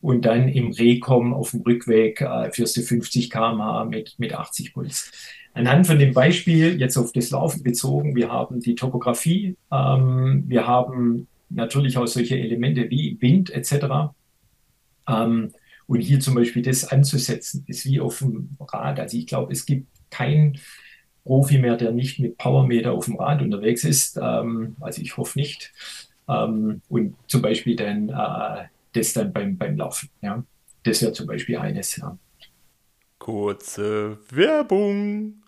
und 0.00 0.24
dann 0.24 0.48
im 0.48 0.70
Rekom 0.70 1.34
auf 1.34 1.50
dem 1.50 1.62
Rückweg 1.62 2.20
äh, 2.20 2.52
fährst 2.52 2.76
du 2.76 2.82
50 2.82 3.30
km/h 3.30 3.84
mit, 3.86 4.14
mit 4.18 4.32
80 4.32 4.72
Puls. 4.72 5.10
Anhand 5.54 5.86
von 5.86 5.98
dem 5.98 6.14
Beispiel, 6.14 6.78
jetzt 6.78 6.96
auf 6.96 7.12
das 7.12 7.30
Laufen 7.30 7.62
bezogen, 7.62 8.14
wir 8.14 8.30
haben 8.30 8.60
die 8.60 8.76
Topografie, 8.76 9.56
ähm, 9.72 10.44
wir 10.46 10.66
haben 10.66 11.26
natürlich 11.48 11.96
auch 11.98 12.06
solche 12.06 12.38
Elemente 12.38 12.88
wie 12.90 13.16
Wind 13.20 13.50
etc. 13.50 14.14
Ähm, 15.08 15.52
und 15.86 16.00
hier 16.00 16.20
zum 16.20 16.34
Beispiel 16.34 16.62
das 16.62 16.84
anzusetzen, 16.84 17.64
ist 17.66 17.86
wie 17.86 18.00
auf 18.00 18.18
dem 18.18 18.50
Rad. 18.60 19.00
Also 19.00 19.16
ich 19.16 19.26
glaube, 19.26 19.52
es 19.52 19.66
gibt 19.66 19.88
keinen 20.10 20.58
Profi 21.26 21.58
mehr, 21.58 21.76
der 21.76 21.90
nicht 21.90 22.18
mit 22.20 22.38
Powermeter 22.38 22.92
auf 22.92 23.04
dem 23.04 23.16
Rad 23.16 23.42
unterwegs 23.42 23.84
ist. 23.84 24.16
Ähm, 24.16 24.76
also 24.80 25.02
ich 25.02 25.16
hoffe 25.16 25.38
nicht. 25.38 25.72
Ähm, 26.28 26.80
und 26.88 27.16
zum 27.26 27.42
Beispiel 27.42 27.76
dann 27.76 28.08
äh, 28.08 28.68
das 28.92 29.12
dann 29.12 29.32
beim, 29.32 29.58
beim 29.58 29.76
Laufen. 29.76 30.08
Ja. 30.22 30.42
Das 30.84 31.02
wäre 31.02 31.12
zum 31.12 31.26
Beispiel 31.26 31.58
eines. 31.58 31.96
Ja. 31.96 32.16
Kurze 33.18 34.18
Werbung. 34.30 35.42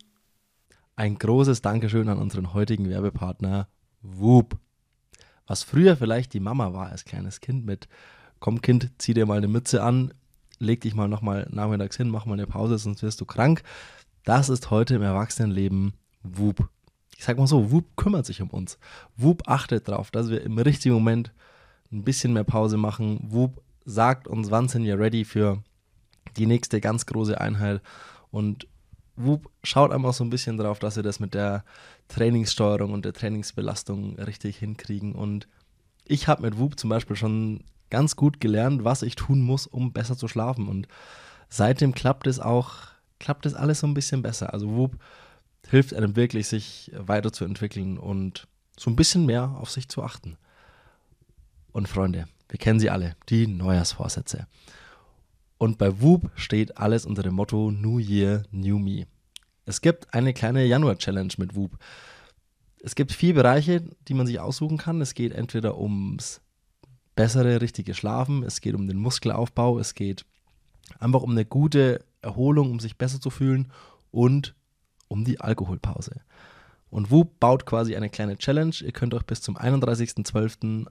Ein 0.97 1.17
großes 1.17 1.63
Dankeschön 1.63 2.09
an 2.09 2.19
unseren 2.19 2.53
heutigen 2.53 2.91
Werbepartner 2.91 3.69
Whoop. 4.03 4.59
Was 5.47 5.63
früher 5.63 5.97
vielleicht 5.97 6.35
die 6.35 6.41
Mama 6.41 6.73
war 6.73 6.91
als 6.91 7.05
kleines 7.05 7.41
Kind 7.41 7.65
mit 7.65 7.89
Komm 8.41 8.61
Kind, 8.63 8.91
zieh 8.99 9.15
dir 9.15 9.27
mal 9.27 9.39
eine 9.39 9.49
Mütze 9.49 9.83
an, 9.83 10.13
leg 10.59 10.81
dich 10.81 10.95
mal 10.95 11.09
nochmal 11.09 11.49
nachmittags 11.51 11.97
hin, 11.97 12.09
mach 12.09 12.27
mal 12.27 12.35
eine 12.35 12.47
Pause, 12.47 12.79
sonst 12.79 13.03
wirst 13.03 13.21
du 13.21 13.25
krank. 13.25 13.63
Das 14.29 14.51
ist 14.51 14.71
heute 14.71 14.97
im 14.97 15.01
Erwachsenenleben 15.01 15.95
Whoop. 16.23 16.69
Ich 17.17 17.25
sag 17.25 17.39
mal 17.39 17.47
so, 17.47 17.73
Whoop 17.73 17.97
kümmert 17.97 18.27
sich 18.27 18.43
um 18.43 18.51
uns. 18.51 18.79
Whoop 19.17 19.49
achtet 19.49 19.89
darauf, 19.89 20.11
dass 20.11 20.29
wir 20.29 20.43
im 20.43 20.59
richtigen 20.59 20.95
Moment 20.95 21.33
ein 21.91 22.05
bisschen 22.05 22.35
mehr 22.35 22.45
Pause 22.45 22.77
machen. 22.77 23.21
Whoop 23.23 23.63
sagt 23.87 24.29
uns, 24.29 24.51
wann 24.51 24.69
sind 24.69 24.85
wir 24.85 24.99
ready 24.99 25.25
für 25.25 25.63
die 26.37 26.45
nächste 26.45 26.83
ganz 26.83 27.07
große 27.07 27.41
Einheit. 27.41 27.81
Und 28.31 28.69
Whoop 29.17 29.49
schaut 29.63 29.93
einfach 29.93 30.13
so 30.13 30.25
ein 30.25 30.31
bisschen 30.31 30.59
darauf, 30.59 30.79
dass 30.79 30.97
wir 30.97 31.03
das 31.03 31.21
mit 31.21 31.33
der 31.33 31.65
Trainingssteuerung 32.09 32.93
und 32.93 33.07
der 33.07 33.15
Trainingsbelastung 33.15 34.19
richtig 34.19 34.59
hinkriegen. 34.59 35.15
Und 35.15 35.49
ich 36.05 36.29
habe 36.29 36.43
mit 36.43 36.59
Whoop 36.59 36.79
zum 36.79 36.91
Beispiel 36.91 37.17
schon 37.17 37.65
ganz 37.89 38.15
gut 38.15 38.43
gelernt, 38.43 38.85
was 38.85 39.01
ich 39.01 39.15
tun 39.17 39.41
muss, 39.41 39.67
um 39.67 39.95
besser 39.95 40.19
zu 40.19 40.29
schlafen. 40.29 40.69
Und 40.69 40.87
seitdem 41.49 41.95
klappt 41.95 42.27
es 42.27 42.41
auch, 42.41 42.98
klappt 43.19 43.47
es 43.47 43.55
alles 43.55 43.81
so 43.81 43.87
ein 43.87 43.95
bisschen 43.95 44.23
besser. 44.23 44.53
Also 44.53 44.69
Whoop 44.69 44.99
hilft 45.69 45.95
einem 45.95 46.17
wirklich, 46.17 46.49
sich 46.49 46.91
weiterzuentwickeln 46.95 47.99
und 47.99 48.47
so 48.79 48.91
ein 48.91 48.97
bisschen 48.97 49.27
mehr 49.27 49.57
auf 49.59 49.71
sich 49.71 49.89
zu 49.89 50.03
achten. 50.03 50.37
Und 51.73 51.89
Freunde, 51.89 52.27
wir 52.49 52.59
kennen 52.59 52.81
sie 52.81 52.91
alle, 52.91 53.17
die 53.29 53.47
Neujahrsvorsätze. 53.47 54.47
Und 55.59 55.79
bei 55.79 56.01
Whoop 56.01 56.31
steht 56.37 56.79
alles 56.79 57.05
unter 57.05 57.23
dem 57.23 57.35
Motto 57.35 57.71
New 57.71 57.99
Year, 57.99 58.45
New 58.53 58.79
Me. 58.79 59.07
Es 59.67 59.81
gibt 59.81 60.15
eine 60.15 60.33
kleine 60.33 60.65
Januar-Challenge 60.65 61.35
mit 61.37 61.55
Whoop. 61.55 61.77
Es 62.81 62.95
gibt 62.95 63.13
vier 63.13 63.35
Bereiche, 63.35 63.83
die 64.07 64.15
man 64.15 64.27
sich 64.27 64.41
aussuchen 64.41 64.79
kann. 64.79 65.01
Es 65.01 65.15
geht 65.15 65.33
entweder 65.33 65.79
ums 65.79 66.41
bessere, 67.17 67.61
richtige 67.61 67.95
Schlafen, 67.95 68.45
es 68.45 68.61
geht 68.61 68.77
um 68.77 68.87
den 68.87 68.97
Muskelaufbau, 68.97 69.81
es 69.81 69.95
geht 69.95 70.25
einfach 71.01 71.23
um 71.23 71.33
eine 71.33 71.45
gute 71.45 72.05
Erholung, 72.29 72.71
um 72.71 72.81
sich 72.81 72.99
besser 72.99 73.21
zu 73.21 73.31
fühlen 73.31 73.73
und 74.11 74.55
um 75.09 75.25
die 75.25 75.41
Alkoholpause. 75.41 76.21
Und 76.91 77.11
Whoop 77.11 77.41
baut 77.41 77.67
quasi 77.67 77.97
eine 77.97 78.11
kleine 78.11 78.39
Challenge. 78.39 78.75
Ihr 78.81 78.93
könnt 78.93 79.15
euch 79.15 79.25
bis 79.25 79.41
zum 79.43 79.57
31.12. 79.57 80.87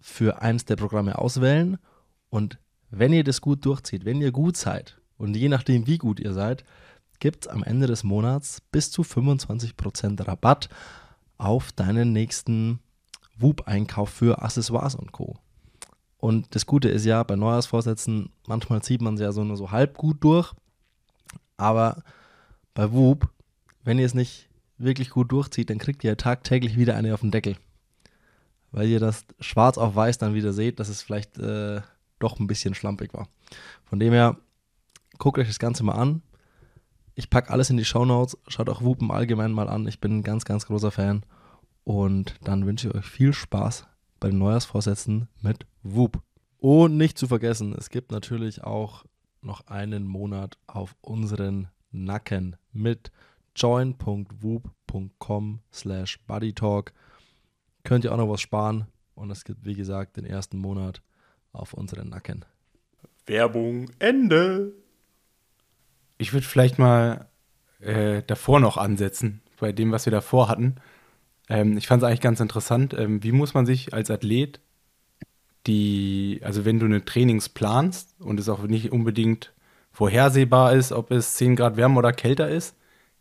für 0.00 0.42
eins 0.42 0.64
der 0.64 0.76
Programme 0.76 1.18
auswählen. 1.18 1.78
Und 2.28 2.58
wenn 2.90 3.12
ihr 3.12 3.24
das 3.24 3.40
gut 3.40 3.64
durchzieht, 3.64 4.04
wenn 4.04 4.20
ihr 4.20 4.32
gut 4.32 4.56
seid 4.56 5.00
und 5.16 5.36
je 5.36 5.48
nachdem, 5.48 5.86
wie 5.86 5.98
gut 5.98 6.20
ihr 6.20 6.32
seid, 6.32 6.64
gibt 7.20 7.46
es 7.46 7.48
am 7.48 7.62
Ende 7.62 7.86
des 7.86 8.02
Monats 8.02 8.60
bis 8.72 8.90
zu 8.90 9.02
25% 9.02 10.26
Rabatt 10.26 10.68
auf 11.38 11.72
deinen 11.72 12.12
nächsten 12.12 12.80
Whoop-Einkauf 13.38 14.10
für 14.10 14.42
Accessoires 14.42 14.94
und 14.94 15.12
Co. 15.12 15.38
Und 16.18 16.54
das 16.54 16.66
Gute 16.66 16.88
ist 16.88 17.06
ja, 17.06 17.22
bei 17.22 17.36
Neujahrsvorsätzen, 17.36 18.30
manchmal 18.46 18.82
zieht 18.82 19.00
man 19.00 19.14
es 19.14 19.20
ja 19.20 19.32
so 19.32 19.42
nur 19.42 19.56
so 19.56 19.70
halb 19.70 19.96
gut 19.96 20.22
durch. 20.22 20.52
Aber 21.60 22.02
bei 22.72 22.90
Whoop, 22.90 23.28
wenn 23.84 23.98
ihr 23.98 24.06
es 24.06 24.14
nicht 24.14 24.48
wirklich 24.78 25.10
gut 25.10 25.30
durchzieht, 25.30 25.68
dann 25.68 25.78
kriegt 25.78 26.02
ihr 26.02 26.16
tagtäglich 26.16 26.76
wieder 26.76 26.96
eine 26.96 27.12
auf 27.12 27.20
den 27.20 27.30
Deckel. 27.30 27.56
Weil 28.72 28.88
ihr 28.88 28.98
das 28.98 29.26
schwarz 29.40 29.76
auf 29.76 29.94
weiß 29.94 30.16
dann 30.18 30.34
wieder 30.34 30.54
seht, 30.54 30.80
dass 30.80 30.88
es 30.88 31.02
vielleicht 31.02 31.38
äh, 31.38 31.82
doch 32.18 32.40
ein 32.40 32.46
bisschen 32.46 32.74
schlampig 32.74 33.12
war. 33.12 33.28
Von 33.84 34.00
dem 34.00 34.12
her, 34.12 34.36
guckt 35.18 35.38
euch 35.38 35.48
das 35.48 35.58
Ganze 35.58 35.82
mal 35.82 35.94
an. 35.94 36.22
Ich 37.14 37.28
packe 37.28 37.50
alles 37.50 37.68
in 37.68 37.76
die 37.76 37.84
Show 37.84 38.06
Notes. 38.06 38.38
Schaut 38.48 38.70
auch 38.70 38.80
Whoop 38.80 39.02
im 39.02 39.10
Allgemeinen 39.10 39.52
mal 39.52 39.68
an. 39.68 39.86
Ich 39.86 40.00
bin 40.00 40.18
ein 40.18 40.22
ganz, 40.22 40.46
ganz 40.46 40.66
großer 40.66 40.90
Fan. 40.90 41.24
Und 41.84 42.36
dann 42.42 42.64
wünsche 42.64 42.88
ich 42.88 42.94
euch 42.94 43.04
viel 43.04 43.34
Spaß 43.34 43.86
bei 44.18 44.30
den 44.30 44.38
Neujahrsvorsätzen 44.38 45.28
mit 45.42 45.66
Whoop. 45.82 46.22
Und 46.58 46.96
nicht 46.96 47.18
zu 47.18 47.26
vergessen, 47.26 47.74
es 47.76 47.90
gibt 47.90 48.12
natürlich 48.12 48.64
auch 48.64 49.04
noch 49.42 49.66
einen 49.66 50.06
Monat 50.06 50.58
auf 50.66 50.94
unseren 51.00 51.68
Nacken 51.90 52.56
mit 52.72 53.10
join.whoop.com 53.56 55.60
slash 55.72 56.18
buddytalk. 56.26 56.92
Könnt 57.84 58.04
ihr 58.04 58.12
auch 58.12 58.18
noch 58.18 58.28
was 58.28 58.40
sparen 58.40 58.86
und 59.14 59.30
es 59.30 59.44
gibt, 59.44 59.64
wie 59.64 59.74
gesagt, 59.74 60.16
den 60.16 60.24
ersten 60.24 60.58
Monat 60.58 61.02
auf 61.52 61.74
unseren 61.74 62.08
Nacken. 62.08 62.44
Werbung 63.26 63.90
Ende. 63.98 64.72
Ich 66.18 66.32
würde 66.32 66.46
vielleicht 66.46 66.78
mal 66.78 67.28
äh, 67.80 68.22
davor 68.26 68.60
noch 68.60 68.76
ansetzen, 68.76 69.42
bei 69.58 69.72
dem, 69.72 69.92
was 69.92 70.06
wir 70.06 70.10
davor 70.10 70.48
hatten. 70.48 70.76
Ähm, 71.48 71.76
ich 71.76 71.86
fand 71.86 72.02
es 72.02 72.06
eigentlich 72.06 72.20
ganz 72.20 72.40
interessant. 72.40 72.94
Ähm, 72.94 73.22
wie 73.22 73.32
muss 73.32 73.54
man 73.54 73.66
sich 73.66 73.94
als 73.94 74.10
Athlet 74.10 74.60
die, 75.66 76.40
also 76.42 76.64
wenn 76.64 76.78
du 76.78 76.86
eine 76.86 77.04
Trainings 77.04 77.48
planst 77.48 78.14
und 78.20 78.40
es 78.40 78.48
auch 78.48 78.62
nicht 78.62 78.92
unbedingt 78.92 79.52
vorhersehbar 79.92 80.72
ist, 80.72 80.92
ob 80.92 81.10
es 81.10 81.34
10 81.34 81.56
Grad 81.56 81.76
wärmer 81.76 81.98
oder 81.98 82.12
kälter 82.12 82.48
ist, 82.48 82.76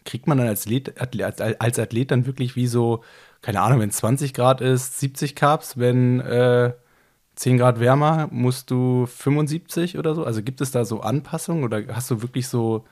kriegt 0.05 0.27
man 0.27 0.37
dann 0.37 0.47
als 0.47 0.65
Athlet, 0.65 0.99
als, 0.99 1.41
als 1.41 1.79
Athlet 1.79 2.11
dann 2.11 2.25
wirklich 2.25 2.55
wie 2.55 2.67
so, 2.67 3.03
keine 3.41 3.61
Ahnung, 3.61 3.79
wenn 3.79 3.89
es 3.89 3.97
20 3.97 4.33
Grad 4.33 4.61
ist, 4.61 4.99
70 4.99 5.35
Carbs, 5.35 5.77
wenn 5.77 6.19
äh, 6.21 6.73
10 7.35 7.57
Grad 7.57 7.79
wärmer, 7.79 8.27
musst 8.31 8.71
du 8.71 9.05
75 9.05 9.97
oder 9.97 10.15
so? 10.15 10.23
Also 10.25 10.43
gibt 10.43 10.61
es 10.61 10.71
da 10.71 10.85
so 10.85 11.01
Anpassungen 11.01 11.63
oder 11.63 11.83
hast 11.95 12.11
du 12.11 12.21
wirklich 12.21 12.47
so, 12.47 12.85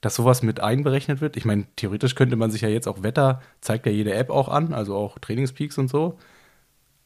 dass 0.00 0.14
sowas 0.16 0.42
mit 0.42 0.60
einberechnet 0.60 1.20
wird? 1.20 1.36
Ich 1.36 1.44
meine, 1.44 1.66
theoretisch 1.76 2.14
könnte 2.14 2.36
man 2.36 2.50
sich 2.50 2.62
ja 2.62 2.68
jetzt 2.68 2.88
auch 2.88 3.02
Wetter, 3.02 3.42
zeigt 3.60 3.86
ja 3.86 3.92
jede 3.92 4.14
App 4.14 4.30
auch 4.30 4.48
an, 4.48 4.72
also 4.74 4.96
auch 4.96 5.18
Trainingspeaks 5.18 5.78
und 5.78 5.88
so. 5.88 6.18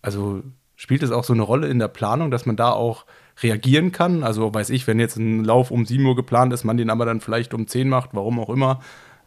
Also 0.03 0.42
spielt 0.77 1.03
es 1.03 1.11
auch 1.11 1.25
so 1.25 1.33
eine 1.33 1.43
Rolle 1.43 1.68
in 1.68 1.79
der 1.79 1.89
Planung, 1.89 2.31
dass 2.31 2.47
man 2.47 2.57
da 2.57 2.70
auch 2.70 3.07
reagieren 3.43 3.93
kann? 3.93 4.22
Also 4.22 4.53
weiß 4.53 4.70
ich, 4.70 4.87
wenn 4.87 5.01
jetzt 5.01 5.16
ein 5.16 5.45
Lauf 5.45 5.70
um 5.70 5.85
7 5.85 6.05
Uhr 6.05 6.16
geplant 6.16 6.53
ist, 6.53 6.64
man 6.64 6.77
den 6.77 6.91
aber 6.91 7.05
dann 7.05 7.20
vielleicht 7.20 7.55
um 7.55 7.66
10 7.66 7.89
macht, 7.89 8.11
warum 8.12 8.39
auch 8.41 8.51
immer, 8.51 8.81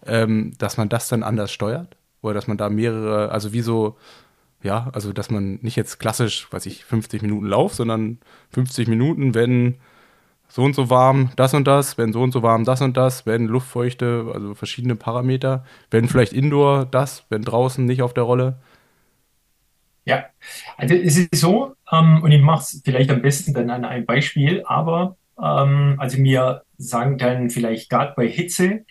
ähm, 0.05 0.53
dass 0.57 0.77
man 0.77 0.89
das 0.89 1.07
dann 1.07 1.23
anders 1.23 1.51
steuert? 1.51 1.97
Oder 2.21 2.33
dass 2.33 2.47
man 2.47 2.57
da 2.57 2.69
mehrere, 2.69 3.31
also 3.31 3.53
wie 3.53 3.61
so, 3.61 3.97
ja, 4.63 4.89
also 4.93 5.13
dass 5.13 5.29
man 5.29 5.59
nicht 5.61 5.75
jetzt 5.75 5.99
klassisch, 5.99 6.47
weiß 6.51 6.65
ich, 6.65 6.83
50 6.85 7.21
Minuten 7.21 7.45
Lauf, 7.47 7.73
sondern 7.73 8.19
50 8.51 8.87
Minuten, 8.87 9.35
wenn 9.35 9.75
so 10.49 10.63
und 10.63 10.75
so 10.75 10.89
warm 10.89 11.31
das 11.35 11.53
und 11.53 11.67
das, 11.67 11.97
wenn 11.97 12.13
so 12.13 12.21
und 12.21 12.31
so 12.31 12.41
warm 12.41 12.63
das 12.63 12.81
und 12.81 12.95
das, 12.97 13.25
wenn 13.25 13.47
Luftfeuchte, 13.47 14.31
also 14.33 14.55
verschiedene 14.55 14.95
Parameter, 14.95 15.65
wenn 15.91 16.07
vielleicht 16.07 16.33
Indoor 16.33 16.85
das, 16.85 17.25
wenn 17.29 17.41
draußen 17.41 17.85
nicht 17.85 18.01
auf 18.01 18.13
der 18.13 18.23
Rolle. 18.23 18.57
Ja, 20.07 20.27
also 20.77 20.95
es 20.95 21.17
ist 21.17 21.35
so, 21.35 21.75
ähm, 21.91 22.23
und 22.23 22.31
ich 22.31 22.41
mache 22.41 22.61
es 22.61 22.81
vielleicht 22.85 23.11
am 23.11 23.21
besten 23.21 23.53
dann 23.53 23.69
an 23.69 23.83
einem 23.83 24.05
Beispiel, 24.05 24.63
aber 24.65 25.17
ähm, 25.37 25.95
also 25.97 26.17
mir 26.17 26.61
sagen 26.77 27.17
dann 27.17 27.49
vielleicht 27.49 27.89
gerade 27.89 28.13
bei 28.15 28.29
Hitze 28.29 28.85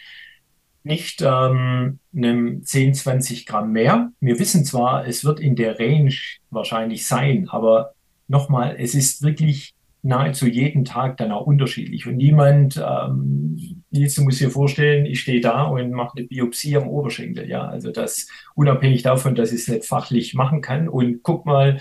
nicht 0.83 1.23
ähm, 1.23 2.01
einem 2.15 2.63
10, 2.63 2.93
20 2.93 3.47
Gramm 3.47 3.73
mehr. 3.73 4.13
Wir 4.21 4.39
wissen 4.39 4.67
zwar, 4.67 5.07
es 5.07 5.25
wird 5.25 5.41
in 5.41 5.57
der 5.57 5.81
Range 5.81 6.15
wahrscheinlich 6.51 7.07
sein, 7.07 7.49
aber 7.49 7.95
nochmal, 8.29 8.77
es 8.79 8.95
ist 8.95 9.23
wirklich 9.23 9.75
nahezu 10.03 10.47
jeden 10.47 10.85
Tag 10.85 11.17
dann 11.17 11.33
auch 11.33 11.47
unterschiedlich. 11.47 12.07
Und 12.07 12.17
niemand, 12.17 12.77
ähm, 12.77 13.76
jetzt 13.91 14.19
muss 14.19 14.39
dir 14.39 14.51
vorstellen, 14.51 15.07
ich 15.07 15.21
stehe 15.21 15.41
da 15.41 15.65
und 15.65 15.91
mache 15.93 16.17
eine 16.17 16.27
Biopsie 16.27 16.77
am 16.77 16.89
Oberschenkel. 16.89 17.49
Ja, 17.49 17.67
also 17.67 17.91
das 17.91 18.29
unabhängig 18.55 19.03
davon, 19.03 19.35
dass 19.35 19.53
ich 19.53 19.63
es 19.63 19.69
nicht 19.69 19.85
fachlich 19.85 20.35
machen 20.35 20.61
kann. 20.61 20.89
Und 20.89 21.23
guck 21.23 21.47
mal, 21.47 21.79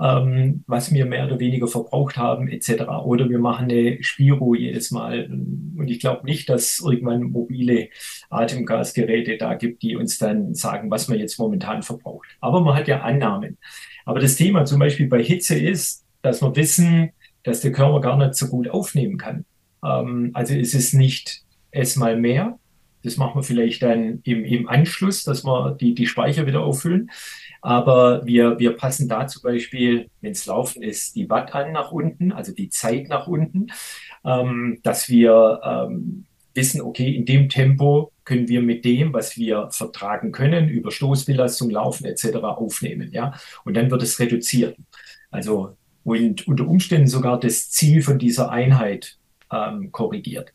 ähm, 0.00 0.64
was 0.66 0.92
wir 0.92 1.04
mehr 1.04 1.26
oder 1.26 1.38
weniger 1.38 1.66
verbraucht 1.68 2.16
haben, 2.16 2.48
etc. 2.48 2.82
Oder 3.04 3.28
wir 3.28 3.38
machen 3.38 3.70
eine 3.70 4.02
Spiro 4.02 4.54
jedes 4.54 4.90
Mal. 4.90 5.26
Und 5.30 5.88
ich 5.88 6.00
glaube 6.00 6.24
nicht, 6.24 6.48
dass 6.48 6.80
irgendwann 6.80 7.24
mobile 7.24 7.88
Atemgasgeräte 8.30 9.36
da 9.36 9.54
gibt, 9.54 9.82
die 9.82 9.96
uns 9.96 10.18
dann 10.18 10.54
sagen, 10.54 10.90
was 10.90 11.08
man 11.08 11.18
jetzt 11.18 11.38
momentan 11.38 11.82
verbraucht. 11.82 12.28
Aber 12.40 12.62
man 12.62 12.74
hat 12.74 12.88
ja 12.88 13.02
Annahmen. 13.02 13.58
Aber 14.06 14.20
das 14.20 14.36
Thema 14.36 14.64
zum 14.64 14.78
Beispiel 14.78 15.06
bei 15.06 15.22
Hitze 15.22 15.58
ist, 15.58 16.06
dass 16.22 16.40
wir 16.42 16.56
wissen, 16.56 17.10
dass 17.42 17.60
der 17.60 17.72
Körper 17.72 18.00
gar 18.00 18.16
nicht 18.16 18.34
so 18.34 18.48
gut 18.48 18.68
aufnehmen 18.68 19.18
kann. 19.18 19.44
Ähm, 19.84 20.30
also 20.34 20.54
ist 20.54 20.74
es 20.74 20.92
nicht 20.92 21.42
erstmal 21.70 22.16
mehr. 22.16 22.58
Das 23.02 23.16
machen 23.16 23.38
wir 23.38 23.42
vielleicht 23.42 23.82
dann 23.82 24.20
im, 24.24 24.44
im 24.44 24.68
Anschluss, 24.68 25.24
dass 25.24 25.44
wir 25.44 25.74
die, 25.80 25.94
die 25.94 26.06
Speicher 26.06 26.46
wieder 26.46 26.60
auffüllen. 26.60 27.10
Aber 27.62 28.26
wir, 28.26 28.58
wir 28.58 28.76
passen 28.76 29.08
da 29.08 29.26
zum 29.26 29.42
Beispiel, 29.42 30.08
wenn 30.20 30.32
es 30.32 30.46
laufen 30.46 30.82
ist, 30.82 31.16
die 31.16 31.28
Watt 31.30 31.54
an 31.54 31.72
nach 31.72 31.92
unten, 31.92 32.32
also 32.32 32.52
die 32.52 32.68
Zeit 32.68 33.08
nach 33.08 33.26
unten, 33.26 33.68
ähm, 34.24 34.80
dass 34.82 35.08
wir 35.08 35.60
ähm, 35.64 36.26
wissen, 36.54 36.82
okay, 36.82 37.14
in 37.14 37.24
dem 37.24 37.48
Tempo 37.48 38.12
können 38.24 38.48
wir 38.48 38.60
mit 38.60 38.84
dem, 38.84 39.12
was 39.12 39.36
wir 39.36 39.68
vertragen 39.70 40.30
können, 40.30 40.68
über 40.68 40.90
Stoßbelastung, 40.90 41.70
Laufen 41.70 42.04
etc. 42.04 42.36
aufnehmen. 42.42 43.10
Ja? 43.12 43.34
Und 43.64 43.74
dann 43.74 43.90
wird 43.90 44.02
es 44.02 44.18
reduziert. 44.20 44.76
Also 45.30 45.76
und 46.02 46.46
unter 46.48 46.66
Umständen 46.66 47.06
sogar 47.06 47.38
das 47.38 47.70
Ziel 47.70 48.02
von 48.02 48.18
dieser 48.18 48.50
Einheit 48.50 49.18
ähm, 49.52 49.92
korrigiert. 49.92 50.52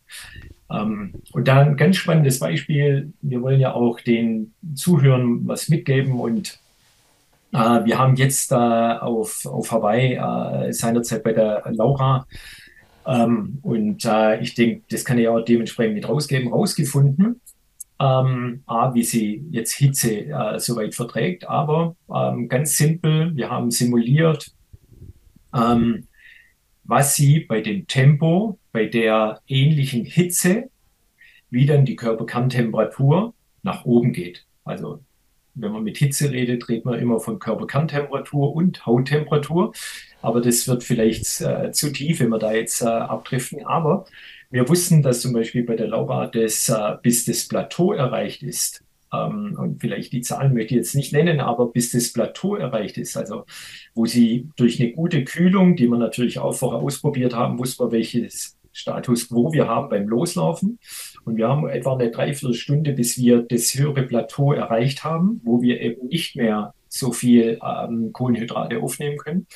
Ähm, 0.71 1.13
und 1.31 1.47
da 1.47 1.61
ein 1.61 1.77
ganz 1.77 1.97
spannendes 1.97 2.39
Beispiel. 2.39 3.13
Wir 3.21 3.41
wollen 3.41 3.59
ja 3.59 3.73
auch 3.73 3.99
den 3.99 4.53
Zuhörern 4.75 5.47
was 5.47 5.69
mitgeben 5.69 6.19
und 6.19 6.59
äh, 7.53 7.57
wir 7.57 7.99
haben 7.99 8.15
jetzt 8.15 8.51
äh, 8.51 8.55
auf, 8.55 9.45
auf 9.45 9.71
Hawaii 9.71 10.15
äh, 10.15 10.73
seinerzeit 10.73 11.23
bei 11.23 11.33
der 11.33 11.63
Laura 11.71 12.25
ähm, 13.05 13.59
und 13.61 14.03
äh, 14.05 14.41
ich 14.41 14.55
denke, 14.55 14.83
das 14.89 15.05
kann 15.05 15.19
ich 15.19 15.27
auch 15.27 15.41
dementsprechend 15.41 15.95
mit 15.95 16.09
rausgeben, 16.09 16.51
rausgefunden, 16.51 17.39
ähm, 17.99 18.63
A, 18.65 18.93
wie 18.93 19.03
sie 19.03 19.45
jetzt 19.51 19.73
Hitze 19.73 20.25
äh, 20.25 20.59
soweit 20.59 20.95
verträgt, 20.95 21.47
aber 21.47 21.95
ähm, 22.13 22.49
ganz 22.49 22.75
simpel, 22.75 23.35
wir 23.35 23.49
haben 23.49 23.69
simuliert, 23.71 24.51
ähm, 25.53 26.07
was 26.83 27.15
sie 27.15 27.41
bei 27.41 27.61
dem 27.61 27.87
Tempo, 27.87 28.57
bei 28.76 28.88
der 28.88 29.39
ähnlichen 29.47 30.03
Hitze, 30.03 30.69
wie 31.49 31.65
dann 31.65 31.86
die 31.86 31.95
Körperkerntemperatur 31.95 33.34
nach 33.63 33.86
oben 33.86 34.11
geht. 34.11 34.45
Also 34.65 34.99
wenn 35.53 35.71
man 35.71 35.86
mit 35.86 35.97
Hitze 35.97 36.30
redet, 36.30 36.67
redet 36.67 36.84
man 36.84 36.99
immer 36.99 37.21
von 37.21 37.39
Körperkerntemperatur 37.39 38.53
und 38.53 38.86
Hauttemperatur. 38.86 39.71
Aber 40.21 40.41
das 40.41 40.67
wird 40.67 40.84
vielleicht 40.84 41.39
äh, 41.39 41.71
zu 41.71 41.93
tief, 41.93 42.19
wenn 42.19 42.32
wir 42.32 42.38
da 42.38 42.51
jetzt 42.51 42.82
äh, 42.82 42.86
abdriften. 42.88 43.65
Aber 43.65 44.07
wir 44.49 44.67
wussten, 44.67 45.01
dass 45.01 45.21
zum 45.21 45.32
Beispiel 45.32 45.63
bei 45.63 45.78
der 45.78 45.88
Laura 45.88 46.28
das, 46.28 46.67
äh, 46.67 46.97
bis 47.01 47.23
das 47.23 47.47
Plateau 47.47 47.93
erreicht 47.93 48.43
ist, 48.43 48.84
ähm, 49.13 49.55
und 49.57 49.80
vielleicht 49.80 50.13
die 50.13 50.21
Zahlen 50.21 50.53
möchte 50.53 50.73
ich 50.73 50.80
jetzt 50.80 50.95
nicht 50.95 51.13
nennen, 51.13 51.39
aber 51.39 51.67
bis 51.67 51.91
das 51.91 52.11
Plateau 52.11 52.55
erreicht 52.55 52.97
ist, 52.97 53.15
also 53.17 53.45
wo 53.93 54.05
sie 54.05 54.49
durch 54.57 54.82
eine 54.82 54.91
gute 54.91 55.23
Kühlung, 55.23 55.76
die 55.76 55.88
wir 55.88 55.97
natürlich 55.97 56.39
auch 56.39 56.53
vorher 56.53 56.82
ausprobiert 56.82 57.34
haben, 57.34 57.59
wussten 57.59 57.86
wir, 57.86 57.91
welches 57.91 58.55
Status 58.76 59.30
quo 59.30 59.53
wir 59.53 59.67
haben 59.67 59.89
beim 59.89 60.07
Loslaufen. 60.07 60.80
Und 61.23 61.38
wir 61.38 61.47
haben 61.47 61.67
etwa 61.69 61.93
eine 61.93 62.11
Dreiviertelstunde, 62.11 62.91
bis 62.91 63.17
wir 63.17 63.41
das 63.41 63.73
höhere 63.73 64.03
Plateau 64.03 64.51
erreicht 64.51 65.03
haben, 65.03 65.41
wo 65.43 65.61
wir 65.61 65.80
eben 65.80 66.07
nicht 66.07 66.36
mehr 66.36 66.73
so 66.89 67.11
viel 67.11 67.57
ähm, 67.63 68.11
Kohlenhydrate 68.11 68.82
aufnehmen 68.82 69.17
können. 69.17 69.47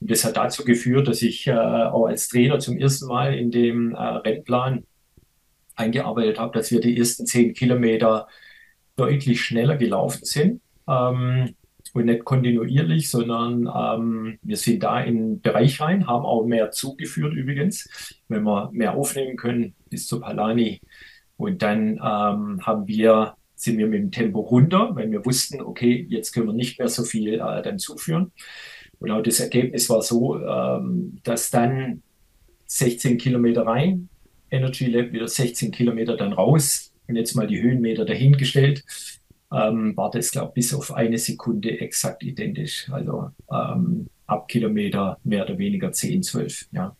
Und 0.00 0.10
das 0.10 0.24
hat 0.24 0.36
dazu 0.36 0.64
geführt, 0.64 1.06
dass 1.08 1.22
ich 1.22 1.46
äh, 1.46 1.52
auch 1.52 2.06
als 2.06 2.28
Trainer 2.28 2.58
zum 2.58 2.76
ersten 2.76 3.06
Mal 3.06 3.34
in 3.34 3.50
dem 3.52 3.94
äh, 3.94 3.98
Rennplan 3.98 4.84
eingearbeitet 5.76 6.38
habe, 6.38 6.58
dass 6.58 6.70
wir 6.72 6.80
die 6.80 6.98
ersten 6.98 7.26
zehn 7.26 7.54
Kilometer 7.54 8.26
deutlich 8.96 9.40
schneller 9.40 9.76
gelaufen 9.76 10.24
sind. 10.24 10.60
Ähm, 10.88 11.54
und 11.94 12.06
nicht 12.06 12.24
kontinuierlich, 12.24 13.08
sondern 13.08 13.70
ähm, 13.72 14.38
wir 14.42 14.56
sind 14.56 14.82
da 14.82 15.00
in 15.00 15.16
den 15.16 15.40
Bereich 15.40 15.80
rein, 15.80 16.08
haben 16.08 16.26
auch 16.26 16.44
mehr 16.44 16.72
zugeführt 16.72 17.34
übrigens, 17.34 17.88
wenn 18.28 18.42
wir 18.42 18.70
mehr 18.72 18.94
aufnehmen 18.94 19.36
können 19.36 19.74
bis 19.90 20.08
zu 20.08 20.20
Palani. 20.20 20.80
Und 21.36 21.62
dann 21.62 21.92
ähm, 21.92 22.66
haben 22.66 22.88
wir, 22.88 23.36
sind 23.54 23.78
wir 23.78 23.86
mit 23.86 24.00
dem 24.00 24.10
Tempo 24.10 24.40
runter, 24.40 24.90
weil 24.94 25.10
wir 25.12 25.24
wussten, 25.24 25.60
okay, 25.60 26.04
jetzt 26.10 26.32
können 26.32 26.48
wir 26.48 26.52
nicht 26.52 26.80
mehr 26.80 26.88
so 26.88 27.04
viel 27.04 27.34
äh, 27.34 27.62
dann 27.62 27.78
zuführen. 27.78 28.32
Und 28.98 29.12
auch 29.12 29.22
das 29.22 29.38
Ergebnis 29.38 29.88
war 29.88 30.02
so, 30.02 30.40
ähm, 30.40 31.18
dass 31.22 31.50
dann 31.50 32.02
16 32.66 33.18
Kilometer 33.18 33.66
rein, 33.66 34.08
Energy 34.50 34.86
Lab 34.86 35.12
wieder 35.12 35.28
16 35.28 35.70
Kilometer 35.70 36.16
dann 36.16 36.32
raus, 36.32 36.90
und 37.06 37.16
jetzt 37.16 37.34
mal 37.34 37.46
die 37.46 37.60
Höhenmeter 37.60 38.04
dahingestellt, 38.04 38.82
ähm, 39.54 39.96
war 39.96 40.10
das, 40.10 40.32
glaube 40.32 40.48
ich, 40.48 40.54
bis 40.54 40.74
auf 40.74 40.92
eine 40.92 41.18
Sekunde 41.18 41.80
exakt 41.80 42.22
identisch. 42.22 42.88
Also 42.90 43.30
ähm, 43.50 44.08
ab 44.26 44.48
Kilometer 44.48 45.18
mehr 45.24 45.44
oder 45.44 45.58
weniger 45.58 45.92
10, 45.92 46.22
12. 46.22 46.68
Ja. 46.72 46.96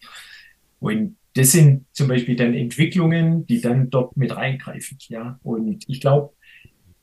Und 0.78 1.16
das 1.34 1.52
sind 1.52 1.86
zum 1.92 2.08
Beispiel 2.08 2.36
dann 2.36 2.54
Entwicklungen, 2.54 3.46
die 3.46 3.60
dann 3.60 3.90
dort 3.90 4.16
mit 4.16 4.36
reingreifen. 4.36 4.98
Ja. 5.08 5.38
Und 5.42 5.84
ich 5.88 6.00
glaube, 6.00 6.34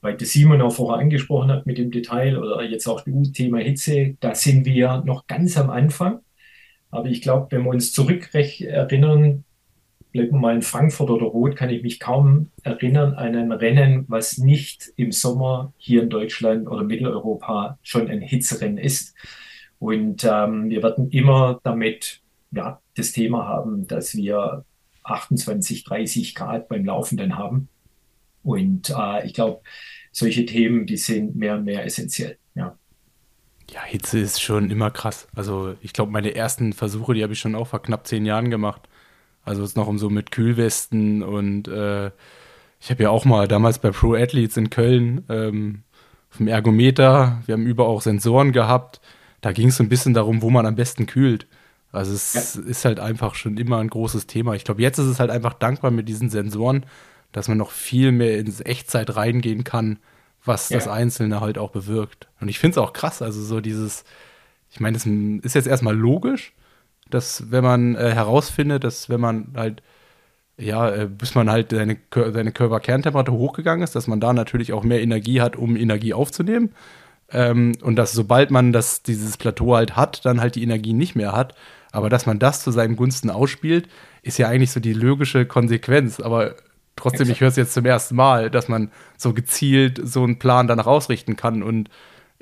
weil 0.02 0.18
der 0.18 0.28
Simon 0.28 0.62
auch 0.62 0.74
vorher 0.74 1.02
angesprochen 1.02 1.52
hat 1.52 1.66
mit 1.66 1.78
dem 1.78 1.92
Detail 1.92 2.38
oder 2.38 2.64
jetzt 2.64 2.88
auch 2.88 3.02
das 3.02 3.32
Thema 3.34 3.60
Hitze, 3.60 4.16
da 4.20 4.34
sind 4.34 4.66
wir 4.66 5.04
noch 5.06 5.28
ganz 5.28 5.58
am 5.58 5.70
Anfang. 5.70 6.20
Aber 6.90 7.08
ich 7.08 7.22
glaube, 7.22 7.48
wenn 7.52 7.64
wir 7.64 7.70
uns 7.70 7.94
zurück 7.94 8.30
erinnern, 8.34 9.44
bleiben 10.12 10.32
wir 10.32 10.40
mal 10.40 10.56
in 10.56 10.62
Frankfurt 10.62 11.10
oder 11.10 11.26
Rot, 11.26 11.56
kann 11.56 11.70
ich 11.70 11.84
mich 11.84 12.00
kaum 12.00 12.52
erinnern 12.64 13.14
an 13.14 13.36
ein 13.36 13.52
Rennen, 13.52 14.06
was 14.08 14.38
nicht 14.38 14.92
im 14.96 15.12
Sommer 15.12 15.74
hier 15.78 16.04
in 16.04 16.10
Deutschland 16.10 16.68
oder 16.68 16.84
Mitteleuropa 16.84 17.78
schon 17.82 18.08
ein 18.10 18.22
Hitzerennen 18.22 18.78
ist. 18.78 19.16
Und 19.80 20.24
ähm, 20.24 20.70
wir 20.70 20.84
werden 20.84 21.10
immer 21.10 21.60
damit 21.64 22.22
ja, 22.52 22.82
das 22.96 23.14
Thema 23.14 23.48
haben, 23.48 23.88
dass 23.88 24.16
wir 24.16 24.66
28, 25.04 25.84
30 25.84 26.36
Grad 26.36 26.68
beim 26.68 26.86
Laufenden 26.86 27.38
haben. 27.38 27.70
Und 28.44 28.90
äh, 28.90 29.26
ich 29.26 29.34
glaube, 29.34 29.62
solche 30.12 30.46
Themen, 30.46 30.86
die 30.86 30.98
sind 30.98 31.36
mehr 31.36 31.56
und 31.56 31.64
mehr 31.64 31.86
essentiell. 31.86 32.38
Ja. 32.54 32.78
Ja, 33.72 33.84
Hitze 33.84 34.20
ist 34.20 34.42
schon 34.42 34.70
immer 34.70 34.92
krass. 34.92 35.28
Also 35.34 35.76
ich 35.82 35.94
glaube, 35.94 36.12
meine 36.12 36.36
ersten 36.36 36.74
Versuche, 36.74 37.14
die 37.14 37.24
habe 37.24 37.34
ich 37.34 37.40
schon 37.40 37.56
auch 37.56 37.68
vor 37.68 37.82
knapp 37.82 38.06
zehn 38.06 38.26
Jahren 38.26 38.50
gemacht. 38.50 38.88
Also 39.44 39.64
es 39.64 39.76
noch 39.76 39.88
um 39.88 39.98
so 39.98 40.10
mit 40.10 40.32
Kühlwesten 40.32 41.24
und 41.24 41.68
äh, 41.68 42.12
ich 42.80 42.90
habe 42.90 43.04
ja 43.04 43.10
auch 43.10 43.26
mal 43.26 43.48
damals 43.48 43.80
bei 43.80 43.92
Pro 43.92 44.14
Athletes 44.14 44.58
in 44.58 44.70
Köln 44.70 45.24
ähm, 45.30 45.84
vom 46.30 46.48
Ergometer, 46.48 47.42
wir 47.46 47.54
haben 47.54 47.66
überall 47.66 47.90
auch 47.90 48.02
Sensoren 48.02 48.52
gehabt. 48.52 49.02
Da 49.42 49.52
ging 49.52 49.70
es 49.70 49.78
so 49.78 49.84
ein 49.84 49.90
bisschen 49.90 50.14
darum, 50.14 50.42
wo 50.42 50.50
man 50.50 50.66
am 50.66 50.76
besten 50.76 51.06
kühlt. 51.06 51.48
Also 51.92 52.14
es 52.14 52.56
ja. 52.56 52.62
ist 52.62 52.86
halt 52.86 53.00
einfach 53.00 53.36
schon 53.36 53.58
immer 53.58 53.80
ein 53.80 53.90
großes 53.90 54.28
Thema. 54.28 54.54
Ich 54.56 54.64
glaube, 54.64 54.82
jetzt 54.82 54.98
ist 54.98 55.08
es 55.08 55.20
halt 55.20 55.30
einfach 55.30 55.54
dankbar 55.54 55.92
mit 55.92 56.08
diesen 56.08 56.30
Sensoren, 56.30 56.86
dass 57.32 57.48
man 57.48 57.58
noch 57.58 57.72
viel 57.72 58.12
mehr 58.12 58.40
ins 58.40 58.62
Echtzeit 58.62 59.16
reingehen 59.16 59.64
kann, 59.64 60.00
was 60.44 60.70
ja. 60.70 60.78
das 60.78 60.88
Einzelne 60.88 61.42
halt 61.42 61.58
auch 61.58 61.72
bewirkt. 61.72 62.30
Und 62.40 62.48
ich 62.48 62.60
finde 62.60 62.72
es 62.72 62.78
auch 62.78 62.94
krass, 62.94 63.22
also 63.22 63.42
so 63.42 63.62
dieses, 63.62 64.06
ich 64.72 64.80
meine, 64.80 64.98
das 64.98 65.06
ist 65.06 65.56
jetzt 65.56 65.68
erstmal 65.68 65.96
logisch, 65.96 66.54
dass 67.14 67.52
wenn 67.52 67.64
man 67.64 67.96
äh, 67.96 68.12
herausfindet, 68.12 68.84
dass 68.84 69.10
wenn 69.10 69.22
man 69.22 69.54
halt, 69.56 69.82
ja, 70.58 70.90
äh, 70.90 71.08
bis 71.08 71.36
man 71.36 71.50
halt 71.50 71.72
seine, 71.72 71.98
seine 72.14 72.52
Körperkerntemperatur 72.52 73.38
hochgegangen 73.38 73.84
ist, 73.84 73.96
dass 73.96 74.08
man 74.08 74.20
da 74.20 74.34
natürlich 74.34 74.74
auch 74.74 74.84
mehr 74.84 75.02
Energie 75.02 75.42
hat, 75.42 75.56
um 75.56 75.76
Energie 75.76 76.14
aufzunehmen. 76.14 76.72
Ähm, 77.32 77.74
und 77.82 77.96
dass 77.96 78.12
sobald 78.12 78.52
man 78.52 78.74
das, 78.74 79.04
dieses 79.04 79.38
Plateau 79.38 79.76
halt 79.76 79.96
hat, 79.96 80.26
dann 80.26 80.42
halt 80.42 80.56
die 80.56 80.64
Energie 80.64 80.94
nicht 80.94 81.16
mehr 81.16 81.32
hat. 81.32 81.56
Aber 81.92 82.10
dass 82.10 82.26
man 82.26 82.40
das 82.40 82.64
zu 82.64 82.72
seinen 82.72 82.96
Gunsten 82.96 83.30
ausspielt, 83.30 83.88
ist 84.22 84.38
ja 84.38 84.48
eigentlich 84.48 84.72
so 84.72 84.80
die 84.80 84.94
logische 84.94 85.46
Konsequenz. 85.46 86.20
Aber 86.20 86.56
trotzdem, 86.96 87.22
Exakt. 87.22 87.36
ich 87.36 87.42
höre 87.42 87.48
es 87.50 87.56
jetzt 87.56 87.74
zum 87.74 87.86
ersten 87.86 88.16
Mal, 88.16 88.50
dass 88.50 88.68
man 88.68 88.92
so 89.18 89.34
gezielt 89.34 90.00
so 90.04 90.24
einen 90.24 90.40
Plan 90.40 90.68
danach 90.68 90.88
ausrichten 90.88 91.36
kann. 91.36 91.64
Und 91.64 91.90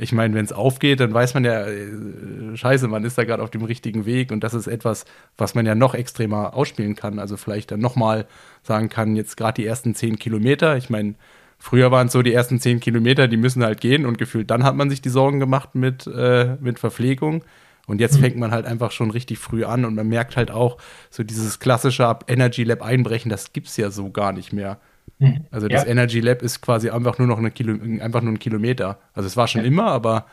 ich 0.02 0.14
meine, 0.14 0.34
wenn 0.34 0.46
es 0.46 0.54
aufgeht, 0.54 1.02
dann 1.02 1.14
weiß 1.14 1.34
man 1.34 1.44
ja, 1.44 1.68
äh, 1.68 2.56
scheiße, 2.56 2.88
man 2.88 3.04
ist 3.04 3.18
da 3.18 3.26
gerade 3.26 3.44
auf 3.44 3.52
dem 3.52 3.64
richtigen 3.64 4.06
Weg 4.06 4.32
und 4.32 4.46
das 4.46 4.54
ist 4.54 4.68
etwas, 4.68 5.04
was 5.38 5.56
man 5.56 5.66
ja 5.66 5.76
noch 5.76 5.94
extremer 5.94 6.54
ausspielen 6.54 6.96
kann. 6.96 7.20
Also 7.20 7.36
vielleicht 7.36 7.72
dann 7.72 7.82
nochmal 7.82 8.26
sagen 8.64 8.88
kann, 8.88 9.18
jetzt 9.18 9.36
gerade 9.36 9.62
die 9.62 9.66
ersten 9.66 9.96
zehn 9.96 10.18
Kilometer, 10.18 10.78
ich 10.78 10.90
meine, 10.90 11.16
früher 11.58 11.92
waren 11.92 12.08
es 12.08 12.14
so 12.14 12.22
die 12.22 12.34
ersten 12.34 12.62
zehn 12.62 12.80
Kilometer, 12.80 13.28
die 13.28 13.36
müssen 13.36 13.62
halt 13.62 13.82
gehen 13.82 14.06
und 14.06 14.18
gefühlt 14.18 14.50
dann 14.50 14.64
hat 14.64 14.76
man 14.76 14.90
sich 14.90 15.02
die 15.02 15.10
Sorgen 15.10 15.40
gemacht 15.40 15.76
mit, 15.76 16.08
äh, 16.08 16.56
mit 16.62 16.80
Verpflegung. 16.80 17.44
Und 17.86 18.00
jetzt 18.00 18.18
mhm. 18.18 18.22
fängt 18.22 18.38
man 18.38 18.52
halt 18.52 18.68
einfach 18.68 18.92
schon 18.92 19.12
richtig 19.12 19.40
früh 19.40 19.66
an 19.66 19.84
und 19.84 19.96
man 19.96 20.08
merkt 20.08 20.38
halt 20.38 20.52
auch, 20.52 20.78
so 21.10 21.24
dieses 21.24 21.60
klassische 21.60 22.20
Energy 22.28 22.64
Lab 22.64 22.84
einbrechen, 22.84 23.30
das 23.30 23.52
gibt 23.52 23.68
es 23.68 23.76
ja 23.76 23.90
so 23.90 24.12
gar 24.12 24.32
nicht 24.32 24.54
mehr. 24.54 24.80
Mhm. 25.18 25.46
Also 25.52 25.68
das 25.68 25.84
ja. 25.84 25.90
Energy 25.90 26.20
Lab 26.20 26.42
ist 26.42 26.62
quasi 26.62 26.90
einfach 26.90 27.18
nur 27.18 27.28
noch 27.28 27.40
eine 27.40 27.52
Kilo, 27.52 27.74
einfach 28.02 28.22
nur 28.22 28.34
ein 28.34 28.40
Kilometer. 28.40 29.00
Also 29.14 29.28
es 29.28 29.36
war 29.36 29.48
schon 29.48 29.62
ja. 29.62 29.68
immer, 29.68 29.88
aber 29.88 30.26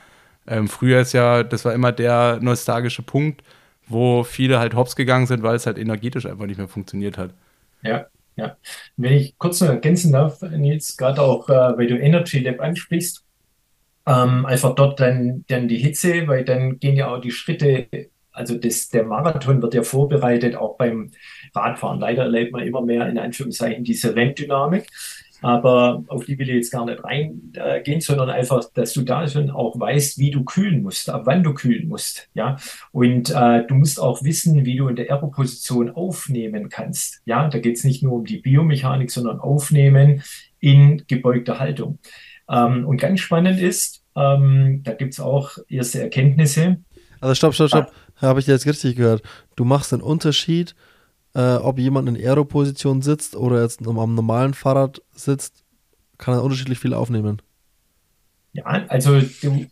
ähm, 0.47 0.69
früher 0.69 1.01
ist 1.01 1.13
ja, 1.13 1.43
das 1.43 1.65
war 1.65 1.73
immer 1.73 1.93
der 1.93 2.39
nostalgische 2.41 3.03
Punkt, 3.03 3.43
wo 3.89 4.25
viele 4.25 4.59
halt 4.59 4.75
hops 4.75 4.97
gegangen 4.97 5.27
sind, 5.27 5.43
weil 5.43 5.57
es 5.57 5.67
halt 5.67 5.79
energetisch 5.79 6.27
einfach 6.27 6.47
nicht 6.47 6.59
mehr 6.59 6.69
funktioniert 6.69 7.19
hat. 7.19 7.35
Ja, 7.83 8.07
ja. 8.37 8.57
Wenn 8.97 9.13
ich 9.15 9.39
kurz 9.39 9.61
noch 9.61 9.69
ergänzen 9.69 10.13
darf, 10.13 10.43
Nils, 10.43 10.97
gerade 10.97 11.23
auch, 11.23 11.49
äh, 11.49 11.77
weil 11.79 11.87
du 11.87 11.99
Energy 11.99 12.41
Lab 12.41 12.61
ansprichst, 12.61 13.25
ähm, 14.07 14.47
einfach 14.47 14.75
dort 14.75 15.01
dann, 15.01 15.45
dann 15.49 15.69
die 15.69 15.79
Hitze, 15.79 16.29
weil 16.29 16.45
dann 16.45 16.79
gehen 16.79 16.97
ja 16.97 17.09
auch 17.09 17.21
die 17.21 17.33
Schritte 17.33 17.89
also 18.37 18.57
das, 18.57 18.91
der 18.91 19.05
Marathon 19.05 19.63
wird 19.63 19.75
ja 19.75 19.83
vorbereitet, 19.83 20.57
auch 20.57 20.77
beim 20.77 21.11
Radfahren. 21.55 22.01
Leider 22.01 22.25
erlebt 22.25 22.53
man 22.53 22.67
immer 22.67 22.83
mehr 22.83 23.09
in 23.09 23.19
Anführungszeichen 23.19 23.83
diese 23.83 24.15
Renndynamik. 24.15 24.87
Aber 25.43 26.03
auf 26.09 26.25
die 26.25 26.39
will 26.39 26.49
ich 26.49 26.57
jetzt 26.57 26.73
gar 26.73 26.87
nicht 26.87 27.05
reingehen, 27.05 28.01
sondern 28.01 28.31
einfach, 28.31 28.65
dass 28.73 28.95
du 28.95 29.03
da 29.03 29.29
schon 29.29 29.51
auch 29.51 29.79
weißt, 29.79 30.19
wie 30.19 30.31
du 30.31 30.45
kühlen 30.45 30.83
musst, 30.83 31.11
ab 31.11 31.23
wann 31.27 31.43
du 31.43 31.53
kühlen 31.53 31.89
musst. 31.89 32.29
Ja, 32.35 32.57
und 32.91 33.31
äh, 33.31 33.67
du 33.67 33.75
musst 33.75 34.01
auch 34.01 34.23
wissen, 34.25 34.65
wie 34.65 34.77
du 34.77 34.89
in 34.89 34.97
der 34.97 35.11
Aeroposition 35.11 35.91
aufnehmen 35.91 36.69
kannst. 36.69 37.21
Ja, 37.27 37.49
da 37.49 37.59
geht 37.59 37.77
es 37.77 37.85
nicht 37.85 38.03
nur 38.03 38.15
um 38.15 38.25
die 38.25 38.39
Biomechanik, 38.39 39.11
sondern 39.11 39.39
aufnehmen 39.39 40.23
in 40.59 41.05
gebeugter 41.07 41.59
Haltung. 41.59 41.99
Ähm, 42.49 42.87
und 42.87 42.99
ganz 42.99 43.21
spannend 43.21 43.61
ist, 43.61 44.03
ähm, 44.17 44.83
da 44.85 44.95
gibt 44.95 45.13
es 45.13 45.21
auch 45.21 45.59
erste 45.69 46.01
Erkenntnisse. 46.01 46.79
Also 47.21 47.35
stopp, 47.35 47.55
stopp, 47.55 47.69
stopp. 47.69 47.93
Ah 47.93 48.06
habe 48.17 48.41
ich 48.41 48.47
jetzt 48.47 48.67
richtig 48.67 48.97
gehört. 48.97 49.23
Du 49.57 49.65
machst 49.65 49.93
einen 49.93 50.03
Unterschied, 50.03 50.75
äh, 51.35 51.57
ob 51.57 51.79
jemand 51.79 52.09
in 52.09 52.17
Aero-Position 52.17 53.03
sitzt 53.03 53.37
oder 53.37 53.63
jetzt 53.63 53.87
am 53.87 54.15
normalen 54.15 54.55
Fahrrad 54.55 55.03
sitzt, 55.13 55.65
kann 56.19 56.35
er 56.35 56.43
unterschiedlich 56.43 56.79
viel 56.79 56.95
aufnehmen. 56.95 57.43
Ja, 58.53 58.65
also 58.65 59.21
du, 59.21 59.67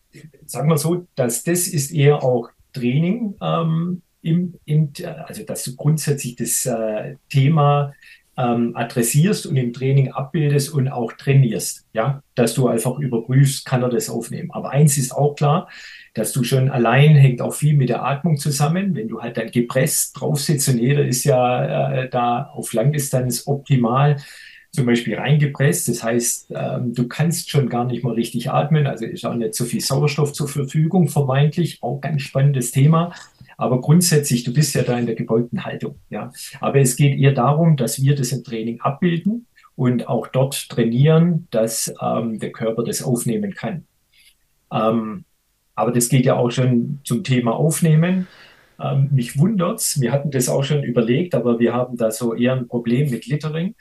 sagen 0.44 0.68
wir 0.68 0.76
so, 0.76 1.06
dass 1.14 1.42
das 1.42 1.66
ist 1.68 1.90
eher 1.90 2.22
auch 2.22 2.50
Training 2.74 3.34
ähm, 3.40 4.02
im, 4.20 4.54
im, 4.66 4.92
also 5.26 5.42
dass 5.44 5.64
du 5.64 5.74
grundsätzlich 5.74 6.36
das 6.36 6.66
äh, 6.66 7.16
Thema 7.30 7.94
ähm, 8.36 8.76
adressierst 8.76 9.46
und 9.46 9.56
im 9.56 9.72
Training 9.72 10.10
abbildest 10.10 10.72
und 10.72 10.88
auch 10.88 11.12
trainierst, 11.12 11.86
ja, 11.92 12.22
dass 12.34 12.54
du 12.54 12.68
einfach 12.68 12.98
überprüfst, 12.98 13.64
kann 13.64 13.82
er 13.82 13.88
das 13.88 14.10
aufnehmen. 14.10 14.50
Aber 14.50 14.70
eins 14.70 14.98
ist 14.98 15.12
auch 15.12 15.34
klar, 15.34 15.68
dass 16.14 16.32
du 16.32 16.44
schon 16.44 16.70
allein 16.70 17.16
hängt 17.16 17.42
auch 17.42 17.52
viel 17.52 17.74
mit 17.74 17.88
der 17.88 18.04
Atmung 18.04 18.36
zusammen. 18.36 18.94
Wenn 18.94 19.08
du 19.08 19.20
halt 19.20 19.36
dann 19.36 19.50
gepresst 19.50 20.18
drauf 20.18 20.40
sitzt 20.40 20.68
und 20.68 20.78
jeder 20.78 21.04
ist 21.04 21.24
ja 21.24 21.92
äh, 21.92 22.08
da 22.08 22.50
auf 22.54 22.72
Langdistanz 22.72 23.46
optimal 23.46 24.16
zum 24.70 24.86
Beispiel 24.86 25.16
reingepresst. 25.16 25.88
Das 25.88 26.02
heißt, 26.02 26.52
ähm, 26.54 26.94
du 26.94 27.06
kannst 27.08 27.50
schon 27.50 27.68
gar 27.68 27.84
nicht 27.84 28.02
mal 28.02 28.14
richtig 28.14 28.50
atmen. 28.50 28.86
Also 28.86 29.04
ist 29.04 29.24
auch 29.24 29.34
nicht 29.34 29.54
so 29.54 29.64
viel 29.64 29.80
Sauerstoff 29.80 30.32
zur 30.32 30.48
Verfügung, 30.48 31.08
vermeintlich. 31.08 31.78
Auch 31.82 32.00
ganz 32.00 32.22
spannendes 32.22 32.70
Thema. 32.70 33.12
Aber 33.56 33.80
grundsätzlich, 33.80 34.44
du 34.44 34.52
bist 34.52 34.74
ja 34.74 34.82
da 34.82 34.98
in 34.98 35.06
der 35.06 35.14
gebeugten 35.14 35.64
Haltung. 35.64 35.96
Ja. 36.10 36.32
Aber 36.60 36.80
es 36.80 36.96
geht 36.96 37.18
eher 37.18 37.32
darum, 37.32 37.76
dass 37.76 38.02
wir 38.02 38.14
das 38.14 38.32
im 38.32 38.42
Training 38.42 38.80
abbilden 38.80 39.46
und 39.76 40.08
auch 40.08 40.26
dort 40.28 40.68
trainieren, 40.68 41.46
dass 41.50 41.92
ähm, 42.00 42.38
der 42.38 42.52
Körper 42.52 42.84
das 42.84 43.02
aufnehmen 43.02 43.54
kann. 43.54 43.86
Ähm, 44.72 45.24
aber 45.74 45.92
das 45.92 46.08
geht 46.08 46.24
ja 46.26 46.36
auch 46.36 46.50
schon 46.50 47.00
zum 47.04 47.24
Thema 47.24 47.52
Aufnehmen. 47.52 48.26
Ähm, 48.80 49.08
mich 49.12 49.38
wundert's. 49.38 50.00
Wir 50.00 50.12
hatten 50.12 50.30
das 50.30 50.48
auch 50.48 50.64
schon 50.64 50.82
überlegt, 50.82 51.34
aber 51.34 51.58
wir 51.58 51.72
haben 51.72 51.96
da 51.96 52.10
so 52.10 52.34
eher 52.34 52.54
ein 52.54 52.68
Problem 52.68 53.10
mit 53.10 53.26
Littering, 53.26 53.74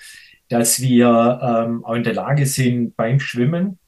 dass 0.50 0.82
wir 0.82 1.40
ähm, 1.42 1.84
auch 1.84 1.96
in 1.96 2.04
der 2.04 2.14
Lage 2.14 2.46
sind, 2.46 2.96
beim 2.96 3.20
Schwimmen 3.20 3.80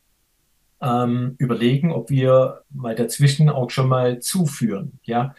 ähm, 0.81 1.35
überlegen, 1.37 1.91
ob 1.91 2.09
wir 2.09 2.61
mal 2.69 2.95
dazwischen 2.95 3.49
auch 3.49 3.69
schon 3.69 3.89
mal 3.89 4.19
zuführen. 4.19 4.99
Ja, 5.03 5.35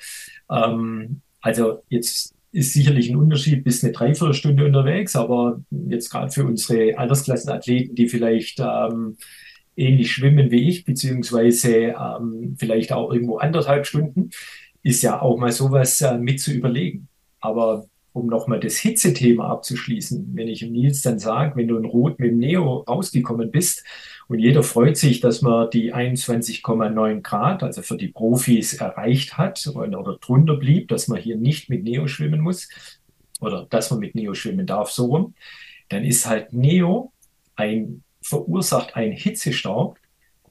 ähm, 0.50 1.20
also 1.40 1.82
jetzt 1.88 2.34
ist 2.52 2.72
sicherlich 2.72 3.10
ein 3.10 3.16
Unterschied 3.16 3.64
bis 3.64 3.84
eine 3.84 3.92
Dreiviertelstunde 3.92 4.64
unterwegs, 4.64 5.14
aber 5.14 5.60
jetzt 5.70 6.10
gerade 6.10 6.32
für 6.32 6.44
unsere 6.44 6.96
Altersklassenathleten, 6.98 7.94
die 7.94 8.08
vielleicht 8.08 8.60
ähm, 8.60 9.16
ähnlich 9.76 10.12
schwimmen 10.12 10.50
wie 10.50 10.68
ich, 10.68 10.84
beziehungsweise 10.84 11.94
ähm, 11.98 12.56
vielleicht 12.58 12.92
auch 12.92 13.12
irgendwo 13.12 13.38
anderthalb 13.38 13.86
Stunden, 13.86 14.30
ist 14.82 15.02
ja 15.02 15.20
auch 15.20 15.36
mal 15.36 15.52
sowas 15.52 16.00
äh, 16.00 16.18
mit 16.18 16.40
zu 16.40 16.52
überlegen. 16.52 17.08
Aber 17.40 17.86
um 18.12 18.28
nochmal 18.28 18.60
das 18.60 18.76
Hitzethema 18.78 19.48
abzuschließen, 19.48 20.30
wenn 20.34 20.48
ich 20.48 20.62
Nils 20.62 21.02
dann 21.02 21.18
sage, 21.18 21.56
wenn 21.56 21.68
du 21.68 21.76
in 21.76 21.84
Rot 21.84 22.18
mit 22.18 22.30
dem 22.30 22.38
Neo 22.38 22.78
rausgekommen 22.88 23.50
bist 23.50 23.84
und 24.28 24.38
jeder 24.38 24.62
freut 24.62 24.96
sich, 24.96 25.20
dass 25.20 25.42
man 25.42 25.70
die 25.70 25.94
21,9 25.94 27.20
Grad, 27.20 27.62
also 27.62 27.82
für 27.82 27.98
die 27.98 28.08
Profis 28.08 28.74
erreicht 28.74 29.36
hat 29.36 29.66
oder 29.66 30.16
drunter 30.20 30.56
blieb, 30.56 30.88
dass 30.88 31.08
man 31.08 31.20
hier 31.20 31.36
nicht 31.36 31.68
mit 31.68 31.84
Neo 31.84 32.06
schwimmen 32.06 32.40
muss 32.40 32.68
oder 33.40 33.66
dass 33.68 33.90
man 33.90 34.00
mit 34.00 34.14
Neo 34.14 34.32
schwimmen 34.32 34.66
darf, 34.66 34.90
so 34.90 35.06
rum, 35.06 35.34
dann 35.90 36.02
ist 36.02 36.26
halt 36.26 36.54
Neo 36.54 37.12
ein 37.54 38.02
verursacht 38.26 38.96
ein 38.96 39.12
Hitzestaub 39.12 39.98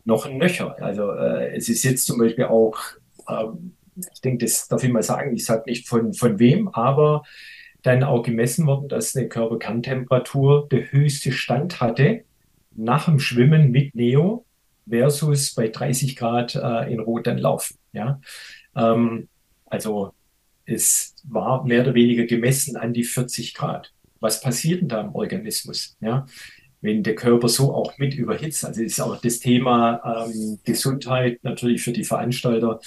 noch 0.05 0.30
nöcher. 0.30 0.82
Also 0.82 1.11
äh, 1.11 1.55
es 1.55 1.67
ist 1.67 1.84
jetzt 1.84 2.05
zum 2.05 2.19
Beispiel 2.19 2.45
auch, 2.45 2.78
ähm, 3.30 3.76
ich 3.95 4.21
denke, 4.21 4.45
das 4.45 4.67
darf 4.67 4.84
ich 4.84 4.91
mal 4.91 5.03
sagen, 5.03 5.36
ich 5.36 5.45
sage 5.45 5.63
nicht 5.67 5.88
von, 5.88 6.13
von 6.13 6.39
wem, 6.39 6.67
aber 6.69 7.23
dann 7.82 8.03
auch 8.03 8.23
gemessen 8.23 8.65
worden, 8.65 8.88
dass 8.88 9.15
eine 9.15 9.28
Körperkerntemperatur 9.28 10.67
der 10.69 10.91
höchste 10.91 11.32
Stand 11.32 11.82
hatte 11.82 12.23
nach 12.76 13.05
dem 13.05 13.19
Schwimmen 13.19 13.71
mit 13.71 13.95
Neo 13.95 14.45
versus 14.88 15.53
bei 15.53 15.67
30 15.67 16.15
Grad 16.15 16.55
äh, 16.55 16.91
in 16.91 16.99
Rot 16.99 17.28
dann 17.28 17.38
laufen. 17.38 17.78
Ja? 17.93 18.19
Ähm, 18.76 19.28
also 19.65 20.13
es 20.65 21.15
war 21.23 21.63
mehr 21.63 21.82
oder 21.82 21.93
weniger 21.93 22.26
gemessen 22.26 22.76
an 22.76 22.93
die 22.93 23.03
40 23.03 23.53
Grad. 23.53 23.93
Was 24.19 24.41
passiert 24.41 24.82
denn 24.82 24.89
da 24.89 25.01
im 25.01 25.13
Organismus? 25.13 25.95
Ja? 25.99 26.26
Wenn 26.86 27.03
der 27.03 27.15
Körper 27.15 27.49
so 27.49 27.73
auch 27.73 27.97
mit 27.97 28.13
überhitzt. 28.13 28.63
Also 28.65 28.81
ist 28.81 29.01
auch 29.01 29.19
das 29.19 29.39
Thema 29.39 30.27
ähm, 30.27 30.59
Gesundheit 30.63 31.39
natürlich 31.43 31.81
für 31.81 31.91
die 31.91 32.03
Veranstalter 32.03 32.79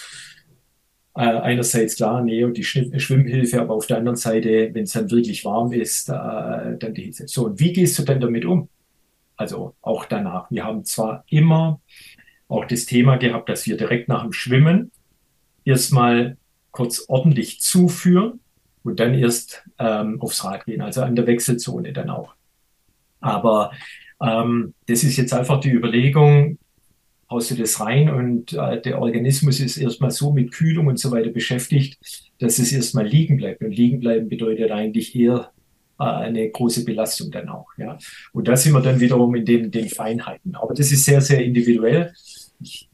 äh, 1.18 1.20
einerseits 1.20 1.96
klar, 1.96 2.22
Neo, 2.22 2.50
die 2.50 2.62
Schwimmhilfe, 2.62 3.60
aber 3.60 3.74
auf 3.74 3.86
der 3.86 3.98
anderen 3.98 4.16
Seite, 4.16 4.70
wenn 4.72 4.84
es 4.84 4.92
dann 4.92 5.10
wirklich 5.10 5.44
warm 5.44 5.72
ist, 5.72 6.08
äh, 6.08 6.12
dann 6.12 6.94
die 6.94 7.02
Hitze. 7.02 7.26
So, 7.26 7.46
und 7.46 7.58
wie 7.58 7.72
gehst 7.72 7.98
du 7.98 8.04
denn 8.04 8.20
damit 8.20 8.44
um? 8.44 8.68
Also 9.36 9.74
auch 9.82 10.04
danach. 10.04 10.48
Wir 10.50 10.64
haben 10.64 10.84
zwar 10.84 11.24
immer 11.28 11.80
auch 12.46 12.64
das 12.66 12.86
Thema 12.86 13.16
gehabt, 13.16 13.48
dass 13.48 13.66
wir 13.66 13.76
direkt 13.76 14.08
nach 14.08 14.22
dem 14.22 14.32
Schwimmen 14.32 14.92
erstmal 15.64 16.36
kurz 16.70 17.04
ordentlich 17.08 17.60
zuführen 17.60 18.38
und 18.84 19.00
dann 19.00 19.14
erst 19.14 19.64
ähm, 19.78 20.20
aufs 20.20 20.44
Rad 20.44 20.66
gehen, 20.66 20.80
also 20.80 21.02
an 21.02 21.16
der 21.16 21.26
Wechselzone 21.26 21.92
dann 21.92 22.10
auch. 22.10 22.34
Aber 23.20 23.72
ähm, 24.22 24.74
das 24.86 25.04
ist 25.04 25.16
jetzt 25.16 25.32
einfach 25.32 25.60
die 25.60 25.70
Überlegung, 25.70 26.58
haust 27.30 27.50
du 27.50 27.54
das 27.56 27.80
rein 27.80 28.08
und 28.08 28.52
äh, 28.54 28.80
der 28.80 29.00
Organismus 29.00 29.60
ist 29.60 29.76
erstmal 29.76 30.10
so 30.10 30.32
mit 30.32 30.52
Kühlung 30.52 30.86
und 30.86 30.98
so 30.98 31.10
weiter 31.10 31.30
beschäftigt, 31.30 31.98
dass 32.38 32.58
es 32.58 32.72
erstmal 32.72 33.06
liegen 33.06 33.36
bleibt. 33.36 33.62
Und 33.62 33.72
liegen 33.72 34.00
bleiben 34.00 34.28
bedeutet 34.28 34.70
eigentlich 34.70 35.14
eher 35.14 35.52
äh, 35.98 36.04
eine 36.04 36.48
große 36.50 36.84
Belastung 36.84 37.30
dann 37.30 37.48
auch. 37.48 37.68
Ja. 37.76 37.98
Und 38.32 38.48
da 38.48 38.56
sind 38.56 38.72
wir 38.72 38.80
dann 38.80 39.00
wiederum 39.00 39.34
in 39.34 39.44
den, 39.44 39.70
den 39.70 39.88
Feinheiten. 39.88 40.54
Aber 40.54 40.74
das 40.74 40.90
ist 40.90 41.04
sehr, 41.04 41.20
sehr 41.20 41.44
individuell. 41.44 42.14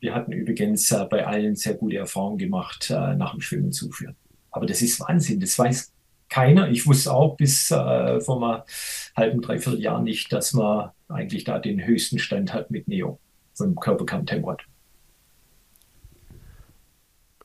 Wir 0.00 0.14
hatten 0.14 0.32
übrigens 0.32 0.90
äh, 0.90 1.06
bei 1.08 1.26
allen 1.26 1.54
sehr 1.54 1.74
gute 1.74 1.96
Erfahrungen 1.96 2.38
gemacht 2.38 2.90
äh, 2.90 3.14
nach 3.14 3.32
dem 3.32 3.40
Schwimmen 3.40 3.72
zuführen. 3.72 4.16
Aber 4.50 4.66
das 4.66 4.82
ist 4.82 5.00
Wahnsinn. 5.00 5.40
Das 5.40 5.58
weiß 5.58 5.93
keiner. 6.28 6.68
Ich 6.68 6.86
wusste 6.86 7.12
auch 7.12 7.36
bis 7.36 7.70
äh, 7.70 8.20
vor 8.20 8.42
einem 8.42 8.62
halben, 9.16 9.42
dreiviertel 9.42 9.80
Jahr 9.80 10.02
nicht, 10.02 10.32
dass 10.32 10.52
man 10.52 10.90
eigentlich 11.08 11.44
da 11.44 11.58
den 11.58 11.84
höchsten 11.84 12.18
Stand 12.18 12.52
hat 12.52 12.70
mit 12.70 12.88
Neo 12.88 13.18
vom 13.54 13.74
Körperkerntemperatur. 13.76 14.68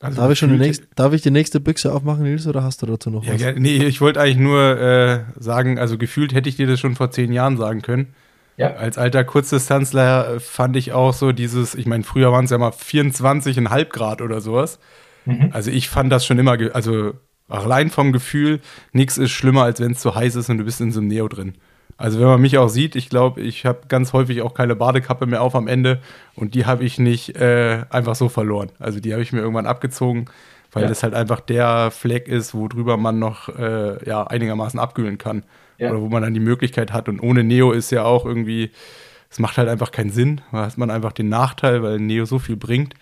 Also 0.02 0.22
darf, 0.22 0.32
ich 0.32 0.40
schon 0.40 0.52
die 0.52 0.58
nächste, 0.58 0.88
darf 0.96 1.12
ich 1.12 1.22
die 1.22 1.32
nächste 1.32 1.60
Büchse 1.60 1.94
aufmachen, 1.94 2.24
Nils, 2.24 2.48
oder 2.48 2.64
hast 2.64 2.82
du 2.82 2.86
dazu 2.86 3.10
noch 3.10 3.26
ja, 3.26 3.34
was? 3.34 3.42
Ja, 3.42 3.52
nee, 3.52 3.84
ich 3.84 4.00
wollte 4.00 4.22
eigentlich 4.22 4.38
nur 4.38 4.80
äh, 4.80 5.24
sagen, 5.38 5.78
also 5.78 5.98
gefühlt 5.98 6.34
hätte 6.34 6.48
ich 6.48 6.56
dir 6.56 6.68
das 6.68 6.80
schon 6.80 6.96
vor 6.96 7.12
zehn 7.12 7.34
Jahren 7.34 7.58
sagen 7.58 7.82
können. 7.82 8.14
Ja. 8.56 8.76
Als 8.76 8.98
alter 8.98 9.26
Kurzdistanzler 9.26 10.40
fand 10.40 10.78
ich 10.78 10.94
auch 10.94 11.14
so 11.14 11.34
dieses, 11.34 11.76
ich 11.76 11.86
meine, 11.86 12.04
früher 12.04 12.32
waren 12.32 12.46
es 12.46 12.52
ja 12.52 12.58
mal 12.58 12.72
24,5 12.72 13.86
Grad 13.86 14.22
oder 14.22 14.40
sowas. 14.40 14.80
Mhm. 15.26 15.50
Also 15.52 15.70
ich 15.70 15.90
fand 15.90 16.12
das 16.12 16.26
schon 16.26 16.40
immer, 16.40 16.58
also 16.74 17.14
allein 17.50 17.90
vom 17.90 18.12
Gefühl, 18.12 18.62
nichts 18.94 19.18
ist 19.18 19.32
schlimmer, 19.32 19.64
als 19.64 19.80
wenn 19.80 19.92
es 19.92 20.00
zu 20.00 20.16
heiß 20.16 20.36
ist 20.36 20.50
und 20.50 20.60
du 20.60 20.64
bist 20.64 20.82
in 20.82 20.92
so 20.92 21.00
einem 21.00 21.10
Neo 21.10 21.28
drin. 21.28 21.56
Also 21.98 22.20
wenn 22.20 22.28
man 22.28 22.40
mich 22.42 22.58
auch 22.58 22.70
sieht, 22.70 22.96
ich 22.96 23.10
glaube, 23.10 23.42
ich 23.42 23.66
habe 23.66 23.82
ganz 23.90 24.14
häufig 24.14 24.42
auch 24.42 24.54
keine 24.54 24.76
Badekappe 24.76 25.26
mehr 25.26 25.42
auf 25.42 25.54
am 25.56 25.68
Ende 25.68 26.00
und 26.34 26.56
die 26.56 26.66
habe 26.66 26.86
ich 26.86 26.98
nicht 26.98 27.36
äh, 27.36 27.84
einfach 27.90 28.16
so 28.16 28.30
verloren. 28.30 28.72
Also 28.80 29.02
die 29.02 29.12
habe 29.12 29.22
ich 29.22 29.34
mir 29.34 29.40
irgendwann 29.40 29.66
abgezogen, 29.66 30.26
weil 30.72 30.84
ja. 30.84 30.90
das 30.90 31.04
halt 31.04 31.14
einfach 31.14 31.42
der 31.42 31.92
Fleck 31.92 32.30
ist, 32.30 32.54
worüber 32.54 32.96
man 32.96 33.20
noch 33.20 33.50
äh, 33.50 34.04
ja, 34.08 34.26
einigermaßen 34.26 34.80
abkühlen 34.80 35.18
kann 35.18 35.44
ja. 35.78 35.90
oder 35.90 36.02
wo 36.02 36.08
man 36.08 36.22
dann 36.22 36.34
die 36.34 36.40
Möglichkeit 36.40 36.94
hat. 36.94 37.10
Und 37.10 37.20
ohne 37.20 37.44
Neo 37.44 37.72
ist 37.72 37.92
ja 37.92 38.04
auch 38.04 38.26
irgendwie, 38.26 38.72
es 39.30 39.40
macht 39.40 39.58
halt 39.58 39.68
einfach 39.68 39.92
keinen 39.92 40.12
Sinn. 40.12 40.42
Da 40.52 40.66
hat 40.66 40.78
man 40.78 40.92
einfach 40.92 41.12
den 41.12 41.30
Nachteil, 41.30 41.82
weil 41.84 42.00
Neo 42.00 42.26
so 42.26 42.40
viel 42.40 42.56
bringt. 42.56 42.94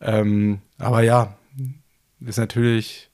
Ähm, 0.00 0.60
aber 0.78 1.02
ja, 1.02 1.36
ist 2.20 2.38
natürlich, 2.38 3.07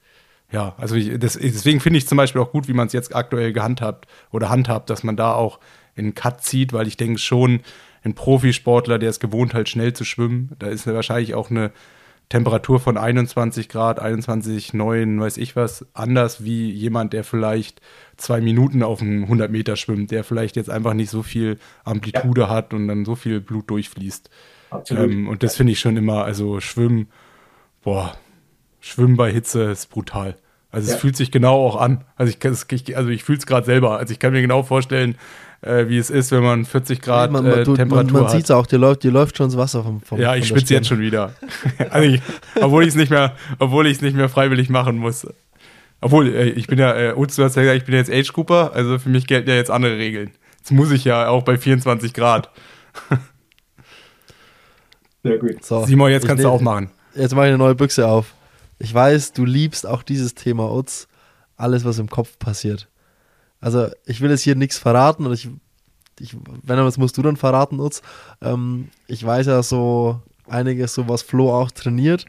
ja, 0.51 0.75
also 0.79 0.95
ich, 0.95 1.19
das, 1.19 1.35
deswegen 1.35 1.81
finde 1.81 1.99
ich 1.99 2.07
zum 2.07 2.17
Beispiel 2.17 2.41
auch 2.41 2.53
gut, 2.53 2.69
wie 2.69 2.75
man 2.75 2.87
es 2.87 2.93
jetzt 2.93 3.15
aktuell 3.15 3.53
gehandhabt 3.53 4.07
oder 4.31 4.51
handhabt, 4.51 4.91
dass 4.91 5.03
man 5.03 5.17
da 5.17 5.33
auch 5.35 5.59
in 5.97 6.15
Cut 6.15 6.43
zieht, 6.43 6.73
weil 6.73 6.87
ich 6.87 6.97
denke 6.97 7.19
schon, 7.19 7.61
ein 8.05 8.15
Profisportler, 8.15 8.99
der 8.99 9.11
es 9.11 9.19
gewohnt 9.19 9.55
halt 9.55 9.69
schnell 9.69 9.95
zu 9.95 10.05
schwimmen, 10.05 10.51
da 10.59 10.67
ist 10.67 10.87
wahrscheinlich 10.87 11.35
auch 11.35 11.51
eine 11.51 11.73
Temperatur 12.29 12.81
von 12.81 12.97
21 12.97 13.69
Grad, 13.69 14.01
21, 14.01 14.75
9, 14.75 15.21
weiß 15.21 15.37
ich 15.37 15.57
was, 15.57 15.87
anders 15.95 16.45
wie 16.45 16.71
jemand, 16.71 17.13
der 17.13 17.25
vielleicht 17.25 17.81
zwei 18.17 18.41
Minuten 18.41 18.83
auf 18.83 19.03
einem 19.03 19.25
100 19.25 19.51
Meter 19.51 19.77
schwimmt, 19.77 20.11
der 20.11 20.25
vielleicht 20.25 20.57
jetzt 20.57 20.71
einfach 20.71 20.95
nicht 20.95 21.11
so 21.11 21.23
viel 21.23 21.59
Amplitude 21.85 22.43
ja. 22.43 22.49
hat 22.49 22.73
und 22.73 22.89
dann 22.89 23.05
so 23.05 23.15
viel 23.15 23.41
Blut 23.41 23.71
durchfließt. 23.71 24.31
Absolut. 24.71 25.11
Ähm, 25.11 25.29
und 25.29 25.43
das 25.43 25.57
finde 25.57 25.73
ich 25.73 25.81
schon 25.81 25.97
immer, 25.97 26.25
also 26.25 26.61
Schwimmen, 26.61 27.09
boah, 27.83 28.17
Schwimmen 28.85 29.17
bei 29.17 29.33
Hitze 29.33 29.63
ist 29.63 29.89
brutal. 29.89 30.37
Also 30.71 30.89
ja. 30.89 30.95
es 30.95 31.01
fühlt 31.01 31.17
sich 31.17 31.31
genau 31.31 31.67
auch 31.67 31.77
an. 31.77 32.05
Also 32.17 32.31
ich, 32.31 32.97
also 32.97 33.09
ich 33.09 33.25
fühle 33.25 33.39
es 33.39 33.47
gerade 33.47 33.65
selber. 33.65 33.97
Also 33.99 34.13
ich 34.13 34.19
kann 34.19 34.33
mir 34.35 34.43
genau 34.43 34.63
vorstellen, 34.63 35.17
äh, 35.63 35.89
wie 35.89 35.97
es 35.97 36.11
ist, 36.11 36.33
wenn 36.33 36.43
man 36.43 36.67
40 36.67 37.01
Grad 37.01 37.33
man, 37.33 37.45
man, 37.45 37.61
äh, 37.61 37.65
Temperatur 37.65 38.13
man, 38.13 38.23
man 38.25 38.29
sieht 38.29 38.45
es 38.45 38.51
auch, 38.51 38.67
dir 38.67 38.79
läuft, 38.79 39.03
dir 39.03 39.11
läuft 39.11 39.39
schon 39.39 39.47
das 39.47 39.57
Wasser 39.57 39.83
vom, 39.85 40.03
vom 40.03 40.21
Ja, 40.21 40.37
ich 40.37 40.49
schwitze 40.49 40.75
jetzt 40.75 40.89
schon 40.89 41.01
wieder. 41.01 41.33
also 41.91 42.07
ich, 42.07 42.21
obwohl 42.61 42.83
ich 42.83 42.91
es 42.91 42.95
nicht 42.95 43.11
mehr, 43.11 43.35
obwohl 43.59 43.87
ich 43.87 43.97
es 43.97 44.03
nicht 44.03 44.17
mehr 44.17 44.29
freiwillig 44.29 44.69
machen 44.69 44.99
muss. 44.99 45.27
Obwohl, 46.03 46.29
äh, 46.29 46.51
ich 46.51 46.67
bin 46.67 46.79
ja, 46.79 46.95
äh, 46.95 47.15
hast 47.17 47.39
ja 47.39 47.47
gesagt, 47.47 47.77
ich 47.77 47.85
bin 47.85 47.95
jetzt 47.95 48.13
Age 48.13 48.35
Cooper, 48.35 48.73
also 48.75 48.99
für 48.99 49.09
mich 49.09 49.27
gelten 49.27 49.49
ja 49.49 49.57
jetzt 49.57 49.71
andere 49.71 49.97
Regeln. 49.97 50.33
Jetzt 50.59 50.73
muss 50.73 50.91
ich 50.91 51.05
ja 51.07 51.29
auch 51.29 51.43
bei 51.43 51.57
24 51.57 52.13
Grad. 52.13 52.51
Sehr 55.23 55.39
gut. 55.39 55.65
So, 55.65 55.87
Simon, 55.87 56.11
jetzt 56.11 56.27
kannst 56.27 56.45
du 56.45 56.49
aufmachen. 56.51 56.91
Jetzt 57.15 57.35
mache 57.35 57.47
ich 57.47 57.49
eine 57.49 57.59
neue 57.59 57.75
Büchse 57.75 58.07
auf. 58.07 58.35
Ich 58.85 58.93
weiß, 58.93 59.33
du 59.33 59.47
liebst 59.47 59.87
auch 59.87 60.03
dieses 60.03 60.35
Thema 60.35 60.71
Utz. 60.71 61.09
Alles, 61.57 61.87
was 61.87 61.99
im 61.99 62.11
Kopf 62.11 62.39
passiert. 62.39 62.87
Also 63.59 63.89
ich 64.05 64.21
will 64.21 64.29
jetzt 64.29 64.43
hier 64.43 64.57
nichts 64.57 64.77
verraten 64.77 65.25
und 65.25 65.33
ich, 65.33 65.49
ich 66.21 66.37
wenn 66.63 66.77
das 66.77 66.99
musst 66.99 67.17
du 67.17 67.23
dann 67.23 67.39
verraten, 67.39 67.81
Utz. 67.81 68.03
Ähm, 68.43 68.91
ich 69.07 69.25
weiß 69.25 69.47
ja 69.47 69.63
so 69.63 70.21
einiges, 70.47 70.93
so 70.93 71.09
was 71.09 71.23
Flo 71.23 71.51
auch 71.51 71.71
trainiert. 71.71 72.27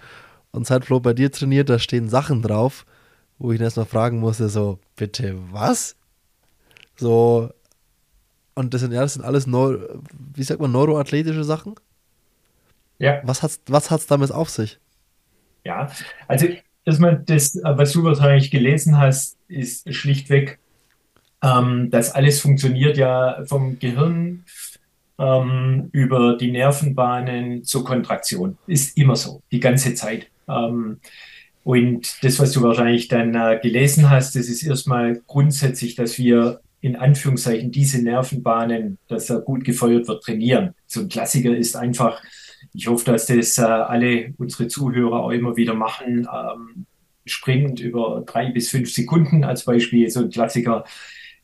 Und 0.51 0.65
seit 0.65 0.85
Flo 0.85 1.01
bei 1.01 1.11
dir 1.11 1.29
trainiert, 1.29 1.69
da 1.69 1.77
stehen 1.77 2.07
Sachen 2.07 2.41
drauf, 2.41 2.85
wo 3.37 3.51
ich 3.51 3.59
ihn 3.59 3.63
erstmal 3.63 3.85
fragen 3.85 4.19
musste, 4.19 4.47
so, 4.47 4.79
bitte 4.95 5.35
was? 5.51 5.97
So, 6.95 7.49
und 8.53 8.73
das 8.73 8.79
sind 8.79 8.93
ja, 8.93 9.01
das 9.01 9.15
sind 9.15 9.25
alles, 9.25 9.45
Neu 9.45 9.79
wie 10.33 10.43
sagt 10.43 10.61
man, 10.61 10.71
neuroathletische 10.71 11.43
Sachen? 11.43 11.75
Ja. 12.97 13.19
Was 13.25 13.43
hat's, 13.43 13.59
was 13.67 13.91
hat's 13.91 14.07
damit 14.07 14.31
auf 14.31 14.49
sich? 14.49 14.79
Ja, 15.65 15.91
also 16.27 16.47
erstmal 16.85 17.21
das, 17.25 17.59
was 17.61 17.91
du 17.91 18.03
wahrscheinlich 18.03 18.51
gelesen 18.51 18.97
hast, 18.97 19.37
ist 19.47 19.93
schlichtweg 19.93 20.59
ähm, 21.45 21.89
das 21.91 22.11
alles 22.11 22.41
funktioniert 22.41 22.97
ja 22.97 23.43
vom 23.45 23.77
Gehirn 23.79 24.45
ähm, 25.19 25.89
über 25.91 26.37
die 26.37 26.51
Nervenbahnen 26.51 27.63
zur 27.63 27.85
Kontraktion. 27.85 28.57
Ist 28.67 28.97
immer 28.97 29.15
so, 29.15 29.41
die 29.51 29.59
ganze 29.59 29.93
Zeit. 29.93 30.27
Ähm, 30.47 30.99
und 31.63 32.23
das, 32.23 32.39
was 32.39 32.51
du 32.51 32.61
wahrscheinlich 32.61 33.07
dann 33.07 33.33
äh, 33.35 33.59
gelesen 33.61 34.09
hast, 34.09 34.35
das 34.35 34.47
ist 34.47 34.63
erstmal 34.63 35.21
grundsätzlich, 35.27 35.95
dass 35.95 36.17
wir 36.17 36.61
in 36.81 36.95
Anführungszeichen 36.95 37.71
diese 37.71 38.03
Nervenbahnen, 38.03 38.99
dass 39.07 39.29
er 39.29 39.41
gut 39.41 39.63
gefeuert 39.63 40.07
wird, 40.07 40.23
trainieren. 40.23 40.75
So 40.85 41.01
ein 41.01 41.09
Klassiker 41.09 41.55
ist 41.55 41.75
einfach, 41.75 42.21
ich 42.75 42.87
hoffe, 42.87 43.11
dass 43.11 43.27
das 43.27 43.57
äh, 43.57 43.61
alle 43.61 44.33
unsere 44.37 44.67
Zuhörer 44.67 45.23
auch 45.23 45.31
immer 45.31 45.55
wieder 45.55 45.73
machen, 45.73 46.27
ähm, 46.31 46.85
springend 47.25 47.79
über 47.79 48.23
drei 48.25 48.51
bis 48.51 48.69
fünf 48.69 48.91
Sekunden 48.91 49.43
als 49.43 49.65
Beispiel, 49.65 50.09
so 50.09 50.21
ein 50.21 50.29
Klassiker 50.29 50.85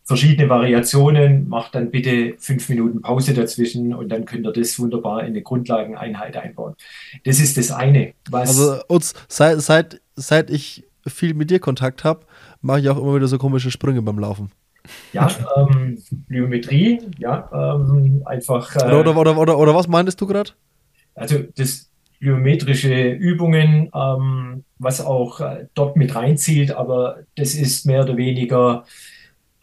verschiedene 0.03 0.49
Variationen, 0.49 1.47
macht 1.47 1.75
dann 1.75 1.89
bitte 1.91 2.35
fünf 2.37 2.67
Minuten 2.69 3.01
Pause 3.01 3.33
dazwischen 3.33 3.93
und 3.93 4.09
dann 4.09 4.25
könnt 4.25 4.45
ihr 4.45 4.51
das 4.51 4.77
wunderbar 4.79 5.21
in 5.21 5.27
eine 5.27 5.41
Grundlageneinheit 5.41 6.35
einbauen. 6.35 6.75
Das 7.23 7.39
ist 7.39 7.57
das 7.57 7.71
eine. 7.71 8.13
Also 8.31 8.81
uns, 8.87 9.13
seit, 9.27 9.61
seit, 9.61 10.01
seit 10.15 10.49
ich 10.49 10.83
viel 11.07 11.33
mit 11.33 11.49
dir 11.49 11.59
Kontakt 11.59 12.03
habe, 12.03 12.25
mache 12.61 12.81
ich 12.81 12.89
auch 12.89 12.97
immer 12.97 13.15
wieder 13.15 13.27
so 13.27 13.37
komische 13.37 13.71
Sprünge 13.71 14.01
beim 14.01 14.19
Laufen. 14.19 14.51
Ja, 15.13 15.29
ähm, 15.55 16.01
Biometrie, 16.27 16.99
ja, 17.19 17.49
ähm, 17.53 18.23
einfach. 18.25 18.75
Äh, 18.75 18.93
oder, 18.93 19.15
oder, 19.15 19.37
oder, 19.37 19.57
oder, 19.57 19.75
was 19.75 19.87
meintest 19.87 20.19
du 20.19 20.25
gerade? 20.25 20.51
Also 21.15 21.39
das 21.55 21.89
biometrische 22.19 23.11
Übungen, 23.11 23.89
ähm, 23.93 24.63
was 24.77 25.01
auch 25.01 25.39
äh, 25.39 25.65
dort 25.73 25.97
mit 25.97 26.13
reinzieht, 26.15 26.71
aber 26.71 27.19
das 27.35 27.55
ist 27.55 27.85
mehr 27.85 28.03
oder 28.03 28.15
weniger 28.15 28.85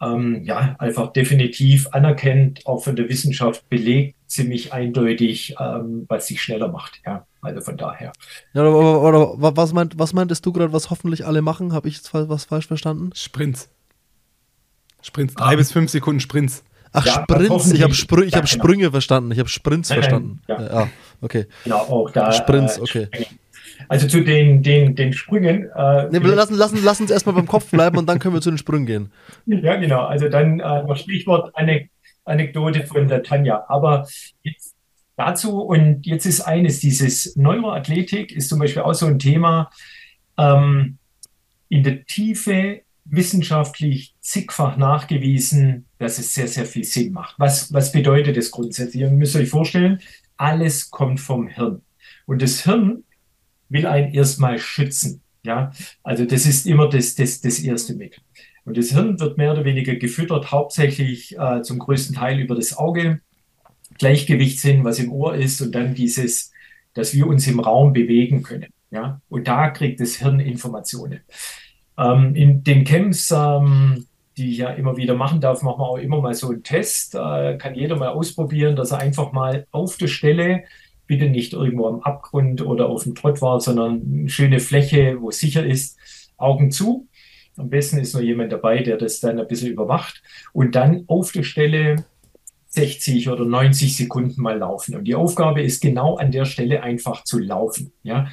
ähm, 0.01 0.43
ja, 0.43 0.75
einfach 0.79 1.11
definitiv 1.11 1.87
anerkennt, 1.91 2.65
auch 2.65 2.83
von 2.83 2.95
der 2.95 3.09
Wissenschaft 3.09 3.67
belegt, 3.69 4.15
ziemlich 4.27 4.71
eindeutig, 4.73 5.55
ähm, 5.59 6.05
was 6.07 6.27
sich 6.27 6.41
schneller 6.41 6.69
macht. 6.69 7.01
Ja, 7.05 7.25
also 7.41 7.61
von 7.61 7.77
daher. 7.77 8.11
Ja, 8.53 8.61
oder, 8.61 9.01
oder, 9.01 9.33
oder 9.33 9.57
was, 9.57 9.73
meint, 9.73 9.97
was 9.99 10.13
meintest 10.13 10.45
du 10.45 10.53
gerade, 10.53 10.73
was 10.73 10.89
hoffentlich 10.89 11.25
alle 11.25 11.41
machen? 11.41 11.73
Habe 11.73 11.87
ich 11.87 11.95
jetzt 11.95 12.13
was 12.13 12.45
falsch 12.45 12.67
verstanden? 12.67 13.11
Sprints. 13.13 13.69
Sprints, 15.01 15.33
drei 15.33 15.53
ah. 15.53 15.55
bis 15.55 15.71
fünf 15.71 15.89
Sekunden 15.89 16.19
Sprints. 16.19 16.63
Ach, 16.91 17.05
ja, 17.05 17.23
Sprints, 17.23 17.71
ich 17.71 17.83
habe 17.83 17.93
Spr 17.93 18.17
hab 18.17 18.23
ja, 18.25 18.29
genau. 18.31 18.45
Sprünge 18.47 18.91
verstanden, 18.91 19.31
ich 19.31 19.39
habe 19.39 19.49
Sprints 19.49 19.89
nein, 19.89 19.99
verstanden. 19.99 20.41
Nein, 20.47 20.61
ja. 20.61 20.81
ja, 20.81 20.89
okay. 21.21 21.45
Genau, 21.63 21.77
auch 21.77 22.11
da. 22.11 22.31
Sprints, 22.31 22.77
äh, 22.77 22.81
okay. 22.81 23.07
Also 23.87 24.07
zu 24.07 24.21
den, 24.21 24.61
den, 24.61 24.95
den 24.95 25.13
Sprüngen. 25.13 25.69
Äh, 25.75 26.09
nee, 26.11 26.17
lassen, 26.17 26.55
lassen, 26.55 26.83
lassen 26.83 27.03
uns 27.03 27.11
erstmal 27.11 27.35
beim 27.35 27.47
Kopf 27.47 27.69
bleiben 27.71 27.97
und 27.97 28.07
dann 28.07 28.19
können 28.19 28.33
wir 28.33 28.41
zu 28.41 28.51
den 28.51 28.57
Sprüngen 28.57 28.85
gehen. 28.85 29.11
Ja, 29.45 29.75
genau. 29.77 30.05
Also 30.05 30.29
dann 30.29 30.59
äh, 30.59 30.83
noch 30.83 30.97
Stichwort 30.97 31.55
Anek 31.55 31.89
Anekdote 32.25 32.85
von 32.85 33.07
der 33.07 33.23
Tanja. 33.23 33.65
Aber 33.67 34.07
jetzt 34.43 34.75
dazu, 35.15 35.61
und 35.61 36.05
jetzt 36.05 36.25
ist 36.25 36.41
eines, 36.41 36.79
dieses 36.79 37.35
Neuroathletik 37.35 38.31
ist 38.31 38.49
zum 38.49 38.59
Beispiel 38.59 38.83
auch 38.83 38.93
so 38.93 39.07
ein 39.07 39.19
Thema. 39.19 39.69
Ähm, 40.37 40.97
in 41.69 41.83
der 41.83 42.05
Tiefe 42.05 42.81
wissenschaftlich 43.09 44.15
zigfach 44.21 44.77
nachgewiesen, 44.77 45.85
dass 45.97 46.19
es 46.19 46.33
sehr, 46.33 46.47
sehr 46.47 46.65
viel 46.65 46.83
Sinn 46.83 47.11
macht. 47.11 47.35
Was, 47.39 47.73
was 47.73 47.91
bedeutet 47.91 48.37
das 48.37 48.51
grundsätzlich? 48.51 49.01
Ihr 49.01 49.09
müsst 49.09 49.35
euch 49.35 49.49
vorstellen, 49.49 49.99
alles 50.37 50.89
kommt 50.89 51.19
vom 51.19 51.47
Hirn. 51.47 51.81
Und 52.25 52.41
das 52.41 52.63
Hirn 52.63 53.03
will 53.69 53.85
einen 53.85 54.13
erstmal 54.13 54.59
schützen. 54.59 55.21
Ja, 55.43 55.71
also 56.03 56.25
das 56.25 56.45
ist 56.45 56.67
immer 56.67 56.89
das, 56.89 57.15
das, 57.15 57.41
das 57.41 57.59
erste 57.59 57.95
mit. 57.95 58.21
Und 58.65 58.77
das 58.77 58.91
Hirn 58.91 59.19
wird 59.19 59.37
mehr 59.37 59.53
oder 59.53 59.65
weniger 59.65 59.95
gefüttert, 59.95 60.51
hauptsächlich 60.51 61.37
äh, 61.37 61.61
zum 61.61 61.79
größten 61.79 62.15
Teil 62.15 62.39
über 62.39 62.55
das 62.55 62.77
Auge, 62.77 63.21
Gleichgewichtssinn, 63.97 64.83
was 64.83 64.99
im 64.99 65.11
Ohr 65.11 65.35
ist, 65.35 65.61
und 65.61 65.73
dann 65.73 65.95
dieses, 65.95 66.51
dass 66.93 67.13
wir 67.13 67.25
uns 67.27 67.47
im 67.47 67.59
Raum 67.59 67.93
bewegen 67.93 68.43
können. 68.43 68.67
Ja, 68.91 69.21
und 69.29 69.47
da 69.47 69.69
kriegt 69.69 69.99
das 69.99 70.15
Hirn 70.15 70.39
Informationen. 70.39 71.21
Ähm, 71.99 72.33
in 72.35 72.63
den 72.63 72.85
Camps, 72.85 73.31
ähm, 73.31 74.05
die 74.37 74.51
ich 74.51 74.57
ja 74.59 74.69
immer 74.69 74.95
wieder 74.95 75.15
machen 75.15 75.41
darf, 75.41 75.61
machen 75.63 75.81
wir 75.81 75.89
auch 75.89 75.97
immer 75.97 76.21
mal 76.21 76.33
so 76.33 76.49
einen 76.49 76.63
Test. 76.63 77.13
Äh, 77.15 77.57
kann 77.57 77.75
jeder 77.75 77.97
mal 77.97 78.09
ausprobieren, 78.09 78.75
dass 78.75 78.91
er 78.91 78.99
einfach 78.99 79.33
mal 79.33 79.67
auf 79.71 79.97
der 79.97 80.07
Stelle, 80.07 80.63
bitte 81.07 81.27
nicht 81.27 81.53
irgendwo 81.53 81.87
am 81.87 82.01
Abgrund 82.01 82.61
oder 82.61 82.87
auf 82.87 83.03
dem 83.03 83.15
Trottwart, 83.15 83.63
sondern 83.63 84.01
eine 84.01 84.29
schöne 84.29 84.59
Fläche, 84.59 85.17
wo 85.19 85.29
es 85.29 85.39
sicher 85.39 85.65
ist, 85.65 85.97
Augen 86.37 86.71
zu. 86.71 87.07
Am 87.57 87.69
besten 87.69 87.97
ist 87.97 88.13
noch 88.13 88.21
jemand 88.21 88.53
dabei, 88.53 88.81
der 88.81 88.95
das 88.95 89.19
dann 89.19 89.39
ein 89.39 89.47
bisschen 89.47 89.71
überwacht 89.71 90.21
und 90.53 90.75
dann 90.75 91.03
auf 91.07 91.33
der 91.33 91.43
Stelle 91.43 92.05
60 92.69 93.29
oder 93.29 93.43
90 93.43 93.97
Sekunden 93.97 94.41
mal 94.41 94.57
laufen. 94.57 94.95
Und 94.95 95.05
die 95.05 95.15
Aufgabe 95.15 95.61
ist 95.61 95.81
genau 95.81 96.15
an 96.15 96.31
der 96.31 96.45
Stelle 96.45 96.83
einfach 96.83 97.23
zu 97.23 97.39
laufen. 97.39 97.91
Ja. 98.03 98.27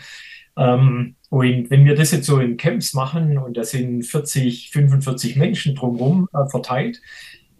Ähm, 0.57 1.17
und 1.29 1.71
wenn 1.71 1.85
wir 1.85 1.95
das 1.95 2.13
jetzt 2.13 2.27
so 2.27 2.39
in 2.39 2.57
Camps 2.57 2.95
machen 2.95 3.39
und 3.39 3.57
da 3.57 3.65
sind 3.65 4.05
40, 4.05 4.71
45 4.71 5.37
Menschen 5.37 5.75
drumherum 5.75 6.29
äh, 6.33 6.49
verteilt, 6.49 7.01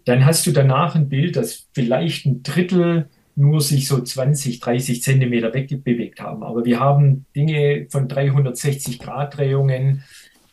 dann 0.05 0.25
hast 0.25 0.47
du 0.47 0.51
danach 0.51 0.95
ein 0.95 1.09
Bild, 1.09 1.35
das 1.35 1.67
vielleicht 1.73 2.25
ein 2.25 2.41
Drittel 2.43 3.09
nur 3.35 3.61
sich 3.61 3.87
so 3.87 4.01
20, 4.01 4.59
30 4.61 5.03
Zentimeter 5.03 5.53
wegbewegt 5.53 6.21
haben. 6.21 6.43
Aber 6.43 6.65
wir 6.65 6.79
haben 6.79 7.25
Dinge 7.35 7.87
von 7.91 8.07
360 8.07 8.99
Grad 8.99 9.37
Drehungen, 9.37 10.03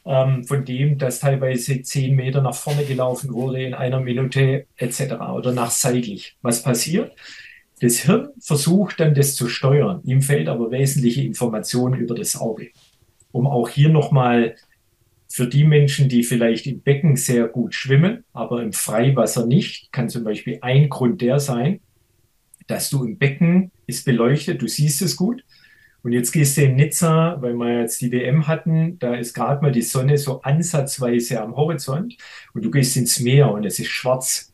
ähm, 0.04 0.44
von 0.44 0.64
dem, 0.64 0.98
dass 0.98 1.20
teilweise 1.20 1.80
10 1.80 2.14
Meter 2.14 2.42
nach 2.42 2.54
vorne 2.54 2.84
gelaufen 2.84 3.32
wurde 3.32 3.62
in 3.62 3.74
einer 3.74 4.00
Minute 4.00 4.66
etc. 4.76 5.14
oder 5.34 5.52
nach 5.52 5.70
seitlich. 5.70 6.36
Was 6.42 6.62
passiert? 6.62 7.12
Das 7.80 7.98
Hirn 7.98 8.28
versucht 8.38 9.00
dann 9.00 9.14
das 9.14 9.34
zu 9.34 9.48
steuern. 9.48 10.00
Ihm 10.04 10.22
fällt 10.22 10.48
aber 10.48 10.70
wesentliche 10.70 11.22
Informationen 11.22 12.00
über 12.00 12.14
das 12.14 12.36
Auge. 12.36 12.70
Um 13.32 13.46
auch 13.46 13.68
hier 13.68 13.88
nochmal 13.88 14.54
für 15.28 15.48
die 15.48 15.64
Menschen, 15.64 16.08
die 16.08 16.22
vielleicht 16.22 16.66
im 16.66 16.80
Becken 16.80 17.16
sehr 17.16 17.48
gut 17.48 17.74
schwimmen, 17.74 18.22
aber 18.32 18.62
im 18.62 18.72
Freiwasser 18.72 19.46
nicht, 19.46 19.90
kann 19.90 20.08
zum 20.08 20.22
Beispiel 20.22 20.58
ein 20.60 20.88
Grund 20.88 21.20
der 21.20 21.40
sein, 21.40 21.80
dass 22.68 22.88
du 22.88 23.04
im 23.04 23.18
Becken 23.18 23.72
ist 23.86 24.04
beleuchtet, 24.04 24.62
du 24.62 24.68
siehst 24.68 25.02
es 25.02 25.16
gut. 25.16 25.44
Und 26.04 26.12
jetzt 26.12 26.32
gehst 26.32 26.56
du 26.56 26.62
in 26.62 26.76
Nizza, 26.76 27.38
weil 27.40 27.54
wir 27.54 27.80
jetzt 27.80 28.00
die 28.00 28.12
WM 28.12 28.46
hatten, 28.46 28.98
da 28.98 29.14
ist 29.14 29.34
gerade 29.34 29.62
mal 29.62 29.72
die 29.72 29.82
Sonne 29.82 30.18
so 30.18 30.42
ansatzweise 30.42 31.40
am 31.42 31.56
Horizont 31.56 32.16
und 32.52 32.64
du 32.64 32.70
gehst 32.70 32.96
ins 32.96 33.20
Meer 33.20 33.50
und 33.50 33.64
es 33.64 33.78
ist 33.78 33.88
schwarz. 33.88 34.53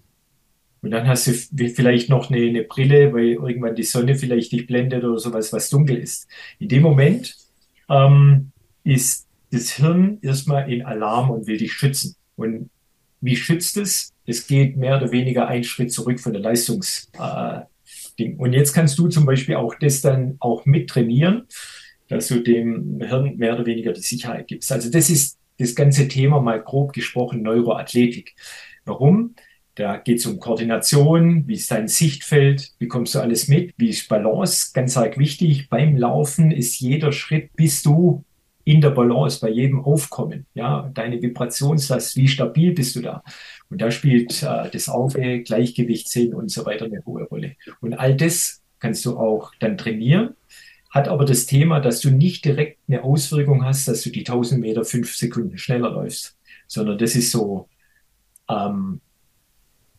Und 0.82 0.92
dann 0.92 1.06
hast 1.06 1.26
du 1.26 1.32
vielleicht 1.32 2.08
noch 2.08 2.30
eine, 2.30 2.40
eine 2.46 2.62
Brille, 2.64 3.12
weil 3.12 3.32
irgendwann 3.32 3.74
die 3.74 3.82
Sonne 3.82 4.16
vielleicht 4.16 4.52
dich 4.52 4.66
blendet 4.66 5.04
oder 5.04 5.18
sowas, 5.18 5.52
was 5.52 5.68
dunkel 5.68 5.98
ist. 5.98 6.26
In 6.58 6.68
dem 6.68 6.82
Moment 6.82 7.36
ähm, 7.90 8.52
ist 8.82 9.26
das 9.50 9.72
Hirn 9.72 10.18
erstmal 10.22 10.72
in 10.72 10.82
Alarm 10.82 11.30
und 11.30 11.46
will 11.46 11.58
dich 11.58 11.72
schützen. 11.72 12.16
Und 12.36 12.70
wie 13.20 13.36
schützt 13.36 13.76
es? 13.76 14.12
Es 14.26 14.46
geht 14.46 14.76
mehr 14.76 14.96
oder 14.96 15.12
weniger 15.12 15.48
einen 15.48 15.64
Schritt 15.64 15.92
zurück 15.92 16.20
von 16.20 16.32
der 16.32 16.42
Leistungs, 16.42 17.10
äh. 17.18 17.60
Und 18.36 18.52
jetzt 18.52 18.74
kannst 18.74 18.98
du 18.98 19.08
zum 19.08 19.24
Beispiel 19.24 19.56
auch 19.56 19.74
das 19.74 20.02
dann 20.02 20.36
auch 20.40 20.66
mit 20.66 20.90
trainieren, 20.90 21.46
dass 22.08 22.28
du 22.28 22.40
dem 22.40 23.00
Hirn 23.00 23.36
mehr 23.36 23.54
oder 23.54 23.64
weniger 23.64 23.92
die 23.92 24.00
Sicherheit 24.00 24.48
gibst. 24.48 24.70
Also 24.72 24.90
das 24.90 25.08
ist 25.08 25.38
das 25.58 25.74
ganze 25.74 26.08
Thema 26.08 26.40
mal 26.40 26.62
grob 26.62 26.92
gesprochen 26.92 27.42
Neuroathletik. 27.42 28.34
Warum? 28.84 29.34
Da 29.74 29.96
geht 29.96 30.18
es 30.18 30.26
um 30.26 30.40
Koordination, 30.40 31.46
wie 31.46 31.54
ist 31.54 31.70
dein 31.70 31.88
Sichtfeld, 31.88 32.72
wie 32.78 32.88
kommst 32.88 33.14
du 33.14 33.20
alles 33.20 33.48
mit, 33.48 33.74
wie 33.76 33.90
ist 33.90 34.08
Balance, 34.08 34.72
ganz 34.74 34.96
arg 34.96 35.16
wichtig. 35.16 35.68
Beim 35.68 35.96
Laufen 35.96 36.50
ist 36.50 36.80
jeder 36.80 37.12
Schritt, 37.12 37.54
bist 37.56 37.86
du 37.86 38.24
in 38.64 38.80
der 38.80 38.90
Balance, 38.90 39.40
bei 39.40 39.48
jedem 39.48 39.82
Aufkommen. 39.84 40.46
Ja, 40.54 40.90
deine 40.92 41.20
Vibrationslast, 41.22 42.16
wie 42.16 42.28
stabil 42.28 42.72
bist 42.72 42.94
du 42.96 43.00
da? 43.00 43.22
Und 43.70 43.80
da 43.80 43.90
spielt 43.90 44.42
äh, 44.42 44.70
das 44.70 44.88
Auge, 44.88 45.42
Gleichgewichtssinn 45.42 46.34
und 46.34 46.50
so 46.50 46.66
weiter 46.66 46.84
eine 46.84 47.04
hohe 47.06 47.24
Rolle. 47.24 47.56
Und 47.80 47.94
all 47.94 48.16
das 48.16 48.62
kannst 48.78 49.04
du 49.04 49.18
auch 49.18 49.52
dann 49.60 49.78
trainieren, 49.78 50.34
hat 50.90 51.08
aber 51.08 51.24
das 51.24 51.46
Thema, 51.46 51.80
dass 51.80 52.00
du 52.00 52.10
nicht 52.10 52.44
direkt 52.44 52.78
eine 52.88 53.04
Auswirkung 53.04 53.64
hast, 53.64 53.86
dass 53.86 54.02
du 54.02 54.10
die 54.10 54.20
1000 54.20 54.60
Meter 54.60 54.84
fünf 54.84 55.14
Sekunden 55.14 55.56
schneller 55.56 55.90
läufst, 55.90 56.36
sondern 56.66 56.98
das 56.98 57.14
ist 57.14 57.30
so, 57.30 57.68
ähm, 58.48 59.00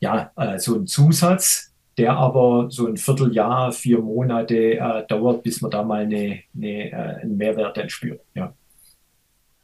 ja, 0.01 0.31
äh, 0.35 0.59
so 0.59 0.75
ein 0.75 0.87
Zusatz, 0.87 1.71
der 1.97 2.13
aber 2.13 2.69
so 2.69 2.87
ein 2.87 2.97
Vierteljahr, 2.97 3.71
vier 3.71 3.99
Monate 3.99 4.77
äh, 4.79 5.05
dauert, 5.07 5.43
bis 5.43 5.61
man 5.61 5.71
da 5.71 5.83
mal 5.83 6.01
eine, 6.01 6.41
eine, 6.55 6.91
äh, 6.91 7.21
einen 7.21 7.37
Mehrwert 7.37 7.77
dann 7.77 7.89
spürt. 7.89 8.21
Ja. 8.33 8.53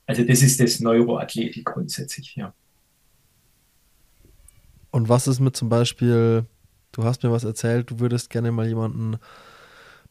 Also 0.05 0.23
das 0.23 0.41
ist 0.41 0.59
das 0.59 0.79
Neuroathletik 0.79 1.65
grundsätzlich, 1.65 2.35
ja. 2.35 2.53
Und 4.91 5.09
was 5.09 5.27
ist 5.27 5.39
mit 5.39 5.55
zum 5.55 5.69
Beispiel, 5.69 6.45
du 6.91 7.03
hast 7.03 7.23
mir 7.23 7.31
was 7.31 7.43
erzählt, 7.43 7.91
du 7.91 7.99
würdest 7.99 8.29
gerne 8.29 8.51
mal 8.51 8.67
jemanden 8.67 9.17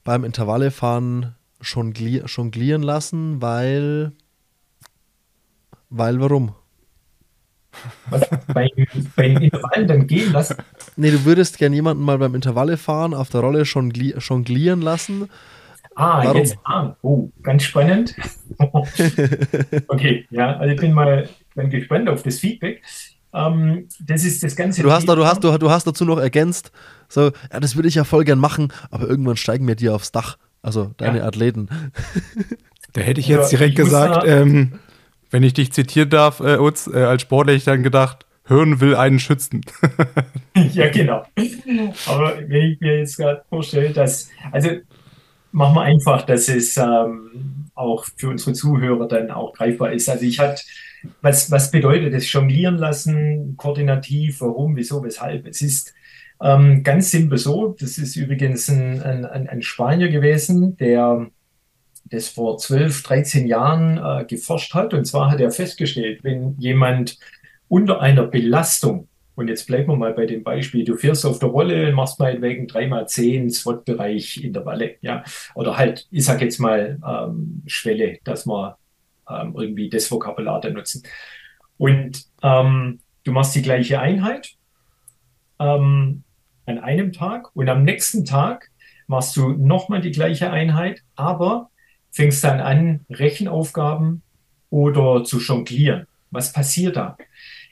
beim 0.05 0.25
Intervallefahren 0.25 1.35
jonglier, 1.61 2.25
jonglieren 2.27 2.83
lassen, 2.83 3.41
weil. 3.41 4.13
Weil 5.89 6.21
warum? 6.21 6.55
Was, 8.11 8.29
bei, 8.53 8.69
bei 9.17 9.27
Intervallen 9.29 9.89
dann 9.89 10.07
gehen 10.07 10.33
lassen? 10.33 10.57
Nee, 10.97 11.11
du 11.11 11.25
würdest 11.25 11.59
gerne 11.59 11.75
jemanden 11.77 12.03
mal 12.03 12.19
beim 12.19 12.35
Intervallefahren 12.35 13.15
auf 13.15 13.31
der 13.31 13.41
Rolle 13.41 13.63
jongli 13.63 14.15
jonglieren 14.19 14.81
lassen. 14.81 15.29
Ah, 15.95 16.23
Warum? 16.25 16.37
jetzt, 16.37 16.59
ah, 16.65 16.95
oh, 17.03 17.31
ganz 17.43 17.65
spannend. 17.65 18.15
okay, 19.89 20.27
ja, 20.31 20.57
also 20.57 20.75
ich 20.75 20.81
bin 20.81 20.93
mal 20.93 21.29
bin 21.55 21.71
gespannt 21.71 22.09
auf 22.09 22.23
das 22.23 22.39
Feedback. 22.39 22.83
Ähm, 23.33 23.89
das 24.01 24.25
ist 24.25 24.43
das 24.43 24.55
ganze. 24.57 24.83
Du 24.83 24.93
hast, 24.93 25.09
da, 25.09 25.15
du, 25.15 25.27
hast, 25.27 25.43
du, 25.43 25.57
du 25.59 25.71
hast 25.71 25.87
dazu 25.87 26.05
noch 26.05 26.19
ergänzt, 26.19 26.71
so, 27.09 27.33
ja, 27.53 27.61
das 27.61 27.77
würde 27.77 27.89
ich 27.89 27.95
ja 27.95 28.05
voll 28.05 28.25
gern 28.25 28.39
machen, 28.39 28.73
aber 28.91 29.09
irgendwann 29.09 29.37
steigen 29.37 29.67
wir 29.67 29.75
dir 29.75 29.95
aufs 29.95 30.13
Dach. 30.13 30.37
Also 30.63 30.93
deine 30.97 31.19
ja. 31.19 31.27
Athleten. 31.27 31.69
Da 32.93 33.01
hätte 33.01 33.21
ich 33.21 33.29
jetzt 33.29 33.53
direkt 33.53 33.79
ich 33.79 33.85
gesagt, 33.85 34.27
ähm, 34.27 34.81
wenn 35.31 35.43
ich 35.43 35.55
dich 35.55 35.73
zitieren 35.73 36.11
darf, 36.11 36.41
äh, 36.41 36.59
Utz, 36.59 36.87
äh, 36.87 37.03
als 37.03 37.23
Sportler 37.23 37.53
hätte 37.53 37.59
ich 37.59 37.65
dann 37.65 37.83
gedacht, 37.83 38.27
Hirn 38.47 38.81
will 38.81 38.95
einen 38.95 39.19
schützen. 39.19 39.63
ja, 40.73 40.89
genau. 40.89 41.25
Aber 42.07 42.39
wenn 42.47 42.73
ich 42.73 42.81
mir 42.81 42.99
jetzt 42.99 43.17
gerade 43.17 43.43
vorstelle, 43.49 43.91
dass, 43.91 44.31
also 44.53 44.71
machen 45.51 45.75
wir 45.75 45.83
einfach, 45.83 46.23
dass 46.23 46.49
es 46.49 46.77
ähm, 46.77 47.71
auch 47.75 48.05
für 48.17 48.29
unsere 48.29 48.53
Zuhörer 48.53 49.09
dann 49.09 49.31
auch 49.31 49.53
greifbar 49.53 49.93
ist. 49.93 50.09
Also 50.09 50.25
ich 50.25 50.39
hatte 50.39 50.63
was, 51.21 51.51
was 51.51 51.71
bedeutet 51.71 52.15
das 52.15 52.31
Jonglieren 52.31 52.77
lassen, 52.77 53.57
koordinativ, 53.57 54.41
warum, 54.41 54.77
wieso, 54.77 55.03
weshalb? 55.03 55.47
Es 55.47 55.63
ist 55.63 55.95
ähm, 56.41 56.83
ganz 56.83 57.11
simpel 57.11 57.39
so, 57.39 57.77
das 57.79 57.99
ist 57.99 58.17
übrigens 58.17 58.69
ein, 58.69 59.03
ein, 59.03 59.49
ein 59.49 59.63
Spanier 59.63 60.09
gewesen, 60.09 60.77
der 60.77 61.29
das 62.11 62.29
vor 62.29 62.59
12, 62.59 63.03
13 63.03 63.47
Jahren 63.47 63.99
äh, 63.99 64.25
geforscht 64.25 64.75
hat. 64.75 64.95
Und 64.95 65.05
zwar 65.05 65.31
hat 65.31 65.41
er 65.41 65.51
festgestellt, 65.51 66.23
wenn 66.23 66.57
jemand 66.59 67.19
unter 67.69 68.01
einer 68.01 68.27
Belastung 68.27 69.09
Und 69.35 69.49
jetzt 69.49 69.67
bleiben 69.67 69.89
wir 69.89 69.97
mal 69.97 70.15
bei 70.15 70.25
dem 70.25 70.43
Beispiel. 70.43 70.85
Du 70.85 70.97
fährst 70.97 71.27
auf 71.27 71.39
der 71.39 71.51
Rolle, 71.51 71.93
machst 71.93 72.19
meinetwegen 72.19 72.67
3x10 72.67 73.51
SWOT-Bereich 73.51 74.43
Intervalle, 74.43 74.97
ja. 75.03 75.25
Oder 75.55 75.77
halt, 75.77 76.07
ich 76.11 76.25
sag 76.25 76.41
jetzt 76.41 76.59
mal, 76.59 76.99
ähm, 77.07 77.63
Schwelle, 77.67 78.19
dass 78.25 78.47
wir 78.47 78.79
ähm, 79.29 79.55
irgendwie 79.57 79.91
das 79.91 80.11
Vokabular 80.11 80.61
da 80.61 80.71
nutzen. 80.71 81.03
Und 81.77 82.25
ähm, 82.43 83.01
du 83.25 83.33
machst 83.33 83.55
die 83.55 83.63
gleiche 83.63 84.01
Einheit 84.01 84.55
ähm, 85.59 86.23
an 86.65 86.79
einem 86.79 87.13
Tag 87.13 87.55
und 87.55 87.69
am 87.69 87.85
nächsten 87.85 88.25
Tag 88.25 88.71
machst 89.07 89.37
du 89.37 89.51
nochmal 89.51 90.01
die 90.01 90.11
gleiche 90.11 90.51
Einheit, 90.51 91.03
aber 91.15 91.71
fängst 92.17 92.43
dann 92.45 92.61
an, 92.61 93.01
Rechenaufgaben 93.11 94.23
oder 94.71 95.23
zu 95.25 95.39
jonglieren. 95.39 96.07
Was 96.31 96.51
passiert 96.51 96.97
da? 96.97 97.19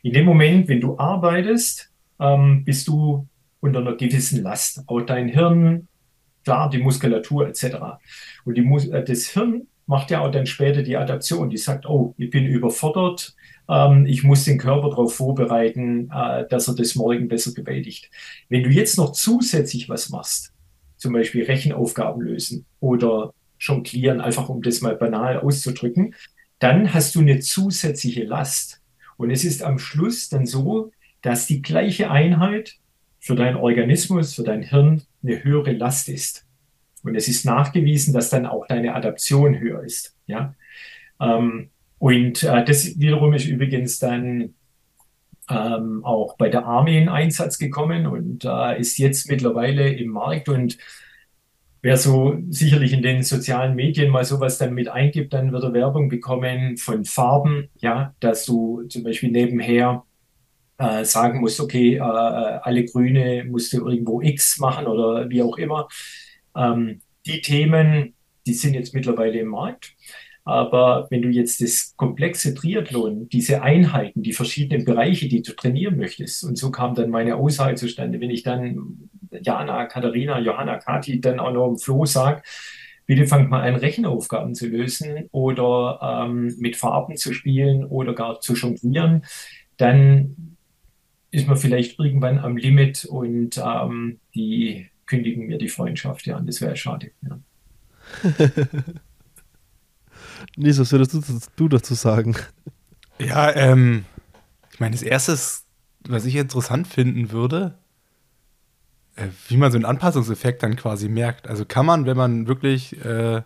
In 0.02 0.12
dem 0.12 0.26
Moment, 0.26 0.68
wenn 0.68 0.82
du 0.82 0.98
arbeitest, 0.98 1.90
ähm, 2.20 2.62
bist 2.62 2.86
du 2.86 3.26
unter 3.60 3.78
einer 3.78 3.96
gewissen 3.96 4.42
Last. 4.42 4.82
Auch 4.86 5.00
dein 5.00 5.28
Hirn, 5.28 5.88
klar, 6.44 6.68
die 6.68 6.76
Muskulatur 6.76 7.48
etc. 7.48 7.76
Und 8.44 8.58
die 8.58 8.60
Mus 8.60 8.86
äh, 8.88 9.02
das 9.02 9.28
Hirn 9.28 9.66
macht 9.86 10.10
ja 10.10 10.20
auch 10.20 10.30
dann 10.30 10.44
später 10.44 10.82
die 10.82 10.98
Adaption. 10.98 11.48
Die 11.48 11.56
sagt, 11.56 11.86
oh, 11.86 12.14
ich 12.18 12.28
bin 12.28 12.44
überfordert, 12.44 13.34
ähm, 13.70 14.04
ich 14.04 14.24
muss 14.24 14.44
den 14.44 14.58
Körper 14.58 14.90
darauf 14.90 15.14
vorbereiten, 15.14 16.10
äh, 16.14 16.46
dass 16.50 16.68
er 16.68 16.74
das 16.74 16.96
morgen 16.96 17.28
besser 17.28 17.54
bewältigt. 17.54 18.10
Wenn 18.50 18.62
du 18.62 18.68
jetzt 18.68 18.98
noch 18.98 19.12
zusätzlich 19.12 19.88
was 19.88 20.10
machst, 20.10 20.52
zum 20.98 21.14
Beispiel 21.14 21.44
Rechenaufgaben 21.44 22.20
lösen 22.20 22.66
oder 22.80 23.32
jonglieren, 23.58 24.20
einfach 24.20 24.48
um 24.48 24.62
das 24.62 24.80
mal 24.80 24.96
banal 24.96 25.40
auszudrücken, 25.40 26.14
dann 26.58 26.94
hast 26.94 27.14
du 27.14 27.20
eine 27.20 27.40
zusätzliche 27.40 28.24
Last. 28.24 28.80
Und 29.16 29.30
es 29.30 29.44
ist 29.44 29.62
am 29.62 29.78
Schluss 29.78 30.28
dann 30.28 30.46
so, 30.46 30.92
dass 31.22 31.46
die 31.46 31.62
gleiche 31.62 32.10
Einheit 32.10 32.76
für 33.20 33.34
deinen 33.34 33.56
Organismus, 33.56 34.34
für 34.34 34.42
dein 34.42 34.62
Hirn 34.62 35.02
eine 35.22 35.42
höhere 35.42 35.72
Last 35.72 36.08
ist. 36.08 36.44
Und 37.02 37.14
es 37.14 37.28
ist 37.28 37.44
nachgewiesen, 37.44 38.12
dass 38.12 38.30
dann 38.30 38.46
auch 38.46 38.66
deine 38.66 38.94
Adaption 38.94 39.58
höher 39.58 39.82
ist. 39.82 40.16
Ja? 40.26 40.54
Ähm, 41.20 41.70
und 41.98 42.42
äh, 42.42 42.64
das 42.64 42.98
wiederum 42.98 43.32
ist 43.34 43.46
übrigens 43.46 43.98
dann 43.98 44.54
ähm, 45.48 46.04
auch 46.04 46.36
bei 46.36 46.48
der 46.48 46.64
Armee 46.64 47.00
in 47.00 47.08
Einsatz 47.08 47.58
gekommen 47.58 48.06
und 48.06 48.44
äh, 48.44 48.78
ist 48.78 48.98
jetzt 48.98 49.30
mittlerweile 49.30 49.88
im 49.88 50.10
Markt. 50.10 50.48
Und 50.48 50.78
wer 51.84 51.98
so 51.98 52.38
sicherlich 52.48 52.94
in 52.94 53.02
den 53.02 53.22
sozialen 53.22 53.74
Medien 53.74 54.10
mal 54.10 54.24
sowas 54.24 54.56
dann 54.56 54.72
mit 54.72 54.88
eingibt, 54.88 55.34
dann 55.34 55.52
wird 55.52 55.64
er 55.64 55.74
Werbung 55.74 56.08
bekommen 56.08 56.78
von 56.78 57.04
Farben, 57.04 57.68
ja, 57.78 58.14
dass 58.20 58.46
du 58.46 58.84
zum 58.88 59.02
Beispiel 59.02 59.30
nebenher 59.30 60.02
äh, 60.78 61.04
sagen 61.04 61.40
musst, 61.40 61.60
okay, 61.60 61.96
äh, 61.96 62.00
alle 62.00 62.86
Grüne 62.86 63.44
musst 63.44 63.74
du 63.74 63.86
irgendwo 63.86 64.22
X 64.22 64.58
machen 64.60 64.86
oder 64.86 65.28
wie 65.28 65.42
auch 65.42 65.58
immer. 65.58 65.86
Ähm, 66.56 67.02
die 67.26 67.42
Themen, 67.42 68.14
die 68.46 68.54
sind 68.54 68.72
jetzt 68.72 68.94
mittlerweile 68.94 69.40
im 69.40 69.48
Markt. 69.48 69.94
Aber 70.44 71.06
wenn 71.10 71.20
du 71.20 71.28
jetzt 71.28 71.60
das 71.60 71.94
komplexe 71.96 72.54
Triathlon, 72.54 73.28
diese 73.28 73.62
Einheiten, 73.62 74.22
die 74.22 74.32
verschiedenen 74.32 74.86
Bereiche, 74.86 75.28
die 75.28 75.42
du 75.42 75.54
trainieren 75.54 75.98
möchtest, 75.98 76.44
und 76.44 76.56
so 76.56 76.70
kam 76.70 76.94
dann 76.94 77.10
meine 77.10 77.36
Aussage 77.36 77.74
zustande, 77.74 78.20
wenn 78.20 78.30
ich 78.30 78.42
dann 78.42 79.10
Jana, 79.42 79.86
Katharina, 79.86 80.38
Johanna, 80.38 80.78
Kati 80.78 81.20
dann 81.20 81.40
auch 81.40 81.52
noch 81.52 81.68
im 81.68 81.78
Flo 81.78 82.04
sage, 82.04 82.42
bitte 83.06 83.26
fangt 83.26 83.50
mal 83.50 83.62
an, 83.62 83.76
Rechenaufgaben 83.76 84.54
zu 84.54 84.66
lösen 84.68 85.28
oder 85.30 85.98
ähm, 86.02 86.54
mit 86.58 86.76
Farben 86.76 87.16
zu 87.16 87.32
spielen 87.32 87.84
oder 87.84 88.14
gar 88.14 88.40
zu 88.40 88.54
jonglieren, 88.54 89.24
dann 89.76 90.56
ist 91.30 91.48
man 91.48 91.56
vielleicht 91.56 91.98
irgendwann 91.98 92.38
am 92.38 92.56
Limit 92.56 93.04
und 93.04 93.58
ähm, 93.58 94.20
die 94.34 94.88
kündigen 95.06 95.46
mir 95.46 95.58
die 95.58 95.68
Freundschaft, 95.68 96.26
ja, 96.26 96.36
und 96.36 96.46
das 96.46 96.60
wäre 96.60 96.76
schade. 96.76 97.10
Ja. 97.22 97.38
Nies, 100.56 100.78
was 100.78 100.92
würdest 100.92 101.50
du 101.56 101.68
dazu 101.68 101.94
sagen? 101.94 102.36
Ja, 103.18 103.54
ähm, 103.54 104.04
ich 104.72 104.80
meine, 104.80 104.92
das 104.92 105.02
erste, 105.02 105.36
was 106.08 106.24
ich 106.24 106.36
interessant 106.36 106.86
finden 106.86 107.32
würde, 107.32 107.78
wie 109.48 109.56
man 109.56 109.70
so 109.70 109.76
einen 109.76 109.84
Anpassungseffekt 109.84 110.62
dann 110.62 110.76
quasi 110.76 111.08
merkt. 111.08 111.48
Also 111.48 111.64
kann 111.64 111.86
man, 111.86 112.06
wenn 112.06 112.16
man 112.16 112.46
wirklich, 112.48 113.04
äh, 113.04 113.42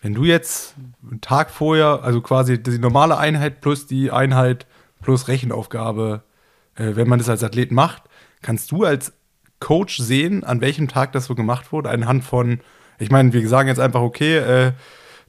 wenn 0.00 0.14
du 0.14 0.24
jetzt 0.24 0.74
einen 1.08 1.20
Tag 1.20 1.50
vorher, 1.50 2.00
also 2.02 2.20
quasi 2.20 2.62
die 2.62 2.78
normale 2.78 3.16
Einheit 3.18 3.60
plus 3.60 3.86
die 3.86 4.10
Einheit 4.10 4.66
plus 5.00 5.28
Rechenaufgabe, 5.28 6.22
äh, 6.74 6.96
wenn 6.96 7.08
man 7.08 7.18
das 7.18 7.28
als 7.28 7.42
Athlet 7.42 7.72
macht, 7.72 8.02
kannst 8.42 8.70
du 8.70 8.84
als 8.84 9.12
Coach 9.60 9.98
sehen, 9.98 10.44
an 10.44 10.60
welchem 10.60 10.88
Tag 10.88 11.12
das 11.12 11.24
so 11.24 11.34
gemacht 11.34 11.72
wurde, 11.72 11.90
anhand 11.90 12.24
von, 12.24 12.60
ich 12.98 13.10
meine, 13.10 13.32
wir 13.32 13.48
sagen 13.48 13.68
jetzt 13.68 13.80
einfach, 13.80 14.02
okay, 14.02 14.36
äh, 14.38 14.72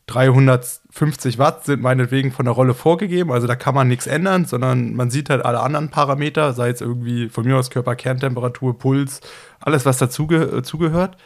350 0.10 1.38
Watt 1.38 1.66
sind 1.66 1.82
meinetwegen 1.82 2.32
von 2.32 2.46
der 2.46 2.54
Rolle 2.54 2.74
vorgegeben, 2.74 3.32
also 3.32 3.46
da 3.48 3.56
kann 3.56 3.76
man 3.76 3.88
nichts 3.88 4.08
ändern, 4.08 4.46
sondern 4.46 4.96
man 4.96 5.12
sieht 5.12 5.30
halt 5.30 5.46
alle 5.46 5.60
anderen 5.60 5.90
Parameter, 5.90 6.54
sei 6.54 6.70
es 6.70 6.82
irgendwie 6.82 7.30
von 7.30 7.46
mir 7.46 7.58
aus 7.58 7.70
Körperkerntemperatur, 7.70 8.78
Puls, 8.78 9.22
alles, 9.60 9.86
was 9.86 9.98
dazugehört. 9.98 11.18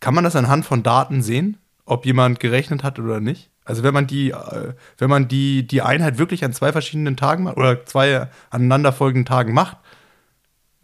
Kann 0.00 0.14
man 0.14 0.24
das 0.24 0.36
anhand 0.36 0.64
von 0.64 0.82
Daten 0.82 1.22
sehen, 1.22 1.58
ob 1.84 2.06
jemand 2.06 2.40
gerechnet 2.40 2.82
hat 2.84 2.98
oder 2.98 3.20
nicht? 3.20 3.50
Also 3.64 3.82
wenn 3.82 3.94
man 3.94 4.06
die, 4.06 4.30
äh, 4.30 4.74
wenn 4.98 5.10
man 5.10 5.28
die, 5.28 5.66
die 5.66 5.82
Einheit 5.82 6.18
wirklich 6.18 6.44
an 6.44 6.52
zwei 6.52 6.72
verschiedenen 6.72 7.16
Tagen 7.16 7.44
macht 7.44 7.56
oder 7.56 7.84
zwei 7.86 8.28
aneinanderfolgenden 8.50 9.26
Tagen 9.26 9.52
macht, 9.52 9.78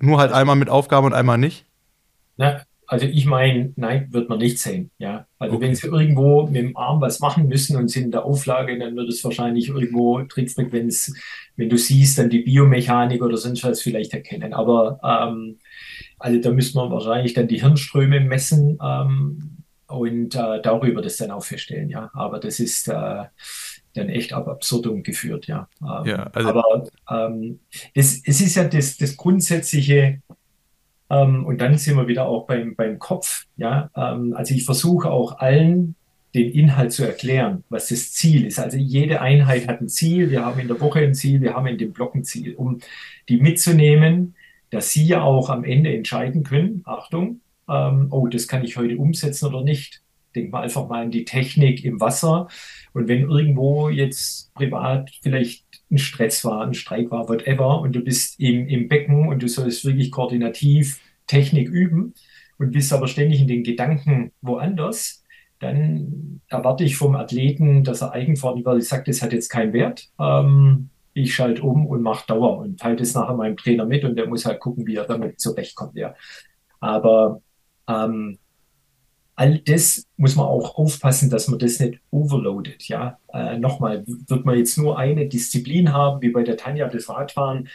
nur 0.01 0.19
halt 0.19 0.33
einmal 0.33 0.57
mit 0.57 0.69
Aufgabe 0.69 1.07
und 1.07 1.15
einmal 1.15 1.39
nicht? 1.39 1.67
Ja, 2.37 2.63
also 2.91 3.05
ich 3.05 3.27
meine, 3.27 3.75
nein, 3.77 4.09
wird 4.13 4.31
man 4.31 4.39
nicht 4.39 4.59
sehen. 4.59 4.91
Ja, 4.99 5.27
also 5.39 5.57
okay. 5.57 5.67
wenn 5.67 5.75
sie 5.75 5.89
irgendwo 5.89 6.47
mit 6.47 6.57
dem 6.57 6.77
Arm 6.77 7.03
was 7.03 7.21
machen 7.21 7.47
müssen 7.47 7.77
und 7.77 7.89
sind 7.89 8.05
in 8.05 8.11
der 8.11 8.25
Auflage, 8.25 8.79
dann 8.79 8.97
wird 8.97 9.11
es 9.11 9.23
wahrscheinlich 9.23 9.69
irgendwo 9.69 10.23
Trittfrequenz, 10.23 11.13
wenn 11.57 11.69
du 11.69 11.77
siehst, 11.77 12.19
dann 12.19 12.31
die 12.31 12.39
Biomechanik 12.39 13.23
oder 13.23 13.37
sonst 13.37 13.63
was 13.63 13.83
vielleicht 13.83 14.15
erkennen. 14.15 14.55
Aber 14.55 14.99
ähm, 15.05 15.59
also 16.19 16.41
da 16.41 16.51
müssen 16.51 16.79
wir 16.79 16.91
wahrscheinlich 16.91 17.35
dann 17.35 17.47
die 17.47 17.61
Hirnströme 17.61 18.21
messen 18.21 18.79
ähm, 18.83 19.59
und 19.87 20.35
äh, 20.35 20.63
darüber 20.63 21.03
das 21.03 21.19
dann 21.19 21.31
auch 21.31 21.45
feststellen. 21.45 21.91
Ja, 21.91 22.11
aber 22.15 22.41
das 22.41 22.59
ist 22.59 22.89
äh, 22.89 23.25
dann 23.93 24.09
echt 24.09 24.33
ab 24.33 24.49
absurdum 24.49 25.03
geführt. 25.03 25.47
Ja, 25.47 25.69
ähm, 25.83 26.07
ja 26.07 26.31
also 26.33 26.49
aber 26.49 26.89
ähm, 27.11 27.61
es, 27.95 28.23
es 28.27 28.41
ist 28.41 28.55
ja 28.55 28.65
das, 28.65 28.97
das 28.97 29.15
grundsätzliche 29.15 30.23
ähm, 31.11 31.47
und 31.47 31.61
dann 31.61 31.79
sind 31.79 31.97
wir 31.97 32.09
wieder 32.09 32.29
auch 32.29 32.47
beim, 32.47 32.75
beim 32.77 32.99
Kopf. 32.99 33.47
Ja, 33.57 33.91
ähm, 33.97 34.35
also 34.37 34.55
ich 34.55 34.65
versuche 34.65 35.11
auch 35.11 35.39
allen 35.39 35.95
den 36.35 36.51
Inhalt 36.51 36.93
zu 36.93 37.05
erklären, 37.05 37.65
was 37.71 37.89
das 37.89 38.13
Ziel 38.13 38.45
ist. 38.47 38.59
Also 38.59 38.77
jede 38.77 39.21
Einheit 39.21 39.67
hat 39.67 39.81
ein 39.81 39.89
Ziel. 39.89 40.31
Wir 40.31 40.45
haben 40.45 40.61
in 40.61 40.69
der 40.69 40.81
Woche 40.81 41.01
ein 41.01 41.15
Ziel, 41.15 41.41
wir 41.41 41.55
haben 41.55 41.67
in 41.67 41.79
dem 41.79 41.93
Block 41.93 42.15
ein 42.15 42.25
Ziel, 42.25 42.55
um 42.55 42.81
die 43.29 43.39
mitzunehmen, 43.39 44.35
dass 44.71 44.91
sie 44.91 45.07
ja 45.07 45.23
auch 45.23 45.49
am 45.49 45.65
Ende 45.65 45.95
entscheiden 45.95 46.43
können. 46.43 46.83
Achtung, 46.85 47.41
ähm, 47.69 48.09
oh, 48.11 48.27
das 48.27 48.47
kann 48.47 48.65
ich 48.65 48.77
heute 48.77 48.99
umsetzen 48.99 49.47
oder 49.47 49.63
nicht. 49.63 50.03
Denk 50.35 50.53
mal 50.53 50.63
einfach 50.63 50.87
mal 50.89 51.03
an 51.05 51.11
die 51.11 51.25
Technik 51.25 51.85
im 51.85 52.01
Wasser. 52.01 52.49
Und 52.93 53.09
wenn 53.09 53.23
irgendwo 53.23 53.89
jetzt 53.89 54.53
privat 54.55 55.11
vielleicht 55.23 55.65
ein 55.91 55.99
Stress 55.99 56.45
war, 56.45 56.63
ein 56.67 56.75
Streik 56.75 57.11
war, 57.11 57.29
whatever, 57.29 57.81
und 57.81 57.95
du 57.95 58.01
bist 58.01 58.39
im, 58.39 58.69
im 58.69 58.89
Becken 58.89 59.29
und 59.29 59.43
du 59.43 59.49
sollst 59.49 59.85
wirklich 59.85 60.11
koordinativ 60.11 61.01
Technik 61.27 61.69
üben 61.69 62.15
und 62.59 62.73
bist 62.73 62.93
aber 62.93 63.09
ständig 63.09 63.41
in 63.41 63.49
den 63.49 63.63
Gedanken 63.63 64.33
woanders, 64.43 65.25
dann 65.61 66.41
erwarte 66.49 66.85
ich 66.85 66.97
vom 66.97 67.17
Athleten, 67.17 67.85
dass 67.85 68.03
er 68.03 68.13
eigenverantwortlich 68.13 68.87
sagt, 68.87 69.09
das 69.09 69.23
hat 69.23 69.33
jetzt 69.33 69.49
keinen 69.49 69.73
Wert. 69.73 70.09
Ähm, 70.19 70.91
ich 71.15 71.35
schalte 71.35 71.63
um 71.63 71.87
und 71.87 72.03
mache 72.03 72.27
Dauer 72.27 72.59
und 72.59 72.79
teile 72.79 72.97
das 72.97 73.15
nachher 73.15 73.35
meinem 73.35 73.57
Trainer 73.57 73.85
mit 73.85 74.05
und 74.05 74.17
der 74.17 74.29
muss 74.29 74.47
halt 74.47 74.61
gucken, 74.61 74.87
wie 74.87 74.97
er 74.97 75.05
damit 75.05 75.41
zurechtkommt. 75.41 75.97
Ja. 75.97 76.15
Aber 76.81 77.43
ähm, 77.89 78.39
all 79.39 79.61
das 79.61 80.05
muss 80.17 80.35
man 80.35 80.47
auch 80.47 80.77
aufpassen, 80.77 81.31
dass 81.31 81.47
man 81.47 81.61
das 81.61 81.79
nicht 81.79 82.01
overloadet. 82.11 82.89
Ja, 82.89 83.19
äh, 83.33 83.57
nochmal, 83.57 84.05
wird 84.05 84.45
man 84.45 84.59
jetzt 84.59 84.77
nur 84.79 84.99
eine 84.99 85.29
Disziplin 85.29 85.93
haben, 85.93 86.21
wie 86.23 86.31
bei 86.31 86.43
der 86.43 86.57
Tanja 86.57 86.89
das 86.89 87.09
Radfahren, 87.09 87.69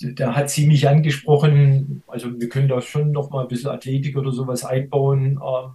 da 0.00 0.34
hat 0.34 0.48
sie 0.48 0.66
mich 0.66 0.88
angesprochen, 0.88 2.02
also 2.06 2.40
wir 2.40 2.48
können 2.48 2.68
da 2.68 2.80
schon 2.80 3.10
nochmal 3.12 3.42
ein 3.42 3.48
bisschen 3.48 3.70
Athletik 3.70 4.16
oder 4.16 4.32
sowas 4.32 4.64
einbauen. 4.64 5.38
Ähm, 5.44 5.72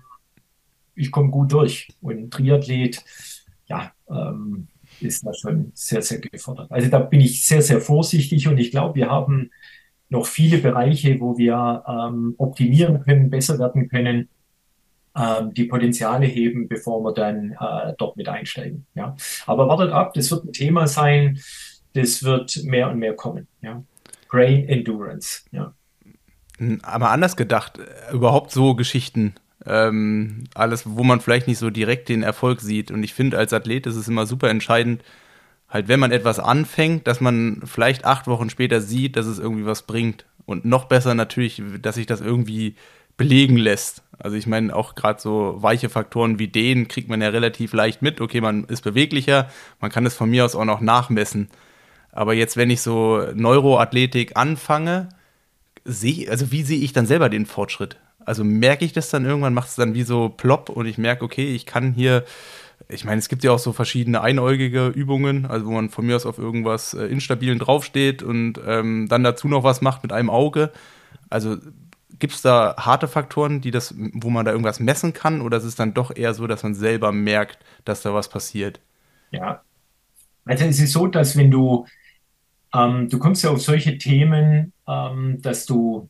ich 0.96 1.12
komme 1.12 1.30
gut 1.30 1.52
durch. 1.52 1.90
Und 2.02 2.32
Triathlet, 2.32 3.04
ja, 3.68 3.92
ähm, 4.10 4.68
ist 5.00 5.24
da 5.24 5.34
schon 5.36 5.72
sehr, 5.76 6.02
sehr 6.02 6.22
gefordert. 6.22 6.72
Also 6.72 6.90
da 6.90 6.98
bin 6.98 7.22
ich 7.22 7.46
sehr, 7.46 7.62
sehr 7.62 7.82
vorsichtig 7.82 8.48
und 8.48 8.58
ich 8.58 8.72
glaube, 8.72 8.96
wir 8.96 9.12
haben 9.12 9.52
noch 10.10 10.26
viele 10.26 10.58
Bereiche, 10.58 11.20
wo 11.20 11.38
wir 11.38 11.84
ähm, 11.88 12.34
optimieren 12.40 13.02
können, 13.02 13.30
besser 13.30 13.60
werden 13.60 13.90
können 13.90 14.30
ähm, 15.16 15.54
die 15.54 15.66
Potenziale 15.66 16.26
heben, 16.26 16.68
bevor 16.68 17.04
wir 17.04 17.14
dann 17.14 17.52
äh, 17.60 17.94
dort 17.98 18.18
mit 18.18 18.28
einsteigen. 18.28 18.86
Ja. 18.96 19.16
Aber 19.46 19.68
wartet 19.68 19.92
ab, 19.92 20.14
das 20.14 20.32
wird 20.32 20.46
ein 20.46 20.54
Thema 20.54 20.88
sein, 20.88 21.40
das 21.94 22.24
wird 22.24 22.64
mehr 22.64 22.90
und 22.90 23.00
mehr 23.00 23.16
kommen. 23.16 23.48
Ja. 23.62 23.84
Brain 24.30 24.68
Endurance. 24.68 25.44
Ja. 25.52 25.74
Aber 26.82 27.12
anders 27.12 27.36
gedacht, 27.36 27.80
äh, 27.80 28.14
überhaupt 28.14 28.52
so 28.52 28.76
Geschichten, 28.76 29.36
ähm, 29.66 30.46
alles, 30.56 30.84
wo 30.86 31.04
man 31.04 31.22
vielleicht 31.22 31.48
nicht 31.48 31.60
so 31.60 31.70
direkt 31.70 32.10
den 32.10 32.24
Erfolg 32.24 32.62
sieht. 32.62 32.92
Und 32.92 33.04
ich 33.04 33.14
finde, 33.14 33.38
als 33.38 33.54
Athlet 33.54 33.86
ist 33.86 33.96
es 33.96 34.08
immer 34.08 34.26
super 34.26 34.50
entscheidend, 34.50 35.04
halt, 35.70 35.88
wenn 35.88 36.00
man 36.00 36.12
etwas 36.12 36.40
anfängt, 36.40 37.08
dass 37.08 37.22
man 37.22 37.62
vielleicht 37.66 38.06
acht 38.06 38.28
Wochen 38.28 38.50
später 38.50 38.82
sieht, 38.82 39.16
dass 39.16 39.26
es 39.26 39.40
irgendwie 39.40 39.66
was 39.66 39.84
bringt. 39.84 40.26
Und 40.46 40.66
noch 40.66 40.86
besser 40.86 41.16
natürlich, 41.16 41.62
dass 41.82 41.96
sich 41.96 42.06
das 42.06 42.20
irgendwie 42.20 42.76
belegen 43.18 43.58
lässt. 43.58 44.04
Also 44.20 44.38
ich 44.38 44.48
meine, 44.48 44.76
auch 44.76 44.96
gerade 44.96 45.22
so 45.22 45.56
weiche 45.58 45.90
Faktoren 45.90 46.40
wie 46.40 46.48
den 46.48 46.88
kriegt 46.88 47.10
man 47.10 47.22
ja 47.22 47.30
relativ 47.30 47.74
leicht 47.74 48.02
mit. 48.02 48.22
Okay, 48.22 48.42
man 48.42 48.64
ist 48.66 48.84
beweglicher, 48.84 49.50
man 49.82 49.92
kann 49.92 50.06
es 50.06 50.16
von 50.16 50.30
mir 50.30 50.46
aus 50.46 50.56
auch 50.56 50.66
noch 50.66 50.82
nachmessen. 50.82 51.50
Aber 52.12 52.34
jetzt, 52.34 52.58
wenn 52.58 52.70
ich 52.70 52.82
so 52.82 53.26
Neuroathletik 53.34 54.38
anfange, 54.38 55.10
sehe, 55.84 56.30
also 56.30 56.52
wie 56.52 56.64
sehe 56.64 56.80
ich 56.80 56.94
dann 56.94 57.06
selber 57.06 57.30
den 57.30 57.46
Fortschritt? 57.46 57.98
Also 58.26 58.44
merke 58.44 58.86
ich 58.86 58.94
das 58.94 59.10
dann 59.10 59.26
irgendwann, 59.26 59.54
macht 59.54 59.70
es 59.70 59.76
dann 59.76 59.94
wie 59.94 60.04
so 60.04 60.30
plopp 60.30 60.70
und 60.70 60.86
ich 60.86 60.98
merke, 60.98 61.26
okay, 61.26 61.54
ich 61.54 61.66
kann 61.66 61.92
hier, 61.94 62.24
ich 62.88 63.04
meine, 63.04 63.20
es 63.20 63.28
gibt 63.28 63.44
ja 63.44 63.52
auch 63.52 63.60
so 63.60 63.74
verschiedene 63.74 64.22
einäugige 64.22 64.88
Übungen, 64.88 65.46
also 65.46 65.66
wo 65.66 65.72
man 65.72 65.90
von 65.90 66.06
mir 66.06 66.16
aus 66.16 66.26
auf 66.26 66.38
irgendwas 66.38 66.94
äh, 66.94 67.06
Instabilen 67.06 67.60
draufsteht 67.60 68.24
und 68.24 68.60
ähm, 68.66 69.08
dann 69.10 69.24
dazu 69.24 69.48
noch 69.48 69.64
was 69.64 69.82
macht 69.82 70.04
mit 70.04 70.14
einem 70.14 70.30
Auge. 70.30 70.72
Also 71.30 71.58
gibt 72.20 72.34
es 72.34 72.42
da 72.42 72.76
harte 72.78 73.08
Faktoren, 73.08 73.62
die 73.62 73.72
das, 73.72 73.94
wo 73.98 74.30
man 74.30 74.46
da 74.46 74.52
irgendwas 74.52 74.80
messen 74.80 75.14
kann, 75.14 75.42
oder 75.42 75.58
ist 75.58 75.64
es 75.64 75.76
dann 75.76 75.94
doch 75.94 76.16
eher 76.16 76.34
so, 76.34 76.48
dass 76.48 76.64
man 76.64 76.76
selber 76.76 77.12
merkt, 77.12 77.60
dass 77.86 78.02
da 78.02 78.14
was 78.14 78.30
passiert? 78.30 78.80
Ja. 79.32 79.62
Also 80.46 80.66
es 80.66 80.80
ist 80.80 80.92
so, 80.92 81.08
dass 81.08 81.38
wenn 81.38 81.52
du, 81.52 81.86
ähm, 82.74 83.10
du 83.10 83.18
kommst 83.20 83.44
ja 83.44 83.50
auf 83.50 83.62
solche 83.62 83.98
Themen, 83.98 84.74
ähm, 84.88 85.42
dass 85.42 85.66
du 85.66 86.10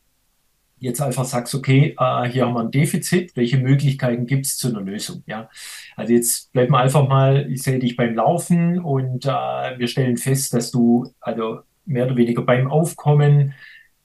jetzt 0.78 1.00
einfach 1.00 1.24
sagst, 1.24 1.54
okay, 1.54 1.96
äh, 1.98 2.28
hier 2.28 2.44
haben 2.44 2.54
wir 2.54 2.60
ein 2.60 2.70
Defizit, 2.70 3.36
welche 3.36 3.58
Möglichkeiten 3.58 4.26
gibt 4.26 4.46
es 4.46 4.58
zu 4.58 4.68
einer 4.68 4.80
Lösung? 4.80 5.22
Ja, 5.26 5.48
also 5.96 6.12
jetzt 6.12 6.52
bleiben 6.52 6.72
wir 6.72 6.78
einfach 6.78 7.08
mal, 7.08 7.50
ich 7.50 7.62
sehe 7.62 7.78
dich 7.78 7.96
beim 7.96 8.14
Laufen 8.14 8.78
und 8.80 9.24
äh, 9.24 9.28
wir 9.78 9.88
stellen 9.88 10.16
fest, 10.16 10.52
dass 10.52 10.70
du 10.70 11.12
also 11.20 11.60
mehr 11.86 12.06
oder 12.06 12.16
weniger 12.16 12.42
beim 12.42 12.70
Aufkommen 12.70 13.54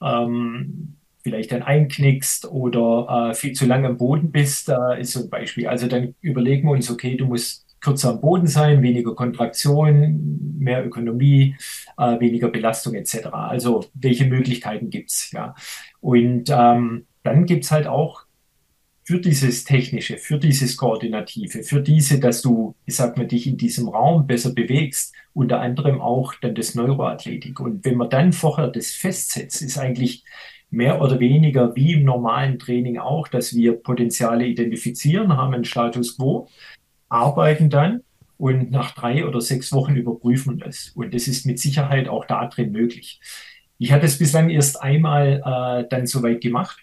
ähm, 0.01 0.95
vielleicht 1.29 1.51
dann 1.51 1.61
einknickst 1.61 2.49
oder 2.49 3.29
äh, 3.29 3.33
viel 3.35 3.53
zu 3.53 3.65
lange 3.65 3.87
am 3.87 3.97
Boden 3.97 4.31
bist, 4.31 4.69
äh, 4.69 4.99
ist 4.99 5.11
so 5.11 5.21
ein 5.21 5.29
Beispiel. 5.29 5.67
Also 5.67 5.87
dann 5.87 6.15
überlegen 6.21 6.67
wir 6.67 6.71
uns, 6.71 6.89
okay, 6.89 7.15
du 7.15 7.25
musst 7.25 7.65
kürzer 7.81 8.09
am 8.09 8.21
Boden 8.21 8.47
sein, 8.47 8.81
weniger 8.81 9.13
Kontraktion, 9.13 10.57
mehr 10.57 10.85
Ökonomie, 10.85 11.55
äh, 11.97 12.19
weniger 12.19 12.49
Belastung 12.49 12.95
etc. 12.95 13.27
Also 13.31 13.85
welche 13.93 14.25
Möglichkeiten 14.25 14.89
gibt's 14.89 15.31
Ja? 15.31 15.53
Und 16.01 16.49
ähm, 16.49 17.05
dann 17.23 17.45
gibt's 17.45 17.71
halt 17.71 17.85
auch 17.85 18.23
für 19.03 19.19
dieses 19.19 19.63
Technische, 19.63 20.17
für 20.17 20.37
dieses 20.37 20.77
Koordinative, 20.77 21.63
für 21.63 21.81
diese, 21.81 22.19
dass 22.19 22.41
du, 22.41 22.75
ich 22.85 22.95
sag 22.95 23.17
mal, 23.17 23.25
dich 23.25 23.47
in 23.47 23.57
diesem 23.57 23.87
Raum 23.87 24.27
besser 24.27 24.53
bewegst, 24.53 25.15
unter 25.33 25.61
anderem 25.61 26.01
auch 26.01 26.35
dann 26.41 26.53
das 26.53 26.75
Neuroathletik. 26.75 27.59
Und 27.59 27.85
wenn 27.85 27.95
man 27.95 28.09
dann 28.09 28.33
vorher 28.33 28.67
das 28.67 28.91
festsetzt, 28.91 29.61
ist 29.61 29.79
eigentlich 29.79 30.23
mehr 30.71 31.01
oder 31.01 31.19
weniger 31.19 31.75
wie 31.75 31.93
im 31.93 32.03
normalen 32.03 32.59
Training 32.59 32.97
auch, 32.99 33.27
dass 33.27 33.55
wir 33.55 33.73
Potenziale 33.73 34.45
identifizieren, 34.45 35.35
haben 35.35 35.53
einen 35.53 35.65
Status 35.65 36.17
quo, 36.17 36.47
arbeiten 37.09 37.69
dann 37.69 38.01
und 38.37 38.71
nach 38.71 38.91
drei 38.91 39.25
oder 39.25 39.41
sechs 39.41 39.71
Wochen 39.71 39.95
überprüfen 39.95 40.59
das. 40.59 40.91
Und 40.95 41.13
das 41.13 41.27
ist 41.27 41.45
mit 41.45 41.59
Sicherheit 41.59 42.07
auch 42.07 42.25
da 42.25 42.47
drin 42.47 42.71
möglich. 42.71 43.19
Ich 43.77 43.91
hatte 43.91 44.05
es 44.05 44.19
bislang 44.19 44.49
erst 44.49 44.81
einmal 44.81 45.41
äh, 45.43 45.87
dann 45.89 46.05
soweit 46.05 46.41
gemacht 46.41 46.79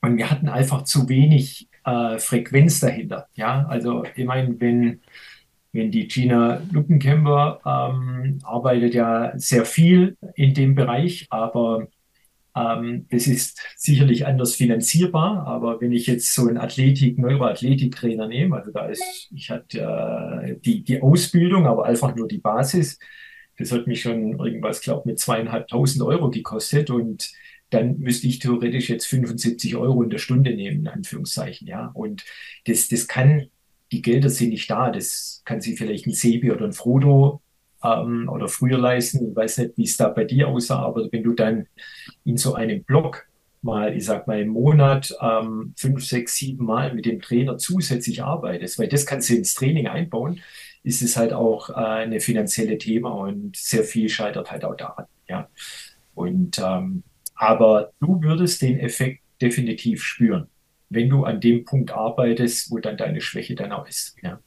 und 0.00 0.16
wir 0.16 0.30
hatten 0.30 0.48
einfach 0.48 0.82
zu 0.84 1.08
wenig 1.08 1.68
äh, 1.84 2.18
Frequenz 2.18 2.80
dahinter. 2.80 3.28
Ja, 3.34 3.66
also 3.68 4.04
ich 4.14 4.24
meine, 4.24 4.60
wenn 4.60 5.00
wenn 5.72 5.90
die 5.90 6.06
Gina 6.06 6.60
Luckenkämper 6.70 7.60
ähm, 7.64 8.38
arbeitet 8.42 8.94
ja 8.94 9.32
sehr 9.38 9.64
viel 9.64 10.16
in 10.34 10.52
dem 10.52 10.74
Bereich, 10.74 11.26
aber 11.30 11.88
ähm, 12.54 13.06
das 13.10 13.26
ist 13.26 13.60
sicherlich 13.76 14.26
anders 14.26 14.54
finanzierbar, 14.54 15.46
aber 15.46 15.80
wenn 15.80 15.92
ich 15.92 16.06
jetzt 16.06 16.34
so 16.34 16.46
einen 16.46 16.58
Athletik, 16.58 17.18
Neuroathletiktrainer 17.18 18.28
nehme, 18.28 18.56
also 18.56 18.70
da 18.72 18.86
ist, 18.86 19.30
ich 19.34 19.50
hatte 19.50 19.80
äh, 19.80 20.56
die, 20.60 20.84
die 20.84 21.00
Ausbildung, 21.00 21.66
aber 21.66 21.86
einfach 21.86 22.14
nur 22.14 22.28
die 22.28 22.38
Basis, 22.38 22.98
das 23.58 23.72
hat 23.72 23.86
mich 23.86 24.02
schon 24.02 24.38
irgendwas, 24.38 24.80
glaube 24.80 25.08
mit 25.08 25.18
zweieinhalbtausend 25.18 26.02
Euro 26.02 26.30
gekostet 26.30 26.90
und 26.90 27.32
dann 27.70 27.98
müsste 27.98 28.26
ich 28.26 28.38
theoretisch 28.38 28.90
jetzt 28.90 29.06
75 29.06 29.76
Euro 29.76 30.02
in 30.02 30.10
der 30.10 30.18
Stunde 30.18 30.54
nehmen, 30.54 30.80
in 30.80 30.88
Anführungszeichen, 30.88 31.66
ja. 31.66 31.90
Und 31.94 32.24
das, 32.66 32.88
das 32.88 33.08
kann, 33.08 33.46
die 33.92 34.02
Gelder 34.02 34.28
sind 34.28 34.50
nicht 34.50 34.70
da. 34.70 34.90
Das 34.90 35.40
kann 35.46 35.62
sich 35.62 35.78
vielleicht 35.78 36.06
ein 36.06 36.12
Sebi 36.12 36.50
oder 36.50 36.66
ein 36.66 36.74
Frodo 36.74 37.40
ähm, 37.82 38.28
oder 38.28 38.48
früher 38.48 38.78
leisten. 38.78 39.30
Ich 39.30 39.36
weiß 39.36 39.58
nicht, 39.58 39.76
wie 39.76 39.84
es 39.84 39.96
da 39.96 40.08
bei 40.08 40.24
dir 40.24 40.48
aussah, 40.48 40.80
aber 40.80 41.08
wenn 41.10 41.22
du 41.22 41.32
dann 41.32 41.66
in 42.24 42.36
so 42.36 42.54
einem 42.54 42.84
Block 42.84 43.26
mal, 43.62 43.96
ich 43.96 44.04
sag 44.04 44.26
mal 44.26 44.40
im 44.40 44.48
Monat 44.48 45.14
ähm, 45.20 45.72
fünf, 45.76 46.04
sechs, 46.04 46.34
sieben 46.36 46.64
Mal 46.64 46.94
mit 46.94 47.06
dem 47.06 47.20
Trainer 47.20 47.58
zusätzlich 47.58 48.22
arbeitest, 48.22 48.78
weil 48.78 48.88
das 48.88 49.06
kannst 49.06 49.30
du 49.30 49.34
ins 49.34 49.54
Training 49.54 49.86
einbauen, 49.86 50.40
ist 50.82 51.02
es 51.02 51.16
halt 51.16 51.32
auch 51.32 51.70
äh, 51.70 51.74
eine 51.74 52.20
finanzielle 52.20 52.76
Thema 52.78 53.10
und 53.10 53.56
sehr 53.56 53.84
viel 53.84 54.08
scheitert 54.08 54.50
halt 54.50 54.64
auch 54.64 54.76
daran. 54.76 55.06
Ja. 55.28 55.48
Und 56.14 56.58
ähm, 56.58 57.04
aber 57.34 57.92
du 58.00 58.22
würdest 58.22 58.62
den 58.62 58.78
Effekt 58.78 59.22
definitiv 59.40 60.02
spüren, 60.02 60.48
wenn 60.90 61.08
du 61.08 61.24
an 61.24 61.40
dem 61.40 61.64
Punkt 61.64 61.92
arbeitest, 61.92 62.70
wo 62.70 62.78
dann 62.78 62.96
deine 62.96 63.20
Schwäche 63.20 63.54
dann 63.54 63.72
auch 63.72 63.88
ist. 63.88 64.16
Ja. 64.22 64.40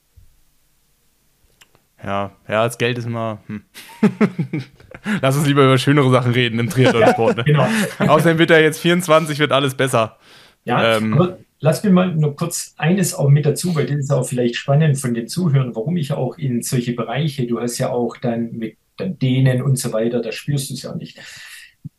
Ja, 2.05 2.31
ja, 2.47 2.65
das 2.65 2.77
Geld 2.77 2.99
ist 2.99 3.05
immer. 3.05 3.39
Hm. 3.47 3.63
Lass 5.21 5.35
uns 5.35 5.47
lieber 5.47 5.63
über 5.63 5.77
schönere 5.79 6.11
Sachen 6.11 6.33
reden 6.33 6.59
im 6.59 6.69
Triathlon-Sport. 6.69 7.37
Ne? 7.37 7.43
genau. 7.43 7.67
Außerdem 7.99 8.37
wird 8.37 8.51
er 8.51 8.61
jetzt 8.61 8.79
24, 8.79 9.39
wird 9.39 9.51
alles 9.51 9.73
besser. 9.73 10.17
Ja, 10.65 10.97
ähm, 10.97 11.13
aber 11.13 11.39
lass 11.59 11.83
mir 11.83 11.91
mal 11.91 12.13
nur 12.15 12.35
kurz 12.35 12.73
eines 12.77 13.13
auch 13.13 13.29
mit 13.29 13.45
dazu, 13.45 13.75
weil 13.75 13.85
das 13.85 13.97
ist 13.97 14.11
auch 14.11 14.27
vielleicht 14.27 14.55
spannend 14.55 14.97
von 14.97 15.13
den 15.13 15.27
Zuhörern, 15.27 15.75
warum 15.75 15.97
ich 15.97 16.11
auch 16.11 16.37
in 16.37 16.61
solche 16.61 16.93
Bereiche, 16.93 17.47
du 17.47 17.59
hast 17.59 17.77
ja 17.77 17.89
auch 17.89 18.17
dann 18.17 18.51
mit 18.51 18.77
dann 18.97 19.19
denen 19.19 19.61
und 19.61 19.77
so 19.77 19.91
weiter, 19.91 20.21
da 20.21 20.31
spürst 20.31 20.69
du 20.69 20.73
es 20.75 20.83
ja 20.83 20.95
nicht. 20.95 21.19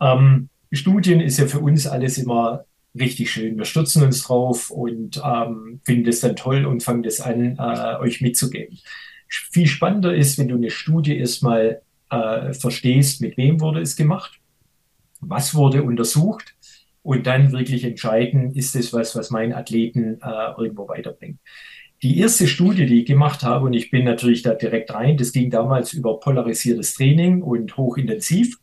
Ähm, 0.01 0.49
Studien 0.73 1.21
ist 1.21 1.39
ja 1.39 1.47
für 1.47 1.61
uns 1.61 1.87
alles 1.87 2.19
immer 2.19 2.65
richtig 2.99 3.31
schön. 3.31 3.59
Wir 3.59 3.65
stürzen 3.65 4.03
uns 4.03 4.23
drauf 4.23 4.71
und 4.71 5.21
ähm, 5.23 5.81
finden 5.85 6.09
es 6.09 6.21
dann 6.21 6.37
toll 6.37 6.65
und 6.65 6.83
fangen 6.83 7.03
das 7.03 7.21
an, 7.21 7.57
äh, 7.59 7.97
euch 8.01 8.21
mitzugeben. 8.21 8.79
Viel 9.29 9.67
spannender 9.67 10.15
ist, 10.15 10.39
wenn 10.39 10.49
du 10.49 10.57
eine 10.57 10.71
Studie 10.71 11.19
erstmal 11.19 11.83
äh, 12.11 12.53
verstehst, 12.53 13.21
mit 13.21 13.37
wem 13.37 13.61
wurde 13.61 13.81
es 13.81 13.97
gemacht, 13.97 14.41
was 15.21 15.55
wurde 15.55 15.83
untersucht 15.83 16.55
und 17.03 17.27
dann 17.27 17.53
wirklich 17.53 17.85
entscheiden, 17.85 18.55
ist 18.55 18.77
es 18.77 18.93
was, 18.93 19.17
was 19.17 19.31
meinen 19.31 19.53
Athleten 19.53 20.21
äh, 20.23 20.61
irgendwo 20.61 20.89
weiterbringt. 20.89 21.39
Die 22.03 22.19
erste 22.19 22.47
Studie, 22.47 22.87
die 22.87 23.01
ich 23.01 23.07
gemacht 23.07 23.43
habe, 23.43 23.67
und 23.67 23.73
ich 23.73 23.91
bin 23.91 24.05
natürlich 24.05 24.43
da 24.43 24.55
direkt 24.55 24.93
rein, 24.93 25.17
das 25.17 25.33
ging 25.33 25.51
damals 25.51 25.93
über 25.95 26.21
polarisiertes 26.21 26.95
Training 26.95 27.43
und 27.43 27.77
hochintensiv. 27.77 28.59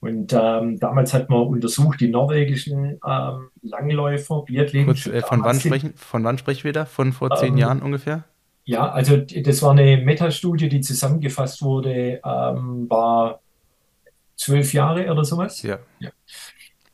Und 0.00 0.32
ähm, 0.32 0.80
damals 0.80 1.14
hat 1.14 1.30
man 1.30 1.46
untersucht 1.46 2.00
die 2.00 2.08
norwegischen 2.08 2.98
ähm, 3.06 3.50
Langläufer, 3.60 4.42
Biathleten. 4.42 4.86
Kurz, 4.86 5.06
äh, 5.06 5.20
von, 5.20 5.44
wann 5.44 5.60
sprechen, 5.60 5.92
von 5.94 6.24
wann 6.24 6.38
sprechen 6.38 6.64
wir 6.64 6.72
da? 6.72 6.86
Von 6.86 7.12
vor 7.12 7.36
zehn 7.36 7.52
ähm, 7.52 7.58
Jahren 7.58 7.82
ungefähr? 7.82 8.24
Ja, 8.64 8.90
also 8.90 9.16
das 9.16 9.62
war 9.62 9.72
eine 9.72 9.96
Metastudie, 9.98 10.68
die 10.68 10.80
zusammengefasst 10.80 11.62
wurde, 11.62 12.20
ähm, 12.24 12.88
war 12.88 13.40
zwölf 14.36 14.72
Jahre 14.72 15.10
oder 15.10 15.24
sowas. 15.24 15.62
Ja. 15.62 15.78
ja. 15.98 16.10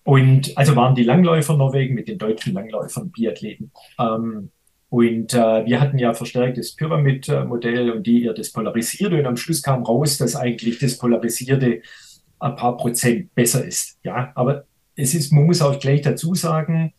Und 0.05 0.57
also 0.57 0.75
waren 0.77 0.95
die 0.95 1.05
Langläufer 1.05 1.57
Norwegen 1.57 1.95
mit 1.95 2.09
den 2.09 2.19
deutschen 2.19 2.55
Langläufern, 2.55 3.11
Biathleten. 3.11 3.71
Ähm, 3.99 4.51
und 4.91 5.35
äh, 5.35 5.67
wir 5.67 5.81
hatten 5.81 5.99
ja 5.99 6.15
verstärktes 6.15 6.75
Pyramid-Modell 6.75 7.91
und 7.91 8.07
die 8.07 8.23
ihr 8.23 8.33
das 8.33 8.51
polarisierte. 8.51 9.19
Und 9.19 9.27
am 9.27 9.37
Schluss 9.37 9.63
kam 9.63 9.83
raus, 9.83 10.17
dass 10.17 10.35
eigentlich 10.35 10.79
das 10.79 10.97
Polarisierte 10.97 11.83
ein 12.39 12.57
paar 12.57 12.77
Prozent 12.77 13.35
besser 13.35 13.65
ist. 13.65 13.99
Ja, 14.03 14.33
aber 14.35 14.65
es 14.97 15.15
ist, 15.15 15.31
man 15.33 15.45
muss 15.45 15.61
auch 15.61 15.79
gleich 15.79 16.03
dazu 16.03 16.35
sagen, 16.35 16.95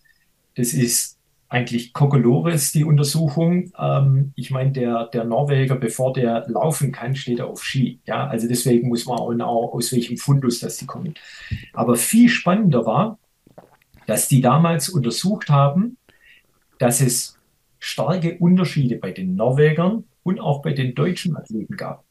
das 0.56 0.74
ist 0.74 1.19
eigentlich 1.50 1.94
Kokolores, 1.94 2.72
die 2.72 2.84
Untersuchung. 2.84 3.72
Ähm, 3.78 4.32
ich 4.36 4.52
meine, 4.52 4.72
der, 4.72 5.08
der 5.08 5.24
Norweger, 5.24 5.76
bevor 5.76 6.14
der 6.14 6.46
laufen 6.48 6.92
kann, 6.92 7.16
steht 7.16 7.40
er 7.40 7.48
auf 7.48 7.64
Ski. 7.64 8.00
Ja, 8.06 8.28
also 8.28 8.48
deswegen 8.48 8.88
muss 8.88 9.08
man 9.08 9.18
auch, 9.18 9.34
auch 9.40 9.74
aus 9.74 9.92
welchem 9.92 10.18
Fundus 10.18 10.60
das 10.60 10.78
die 10.78 10.86
kommen. 10.86 11.16
Aber 11.74 11.96
viel 11.96 12.30
spannender 12.30 12.86
war, 12.86 13.18
dass 14.06 14.28
die 14.28 14.42
damals 14.42 14.90
untersucht 14.90 15.50
haben, 15.50 15.98
dass 16.78 17.02
es 17.02 17.38
starke 17.80 18.38
Unterschiede 18.38 18.98
bei 18.98 19.12
den 19.12 19.36
Norwegern 19.36 20.04
und 20.24 20.40
auch 20.40 20.62
bei 20.62 20.74
den 20.74 20.94
deutschen 20.94 21.36
Athleten 21.36 21.76
gab. 21.78 22.04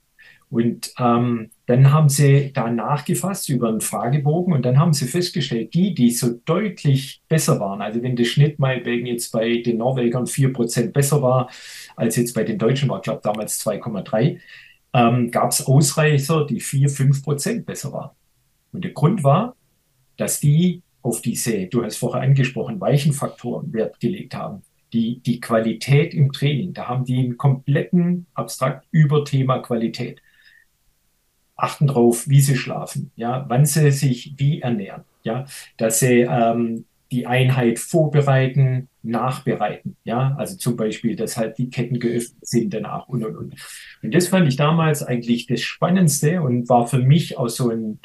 Und 0.50 0.92
ähm, 0.98 1.50
dann 1.66 1.92
haben 1.92 2.08
sie 2.08 2.52
da 2.54 2.70
nachgefasst 2.70 3.50
über 3.50 3.68
einen 3.68 3.82
Fragebogen 3.82 4.54
und 4.54 4.64
dann 4.64 4.78
haben 4.78 4.94
sie 4.94 5.06
festgestellt, 5.06 5.74
die, 5.74 5.94
die 5.94 6.10
so 6.10 6.40
deutlich 6.46 7.20
besser 7.28 7.60
waren, 7.60 7.82
also 7.82 8.02
wenn 8.02 8.16
der 8.16 8.24
Schnitt 8.24 8.58
meinetwegen 8.58 9.06
jetzt 9.06 9.30
bei 9.30 9.58
den 9.58 9.76
Norwegern 9.76 10.24
4% 10.24 10.92
besser 10.92 11.20
war, 11.20 11.50
als 11.96 12.16
jetzt 12.16 12.34
bei 12.34 12.44
den 12.44 12.56
Deutschen 12.58 12.88
war, 12.88 13.02
glaube 13.02 13.20
damals 13.22 13.64
2,3, 13.66 14.38
ähm, 14.94 15.30
gab 15.30 15.50
es 15.50 15.66
Ausreißer, 15.66 16.46
die 16.46 16.60
4, 16.60 16.88
5% 16.88 17.64
besser 17.64 17.92
waren. 17.92 18.10
Und 18.72 18.84
der 18.84 18.92
Grund 18.92 19.22
war, 19.22 19.54
dass 20.16 20.40
die 20.40 20.82
auf 21.02 21.20
diese, 21.20 21.66
du 21.66 21.84
hast 21.84 21.98
vorher 21.98 22.22
angesprochen, 22.22 22.80
weichen 22.80 23.12
Faktoren 23.12 23.72
Wert 23.74 24.00
gelegt 24.00 24.34
haben. 24.34 24.62
Die, 24.94 25.20
die 25.20 25.40
Qualität 25.40 26.14
im 26.14 26.32
Training, 26.32 26.72
da 26.72 26.88
haben 26.88 27.04
die 27.04 27.18
einen 27.18 27.36
kompletten 27.36 28.26
abstrakt 28.32 28.86
über 28.90 29.26
Thema 29.26 29.58
Qualität 29.58 30.22
achten 31.58 31.88
darauf, 31.88 32.28
wie 32.28 32.40
sie 32.40 32.56
schlafen, 32.56 33.10
ja, 33.16 33.44
wann 33.48 33.66
sie 33.66 33.90
sich 33.90 34.34
wie 34.36 34.60
ernähren, 34.60 35.02
ja, 35.24 35.44
dass 35.76 35.98
sie 35.98 36.20
ähm, 36.20 36.86
die 37.10 37.26
Einheit 37.26 37.78
vorbereiten, 37.78 38.88
nachbereiten, 39.02 39.96
ja, 40.04 40.34
also 40.38 40.56
zum 40.56 40.76
Beispiel, 40.76 41.16
dass 41.16 41.36
halt 41.36 41.58
die 41.58 41.68
Ketten 41.68 41.98
geöffnet 41.98 42.46
sind 42.46 42.72
danach 42.72 43.08
und 43.08 43.24
und 43.24 43.36
und. 43.36 43.54
Und 44.02 44.14
das 44.14 44.28
fand 44.28 44.46
ich 44.48 44.56
damals 44.56 45.02
eigentlich 45.02 45.46
das 45.46 45.60
Spannendste 45.60 46.42
und 46.42 46.68
war 46.68 46.86
für 46.86 46.98
mich 47.00 47.36
auch 47.36 47.48
so 47.48 47.70
ein 47.70 47.98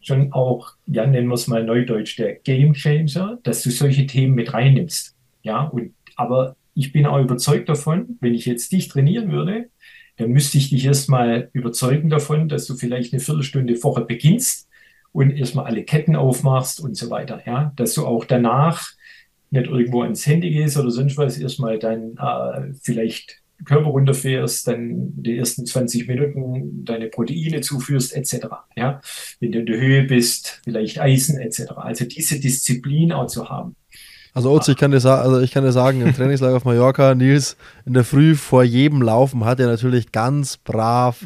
schon 0.00 0.32
auch, 0.32 0.72
ja, 0.86 1.06
nennen 1.06 1.28
wir 1.28 1.34
es 1.34 1.48
mal 1.48 1.64
neudeutsch, 1.64 2.18
der 2.18 2.34
Game 2.34 2.72
Changer, 2.72 3.38
dass 3.42 3.62
du 3.62 3.70
solche 3.70 4.06
Themen 4.06 4.34
mit 4.34 4.52
reinnimmst, 4.54 5.14
ja, 5.42 5.62
und 5.62 5.94
aber 6.16 6.56
ich 6.74 6.92
bin 6.92 7.06
auch 7.06 7.20
überzeugt 7.20 7.68
davon, 7.68 8.18
wenn 8.20 8.34
ich 8.34 8.46
jetzt 8.46 8.72
dich 8.72 8.88
trainieren 8.88 9.30
würde, 9.30 9.68
dann 10.18 10.30
müsste 10.30 10.58
ich 10.58 10.70
dich 10.70 10.84
erstmal 10.84 11.48
überzeugen 11.52 12.10
davon, 12.10 12.48
dass 12.48 12.66
du 12.66 12.74
vielleicht 12.74 13.12
eine 13.12 13.20
Viertelstunde 13.20 13.76
vorher 13.76 14.04
beginnst 14.04 14.68
und 15.12 15.30
erstmal 15.30 15.66
alle 15.66 15.84
Ketten 15.84 16.16
aufmachst 16.16 16.80
und 16.80 16.96
so 16.96 17.08
weiter. 17.08 17.40
Ja, 17.46 17.72
dass 17.76 17.94
du 17.94 18.06
auch 18.06 18.24
danach 18.24 18.90
nicht 19.50 19.66
irgendwo 19.66 20.02
ans 20.02 20.26
Handy 20.26 20.50
gehst 20.50 20.76
oder 20.76 20.90
sonst 20.90 21.16
was, 21.16 21.38
erstmal 21.38 21.78
dann 21.78 22.16
äh, 22.18 22.74
vielleicht 22.82 23.42
Körper 23.64 23.90
runterfährst, 23.90 24.68
dann 24.68 25.12
die 25.20 25.36
ersten 25.36 25.66
20 25.66 26.06
Minuten 26.06 26.84
deine 26.84 27.08
Proteine 27.08 27.60
zuführst, 27.60 28.14
etc. 28.14 28.46
Ja, 28.76 29.00
wenn 29.40 29.52
du 29.52 29.60
in 29.60 29.66
der 29.66 29.80
Höhe 29.80 30.04
bist, 30.04 30.60
vielleicht 30.64 31.00
Eisen, 31.00 31.38
etc. 31.38 31.72
Also 31.76 32.04
diese 32.04 32.38
Disziplin 32.38 33.12
auch 33.12 33.26
zu 33.26 33.48
haben. 33.48 33.74
Also 34.34 34.50
Ozi, 34.50 34.72
ich 34.72 34.76
kann 34.76 34.90
dir, 34.90 35.04
also 35.04 35.40
ich 35.40 35.50
kann 35.50 35.64
dir 35.64 35.72
sagen, 35.72 36.00
im 36.00 36.14
Trainingslager 36.14 36.56
auf 36.56 36.64
Mallorca, 36.64 37.14
Nils, 37.14 37.56
in 37.84 37.94
der 37.94 38.04
Früh 38.04 38.34
vor 38.34 38.62
jedem 38.62 39.02
Laufen 39.02 39.44
hat 39.44 39.58
er 39.60 39.66
natürlich 39.66 40.12
ganz 40.12 40.56
brav 40.56 41.16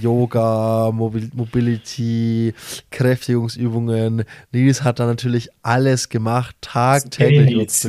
Yoga, 0.00 0.90
Mobil 0.92 1.30
Mobility, 1.34 2.54
Kräftigungsübungen. 2.90 4.24
Nils 4.52 4.82
hat 4.82 4.98
da 4.98 5.06
natürlich 5.06 5.48
alles 5.62 6.08
gemacht, 6.08 6.56
tagtäglich. 6.60 7.84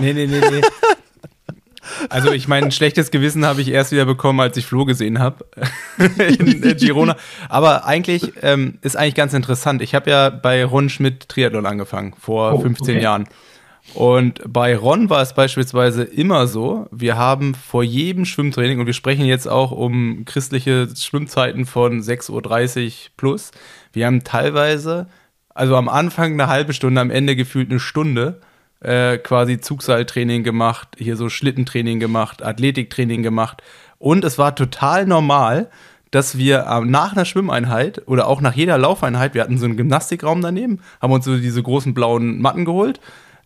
Nee, 0.00 0.12
nee, 0.12 0.26
nee, 0.26 0.40
nee, 0.40 0.50
nee. 0.50 0.60
Also 2.08 2.32
ich 2.32 2.48
meine, 2.48 2.66
ein 2.66 2.72
schlechtes 2.72 3.10
Gewissen 3.10 3.44
habe 3.44 3.60
ich 3.60 3.68
erst 3.68 3.92
wieder 3.92 4.04
bekommen, 4.04 4.40
als 4.40 4.56
ich 4.56 4.66
Flo 4.66 4.84
gesehen 4.84 5.18
habe 5.18 5.44
in, 6.18 6.62
in 6.62 6.76
Girona. 6.76 7.16
Aber 7.48 7.84
eigentlich 7.86 8.32
ähm, 8.42 8.78
ist 8.82 8.96
eigentlich 8.96 9.14
ganz 9.14 9.34
interessant. 9.34 9.82
Ich 9.82 9.94
habe 9.94 10.10
ja 10.10 10.30
bei 10.30 10.64
Ron 10.64 10.88
Schmidt 10.88 11.28
Triathlon 11.28 11.66
angefangen 11.66 12.14
vor 12.18 12.54
oh, 12.54 12.60
15 12.60 12.94
okay. 12.94 13.02
Jahren. 13.02 13.28
Und 13.94 14.40
bei 14.46 14.76
Ron 14.76 15.10
war 15.10 15.22
es 15.22 15.34
beispielsweise 15.34 16.04
immer 16.04 16.46
so, 16.46 16.86
wir 16.92 17.16
haben 17.16 17.54
vor 17.54 17.82
jedem 17.82 18.24
Schwimmtraining, 18.24 18.78
und 18.78 18.86
wir 18.86 18.92
sprechen 18.92 19.24
jetzt 19.24 19.48
auch 19.48 19.72
um 19.72 20.24
christliche 20.24 20.88
Schwimmzeiten 20.94 21.66
von 21.66 22.00
6.30 22.00 22.86
Uhr 22.86 22.92
plus, 23.16 23.50
wir 23.92 24.06
haben 24.06 24.22
teilweise, 24.22 25.08
also 25.54 25.76
am 25.76 25.88
Anfang 25.88 26.34
eine 26.34 26.46
halbe 26.46 26.72
Stunde, 26.72 27.00
am 27.00 27.10
Ende 27.10 27.34
gefühlt 27.34 27.70
eine 27.70 27.80
Stunde, 27.80 28.40
äh, 28.80 29.18
quasi 29.18 29.60
Zugseiltraining 29.60 30.44
gemacht, 30.44 30.88
hier 30.96 31.16
so 31.16 31.28
Schlittentraining 31.28 32.00
gemacht, 32.00 32.42
Athletiktraining 32.42 33.22
gemacht. 33.22 33.62
Und 33.98 34.24
es 34.24 34.38
war 34.38 34.54
total 34.54 35.04
normal, 35.06 35.68
dass 36.12 36.38
wir 36.38 36.66
äh, 36.66 36.80
nach 36.80 37.12
einer 37.12 37.24
Schwimmeinheit 37.24 38.02
oder 38.06 38.28
auch 38.28 38.40
nach 38.40 38.54
jeder 38.54 38.78
Laufeinheit, 38.78 39.34
wir 39.34 39.42
hatten 39.42 39.58
so 39.58 39.64
einen 39.64 39.76
Gymnastikraum 39.76 40.40
daneben, 40.40 40.80
haben 41.00 41.12
uns 41.12 41.24
so 41.24 41.36
diese 41.36 41.62
großen 41.62 41.92
blauen 41.92 42.40
Matten 42.40 42.64
geholt 42.64 43.00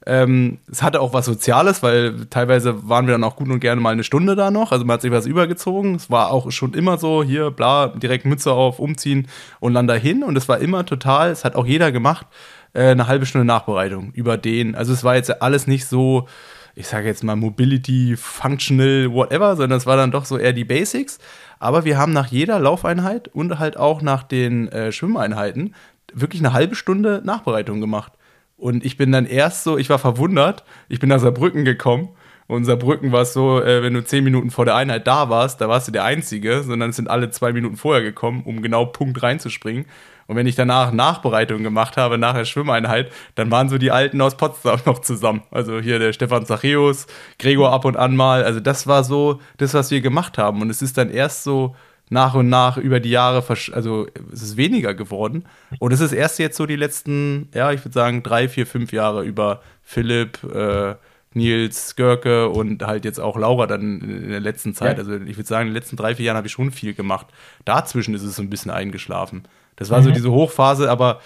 ähm, 0.07 0.59
es 0.71 0.83
hatte 0.83 1.01
auch 1.01 1.15
was 1.15 1.25
Soziales, 1.25 1.83
weil 1.83 2.27
teilweise 2.29 2.89
waren 2.89 3.07
wir 3.07 3.13
dann 3.13 3.25
auch 3.25 3.37
gut 3.37 3.49
und 3.49 3.61
gerne 3.61 3.81
mal 3.81 3.93
eine 3.93 4.05
Stunde 4.05 4.37
da 4.37 4.51
noch. 4.51 4.71
Also 4.71 4.85
man 4.85 4.95
hat 4.95 5.03
sich 5.03 5.11
was 5.11 5.27
übergezogen. 5.27 5.95
Es 5.95 6.11
war 6.11 6.31
auch 6.31 6.51
schon 6.51 6.75
immer 6.75 6.99
so, 6.99 7.23
hier, 7.23 7.51
bla, 7.51 7.89
direkt 7.89 8.27
Mütze 8.27 8.53
auf, 8.53 8.79
umziehen 8.79 9.29
und 9.61 9.73
dann 9.75 9.87
dahin. 9.87 10.23
Und 10.23 10.37
es 10.37 10.49
war 10.49 10.59
immer 10.59 10.85
total, 10.85 11.31
es 11.31 11.45
hat 11.45 11.57
auch 11.57 11.67
jeder 11.67 11.91
gemacht, 11.91 12.27
äh, 12.75 12.89
eine 12.89 13.07
halbe 13.07 13.25
Stunde 13.25 13.47
Nachbereitung 13.47 14.13
über 14.13 14.37
den. 14.37 14.75
Also 14.75 14.93
es 14.93 15.05
war 15.05 15.17
jetzt 15.17 15.41
alles 15.41 15.67
nicht 15.67 15.87
so, 15.87 16.29
ich 16.75 16.87
sage 16.87 17.07
jetzt 17.07 17.25
mal 17.25 17.37
Mobility, 17.37 18.17
Functional, 18.19 19.11
whatever, 19.11 19.57
sondern 19.57 19.79
es 19.79 19.87
war 19.87 19.97
dann 19.97 20.11
doch 20.11 20.27
so 20.27 20.37
eher 20.37 20.53
die 20.53 20.65
Basics. 20.65 21.19
Aber 21.59 21.87
wir 21.87 21.97
haben 21.97 22.13
nach 22.13 22.27
jeder 22.27 22.59
Laufeinheit 22.59 23.29
und 23.29 23.59
halt 23.59 23.79
auch 23.79 24.03
nach 24.03 24.23
den 24.23 24.69
äh, 24.69 24.93
Schwimmeinheiten 24.93 25.75
wirklich 26.13 26.43
eine 26.43 26.53
halbe 26.53 26.75
Stunde 26.75 27.23
Nachbereitung 27.25 27.81
gemacht. 27.81 28.13
Und 28.57 28.85
ich 28.85 28.97
bin 28.97 29.13
dann 29.13 29.27
erst 29.27 29.65
so, 29.65 29.79
ich 29.79 29.91
war 29.91 29.99
verwundert, 29.99 30.65
ich 30.89 31.01
bin 31.01 31.09
nach 31.09 31.21
Saarbrücken 31.21 31.65
gekommen. 31.65 32.11
Und 32.47 32.65
Saarbrücken 32.65 33.11
war 33.11 33.23
es 33.23 33.33
so, 33.33 33.61
äh, 33.61 33.83
wenn 33.83 33.95
du 33.95 34.05
zehn 34.05 34.23
Minuten 34.23 34.51
vor 34.51 34.65
der 34.65 34.77
Einheit 34.77 35.07
da 35.07 35.31
warst, 35.31 35.61
da 35.61 35.69
warst 35.69 35.89
du 35.89 35.93
der 35.93 36.05
Einzige, 36.05 36.63
sondern 36.63 36.91
es 36.91 36.97
sind 36.97 37.09
alle 37.09 37.31
zwei 37.31 37.53
Minuten 37.53 37.77
vorher 37.77 38.03
gekommen, 38.03 38.43
um 38.45 38.61
genau 38.61 38.85
Punkt 38.87 39.23
reinzuspringen. 39.23 39.87
Und 40.27 40.37
wenn 40.37 40.47
ich 40.47 40.55
danach 40.55 40.93
Nachbereitung 40.93 41.63
gemacht 41.63 41.97
habe, 41.97 42.19
nach 42.19 42.35
der 42.35 42.45
Schwimmeinheit, 42.45 43.11
dann 43.35 43.51
waren 43.51 43.69
so 43.69 43.79
die 43.79 43.91
Alten 43.91 44.21
aus 44.21 44.37
Potsdam 44.37 44.81
noch 44.87 45.01
zusammen. 45.01 45.43
Also 45.51 45.81
hier 45.81 45.99
der 45.99 46.13
Stefan 46.13 46.47
Zacheus, 46.47 47.07
Gregor 47.39 47.73
ab 47.73 47.85
und 47.85 47.97
an 47.97 48.17
mal. 48.17 48.45
Also 48.45 48.61
das 48.61 48.87
war 48.87 49.05
so 49.05 49.41
das, 49.59 49.75
was 49.75 49.91
wir 49.91 50.01
gemacht 50.01 50.39
haben. 50.39 50.63
Und 50.63 50.71
es 50.71 50.83
ist 50.83 50.97
dann 50.97 51.11
erst 51.11 51.45
so 51.45 51.75
nach 52.11 52.35
und 52.35 52.49
nach 52.49 52.77
über 52.77 53.01
die 53.01 53.11
Jahre, 53.11 53.45
also 53.73 54.07
es 54.33 54.43
ist 54.43 54.57
weniger 54.57 54.95
geworden. 54.95 55.45
Und 55.79 55.93
es 55.93 56.01
ist 56.01 56.13
erst 56.13 56.39
jetzt 56.39 56.57
so 56.57 56.67
die 56.67 56.77
letzten, 56.77 57.49
ja, 57.55 57.73
ich 57.73 57.85
würde 57.85 57.95
sagen, 57.95 58.23
drei, 58.23 58.49
vier, 58.49 58.67
fünf 58.67 58.93
Jahre 58.93 59.25
über 59.25 59.63
Philipp, 59.83 60.43
äh, 60.45 60.95
Nils, 61.35 61.97
Görke 61.97 62.49
und 62.49 62.87
halt 62.87 63.05
jetzt 63.05 63.19
auch 63.19 63.37
Laura 63.37 63.67
dann 63.67 64.01
in 64.01 64.31
der 64.31 64.41
letzten 64.41 64.75
Zeit. 64.75 64.99
Ja. 64.99 65.05
Also 65.05 65.17
ich 65.17 65.37
würde 65.37 65.49
sagen, 65.49 65.69
in 65.69 65.75
den 65.75 65.81
letzten 65.81 65.97
drei, 65.97 66.15
vier 66.15 66.27
Jahren 66.27 66.37
habe 66.37 66.47
ich 66.47 66.53
schon 66.53 66.71
viel 66.71 66.95
gemacht. 66.95 67.27
Dazwischen 67.65 68.15
ist 68.15 68.23
es 68.23 68.37
so 68.37 68.43
ein 68.43 68.51
bisschen 68.51 68.71
eingeschlafen. 68.71 69.43
Das 69.77 69.91
war 69.91 70.01
mhm. 70.01 70.05
so 70.05 70.11
diese 70.13 70.31
Hochphase, 70.31 70.89
aber 70.89 71.21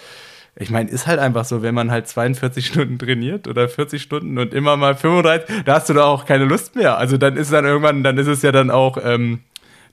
ich 0.55 0.71
meine, 0.71 0.89
ist 0.89 1.07
halt 1.07 1.19
einfach 1.19 1.45
so, 1.45 1.61
wenn 1.61 1.75
man 1.75 1.91
halt 1.91 2.07
42 2.07 2.65
Stunden 2.65 2.97
trainiert 2.97 3.47
oder 3.47 3.69
40 3.69 4.01
Stunden 4.01 4.37
und 4.37 4.53
immer 4.53 4.75
mal 4.77 4.95
35, 4.95 5.63
da 5.63 5.75
hast 5.75 5.89
du 5.89 5.93
da 5.93 6.05
auch 6.05 6.25
keine 6.25 6.45
Lust 6.45 6.75
mehr. 6.75 6.97
Also 6.97 7.17
dann 7.17 7.37
ist 7.37 7.47
es 7.47 7.51
dann 7.51 7.65
irgendwann, 7.65 8.03
dann 8.03 8.17
ist 8.17 8.27
es 8.27 8.41
ja 8.41 8.51
dann 8.51 8.71
auch, 8.71 8.97
ähm, 9.01 9.41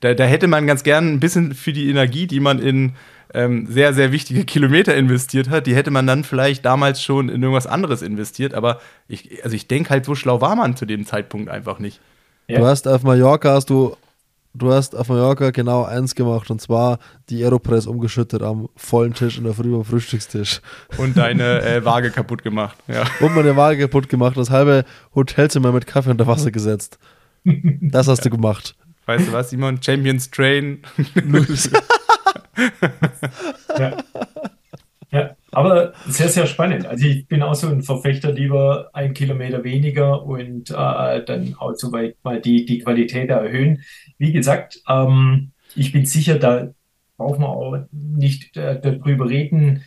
da, 0.00 0.14
da 0.14 0.24
hätte 0.24 0.46
man 0.46 0.66
ganz 0.66 0.82
gern 0.82 1.14
ein 1.14 1.20
bisschen 1.20 1.54
für 1.54 1.72
die 1.72 1.88
Energie, 1.90 2.26
die 2.26 2.40
man 2.40 2.58
in 2.58 2.92
ähm, 3.34 3.66
sehr, 3.68 3.92
sehr 3.92 4.12
wichtige 4.12 4.44
Kilometer 4.44 4.94
investiert 4.94 5.50
hat, 5.50 5.66
die 5.66 5.74
hätte 5.74 5.90
man 5.90 6.06
dann 6.06 6.24
vielleicht 6.24 6.64
damals 6.64 7.02
schon 7.02 7.28
in 7.28 7.42
irgendwas 7.42 7.66
anderes 7.66 8.02
investiert. 8.02 8.54
Aber 8.54 8.80
ich, 9.08 9.44
also 9.44 9.54
ich 9.54 9.68
denke 9.68 9.90
halt, 9.90 10.04
so 10.04 10.14
schlau 10.14 10.40
war 10.40 10.56
man 10.56 10.76
zu 10.76 10.86
dem 10.86 11.06
Zeitpunkt 11.06 11.50
einfach 11.50 11.78
nicht. 11.78 12.00
Ja. 12.48 12.60
Du 12.60 12.66
hast 12.66 12.86
auf 12.86 13.02
Mallorca 13.02 13.54
hast 13.54 13.70
du, 13.70 13.96
du 14.54 14.72
hast 14.72 14.94
auf 14.94 15.08
Mallorca 15.08 15.50
genau 15.50 15.84
eins 15.84 16.14
gemacht 16.14 16.50
und 16.50 16.60
zwar 16.60 16.98
die 17.28 17.42
Aeropress 17.42 17.86
umgeschüttet 17.86 18.42
am 18.42 18.68
vollen 18.76 19.14
Tisch 19.14 19.36
in 19.36 19.44
der 19.44 19.54
Früh 19.54 19.74
am 19.74 19.84
Frühstückstisch. 19.84 20.60
Und 20.96 21.16
deine 21.16 21.62
äh, 21.62 21.84
Waage 21.84 22.10
kaputt 22.10 22.44
gemacht. 22.44 22.78
Ja. 22.86 23.04
Und 23.20 23.34
meine 23.34 23.56
Waage 23.56 23.80
kaputt 23.80 24.08
gemacht, 24.08 24.36
das 24.36 24.50
halbe 24.50 24.84
Hotelzimmer 25.14 25.72
mit 25.72 25.86
Kaffee 25.86 26.10
unter 26.10 26.26
Wasser 26.26 26.52
gesetzt. 26.52 26.98
Das 27.44 28.08
hast 28.08 28.24
ja. 28.24 28.30
du 28.30 28.36
gemacht. 28.36 28.76
Weißt 29.06 29.28
du 29.28 29.32
was, 29.32 29.50
Simon? 29.50 29.80
Champions 29.80 30.30
Train. 30.30 30.82
ja. 33.78 33.96
ja, 35.12 35.36
aber 35.52 35.92
sehr, 36.08 36.28
sehr 36.28 36.46
spannend. 36.46 36.86
Also 36.86 37.06
ich 37.06 37.28
bin 37.28 37.42
auch 37.42 37.54
so 37.54 37.68
ein 37.68 37.82
Verfechter 37.82 38.32
lieber 38.32 38.90
ein 38.92 39.14
Kilometer 39.14 39.62
weniger 39.62 40.24
und 40.24 40.70
äh, 40.70 41.24
dann 41.24 41.54
auch 41.58 41.74
so 41.76 41.92
weit 41.92 42.16
mal 42.24 42.40
die, 42.40 42.66
die 42.66 42.80
Qualität 42.80 43.30
erhöhen. 43.30 43.84
Wie 44.18 44.32
gesagt, 44.32 44.82
ähm, 44.88 45.52
ich 45.76 45.92
bin 45.92 46.04
sicher, 46.04 46.38
da 46.38 46.72
brauchen 47.16 47.42
wir 47.42 47.48
auch 47.48 47.78
nicht 47.92 48.56
äh, 48.56 48.80
darüber 48.80 49.28
reden, 49.28 49.84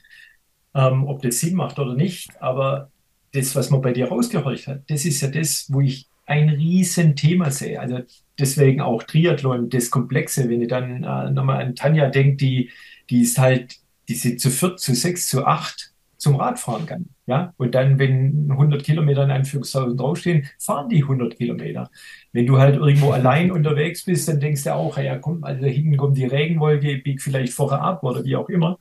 ähm, 0.73 1.05
ob 1.07 1.21
das 1.21 1.41
Sinn 1.41 1.55
macht 1.55 1.77
oder 1.77 1.93
nicht. 1.93 2.29
Aber 2.41 2.89
das, 3.33 3.55
was 3.55 3.69
man 3.69 3.81
bei 3.81 3.91
dir 3.91 4.07
rausgehorcht 4.07 4.67
hat, 4.67 4.89
das 4.89 5.03
ist 5.03 5.21
ja 5.21 5.27
das, 5.27 5.67
wo 5.69 5.81
ich 5.81 6.08
ein 6.29 6.49
Riesenthema 6.49 7.51
sehe. 7.51 7.79
Also 7.79 7.99
deswegen 8.37 8.81
auch 8.81 9.03
Triathlon, 9.03 9.69
das 9.69 9.89
Komplexe. 9.89 10.49
Wenn 10.49 10.61
ihr 10.61 10.67
dann 10.67 11.03
äh, 11.03 11.31
nochmal 11.31 11.63
an 11.63 11.75
Tanja 11.75 12.09
denkt, 12.09 12.41
die, 12.41 12.69
die 13.09 13.21
ist 13.21 13.39
halt, 13.39 13.77
die 14.07 14.15
sind 14.15 14.39
zu 14.39 14.49
viert, 14.49 14.79
zu 14.79 14.93
sechs, 14.95 15.27
zu 15.27 15.45
acht 15.45 15.91
zum 16.17 16.35
Radfahren 16.35 16.85
kann. 16.85 17.09
Ja, 17.27 17.53
und 17.57 17.73
dann, 17.75 17.97
wenn 17.97 18.49
100 18.51 18.83
Kilometer 18.83 19.23
in 19.23 19.31
Anführungszeichen 19.31 19.95
draufstehen, 19.95 20.47
fahren 20.59 20.89
die 20.89 21.01
100 21.03 21.37
Kilometer. 21.37 21.89
Wenn 22.33 22.45
du 22.45 22.57
halt 22.59 22.75
irgendwo 22.75 23.11
allein 23.11 23.51
unterwegs 23.51 24.03
bist, 24.03 24.27
dann 24.27 24.39
denkst 24.39 24.63
du 24.63 24.73
auch, 24.73 24.97
ja, 24.97 25.17
komm, 25.17 25.43
also 25.43 25.61
da 25.61 25.67
hinten 25.67 25.97
kommt 25.97 26.17
die 26.17 26.25
Regenwolke, 26.25 26.97
bieg 26.97 27.21
vielleicht 27.21 27.53
vorher 27.53 27.81
ab 27.81 28.03
oder 28.03 28.23
wie 28.25 28.35
auch 28.35 28.49
immer. 28.49 28.77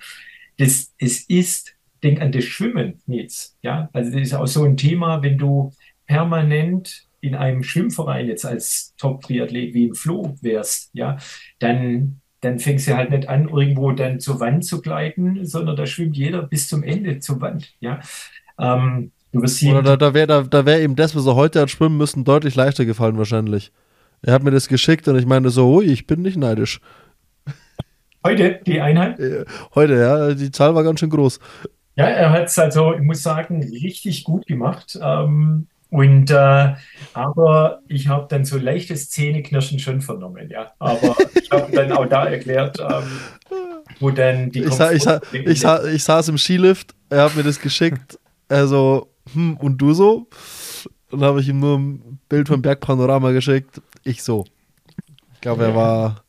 Das, 0.57 0.93
es 0.99 1.23
ist, 1.23 1.75
denk 2.03 2.21
an 2.21 2.33
das 2.33 2.45
Schwimmen, 2.45 3.01
Nils. 3.07 3.57
Ja, 3.63 3.89
also 3.93 4.11
das 4.11 4.21
ist 4.21 4.35
auch 4.35 4.47
so 4.47 4.65
ein 4.65 4.77
Thema, 4.77 5.23
wenn 5.23 5.39
du 5.39 5.73
permanent 6.07 7.08
in 7.21 7.35
einem 7.35 7.63
Schwimmverein 7.63 8.27
jetzt 8.27 8.45
als 8.45 8.95
Top-Triathlet 8.97 9.75
wie 9.75 9.87
im 9.87 9.95
Flo 9.95 10.37
wärst, 10.41 10.91
ja, 10.93 11.19
dann 11.59 12.21
dann 12.41 12.59
fängst 12.59 12.87
du 12.87 12.97
halt 12.97 13.11
nicht 13.11 13.29
an, 13.29 13.49
irgendwo 13.49 13.91
dann 13.93 14.21
zur 14.21 14.39
Wand 14.41 14.65
zu 14.65 14.81
gleiten, 14.81 15.45
sondern 15.45 15.77
da 15.77 15.87
schwimmt 15.87 16.17
jeder 16.17 16.43
bis 16.43 16.69
zum 16.69 16.83
Ende 16.83 17.19
zur 17.19 17.41
Wand. 17.41 17.75
Ja. 17.81 18.01
Ähm, 18.59 19.11
du 19.33 19.43
wirst 19.43 19.63
Oder 19.65 19.83
da, 19.83 19.97
da 19.97 20.15
wäre 20.15 20.27
da, 20.27 20.43
da 20.43 20.65
wär 20.65 20.81
eben 20.81 20.95
das, 20.95 21.17
was 21.17 21.27
er 21.27 21.35
heute 21.35 21.61
hat 21.61 21.71
schwimmen 21.71 21.97
müssen, 21.97 22.25
deutlich 22.25 22.55
leichter 22.55 22.85
gefallen 22.85 23.19
wahrscheinlich. 23.19 23.73
Er 24.23 24.35
hat 24.35 24.43
mir 24.43 24.51
das 24.51 24.69
geschickt 24.69 25.09
und 25.09 25.19
ich 25.19 25.27
meine 25.27 25.51
so, 25.51 25.69
ui, 25.77 25.87
ich 25.87 26.07
bin 26.07 26.23
nicht 26.23 26.37
neidisch. 26.37 26.81
Heute 28.25 28.61
die 28.67 28.81
Einheit? 28.81 29.19
Äh, 29.21 29.45
heute, 29.75 29.95
ja, 29.95 30.35
die 30.35 30.51
Zahl 30.51 30.75
war 30.75 30.83
ganz 30.83 31.01
schön 31.01 31.11
groß. 31.11 31.39
Ja, 31.97 32.07
er 32.07 32.31
hat 32.31 32.47
es 32.47 32.59
also, 32.59 32.95
ich 32.95 33.01
muss 33.01 33.23
sagen, 33.23 33.63
richtig 33.63 34.25
gut 34.25 34.47
gemacht. 34.47 34.99
Ähm, 35.01 35.69
und 35.91 36.31
äh, 36.31 36.75
aber 37.15 37.81
ich 37.89 38.09
habe 38.09 38.27
dann 38.29 38.45
so 38.45 38.59
leichtes 38.59 39.11
Zähneknirschen 39.11 39.79
schon 39.79 40.01
vernommen, 40.01 40.51
ja. 40.51 40.73
Aber 40.79 41.17
ich 41.41 41.51
habe 41.51 41.73
dann 41.73 41.93
auch 41.93 42.07
da 42.07 42.27
erklärt, 42.27 42.79
ähm, 42.79 43.05
wo 44.01 44.11
dann 44.11 44.51
die 44.51 44.65
ich, 44.65 44.73
sa 44.73 44.93
ich, 44.93 45.03
sa 45.03 45.21
ich, 45.33 45.61
sa 45.61 45.85
ich, 45.85 46.05
saß 46.05 46.29
im 46.29 46.39
Skilift, 46.39 46.95
er 47.09 47.25
hat 47.25 47.37
mir 47.37 47.43
das 47.43 47.59
geschickt, 47.59 48.19
also, 48.49 49.09
hm, 49.33 49.57
und 49.57 49.79
du 49.79 49.93
so? 49.95 50.29
Und 51.11 51.23
habe 51.23 51.41
ich 51.41 51.49
ihm 51.49 51.61
nur 51.61 51.79
ein 51.79 52.19
Bild 52.29 52.49
vom 52.49 52.61
Bergpanorama 52.61 53.31
geschickt. 53.31 53.81
Ich 54.05 54.23
so. 54.23 54.45
Ich 55.35 55.41
glaube, 55.41 55.65
er 55.65 55.75
war 55.75 56.25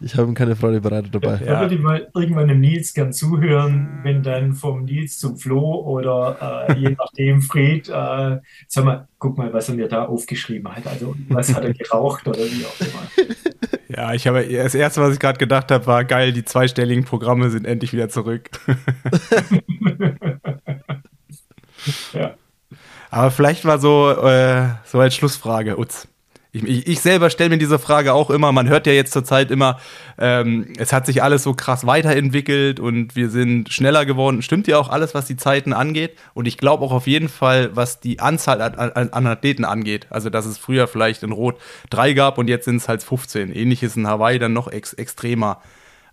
ich 0.00 0.16
habe 0.16 0.28
ihm 0.28 0.34
keine 0.34 0.56
Freude 0.56 0.80
bereitet 0.80 1.14
dabei. 1.14 1.40
Ja. 1.44 1.60
würde 1.60 1.74
ich 1.74 1.80
mal 1.80 2.08
irgendwann 2.14 2.48
dem 2.48 2.60
Nils 2.60 2.94
gern 2.94 3.12
zuhören, 3.12 4.00
wenn 4.02 4.22
dann 4.22 4.54
vom 4.54 4.84
Nils 4.84 5.18
zum 5.18 5.36
Flo 5.36 5.82
oder 5.84 6.68
äh, 6.68 6.78
je 6.78 6.90
nachdem 6.90 7.42
Fred, 7.42 7.88
äh, 7.88 8.38
sag 8.68 8.84
mal, 8.84 9.08
guck 9.18 9.36
mal, 9.36 9.52
was 9.52 9.68
er 9.68 9.74
mir 9.74 9.88
da 9.88 10.04
aufgeschrieben 10.04 10.72
hat. 10.74 10.86
Also 10.86 11.16
was 11.28 11.54
hat 11.54 11.64
er 11.64 11.74
geraucht 11.74 12.26
oder 12.28 12.38
wie 12.38 12.64
auch 12.64 12.80
immer. 12.80 13.02
Ja, 13.88 14.14
ich 14.14 14.26
habe 14.26 14.46
das 14.46 14.74
erste, 14.74 15.00
was 15.00 15.14
ich 15.14 15.18
gerade 15.18 15.38
gedacht 15.38 15.70
habe, 15.70 15.86
war 15.86 16.04
geil, 16.04 16.32
die 16.32 16.44
zweistelligen 16.44 17.04
Programme 17.04 17.50
sind 17.50 17.66
endlich 17.66 17.92
wieder 17.92 18.08
zurück. 18.08 18.50
ja. 22.12 22.34
Aber 23.10 23.30
vielleicht 23.30 23.64
war 23.64 23.78
so, 23.78 24.10
äh, 24.10 24.68
so 24.84 25.00
als 25.00 25.14
Schlussfrage, 25.14 25.78
Utz. 25.78 26.06
Ich, 26.50 26.88
ich, 26.88 27.00
selber 27.00 27.28
stelle 27.28 27.50
mir 27.50 27.58
diese 27.58 27.78
Frage 27.78 28.14
auch 28.14 28.30
immer. 28.30 28.52
Man 28.52 28.70
hört 28.70 28.86
ja 28.86 28.94
jetzt 28.94 29.12
zurzeit 29.12 29.50
immer, 29.50 29.78
ähm, 30.16 30.72
es 30.78 30.94
hat 30.94 31.04
sich 31.04 31.22
alles 31.22 31.42
so 31.42 31.52
krass 31.52 31.86
weiterentwickelt 31.86 32.80
und 32.80 33.14
wir 33.16 33.28
sind 33.28 33.70
schneller 33.70 34.06
geworden. 34.06 34.40
Stimmt 34.40 34.66
ja 34.66 34.78
auch 34.78 34.88
alles, 34.88 35.14
was 35.14 35.26
die 35.26 35.36
Zeiten 35.36 35.74
angeht. 35.74 36.16
Und 36.32 36.48
ich 36.48 36.56
glaube 36.56 36.84
auch 36.84 36.92
auf 36.92 37.06
jeden 37.06 37.28
Fall, 37.28 37.76
was 37.76 38.00
die 38.00 38.20
Anzahl 38.20 38.62
an, 38.62 38.74
an, 38.76 39.10
an, 39.10 39.26
Athleten 39.26 39.66
angeht. 39.66 40.06
Also, 40.08 40.30
dass 40.30 40.46
es 40.46 40.56
früher 40.56 40.88
vielleicht 40.88 41.22
in 41.22 41.32
Rot 41.32 41.60
drei 41.90 42.14
gab 42.14 42.38
und 42.38 42.48
jetzt 42.48 42.64
sind 42.64 42.76
es 42.76 42.88
halt 42.88 43.02
15. 43.02 43.52
Ähnliches 43.52 43.96
in 43.96 44.06
Hawaii 44.06 44.38
dann 44.38 44.54
noch 44.54 44.68
ex 44.68 44.94
extremer. 44.94 45.60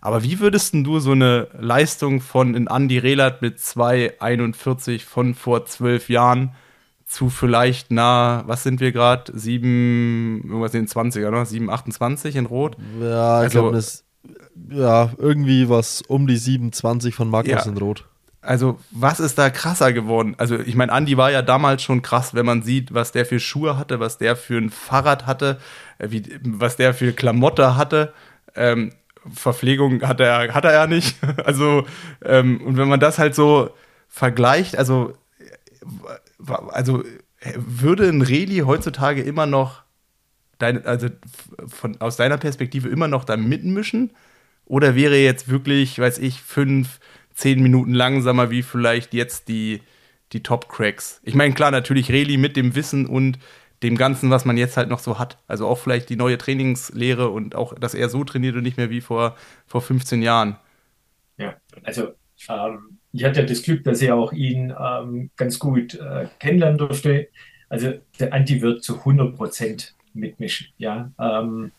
Aber 0.02 0.22
wie 0.22 0.38
würdest 0.38 0.74
du 0.74 0.98
so 0.98 1.12
eine 1.12 1.48
Leistung 1.58 2.20
von 2.20 2.54
in 2.54 2.66
Andy 2.66 2.98
Relat 2.98 3.40
mit 3.40 3.56
2,41 3.58 5.02
von 5.02 5.34
vor 5.34 5.64
zwölf 5.64 6.10
Jahren 6.10 6.52
zu 7.06 7.30
vielleicht 7.30 7.90
nah, 7.90 8.42
was 8.46 8.64
sind 8.64 8.80
wir 8.80 8.92
gerade? 8.92 9.32
7, 9.38 10.42
irgendwas 10.44 10.74
in 10.74 10.86
den 10.86 10.88
20er, 10.88 11.30
ne? 11.30 11.46
7, 11.46 11.70
28 11.70 12.36
in 12.36 12.46
Rot? 12.46 12.76
Ja, 13.00 13.40
ich 13.40 13.44
also, 13.44 13.60
glaube, 13.60 13.76
das 13.76 14.04
ja, 14.70 15.12
irgendwie 15.18 15.68
was 15.68 16.02
um 16.02 16.26
die 16.26 16.36
27 16.36 17.14
von 17.14 17.30
Magnus 17.30 17.64
ja. 17.64 17.70
in 17.70 17.78
Rot. 17.78 18.06
Also, 18.40 18.78
was 18.90 19.18
ist 19.18 19.38
da 19.38 19.50
krasser 19.50 19.92
geworden? 19.92 20.34
Also, 20.38 20.58
ich 20.58 20.76
meine, 20.76 20.92
Andi 20.92 21.16
war 21.16 21.30
ja 21.30 21.42
damals 21.42 21.82
schon 21.82 22.02
krass, 22.02 22.34
wenn 22.34 22.46
man 22.46 22.62
sieht, 22.62 22.94
was 22.94 23.10
der 23.10 23.26
für 23.26 23.40
Schuhe 23.40 23.76
hatte, 23.76 23.98
was 23.98 24.18
der 24.18 24.36
für 24.36 24.58
ein 24.58 24.70
Fahrrad 24.70 25.26
hatte, 25.26 25.58
äh, 25.98 26.10
wie, 26.10 26.22
was 26.42 26.76
der 26.76 26.94
für 26.94 27.12
Klamotte 27.12 27.76
hatte. 27.76 28.12
Ähm, 28.54 28.92
Verpflegung 29.32 30.02
hat 30.02 30.20
er, 30.20 30.54
hat 30.54 30.64
er 30.64 30.72
ja 30.72 30.86
nicht. 30.86 31.16
Also, 31.44 31.86
ähm, 32.24 32.60
und 32.60 32.76
wenn 32.76 32.88
man 32.88 33.00
das 33.00 33.18
halt 33.18 33.34
so 33.34 33.70
vergleicht, 34.08 34.78
also 34.78 35.14
also 36.38 37.02
würde 37.54 38.08
ein 38.08 38.22
Reli 38.22 38.58
heutzutage 38.58 39.22
immer 39.22 39.46
noch 39.46 39.82
dein, 40.58 40.84
also 40.86 41.08
von, 41.66 42.00
aus 42.00 42.16
deiner 42.16 42.38
Perspektive 42.38 42.88
immer 42.88 43.08
noch 43.08 43.24
da 43.24 43.36
mitmischen? 43.36 44.12
Oder 44.64 44.94
wäre 44.94 45.16
jetzt 45.16 45.48
wirklich, 45.48 45.98
weiß 45.98 46.18
ich, 46.18 46.42
fünf, 46.42 46.98
zehn 47.34 47.62
Minuten 47.62 47.94
langsamer 47.94 48.50
wie 48.50 48.62
vielleicht 48.62 49.14
jetzt 49.14 49.48
die, 49.48 49.82
die 50.32 50.42
Top-Cracks? 50.42 51.20
Ich 51.22 51.34
meine, 51.34 51.54
klar, 51.54 51.70
natürlich 51.70 52.10
Reli 52.10 52.36
mit 52.36 52.56
dem 52.56 52.74
Wissen 52.74 53.06
und 53.06 53.38
dem 53.82 53.96
Ganzen, 53.96 54.30
was 54.30 54.44
man 54.44 54.56
jetzt 54.56 54.76
halt 54.76 54.88
noch 54.88 54.98
so 54.98 55.18
hat. 55.18 55.38
Also 55.46 55.66
auch 55.68 55.78
vielleicht 55.78 56.08
die 56.08 56.16
neue 56.16 56.38
Trainingslehre 56.38 57.28
und 57.28 57.54
auch, 57.54 57.74
dass 57.74 57.94
er 57.94 58.08
so 58.08 58.24
trainiert 58.24 58.56
und 58.56 58.62
nicht 58.62 58.78
mehr 58.78 58.90
wie 58.90 59.02
vor, 59.02 59.36
vor 59.66 59.82
15 59.82 60.22
Jahren. 60.22 60.56
Ja, 61.36 61.56
also 61.84 62.14
ähm, 62.48 62.95
ich 63.16 63.24
hatte 63.24 63.40
ja 63.40 63.46
das 63.46 63.62
Glück, 63.62 63.82
dass 63.84 64.02
ich 64.02 64.12
auch 64.12 64.32
ihn 64.32 64.74
ähm, 64.78 65.30
ganz 65.36 65.58
gut 65.58 65.94
äh, 65.94 66.26
kennenlernen 66.38 66.78
durfte. 66.78 67.28
Also 67.68 67.94
der 68.20 68.32
Anti 68.32 68.60
wird 68.60 68.84
zu 68.84 68.98
100 68.98 69.34
Prozent 69.34 69.94
mitmischen. 70.12 70.68
Ja, 70.76 71.10
ähm, 71.18 71.72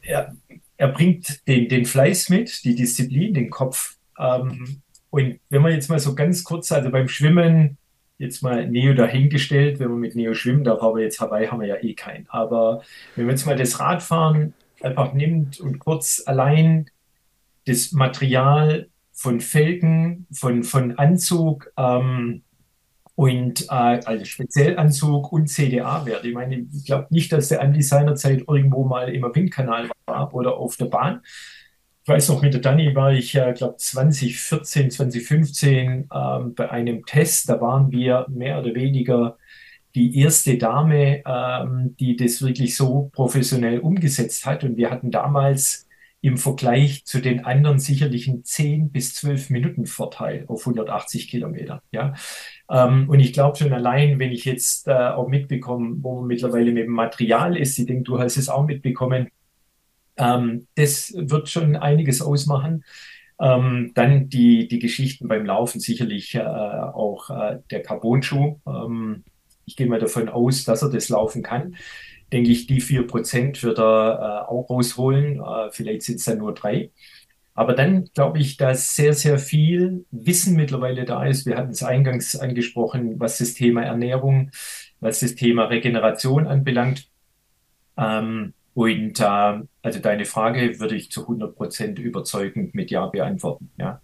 er, 0.00 0.34
er, 0.76 0.88
bringt 0.88 1.46
den, 1.48 1.68
den 1.68 1.84
Fleiß 1.84 2.28
mit, 2.30 2.64
die 2.64 2.76
Disziplin, 2.76 3.34
den 3.34 3.50
Kopf. 3.50 3.96
Ähm, 4.18 4.80
und 5.10 5.40
wenn 5.50 5.62
man 5.62 5.72
jetzt 5.72 5.90
mal 5.90 5.98
so 5.98 6.14
ganz 6.14 6.44
kurz, 6.44 6.70
also 6.70 6.90
beim 6.90 7.08
Schwimmen, 7.08 7.76
jetzt 8.18 8.42
mal 8.42 8.68
Neo 8.68 8.94
dahingestellt, 8.94 9.80
wenn 9.80 9.90
man 9.90 10.00
mit 10.00 10.14
Neo 10.14 10.34
schwimmen 10.34 10.64
darf, 10.64 10.82
aber 10.82 11.00
jetzt 11.00 11.20
Hawaii 11.20 11.48
haben 11.48 11.60
wir 11.60 11.68
ja 11.68 11.82
eh 11.82 11.94
keinen. 11.94 12.26
Aber 12.28 12.82
wenn 13.16 13.26
man 13.26 13.34
jetzt 13.34 13.46
mal 13.46 13.56
das 13.56 13.80
Radfahren 13.80 14.54
einfach 14.80 15.14
nimmt 15.14 15.58
und 15.58 15.80
kurz 15.80 16.22
allein 16.26 16.90
das 17.66 17.92
Material 17.92 18.88
von 19.18 19.40
Felgen, 19.40 20.28
von, 20.30 20.62
von 20.62 20.96
Anzug 20.96 21.72
ähm, 21.76 22.42
und 23.16 23.62
äh, 23.68 24.00
also 24.04 24.24
Speziellanzug 24.24 25.32
und 25.32 25.48
CDA-Wert. 25.48 26.24
Ich 26.24 26.32
meine, 26.32 26.68
ich 26.72 26.84
glaube 26.86 27.08
nicht, 27.10 27.32
dass 27.32 27.48
der 27.48 27.60
Andi 27.60 27.82
seinerzeit 27.82 28.44
irgendwo 28.46 28.84
mal 28.84 29.12
im 29.12 29.24
Windkanal 29.24 29.90
war 30.06 30.32
oder 30.32 30.56
auf 30.56 30.76
der 30.76 30.84
Bahn. 30.84 31.22
Ich 32.04 32.08
weiß 32.08 32.28
noch, 32.28 32.42
mit 32.42 32.54
der 32.54 32.60
Dani 32.60 32.94
war 32.94 33.12
ich 33.12 33.32
ja, 33.32 33.50
glaube 33.50 33.74
2014, 33.76 34.92
2015 34.92 36.08
ähm, 36.14 36.54
bei 36.54 36.70
einem 36.70 37.04
Test. 37.04 37.48
Da 37.48 37.60
waren 37.60 37.90
wir 37.90 38.24
mehr 38.28 38.60
oder 38.60 38.72
weniger 38.76 39.36
die 39.96 40.16
erste 40.20 40.58
Dame, 40.58 41.24
ähm, 41.26 41.96
die 41.98 42.14
das 42.14 42.40
wirklich 42.40 42.76
so 42.76 43.10
professionell 43.12 43.80
umgesetzt 43.80 44.46
hat. 44.46 44.62
Und 44.62 44.76
wir 44.76 44.92
hatten 44.92 45.10
damals 45.10 45.87
im 46.20 46.36
Vergleich 46.36 47.04
zu 47.04 47.20
den 47.20 47.44
anderen 47.44 47.78
sicherlich 47.78 48.26
ein 48.26 48.44
10 48.44 48.90
bis 48.90 49.14
12 49.14 49.50
Minuten 49.50 49.86
Vorteil 49.86 50.44
auf 50.48 50.66
180 50.66 51.28
Kilometer. 51.28 51.82
Ja? 51.92 52.14
Ähm, 52.68 53.08
und 53.08 53.20
ich 53.20 53.32
glaube 53.32 53.56
schon 53.56 53.72
allein, 53.72 54.18
wenn 54.18 54.32
ich 54.32 54.44
jetzt 54.44 54.88
äh, 54.88 54.92
auch 54.92 55.28
mitbekomme, 55.28 55.96
wo 56.00 56.16
man 56.16 56.26
mittlerweile 56.26 56.72
mit 56.72 56.84
dem 56.84 56.92
Material 56.92 57.56
ist, 57.56 57.78
ich 57.78 57.86
denke, 57.86 58.02
du 58.02 58.18
hast 58.18 58.36
es 58.36 58.48
auch 58.48 58.66
mitbekommen, 58.66 59.28
ähm, 60.16 60.66
das 60.74 61.12
wird 61.16 61.48
schon 61.48 61.76
einiges 61.76 62.20
ausmachen. 62.20 62.84
Ähm, 63.40 63.92
dann 63.94 64.28
die, 64.28 64.66
die 64.66 64.80
Geschichten 64.80 65.28
beim 65.28 65.46
Laufen, 65.46 65.78
sicherlich 65.78 66.34
äh, 66.34 66.40
auch 66.40 67.30
äh, 67.30 67.60
der 67.70 67.82
Carbon-Schuh. 67.82 68.58
Ähm, 68.66 69.22
ich 69.64 69.76
gehe 69.76 69.86
mal 69.86 70.00
davon 70.00 70.28
aus, 70.28 70.64
dass 70.64 70.82
er 70.82 70.90
das 70.90 71.08
laufen 71.10 71.44
kann 71.44 71.76
denke 72.32 72.50
ich, 72.50 72.66
die 72.66 72.80
vier 72.80 73.06
Prozent 73.06 73.62
wird 73.62 73.78
er 73.78 74.46
äh, 74.46 74.50
auch 74.50 74.68
rausholen. 74.70 75.40
Äh, 75.40 75.70
vielleicht 75.70 76.02
sind 76.02 76.16
es 76.16 76.24
dann 76.24 76.38
nur 76.38 76.54
drei. 76.54 76.90
Aber 77.54 77.72
dann 77.72 78.04
glaube 78.14 78.38
ich, 78.38 78.56
dass 78.56 78.94
sehr, 78.94 79.14
sehr 79.14 79.38
viel 79.38 80.04
Wissen 80.12 80.54
mittlerweile 80.54 81.04
da 81.04 81.24
ist. 81.24 81.44
Wir 81.44 81.56
hatten 81.56 81.72
es 81.72 81.82
eingangs 81.82 82.36
angesprochen, 82.36 83.18
was 83.18 83.38
das 83.38 83.54
Thema 83.54 83.82
Ernährung, 83.82 84.52
was 85.00 85.20
das 85.20 85.34
Thema 85.34 85.64
Regeneration 85.64 86.46
anbelangt. 86.46 87.08
Ähm, 87.96 88.54
und 88.74 89.18
äh, 89.18 89.24
also 89.82 89.98
deine 90.00 90.24
Frage 90.24 90.78
würde 90.78 90.94
ich 90.94 91.10
zu 91.10 91.22
100 91.22 91.56
Prozent 91.56 91.98
überzeugend 91.98 92.76
mit 92.76 92.92
Ja 92.92 93.06
beantworten. 93.06 93.72
Ja. 93.76 94.00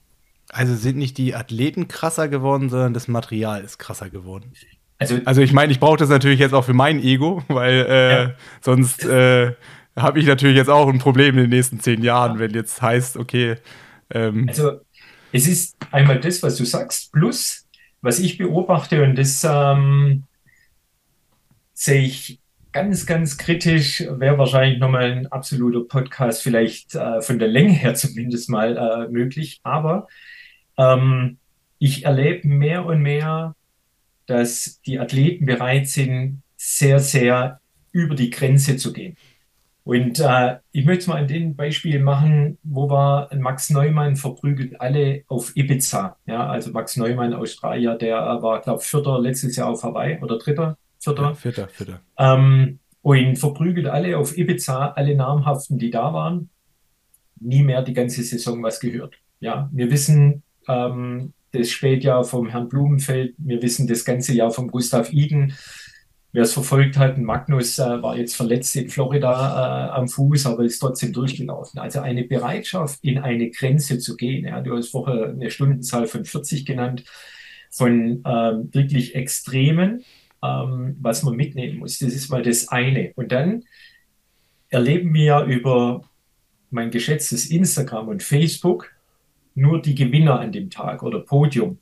Also 0.48 0.74
sind 0.74 0.98
nicht 0.98 1.16
die 1.16 1.36
Athleten 1.36 1.86
krasser 1.86 2.28
geworden, 2.28 2.70
sondern 2.70 2.92
das 2.92 3.06
Material 3.06 3.62
ist 3.62 3.78
krasser 3.78 4.10
geworden. 4.10 4.52
Also, 5.12 5.24
also 5.24 5.40
ich 5.42 5.52
meine, 5.52 5.72
ich 5.72 5.80
brauche 5.80 5.96
das 5.96 6.08
natürlich 6.08 6.40
jetzt 6.40 6.54
auch 6.54 6.64
für 6.64 6.74
mein 6.74 7.02
Ego, 7.02 7.42
weil 7.48 7.86
äh, 7.88 8.10
ja. 8.12 8.30
sonst 8.60 9.04
äh, 9.04 9.52
habe 9.96 10.18
ich 10.18 10.26
natürlich 10.26 10.56
jetzt 10.56 10.70
auch 10.70 10.88
ein 10.88 10.98
Problem 10.98 11.36
in 11.36 11.44
den 11.44 11.50
nächsten 11.50 11.80
zehn 11.80 12.02
Jahren, 12.02 12.34
ja. 12.34 12.38
wenn 12.40 12.50
jetzt 12.52 12.82
heißt, 12.82 13.16
okay. 13.16 13.56
Ähm, 14.10 14.46
also 14.48 14.80
es 15.32 15.46
ist 15.46 15.76
einmal 15.90 16.20
das, 16.20 16.42
was 16.42 16.56
du 16.56 16.64
sagst, 16.64 17.12
plus 17.12 17.66
was 18.00 18.18
ich 18.18 18.36
beobachte 18.38 19.02
und 19.02 19.16
das 19.16 19.46
ähm, 19.48 20.24
sehe 21.72 22.02
ich 22.02 22.38
ganz, 22.74 23.06
ganz 23.06 23.38
kritisch, 23.38 24.04
wäre 24.10 24.36
wahrscheinlich 24.36 24.80
nochmal 24.80 25.12
ein 25.12 25.26
absoluter 25.28 25.80
Podcast, 25.88 26.42
vielleicht 26.42 26.94
äh, 26.94 27.22
von 27.22 27.38
der 27.38 27.48
Länge 27.48 27.72
her 27.72 27.94
zumindest 27.94 28.50
mal 28.50 28.76
äh, 28.76 29.10
möglich. 29.10 29.60
Aber 29.62 30.08
ähm, 30.76 31.38
ich 31.78 32.04
erlebe 32.04 32.48
mehr 32.48 32.84
und 32.84 33.00
mehr, 33.00 33.54
dass 34.26 34.80
die 34.82 34.98
Athleten 34.98 35.46
bereit 35.46 35.88
sind, 35.88 36.42
sehr, 36.56 36.98
sehr 36.98 37.60
über 37.92 38.14
die 38.14 38.30
Grenze 38.30 38.76
zu 38.76 38.92
gehen. 38.92 39.16
Und 39.84 40.18
äh, 40.18 40.56
ich 40.72 40.86
möchte 40.86 41.02
es 41.02 41.06
mal 41.08 41.20
an 41.20 41.28
dem 41.28 41.54
Beispiel 41.56 42.00
machen, 42.00 42.56
wo 42.62 42.88
war 42.88 43.28
Max 43.36 43.68
Neumann 43.68 44.16
verprügelt 44.16 44.80
alle 44.80 45.24
auf 45.28 45.54
Ibiza. 45.54 46.16
Ja, 46.24 46.46
also 46.46 46.70
Max 46.72 46.96
Neumann, 46.96 47.34
Australier, 47.34 47.94
der 47.94 48.16
war, 48.16 48.62
glaube 48.62 48.80
ich, 48.82 48.88
Vierter 48.88 49.20
letztes 49.20 49.56
Jahr 49.56 49.68
auf 49.68 49.82
Hawaii 49.82 50.18
oder 50.22 50.38
Dritter. 50.38 50.78
Vierter. 50.98 51.22
Ja, 51.22 51.34
vierter, 51.34 51.68
vierter. 51.68 52.00
Ähm, 52.16 52.78
und 53.02 53.36
verprügelt 53.36 53.86
alle 53.86 54.16
auf 54.16 54.38
Ibiza, 54.38 54.92
alle 54.92 55.14
Namhaften, 55.14 55.78
die 55.78 55.90
da 55.90 56.14
waren. 56.14 56.48
Nie 57.38 57.62
mehr 57.62 57.82
die 57.82 57.92
ganze 57.92 58.22
Saison 58.22 58.62
was 58.62 58.80
gehört. 58.80 59.16
Ja, 59.40 59.68
wir 59.70 59.90
wissen 59.90 60.42
ähm, 60.66 61.34
das 61.54 61.70
Spätjahr 61.70 62.24
vom 62.24 62.48
Herrn 62.48 62.68
Blumenfeld, 62.68 63.34
wir 63.38 63.62
wissen 63.62 63.86
das 63.86 64.04
ganze 64.04 64.34
Jahr 64.34 64.50
vom 64.50 64.70
Gustav 64.70 65.12
Iden. 65.12 65.54
Wer 66.32 66.42
es 66.42 66.52
verfolgt 66.52 66.98
hat, 66.98 67.16
Magnus 67.16 67.78
äh, 67.78 68.02
war 68.02 68.16
jetzt 68.16 68.34
verletzt 68.34 68.74
in 68.74 68.88
Florida 68.88 69.30
äh, 69.30 69.90
am 69.90 70.08
Fuß, 70.08 70.46
aber 70.46 70.64
ist 70.64 70.80
trotzdem 70.80 71.12
durchgelaufen. 71.12 71.78
Also 71.78 72.00
eine 72.00 72.24
Bereitschaft, 72.24 72.98
in 73.02 73.18
eine 73.18 73.50
Grenze 73.50 73.98
zu 73.98 74.16
gehen. 74.16 74.44
Ja, 74.44 74.60
du 74.60 74.76
hast 74.76 74.88
vorher 74.88 75.28
eine 75.28 75.50
Stundenzahl 75.50 76.08
von 76.08 76.24
40 76.24 76.66
genannt, 76.66 77.04
von 77.70 78.22
ähm, 78.26 78.68
wirklich 78.72 79.14
Extremen, 79.14 80.04
ähm, 80.42 80.96
was 81.00 81.22
man 81.22 81.36
mitnehmen 81.36 81.78
muss. 81.78 82.00
Das 82.00 82.12
ist 82.12 82.30
mal 82.30 82.42
das 82.42 82.68
eine. 82.68 83.12
Und 83.14 83.30
dann 83.30 83.62
erleben 84.70 85.14
wir 85.14 85.44
über 85.44 86.02
mein 86.70 86.90
geschätztes 86.90 87.46
Instagram 87.46 88.08
und 88.08 88.24
Facebook 88.24 88.93
nur 89.54 89.80
die 89.80 89.94
Gewinner 89.94 90.40
an 90.40 90.52
dem 90.52 90.70
Tag 90.70 91.02
oder 91.02 91.20
Podium. 91.20 91.78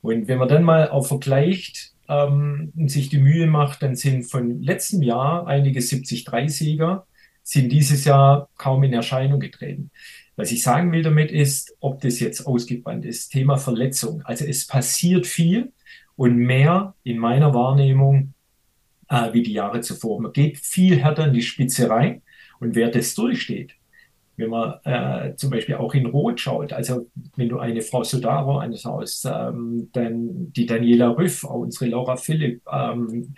Und 0.00 0.28
wenn 0.28 0.38
man 0.38 0.48
dann 0.48 0.64
mal 0.64 0.90
auch 0.90 1.06
vergleicht 1.06 1.92
ähm, 2.08 2.72
und 2.76 2.90
sich 2.90 3.08
die 3.08 3.18
Mühe 3.18 3.46
macht, 3.46 3.82
dann 3.82 3.96
sind 3.96 4.24
von 4.24 4.62
letztem 4.62 5.02
Jahr 5.02 5.46
einige 5.46 5.80
73-Sieger, 5.80 7.06
sind 7.42 7.70
dieses 7.70 8.04
Jahr 8.04 8.48
kaum 8.56 8.84
in 8.84 8.92
Erscheinung 8.92 9.40
getreten. 9.40 9.90
Was 10.36 10.52
ich 10.52 10.62
sagen 10.62 10.92
will 10.92 11.02
damit 11.02 11.32
ist, 11.32 11.76
ob 11.80 12.00
das 12.00 12.20
jetzt 12.20 12.46
ausgebrannt 12.46 13.04
ist, 13.04 13.30
Thema 13.30 13.56
Verletzung. 13.56 14.22
Also 14.22 14.44
es 14.44 14.66
passiert 14.66 15.26
viel, 15.26 15.72
und 16.18 16.36
mehr 16.36 16.94
in 17.04 17.16
meiner 17.16 17.54
Wahrnehmung 17.54 18.34
äh, 19.08 19.32
wie 19.32 19.44
die 19.44 19.52
Jahre 19.52 19.80
zuvor. 19.80 20.20
Man 20.20 20.32
geht 20.32 20.58
viel 20.58 20.98
härter 20.98 21.28
in 21.28 21.32
die 21.32 21.42
Spitze 21.42 21.88
rein 21.88 22.22
und 22.58 22.74
wer 22.74 22.90
das 22.90 23.14
durchsteht, 23.14 23.76
wenn 24.38 24.50
man 24.50 24.74
äh, 24.84 25.34
zum 25.36 25.50
Beispiel 25.50 25.74
auch 25.74 25.94
in 25.94 26.06
Rot 26.06 26.40
schaut, 26.40 26.72
also 26.72 27.08
wenn 27.36 27.48
du 27.48 27.58
eine 27.58 27.82
Frau 27.82 28.04
Sodaro 28.04 28.58
anschaust, 28.58 29.26
ähm, 29.26 29.90
dann 29.92 30.52
die 30.52 30.64
Daniela 30.64 31.10
Rüff, 31.10 31.44
unsere 31.44 31.90
Laura 31.90 32.16
Philipp, 32.16 32.62
ähm, 32.72 33.34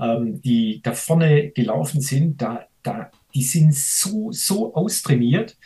ähm, 0.00 0.42
die 0.42 0.80
da 0.82 0.92
vorne 0.92 1.50
gelaufen 1.50 2.00
sind, 2.00 2.42
da, 2.42 2.66
da, 2.82 3.10
die 3.34 3.42
sind 3.42 3.74
so, 3.74 4.32
so 4.32 4.74
austrainiert, 4.74 5.56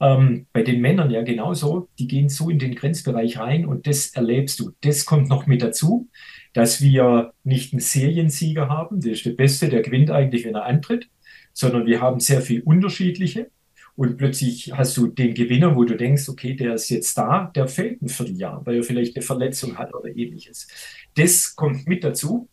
ähm, 0.00 0.46
bei 0.52 0.62
den 0.62 0.80
Männern 0.80 1.10
ja 1.10 1.22
genauso, 1.22 1.88
die 1.98 2.08
gehen 2.08 2.28
so 2.28 2.50
in 2.50 2.58
den 2.58 2.74
Grenzbereich 2.74 3.38
rein 3.38 3.66
und 3.66 3.86
das 3.86 4.08
erlebst 4.08 4.58
du. 4.58 4.72
Das 4.80 5.04
kommt 5.04 5.28
noch 5.28 5.46
mit 5.46 5.62
dazu, 5.62 6.08
dass 6.54 6.80
wir 6.80 7.32
nicht 7.44 7.72
einen 7.72 7.80
Seriensieger 7.80 8.68
haben, 8.68 9.00
der 9.00 9.12
ist 9.12 9.24
der 9.26 9.32
Beste, 9.32 9.68
der 9.68 9.82
gewinnt 9.82 10.10
eigentlich, 10.10 10.44
wenn 10.44 10.54
er 10.54 10.64
antritt, 10.64 11.08
sondern 11.52 11.86
wir 11.86 12.00
haben 12.00 12.18
sehr 12.18 12.40
viel 12.40 12.62
unterschiedliche. 12.62 13.50
Und 13.94 14.16
plötzlich 14.16 14.72
hast 14.72 14.96
du 14.96 15.08
den 15.08 15.34
Gewinner, 15.34 15.76
wo 15.76 15.84
du 15.84 15.96
denkst, 15.96 16.28
okay, 16.28 16.54
der 16.54 16.74
ist 16.74 16.88
jetzt 16.88 17.16
da, 17.18 17.50
der 17.54 17.68
fällt 17.68 18.00
ein 18.00 18.08
Vierteljahr, 18.08 18.64
weil 18.64 18.76
er 18.76 18.82
vielleicht 18.82 19.16
eine 19.16 19.22
Verletzung 19.22 19.76
hat 19.76 19.94
oder 19.94 20.08
ähnliches. 20.08 20.66
Das 21.14 21.54
kommt 21.54 21.86
mit 21.86 22.02
dazu. 22.02 22.48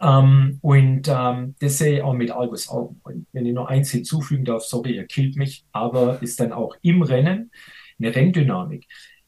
Ähm, 0.00 0.58
und 0.62 1.08
ähm, 1.08 1.54
das 1.60 1.78
sehe 1.78 1.96
ich 1.96 2.02
auch 2.02 2.14
mit 2.14 2.30
Argus 2.30 2.68
Augen. 2.68 3.00
Und 3.04 3.26
wenn 3.32 3.46
ich 3.46 3.54
noch 3.54 3.66
eins 3.66 3.90
hinzufügen 3.90 4.44
darf, 4.44 4.62
sorry, 4.62 4.96
er 4.96 5.06
killt 5.06 5.36
mich, 5.36 5.64
aber 5.72 6.22
ist 6.22 6.40
dann 6.40 6.52
auch 6.52 6.76
im 6.82 7.02
Rennen 7.02 7.50
eine 7.98 8.14
Renndynamik. 8.14 8.86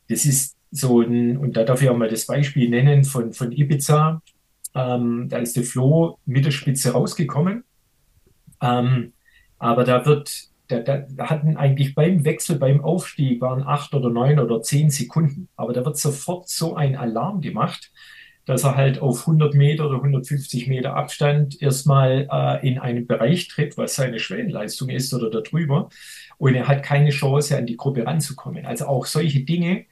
Das 0.08 0.24
ist 0.24 0.56
so 0.70 1.02
ein, 1.02 1.36
und 1.36 1.56
da 1.56 1.64
darf 1.64 1.82
ich 1.82 1.90
auch 1.90 1.96
mal 1.96 2.08
das 2.08 2.26
Beispiel 2.26 2.68
nennen 2.68 3.04
von, 3.04 3.32
von 3.32 3.52
Ibiza. 3.52 4.22
Ähm, 4.74 5.28
da 5.28 5.38
ist 5.38 5.56
der 5.56 5.64
Flo 5.64 6.18
mit 6.24 6.46
der 6.46 6.50
Spitze 6.50 6.92
rausgekommen. 6.92 7.64
Ähm, 8.62 9.12
aber 9.58 9.84
da 9.84 10.06
wird, 10.06 10.48
da, 10.80 10.98
da, 10.98 11.28
hatten 11.28 11.56
eigentlich 11.56 11.94
beim 11.94 12.24
Wechsel, 12.24 12.58
beim 12.58 12.82
Aufstieg 12.82 13.40
waren 13.40 13.62
acht 13.62 13.94
oder 13.94 14.10
neun 14.10 14.38
oder 14.38 14.62
zehn 14.62 14.90
Sekunden. 14.90 15.48
Aber 15.56 15.72
da 15.72 15.84
wird 15.84 15.96
sofort 15.96 16.48
so 16.48 16.74
ein 16.74 16.96
Alarm 16.96 17.40
gemacht 17.40 17.92
dass 18.44 18.64
er 18.64 18.76
halt 18.76 19.00
auf 19.00 19.20
100 19.20 19.54
Meter 19.54 19.86
oder 19.86 19.96
150 19.96 20.66
Meter 20.66 20.96
Abstand 20.96 21.60
erstmal 21.62 22.28
äh, 22.30 22.66
in 22.66 22.78
einen 22.78 23.06
Bereich 23.06 23.48
tritt, 23.48 23.78
was 23.78 23.94
seine 23.94 24.18
Schwellenleistung 24.18 24.88
ist 24.88 25.14
oder 25.14 25.30
darüber. 25.30 25.88
Und 26.38 26.54
er 26.54 26.66
hat 26.66 26.82
keine 26.82 27.10
Chance, 27.10 27.56
an 27.56 27.66
die 27.66 27.76
Gruppe 27.76 28.04
ranzukommen. 28.04 28.66
Also 28.66 28.86
auch 28.86 29.06
solche 29.06 29.44
Dinge, 29.44 29.86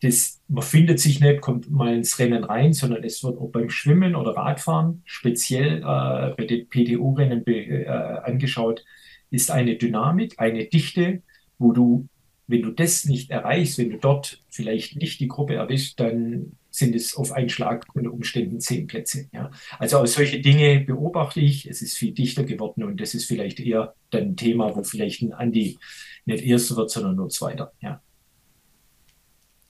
das, 0.00 0.40
man 0.46 0.62
findet 0.62 1.00
sich 1.00 1.20
nicht, 1.20 1.40
kommt 1.40 1.70
mal 1.70 1.92
ins 1.92 2.20
Rennen 2.20 2.44
rein, 2.44 2.72
sondern 2.72 3.02
es 3.02 3.24
wird 3.24 3.36
auch 3.36 3.50
beim 3.50 3.68
Schwimmen 3.68 4.14
oder 4.14 4.36
Radfahren, 4.36 5.02
speziell 5.04 5.78
äh, 5.78 6.34
bei 6.36 6.46
den 6.48 6.68
PTU-Rennen 6.68 7.44
äh, 7.46 7.86
angeschaut, 7.88 8.84
ist 9.30 9.50
eine 9.50 9.76
Dynamik, 9.76 10.34
eine 10.38 10.66
Dichte, 10.66 11.22
wo 11.58 11.72
du, 11.72 12.08
wenn 12.46 12.62
du 12.62 12.70
das 12.70 13.04
nicht 13.04 13.30
erreichst, 13.30 13.78
wenn 13.78 13.90
du 13.90 13.98
dort 13.98 14.42
vielleicht 14.48 14.96
nicht 14.96 15.20
die 15.20 15.28
Gruppe 15.28 15.54
erwischt, 15.54 16.00
dann 16.00 16.52
sind 16.70 16.94
es 16.94 17.16
auf 17.16 17.32
einen 17.32 17.48
Schlag 17.48 17.86
unter 17.94 18.12
Umständen 18.12 18.60
zehn 18.60 18.86
Plätze. 18.86 19.28
Ja. 19.32 19.50
Also 19.78 20.04
solche 20.06 20.40
Dinge 20.40 20.80
beobachte 20.80 21.40
ich. 21.40 21.66
Es 21.66 21.82
ist 21.82 21.96
viel 21.96 22.12
dichter 22.12 22.44
geworden 22.44 22.84
und 22.84 23.00
das 23.00 23.14
ist 23.14 23.24
vielleicht 23.24 23.60
eher 23.60 23.94
dann 24.10 24.22
ein 24.22 24.36
Thema, 24.36 24.74
wo 24.76 24.84
vielleicht 24.84 25.22
ein 25.22 25.32
Andi 25.32 25.78
nicht 26.24 26.44
erster 26.44 26.76
wird, 26.76 26.90
sondern 26.90 27.16
nur 27.16 27.28
zweiter. 27.30 27.72
Ja. 27.80 28.00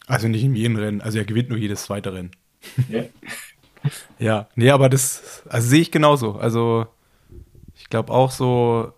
Also 0.06 0.28
nicht 0.28 0.44
in 0.44 0.55
jedem 0.55 0.76
Rennen. 0.76 1.01
Also 1.01 1.18
er 1.18 1.24
gewinnt 1.24 1.48
nur 1.48 1.59
jedes 1.59 1.85
zweite 1.85 2.12
Rennen. 2.12 2.30
Ja. 2.89 3.05
ja, 4.18 4.48
nee, 4.56 4.70
aber 4.70 4.89
das 4.89 5.43
also 5.48 5.68
sehe 5.68 5.80
ich 5.80 5.90
genauso. 5.90 6.32
Also 6.32 6.86
ich 7.74 7.89
glaube 7.89 8.12
auch 8.12 8.30
so 8.30 8.93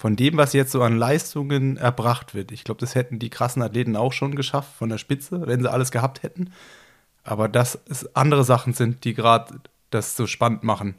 von 0.00 0.16
dem, 0.16 0.38
was 0.38 0.54
jetzt 0.54 0.72
so 0.72 0.80
an 0.82 0.96
Leistungen 0.96 1.76
erbracht 1.76 2.34
wird. 2.34 2.52
Ich 2.52 2.64
glaube, 2.64 2.80
das 2.80 2.94
hätten 2.94 3.18
die 3.18 3.28
krassen 3.28 3.60
Athleten 3.60 3.96
auch 3.96 4.14
schon 4.14 4.34
geschafft 4.34 4.74
von 4.78 4.88
der 4.88 4.96
Spitze, 4.96 5.46
wenn 5.46 5.60
sie 5.60 5.70
alles 5.70 5.90
gehabt 5.90 6.22
hätten. 6.22 6.54
Aber 7.22 7.48
dass 7.50 7.78
es 7.86 8.16
andere 8.16 8.42
Sachen 8.42 8.72
sind, 8.72 9.04
die 9.04 9.12
gerade 9.12 9.60
das 9.90 10.16
so 10.16 10.26
spannend 10.26 10.64
machen. 10.64 10.94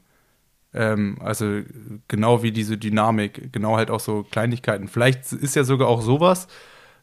Ähm, 0.71 1.17
also 1.19 1.61
genau 2.09 2.43
wie 2.43 2.51
diese 2.51 2.77
Dynamik, 2.77 3.51
genau 3.51 3.75
halt 3.75 3.89
auch 3.89 3.99
so 3.99 4.21
Kleinigkeiten. 4.21 4.87
Vielleicht 4.87 5.33
ist 5.33 5.55
ja 5.55 5.63
sogar 5.63 5.87
auch 5.87 6.03
sowas, 6.03 6.47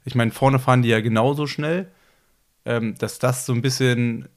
ich 0.05 0.15
meine, 0.15 0.31
vorne 0.31 0.61
fahren 0.61 0.83
die 0.83 0.91
ja 0.91 1.01
genauso 1.01 1.49
schnell, 1.49 1.91
ähm, 2.65 2.95
dass 2.99 3.19
das 3.19 3.45
so 3.45 3.53
ein 3.53 3.61
bisschen 3.61 4.29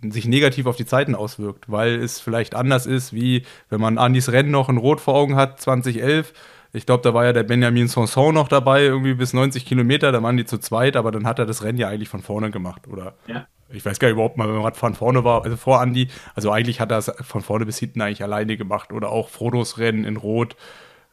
sich 0.00 0.26
negativ 0.26 0.66
auf 0.66 0.76
die 0.76 0.86
Zeiten 0.86 1.16
auswirkt, 1.16 1.72
weil 1.72 1.96
es 1.96 2.20
vielleicht 2.20 2.54
anders 2.54 2.86
ist, 2.86 3.12
wie 3.12 3.44
wenn 3.68 3.80
man 3.80 3.98
Andis 3.98 4.30
Rennen 4.30 4.52
noch 4.52 4.68
in 4.68 4.76
Rot 4.76 5.00
vor 5.00 5.14
Augen 5.14 5.34
hat, 5.34 5.60
2011. 5.60 6.32
Ich 6.72 6.86
glaube, 6.86 7.02
da 7.02 7.14
war 7.14 7.24
ja 7.24 7.32
der 7.32 7.42
Benjamin 7.42 7.88
Sanson 7.88 8.34
noch 8.34 8.48
dabei, 8.48 8.84
irgendwie 8.84 9.14
bis 9.14 9.32
90 9.32 9.66
Kilometer, 9.66 10.12
da 10.12 10.22
waren 10.22 10.36
die 10.36 10.44
zu 10.44 10.58
zweit, 10.58 10.96
aber 10.96 11.10
dann 11.10 11.26
hat 11.26 11.38
er 11.38 11.46
das 11.46 11.62
Rennen 11.62 11.78
ja 11.78 11.88
eigentlich 11.88 12.08
von 12.08 12.22
vorne 12.22 12.50
gemacht, 12.50 12.86
oder? 12.86 13.14
Ja 13.26 13.46
ich 13.72 13.84
weiß 13.84 13.98
gar 13.98 14.08
nicht 14.08 14.14
überhaupt 14.14 14.36
mal, 14.36 14.48
wenn 14.48 14.60
Radfahren 14.60 14.94
vorne 14.94 15.24
war, 15.24 15.44
also 15.44 15.56
vor 15.56 15.80
Andi. 15.80 16.08
Also 16.34 16.50
eigentlich 16.50 16.80
hat 16.80 16.90
er 16.90 16.98
es 16.98 17.12
von 17.20 17.42
vorne 17.42 17.66
bis 17.66 17.78
hinten 17.78 18.00
eigentlich 18.00 18.22
alleine 18.22 18.56
gemacht. 18.56 18.92
Oder 18.92 19.10
auch 19.10 19.28
Frodos 19.28 19.78
Rennen 19.78 20.04
in 20.04 20.16
Rot 20.16 20.56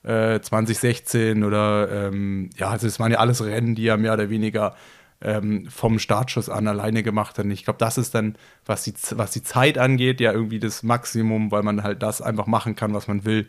äh, 0.04 0.40
2016 0.40 1.44
oder 1.44 1.90
ähm, 1.92 2.50
ja, 2.58 2.70
also 2.70 2.88
es 2.88 3.00
waren 3.00 3.12
ja 3.12 3.20
alles 3.20 3.44
Rennen, 3.44 3.76
die 3.76 3.88
er 3.88 3.98
mehr 3.98 4.14
oder 4.14 4.30
weniger 4.30 4.76
ähm, 5.22 5.68
vom 5.70 6.00
Startschuss 6.00 6.50
an 6.50 6.68
alleine 6.68 7.04
gemacht 7.04 7.38
hat. 7.38 7.46
Und 7.46 7.52
ich 7.52 7.64
glaube, 7.64 7.80
das 7.80 7.98
ist 7.98 8.16
dann, 8.16 8.38
was 8.66 8.84
die, 8.84 8.94
was 9.12 9.32
die 9.32 9.44
Zeit 9.44 9.78
angeht, 9.78 10.20
ja 10.20 10.32
irgendwie 10.32 10.60
das 10.60 10.84
Maximum, 10.84 11.52
weil 11.52 11.64
man 11.64 11.84
halt 11.84 12.04
das 12.04 12.22
einfach 12.22 12.48
machen 12.48 12.76
kann, 12.76 12.94
was 12.94 13.08
man 13.08 13.26
will. 13.26 13.48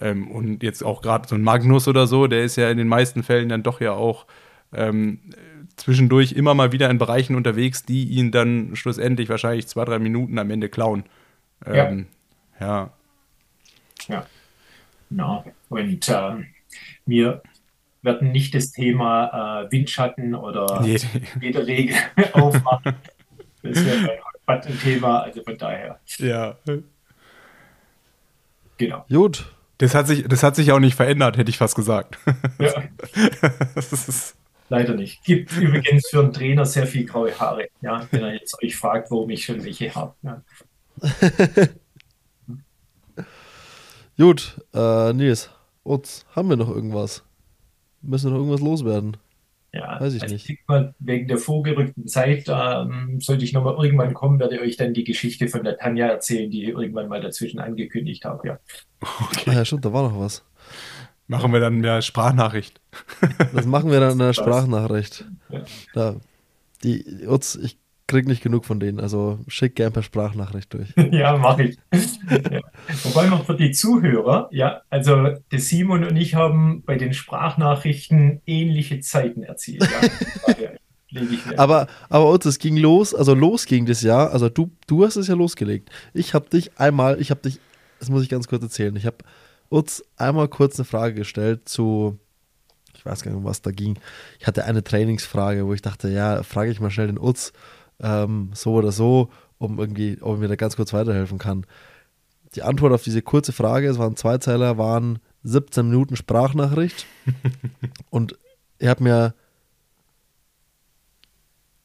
Ähm, 0.00 0.30
und 0.30 0.62
jetzt 0.62 0.82
auch 0.82 1.02
gerade 1.02 1.28
so 1.28 1.34
ein 1.34 1.42
Magnus 1.42 1.88
oder 1.88 2.06
so, 2.06 2.26
der 2.26 2.44
ist 2.44 2.56
ja 2.56 2.70
in 2.70 2.78
den 2.78 2.88
meisten 2.88 3.22
Fällen 3.22 3.48
dann 3.48 3.62
doch 3.62 3.80
ja 3.80 3.92
auch 3.92 4.26
ähm, 4.72 5.20
zwischendurch 5.76 6.32
immer 6.32 6.54
mal 6.54 6.72
wieder 6.72 6.88
in 6.90 6.98
Bereichen 6.98 7.34
unterwegs, 7.34 7.84
die 7.84 8.04
ihn 8.04 8.30
dann 8.30 8.76
schlussendlich 8.76 9.28
wahrscheinlich 9.28 9.66
zwei, 9.66 9.84
drei 9.84 9.98
Minuten 9.98 10.38
am 10.38 10.50
Ende 10.50 10.68
klauen. 10.68 11.04
Ähm, 11.66 12.06
ja. 12.60 12.66
Ja. 12.66 12.90
Ja. 14.08 14.26
No. 15.10 15.44
Und 15.68 16.08
ähm, 16.08 16.46
mir, 17.04 17.42
werden 18.02 18.32
nicht 18.32 18.54
das 18.54 18.72
Thema 18.72 19.64
äh, 19.64 19.72
Windschatten 19.72 20.34
oder 20.34 20.80
nee. 20.82 20.98
Regel 21.40 21.96
aufmachen. 22.32 22.94
Das 23.62 23.84
wäre 23.84 24.18
ein 24.46 24.78
Thema, 24.82 25.20
also 25.20 25.42
von 25.42 25.58
daher. 25.58 26.00
Ja. 26.18 26.56
Genau. 28.78 29.04
Gut. 29.10 29.52
Das 29.80 29.94
hat, 29.94 30.06
sich, 30.06 30.28
das 30.28 30.42
hat 30.42 30.56
sich 30.56 30.72
auch 30.72 30.78
nicht 30.78 30.94
verändert, 30.94 31.38
hätte 31.38 31.48
ich 31.48 31.56
fast 31.56 31.74
gesagt. 31.74 32.18
Ja. 32.58 32.82
Leider 34.68 34.94
nicht. 34.94 35.24
Gibt 35.24 35.56
übrigens 35.56 36.06
für 36.10 36.20
einen 36.20 36.34
Trainer 36.34 36.66
sehr 36.66 36.86
viel 36.86 37.06
graue 37.06 37.32
Haare, 37.40 37.68
ja, 37.80 38.06
wenn 38.10 38.22
er 38.22 38.34
jetzt 38.34 38.62
euch 38.62 38.76
fragt, 38.76 39.10
warum 39.10 39.30
ich 39.30 39.42
schon 39.42 39.64
welche 39.64 39.94
habe. 39.94 40.14
Ja. 40.22 40.42
Gut, 44.18 44.60
äh, 44.74 45.14
Nils, 45.14 45.48
Utz, 45.82 46.26
haben 46.36 46.50
wir 46.50 46.58
noch 46.58 46.68
irgendwas? 46.68 47.24
Müssen 48.02 48.26
wir 48.26 48.32
noch 48.32 48.40
irgendwas 48.40 48.60
loswerden? 48.60 49.16
Ja, 49.72 50.00
weiß 50.00 50.14
ich 50.14 50.22
also 50.22 50.34
nicht. 50.34 50.68
Mal, 50.68 50.94
wegen 50.98 51.28
der 51.28 51.38
vorgerückten 51.38 52.08
Zeit 52.08 52.46
ähm, 52.48 53.20
sollte 53.20 53.44
ich 53.44 53.52
nochmal 53.52 53.82
irgendwann 53.84 54.14
kommen, 54.14 54.40
werde 54.40 54.56
ich 54.56 54.60
euch 54.60 54.76
dann 54.76 54.94
die 54.94 55.04
Geschichte 55.04 55.46
von 55.46 55.62
der 55.62 55.78
Tanja 55.78 56.06
erzählen, 56.08 56.50
die 56.50 56.64
ich 56.64 56.68
irgendwann 56.70 57.08
mal 57.08 57.20
dazwischen 57.20 57.60
angekündigt 57.60 58.24
habe. 58.24 58.48
Ja. 58.48 58.58
Okay. 59.00 59.50
Ah, 59.50 59.52
ja, 59.52 59.64
stimmt, 59.64 59.84
da 59.84 59.92
war 59.92 60.02
noch 60.02 60.18
was. 60.18 60.44
Machen 61.28 61.52
wir 61.52 61.60
dann 61.60 61.76
mehr 61.76 62.02
Sprachnachricht. 62.02 62.80
Das 63.54 63.64
machen 63.64 63.92
wir 63.92 64.00
dann 64.00 64.12
in 64.12 64.18
der 64.18 64.32
Sprachnachricht. 64.32 65.26
Ja. 65.48 65.62
Da, 65.94 66.16
die, 66.82 67.24
Utz, 67.28 67.54
ich 67.54 67.78
krieg 68.10 68.26
nicht 68.26 68.42
genug 68.42 68.64
von 68.64 68.80
denen. 68.80 68.98
Also 68.98 69.38
schick 69.46 69.76
gerne 69.76 69.92
per 69.92 70.02
Sprachnachricht 70.02 70.74
durch. 70.74 70.92
ja, 71.12 71.36
mache 71.36 71.62
ich. 71.62 71.78
Ja. 72.28 72.60
Wobei 73.04 73.28
noch 73.28 73.46
für 73.46 73.54
die 73.54 73.70
Zuhörer, 73.70 74.48
ja, 74.50 74.82
also 74.90 75.28
der 75.52 75.58
Simon 75.60 76.04
und 76.04 76.16
ich 76.16 76.34
haben 76.34 76.82
bei 76.84 76.96
den 76.96 77.14
Sprachnachrichten 77.14 78.42
ähnliche 78.46 78.98
Zeiten 79.00 79.44
erzielt. 79.44 79.88
Ja. 80.52 80.70
aber, 81.56 81.86
aber 82.08 82.32
Utz, 82.32 82.46
es 82.46 82.58
ging 82.58 82.76
los, 82.76 83.14
also 83.14 83.32
los 83.34 83.66
ging 83.66 83.86
das 83.86 84.02
Jahr, 84.02 84.32
also 84.32 84.48
du, 84.48 84.72
du 84.88 85.04
hast 85.04 85.14
es 85.14 85.28
ja 85.28 85.34
losgelegt. 85.34 85.88
Ich 86.12 86.34
habe 86.34 86.50
dich 86.50 86.78
einmal, 86.78 87.20
ich 87.20 87.30
habe 87.30 87.42
dich, 87.42 87.60
das 88.00 88.10
muss 88.10 88.24
ich 88.24 88.28
ganz 88.28 88.48
kurz 88.48 88.64
erzählen, 88.64 88.94
ich 88.96 89.06
habe 89.06 89.18
Utz 89.70 90.02
einmal 90.16 90.48
kurz 90.48 90.80
eine 90.80 90.84
Frage 90.84 91.14
gestellt 91.14 91.68
zu, 91.68 92.18
ich 92.92 93.06
weiß 93.06 93.22
gar 93.22 93.30
nicht, 93.30 93.38
um 93.38 93.44
was 93.44 93.62
da 93.62 93.70
ging. 93.70 93.98
Ich 94.40 94.48
hatte 94.48 94.64
eine 94.64 94.82
Trainingsfrage, 94.82 95.64
wo 95.64 95.74
ich 95.74 95.82
dachte, 95.82 96.08
ja, 96.08 96.42
frage 96.42 96.72
ich 96.72 96.80
mal 96.80 96.90
schnell 96.90 97.06
den 97.06 97.20
Utz, 97.20 97.52
ähm, 98.02 98.50
so 98.54 98.74
oder 98.74 98.92
so, 98.92 99.30
um 99.58 99.78
irgendwie, 99.78 100.18
ob 100.20 100.36
er 100.36 100.38
mir 100.38 100.48
da 100.48 100.56
ganz 100.56 100.76
kurz 100.76 100.92
weiterhelfen 100.92 101.38
kann. 101.38 101.66
Die 102.54 102.62
Antwort 102.62 102.92
auf 102.92 103.04
diese 103.04 103.22
kurze 103.22 103.52
Frage, 103.52 103.88
es 103.88 103.98
waren 103.98 104.16
zwei 104.16 104.38
Zeiler, 104.38 104.78
waren 104.78 105.20
17 105.44 105.88
Minuten 105.88 106.16
Sprachnachricht. 106.16 107.06
und 108.10 108.36
er 108.78 108.90
hat 108.90 109.00
mir, 109.00 109.34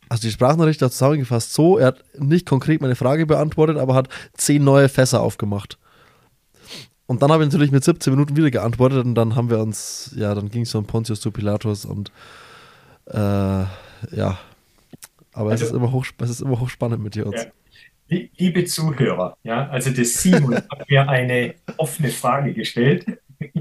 also 0.09 0.21
die 0.21 0.31
Sprachnachricht 0.31 0.81
hat 0.81 0.91
zusammengefasst 0.91 1.53
so, 1.53 1.77
er 1.77 1.87
hat 1.87 2.03
nicht 2.17 2.47
konkret 2.47 2.81
meine 2.81 2.95
Frage 2.95 3.25
beantwortet, 3.25 3.77
aber 3.77 3.93
hat 3.93 4.09
zehn 4.33 4.63
neue 4.63 4.89
Fässer 4.89 5.21
aufgemacht. 5.21 5.77
Und 7.07 7.21
dann 7.21 7.31
habe 7.31 7.43
ich 7.43 7.49
natürlich 7.51 7.71
mit 7.71 7.83
17 7.83 8.11
Minuten 8.11 8.35
wieder 8.35 8.49
geantwortet 8.49 9.05
und 9.05 9.13
dann 9.13 9.35
haben 9.35 9.49
wir 9.49 9.59
uns, 9.59 10.11
ja, 10.15 10.33
dann 10.33 10.49
ging 10.49 10.63
es 10.63 10.73
um 10.73 10.85
Pontius 10.85 11.21
zu 11.21 11.29
Pilatus 11.31 11.85
und 11.85 12.11
äh, 13.05 13.17
ja, 13.19 14.39
aber 15.35 15.51
also, 15.51 15.65
es, 15.65 15.71
ist 15.71 15.75
immer 15.75 15.91
hoch, 15.91 16.05
es 16.17 16.29
ist 16.29 16.41
immer 16.41 16.59
hochspannend 16.59 17.03
mit 17.03 17.15
dir. 17.15 17.29
Ja. 17.31 17.45
Liebe 18.37 18.65
Zuhörer, 18.65 19.37
ja, 19.43 19.67
also 19.67 19.89
der 19.89 20.05
Simon 20.05 20.55
hat 20.69 20.89
mir 20.89 21.09
eine 21.09 21.55
offene 21.77 22.09
Frage 22.09 22.53
gestellt 22.53 23.05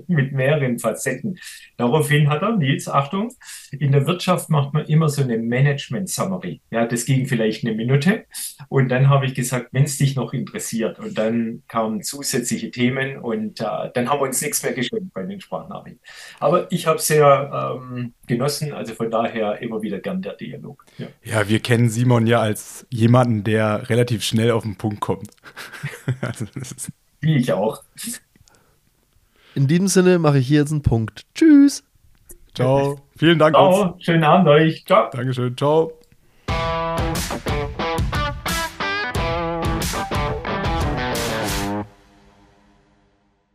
mit 0.07 0.33
mehreren 0.33 0.79
Facetten. 0.79 1.39
Daraufhin 1.77 2.29
hat 2.29 2.43
er, 2.43 2.57
Nils, 2.57 2.89
Achtung, 2.89 3.31
in 3.73 3.93
der 3.93 4.07
Wirtschaft 4.07 4.51
macht 4.51 4.73
man 4.73 4.87
immer 4.87 5.09
so 5.09 5.23
eine 5.23 5.39
Management-Summary. 5.39 6.61
Ja, 6.71 6.87
das 6.87 7.05
ging 7.05 7.27
vielleicht 7.27 7.65
eine 7.65 7.75
Minute. 7.75 8.25
Und 8.69 8.89
dann 8.89 9.09
habe 9.09 9.27
ich 9.27 9.35
gesagt, 9.35 9.69
wenn 9.73 9.85
es 9.85 9.99
dich 9.99 10.17
noch 10.17 10.33
interessiert. 10.33 10.99
Und 10.99 11.19
dann 11.19 11.63
kamen 11.69 12.03
zusätzliche 12.03 12.71
Themen 12.71 13.19
und 13.19 13.61
äh, 13.61 13.91
dann 13.95 14.09
haben 14.09 14.21
wir 14.21 14.27
uns 14.27 14.41
nichts 14.43 14.63
mehr 14.63 14.73
geschenkt 14.73 15.13
bei 15.13 15.23
den 15.23 15.41
Sprachnachrichten. 15.41 16.01
Aber 16.41 16.71
ich 16.71 16.87
habe 16.87 16.99
sehr 16.99 17.81
ähm, 17.83 18.15
genossen, 18.27 18.73
also 18.73 18.95
von 18.95 19.11
daher 19.11 19.61
immer 19.61 19.83
wieder 19.83 19.99
gern 20.01 20.23
der 20.23 20.35
Dialog. 20.35 20.85
Ja. 20.99 21.07
ja, 21.23 21.49
wir 21.49 21.61
kennen 21.61 21.89
Simon 21.89 22.27
ja 22.27 22.41
als 22.41 22.87
jemanden, 22.91 23.45
der 23.45 23.89
relativ 23.89 24.23
schnell 24.23 24.51
auf 24.51 24.63
den 24.63 24.77
Punkt 24.77 25.01
kommt. 25.01 25.31
also, 26.21 26.47
Wie 27.21 27.37
ich 27.37 27.53
auch. 27.53 27.83
In 29.55 29.67
diesem 29.67 29.89
Sinne 29.89 30.19
mache 30.19 30.39
ich 30.39 30.49
hier 30.49 30.61
jetzt 30.61 30.73
einen 30.73 30.83
Punkt. 30.83 31.23
Tschüss. 31.35 31.85
Ciao. 32.55 32.99
Vielen 33.17 33.39
Dank. 33.39 33.55
Ciao. 33.55 33.97
Schönen 33.99 34.25
Abend 34.25 34.49
euch. 34.49 34.85
Ciao. 34.87 35.11
Dankeschön. 35.11 35.57
Ciao. 35.57 35.93